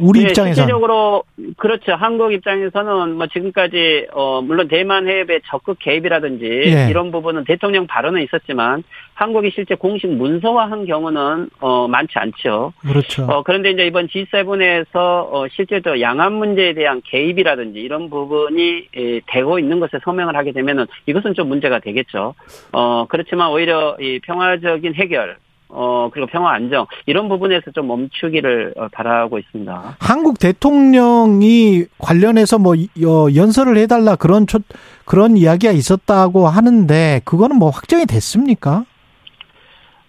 우리 0.00 0.20
네, 0.20 0.28
입장에서 0.28 0.54
실질적으로 0.54 1.24
그렇죠. 1.56 1.92
한국 1.94 2.32
입장에서는 2.32 3.16
뭐 3.16 3.26
지금까지 3.26 4.08
어 4.12 4.42
물론 4.42 4.68
대만 4.68 5.06
해협의 5.06 5.42
적극 5.46 5.78
개입이라든지 5.78 6.44
예. 6.44 6.88
이런 6.90 7.10
부분은 7.10 7.44
대통령 7.44 7.86
발언은 7.86 8.22
있었지만 8.22 8.84
한국이 9.14 9.50
실제 9.54 9.74
공식 9.74 10.08
문서화한 10.08 10.86
경우는 10.86 11.50
어 11.60 11.88
많지 11.88 12.18
않죠. 12.18 12.72
그렇죠. 12.80 13.24
어 13.24 13.42
그런데 13.42 13.70
이제 13.70 13.86
이번 13.86 14.08
G7에서 14.08 14.94
어 14.94 15.46
실제로 15.50 16.00
양안 16.00 16.34
문제에 16.34 16.74
대한 16.74 17.00
개입이라든지 17.04 17.80
이런 17.80 18.10
부분이 18.10 18.88
예, 18.96 19.20
되고 19.26 19.58
있는 19.58 19.80
것에 19.80 19.98
서명을 20.04 20.36
하게 20.36 20.52
되면은 20.52 20.86
이것은 21.06 21.34
좀 21.34 21.48
문제가 21.48 21.78
되겠죠. 21.78 22.34
어 22.72 23.06
그렇지만 23.08 23.50
오히려 23.50 23.96
이 24.00 24.20
평화적인 24.20 24.94
해결 24.94 25.36
어 25.68 26.08
그리고 26.12 26.28
평화 26.28 26.52
안정 26.52 26.86
이런 27.06 27.28
부분에서 27.28 27.70
좀 27.72 27.88
멈추기를 27.88 28.74
어, 28.76 28.88
바라고 28.92 29.38
있습니다. 29.38 29.96
한국 30.00 30.38
대통령이 30.38 31.84
관련해서 31.98 32.58
뭐 32.58 32.74
이- 32.74 32.88
어, 33.04 33.26
연설을 33.34 33.76
해달라 33.76 34.16
그런 34.16 34.46
초, 34.46 34.58
그런 35.04 35.36
이야기가 35.36 35.72
있었다고 35.72 36.46
하는데 36.48 37.20
그거는 37.24 37.56
뭐 37.56 37.70
확정이 37.70 38.06
됐습니까? 38.06 38.84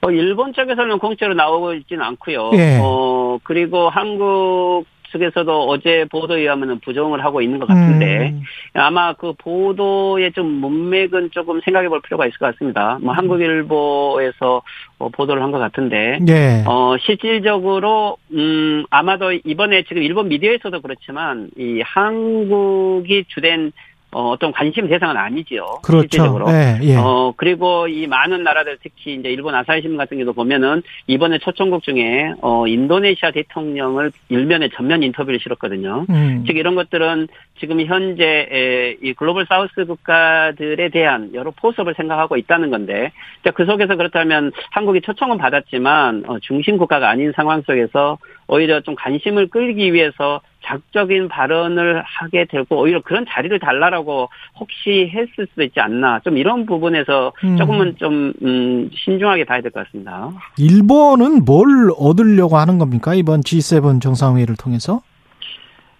어 0.01 0.11
일본 0.11 0.53
쪽에서는 0.53 0.99
공짜로 0.99 1.33
나오고 1.33 1.73
있지는 1.73 2.03
않고요. 2.03 2.51
예. 2.53 2.79
어 2.81 3.39
그리고 3.43 3.89
한국 3.89 4.85
측에서도 5.11 5.67
어제 5.67 6.05
보도에 6.11 6.41
의하면 6.41 6.79
부정을 6.79 7.23
하고 7.23 7.41
있는 7.41 7.59
것 7.59 7.67
같은데 7.67 8.29
음. 8.29 8.43
아마 8.73 9.13
그 9.13 9.33
보도의 9.37 10.31
좀 10.33 10.45
문맥은 10.47 11.31
조금 11.31 11.59
생각해 11.61 11.89
볼 11.89 12.01
필요가 12.01 12.25
있을 12.27 12.37
것 12.37 12.51
같습니다. 12.51 12.99
뭐 13.01 13.13
한국일보에서 13.13 14.61
어, 14.99 15.09
보도를 15.09 15.41
한 15.43 15.51
것 15.51 15.59
같은데 15.59 16.19
예. 16.27 16.63
어, 16.65 16.95
실질적으로, 16.99 18.17
음, 18.33 18.85
아마도 18.89 19.31
이번에 19.31 19.83
지금 19.83 20.03
일본 20.03 20.27
미디어에서도 20.27 20.81
그렇지만, 20.81 21.49
이 21.57 21.81
한국이 21.85 23.25
주된, 23.29 23.71
어, 24.11 24.29
어떤 24.29 24.51
관심 24.53 24.87
대상은 24.87 25.17
아니지요. 25.17 25.79
그렇죠. 25.83 26.01
실질적으로. 26.01 26.49
예, 26.49 26.79
예. 26.81 26.95
어, 26.95 27.33
그리고 27.35 27.87
이 27.87 28.07
많은 28.07 28.41
나라들, 28.43 28.77
특히 28.81 29.15
이제 29.15 29.29
일본 29.29 29.53
아사히 29.53 29.81
신문 29.81 29.97
같은 29.97 30.17
경우도 30.17 30.33
보면은, 30.33 30.81
이번에 31.07 31.39
초청국 31.39 31.83
중에, 31.83 32.31
어, 32.41 32.65
인도네시아 32.67 33.31
대통령을 33.31 34.11
일면에 34.29 34.69
전면 34.75 35.03
인터뷰를 35.03 35.39
실었거든요. 35.41 36.05
음. 36.09 36.43
즉 36.47 36.55
이런 36.55 36.75
것들은 36.75 37.27
지금 37.59 37.81
현재 37.85 38.47
에, 38.49 38.97
이 39.01 39.13
글로벌 39.13 39.45
사우스 39.47 39.85
국가들에 39.85 40.89
대한 40.89 41.31
여러 41.33 41.51
포섭을 41.51 41.93
생각하고 41.95 42.37
있다는 42.37 42.69
건데 42.69 43.11
자, 43.43 43.51
그 43.51 43.65
속에서 43.65 43.95
그렇다면 43.95 44.51
한국이 44.71 45.01
초청은 45.01 45.37
받았지만 45.37 46.23
어, 46.27 46.39
중심 46.39 46.77
국가가 46.77 47.09
아닌 47.09 47.31
상황 47.35 47.61
속에서 47.61 48.17
오히려 48.47 48.79
좀 48.81 48.95
관심을 48.95 49.47
끌기 49.47 49.93
위해서 49.93 50.41
작적인 50.63 51.27
발언을 51.29 52.03
하게 52.05 52.45
되고 52.45 52.81
오히려 52.81 53.01
그런 53.01 53.25
자리를 53.29 53.57
달라라고 53.59 54.29
혹시 54.59 55.09
했을 55.13 55.47
수도 55.49 55.63
있지 55.63 55.79
않나 55.79 56.19
좀 56.19 56.37
이런 56.37 56.65
부분에서 56.65 57.31
음. 57.43 57.57
조금은 57.57 57.95
좀 57.97 58.33
음, 58.43 58.89
신중하게 58.93 59.45
봐야 59.45 59.61
될 59.61 59.71
것 59.71 59.85
같습니다. 59.85 60.29
일본은 60.57 61.45
뭘 61.45 61.65
얻으려고 61.97 62.57
하는 62.57 62.77
겁니까? 62.77 63.13
이번 63.13 63.41
G7 63.41 64.01
정상회의를 64.01 64.55
통해서? 64.57 65.01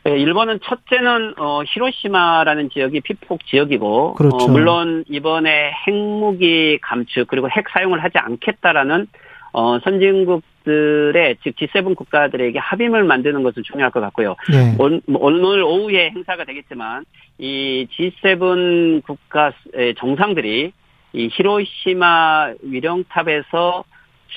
네, 0.04 0.18
일본은 0.18 0.60
첫째는 0.64 1.34
어, 1.38 1.62
히로시마라는 1.68 2.70
지역이 2.70 3.02
피폭 3.02 3.46
지역이고 3.46 4.14
그렇죠. 4.14 4.38
어, 4.38 4.48
물론 4.48 5.04
이번에 5.10 5.72
핵무기 5.86 6.80
감축 6.82 7.28
그리고 7.28 7.50
핵 7.50 7.66
사용을 7.70 8.02
하지 8.02 8.18
않겠다라는 8.18 9.08
어, 9.52 9.80
선진국 9.80 10.44
들의 10.68 11.38
즉 11.44 11.56
G7 11.56 11.96
국가들에게 11.96 12.60
합의를 12.60 13.04
만드는 13.06 13.42
것은 13.44 13.64
중요할 13.64 13.90
것 13.92 14.02
같고요. 14.02 14.36
예. 14.54 14.76
온- 14.78 15.02
뭐 15.08 15.22
오늘 15.24 15.64
오후에 15.64 16.10
행사가 16.12 16.44
되겠지만 16.44 17.06
이 17.40 17.88
G7 17.92 19.02
국가 19.04 19.52
정상들이 19.98 20.72
이 21.14 21.30
히로시마 21.32 22.54
위령탑에서 22.64 23.84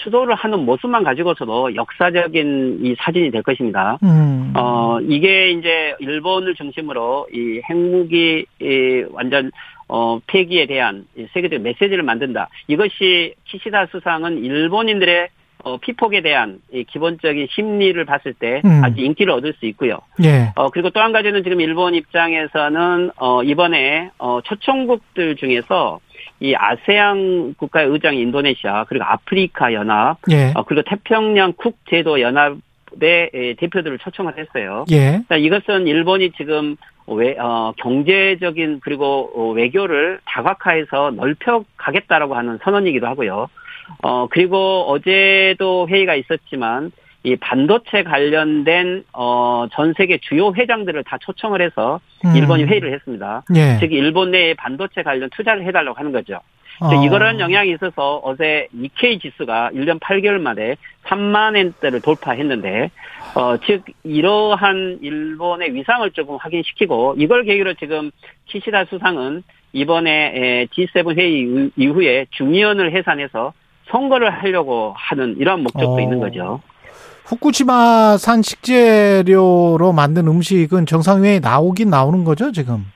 수도를 0.05 0.35
하는 0.37 0.61
모습만 0.65 1.03
가지고서도 1.03 1.75
역사적인 1.75 2.79
이 2.83 2.95
사진이 2.99 3.33
될 3.33 3.43
것입니다. 3.43 3.99
음. 4.05 4.53
어, 4.57 4.99
이게 5.03 5.51
이제 5.51 5.95
일본을 5.99 6.55
중심으로 6.55 7.27
이 7.33 7.61
핵무기 7.69 8.47
이 8.63 9.05
완전 9.11 9.51
어, 9.89 10.21
폐기에 10.29 10.67
대한 10.67 11.05
이 11.17 11.27
세계적 11.33 11.61
메시지를 11.63 12.05
만든다. 12.05 12.49
이것이 12.69 13.35
키시다 13.47 13.87
수상은 13.87 14.39
일본인들의 14.45 15.29
어, 15.65 15.77
피폭에 15.79 16.23
대한 16.23 16.61
이 16.73 16.85
기본적인 16.85 17.49
심리를 17.51 18.03
봤을 18.05 18.35
때 18.35 18.63
음. 18.65 18.83
아주 18.85 19.01
인기를 19.01 19.33
얻을 19.33 19.55
수 19.55 19.67
있고요. 19.67 19.99
예. 20.25 20.53
어, 20.57 20.71
그리고 20.71 20.91
또 20.91 21.01
한 21.01 21.13
가지는 21.13 21.43
지금 21.43 21.61
일본 21.61 21.95
입장에서는, 21.95 23.11
어, 23.17 23.43
이번에, 23.43 24.11
어, 24.19 24.41
초청국들 24.45 25.37
중에서 25.37 26.01
이 26.41 26.55
아세안 26.55 27.55
국가의 27.59 27.89
의장 27.89 28.17
인도네시아, 28.17 28.85
그리고 28.85 29.05
아프리카 29.05 29.73
연합, 29.73 30.19
예. 30.31 30.53
어, 30.55 30.65
그리고 30.65 30.83
태평양 30.83 31.55
국제도 31.57 32.21
연합의 32.21 32.61
에, 33.35 33.55
대표들을 33.55 33.99
초청을 33.99 34.39
했어요. 34.39 34.85
예. 34.91 35.21
자, 35.29 35.37
이것은 35.37 35.87
일본이 35.87 36.33
지금 36.33 36.77
외, 37.07 37.37
어, 37.39 37.73
경제적인 37.79 38.81
그리고 38.83 39.31
어, 39.35 39.51
외교를 39.53 40.21
다각화해서 40.27 41.11
넓혀 41.13 41.65
가겠다라고 41.77 42.37
하는 42.37 42.59
선언이기도 42.63 43.07
하고요. 43.07 43.49
어, 44.03 44.27
그리고 44.29 44.85
어제도 44.89 45.89
회의가 45.89 46.15
있었지만 46.15 46.93
이 47.23 47.37
반도체 47.37 48.03
관련된 48.03 49.05
어, 49.13 49.67
전 49.73 49.93
세계 49.97 50.19
주요 50.19 50.53
회장들을 50.55 51.05
다 51.05 51.19
초청을 51.21 51.61
해서 51.61 52.01
음. 52.25 52.35
일본이 52.35 52.65
회의를 52.65 52.95
했습니다. 52.95 53.43
예. 53.55 53.77
즉 53.79 53.93
일본 53.93 54.31
내에 54.31 54.55
반도체 54.55 55.03
관련 55.03 55.29
투자를 55.31 55.67
해달라고 55.67 55.99
하는 55.99 56.13
거죠. 56.13 56.41
어. 56.81 56.95
이거는 57.05 57.41
영향이 57.41 57.73
있어서 57.73 58.17
어제 58.25 58.69
니케이 58.75 59.19
지수가 59.19 59.73
1년 59.75 60.01
8개월 60.01 60.41
만에 60.41 60.77
3만 61.05 61.55
엔대를 61.57 62.01
돌파했는데, 62.01 62.91
어, 63.35 63.59
즉, 63.67 63.85
이러한 64.03 65.01
일본의 65.03 65.75
위상을 65.75 66.11
조금 66.13 66.37
확인시키고, 66.37 67.17
이걸 67.19 67.45
계기로 67.45 67.75
지금 67.75 68.11
키시다 68.47 68.87
수상은 68.87 69.43
이번에 69.75 70.67
G7 70.75 71.19
회의 71.19 71.71
이후에 71.77 72.27
중의원을 72.31 72.93
해산해서 72.93 73.53
선거를 73.91 74.31
하려고 74.31 74.95
하는 74.97 75.37
이러한 75.39 75.63
목적도 75.63 75.95
어. 75.95 76.01
있는 76.01 76.21
거죠. 76.21 76.61
후쿠시마산 77.25 78.43
식재료로 78.43 79.93
만든 79.93 80.27
음식은 80.27 80.87
정상회의에 80.87 81.39
나오긴 81.39 81.89
나오는 81.91 82.25
거죠, 82.25 82.51
지금? 82.51 82.87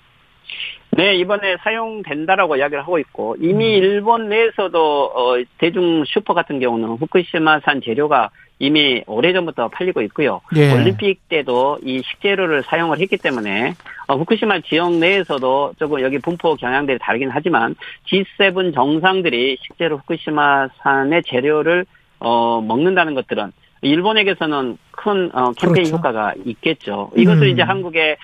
네, 0.96 1.16
이번에 1.16 1.56
사용된다라고 1.62 2.56
이야기를 2.56 2.82
하고 2.82 2.98
있고, 2.98 3.36
이미 3.40 3.78
음. 3.78 3.82
일본 3.82 4.28
내에서도, 4.28 5.04
어, 5.06 5.34
대중 5.58 6.04
슈퍼 6.06 6.34
같은 6.34 6.60
경우는 6.60 6.96
후쿠시마산 6.96 7.82
재료가 7.84 8.30
이미 8.58 9.02
오래전부터 9.06 9.68
팔리고 9.68 10.00
있고요. 10.02 10.40
예. 10.56 10.72
올림픽 10.72 11.28
때도 11.28 11.78
이 11.82 12.02
식재료를 12.02 12.62
사용을 12.64 13.00
했기 13.00 13.16
때문에, 13.16 13.74
어, 14.06 14.16
후쿠시마 14.16 14.60
지역 14.60 14.94
내에서도 14.94 15.74
조금 15.78 16.00
여기 16.02 16.18
분포 16.18 16.54
경향들이 16.54 16.98
다르긴 17.00 17.30
하지만, 17.30 17.74
G7 18.06 18.74
정상들이 18.74 19.58
실제로 19.60 19.98
후쿠시마산의 19.98 21.22
재료를, 21.26 21.84
어, 22.20 22.60
먹는다는 22.60 23.14
것들은, 23.14 23.52
일본에게서는 23.82 24.78
큰 24.92 25.30
어, 25.34 25.52
캠페인 25.52 25.84
그렇죠. 25.86 25.96
효과가 25.96 26.34
있겠죠. 26.46 27.10
이것을 27.16 27.42
음. 27.42 27.48
이제 27.48 27.62
한국의 27.62 28.16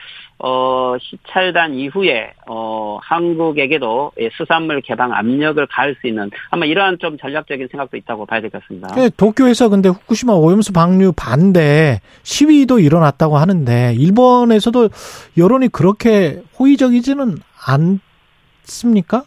어, 0.43 0.97
시찰단 1.01 1.75
이후에, 1.75 2.33
어, 2.49 2.99
한국에게도 3.03 4.13
예, 4.21 4.31
수산물 4.37 4.81
개방 4.81 5.13
압력을 5.13 5.65
가할 5.67 5.95
수 6.01 6.07
있는 6.07 6.31
아마 6.51 6.65
이러한 6.65 6.99
좀 6.99 7.19
전략적인 7.19 7.69
생각도 7.71 7.97
있다고 7.99 8.25
봐야 8.27 8.41
될 8.41 8.51
것 8.51 8.63
같습니다. 8.63 8.89
그 8.95 9.11
도쿄에서 9.17 9.69
근데 9.69 9.89
후쿠시마 9.91 10.33
오염수 10.33 10.73
방류 10.73 11.13
반대 11.17 12.01
시위도 12.23 12.79
일어났다고 12.81 13.37
하는데 13.37 13.95
일본에서도 13.99 14.89
여론이 15.37 15.69
그렇게 15.69 16.43
호의적이지는 16.59 17.37
않습니까? 17.67 19.25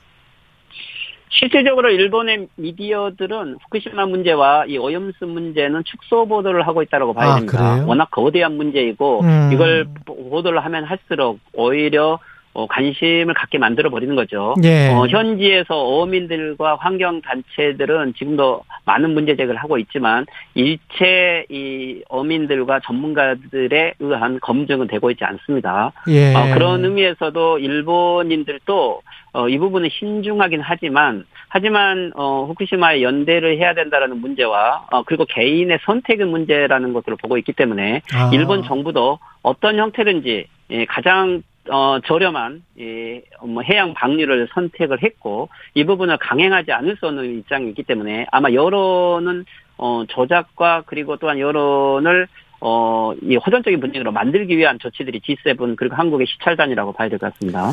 실질적으로 1.34 1.90
일본의 1.90 2.48
미디어들은 2.56 3.58
후쿠시마 3.64 4.06
문제와 4.06 4.66
이 4.68 4.78
오염수 4.78 5.26
문제는 5.26 5.84
축소 5.86 6.28
보도를 6.28 6.68
하고 6.68 6.82
있다고 6.84 7.14
봐야 7.14 7.32
아, 7.32 7.36
됩니다. 7.36 7.74
그래요? 7.76 7.88
워낙 7.88 8.10
거대한 8.12 8.56
문제이고 8.56 9.22
음. 9.22 9.50
이걸 9.52 9.88
보도를 10.06 10.64
하면 10.64 10.84
할수록 10.84 11.40
오히려 11.54 12.20
어, 12.54 12.68
관심을 12.68 13.34
갖게 13.34 13.58
만들어 13.58 13.90
버리는 13.90 14.16
거죠. 14.16 14.54
예. 14.64 14.90
어, 14.90 15.08
현지에서 15.08 15.76
어민들과 15.76 16.76
환경 16.76 17.22
단체들은 17.22 18.14
지금도 18.16 18.64
많은 18.86 19.14
문제 19.14 19.36
제기를 19.36 19.58
하고 19.58 19.78
있지만 19.80 20.26
일체 20.54 21.46
이 21.50 22.02
어민들과 22.10 22.80
전문가들에 22.82 23.96
의한 24.00 24.40
검증은 24.40 24.88
되고 24.88 25.10
있지 25.10 25.24
않습니다. 25.24 25.94
예. 26.10 26.34
어, 26.36 26.54
그런 26.54 26.86
의미에서도 26.86 27.58
일본인들도 27.60 29.02
어, 29.34 29.50
이 29.50 29.58
부분은 29.58 29.90
신중하긴 29.92 30.62
하지만 30.62 31.26
하지만 31.50 32.12
어, 32.16 32.46
후쿠시마에 32.48 33.02
연대를 33.02 33.58
해야 33.58 33.74
된다라는 33.74 34.18
문제와 34.22 34.86
어, 34.92 35.04
그리고 35.04 35.26
개인의 35.26 35.80
선택의 35.86 36.28
문제라는 36.28 36.94
것들을 36.94 37.18
보고 37.18 37.38
있기 37.40 37.54
때문에 37.54 38.02
아. 38.14 38.30
일본 38.32 38.64
정부도 38.64 39.18
어떤 39.42 39.78
형태든지 39.78 40.46
예, 40.72 40.86
가장 40.86 41.42
어, 41.70 41.98
저렴한 42.06 42.64
예, 42.80 43.22
뭐 43.42 43.64
해양 43.64 43.94
방류를 43.94 44.50
선택을 44.54 45.02
했고 45.04 45.50
이 45.74 45.86
부분을 45.86 46.18
강행하지 46.18 46.72
않을 46.72 46.98
수 46.98 47.08
없는 47.08 47.40
입장이 47.40 47.70
있기 47.70 47.84
때문에 47.84 48.26
아마 48.32 48.52
여론은 48.52 49.46
어, 49.78 50.04
조작과 50.08 50.84
그리고 50.86 51.18
또한 51.18 51.40
여론을 51.40 52.28
어, 52.66 53.14
이 53.22 53.36
호전적인 53.36 53.80
분위기로 53.82 54.12
만들기 54.14 54.58
위한 54.58 54.80
조치들이 54.80 55.20
G7 55.20 55.76
그리고 55.76 55.96
한국의 55.96 56.28
시찰단이라고 56.28 56.94
봐야 56.94 57.10
될 57.10 57.20
것 57.20 57.34
같습니다. 57.34 57.72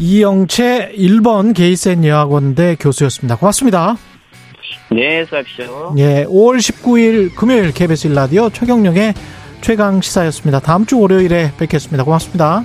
이영채 0.00 0.92
1번 0.96 1.54
게이센 1.54 2.04
여학원대 2.04 2.76
교수였습니다. 2.80 3.36
고맙습니다. 3.36 3.96
네, 4.90 5.24
수고하십시오. 5.24 5.94
예, 5.98 6.24
5월 6.24 6.56
19일 6.58 7.34
금요일 7.36 7.72
KBS 7.74 8.08
1라디오 8.08 8.52
최경령의 8.52 9.12
최강 9.60 10.00
시사였습니다. 10.00 10.60
다음 10.60 10.86
주 10.86 10.98
월요일에 10.98 11.52
뵙겠습니다. 11.58 12.04
고맙습니다. 12.04 12.64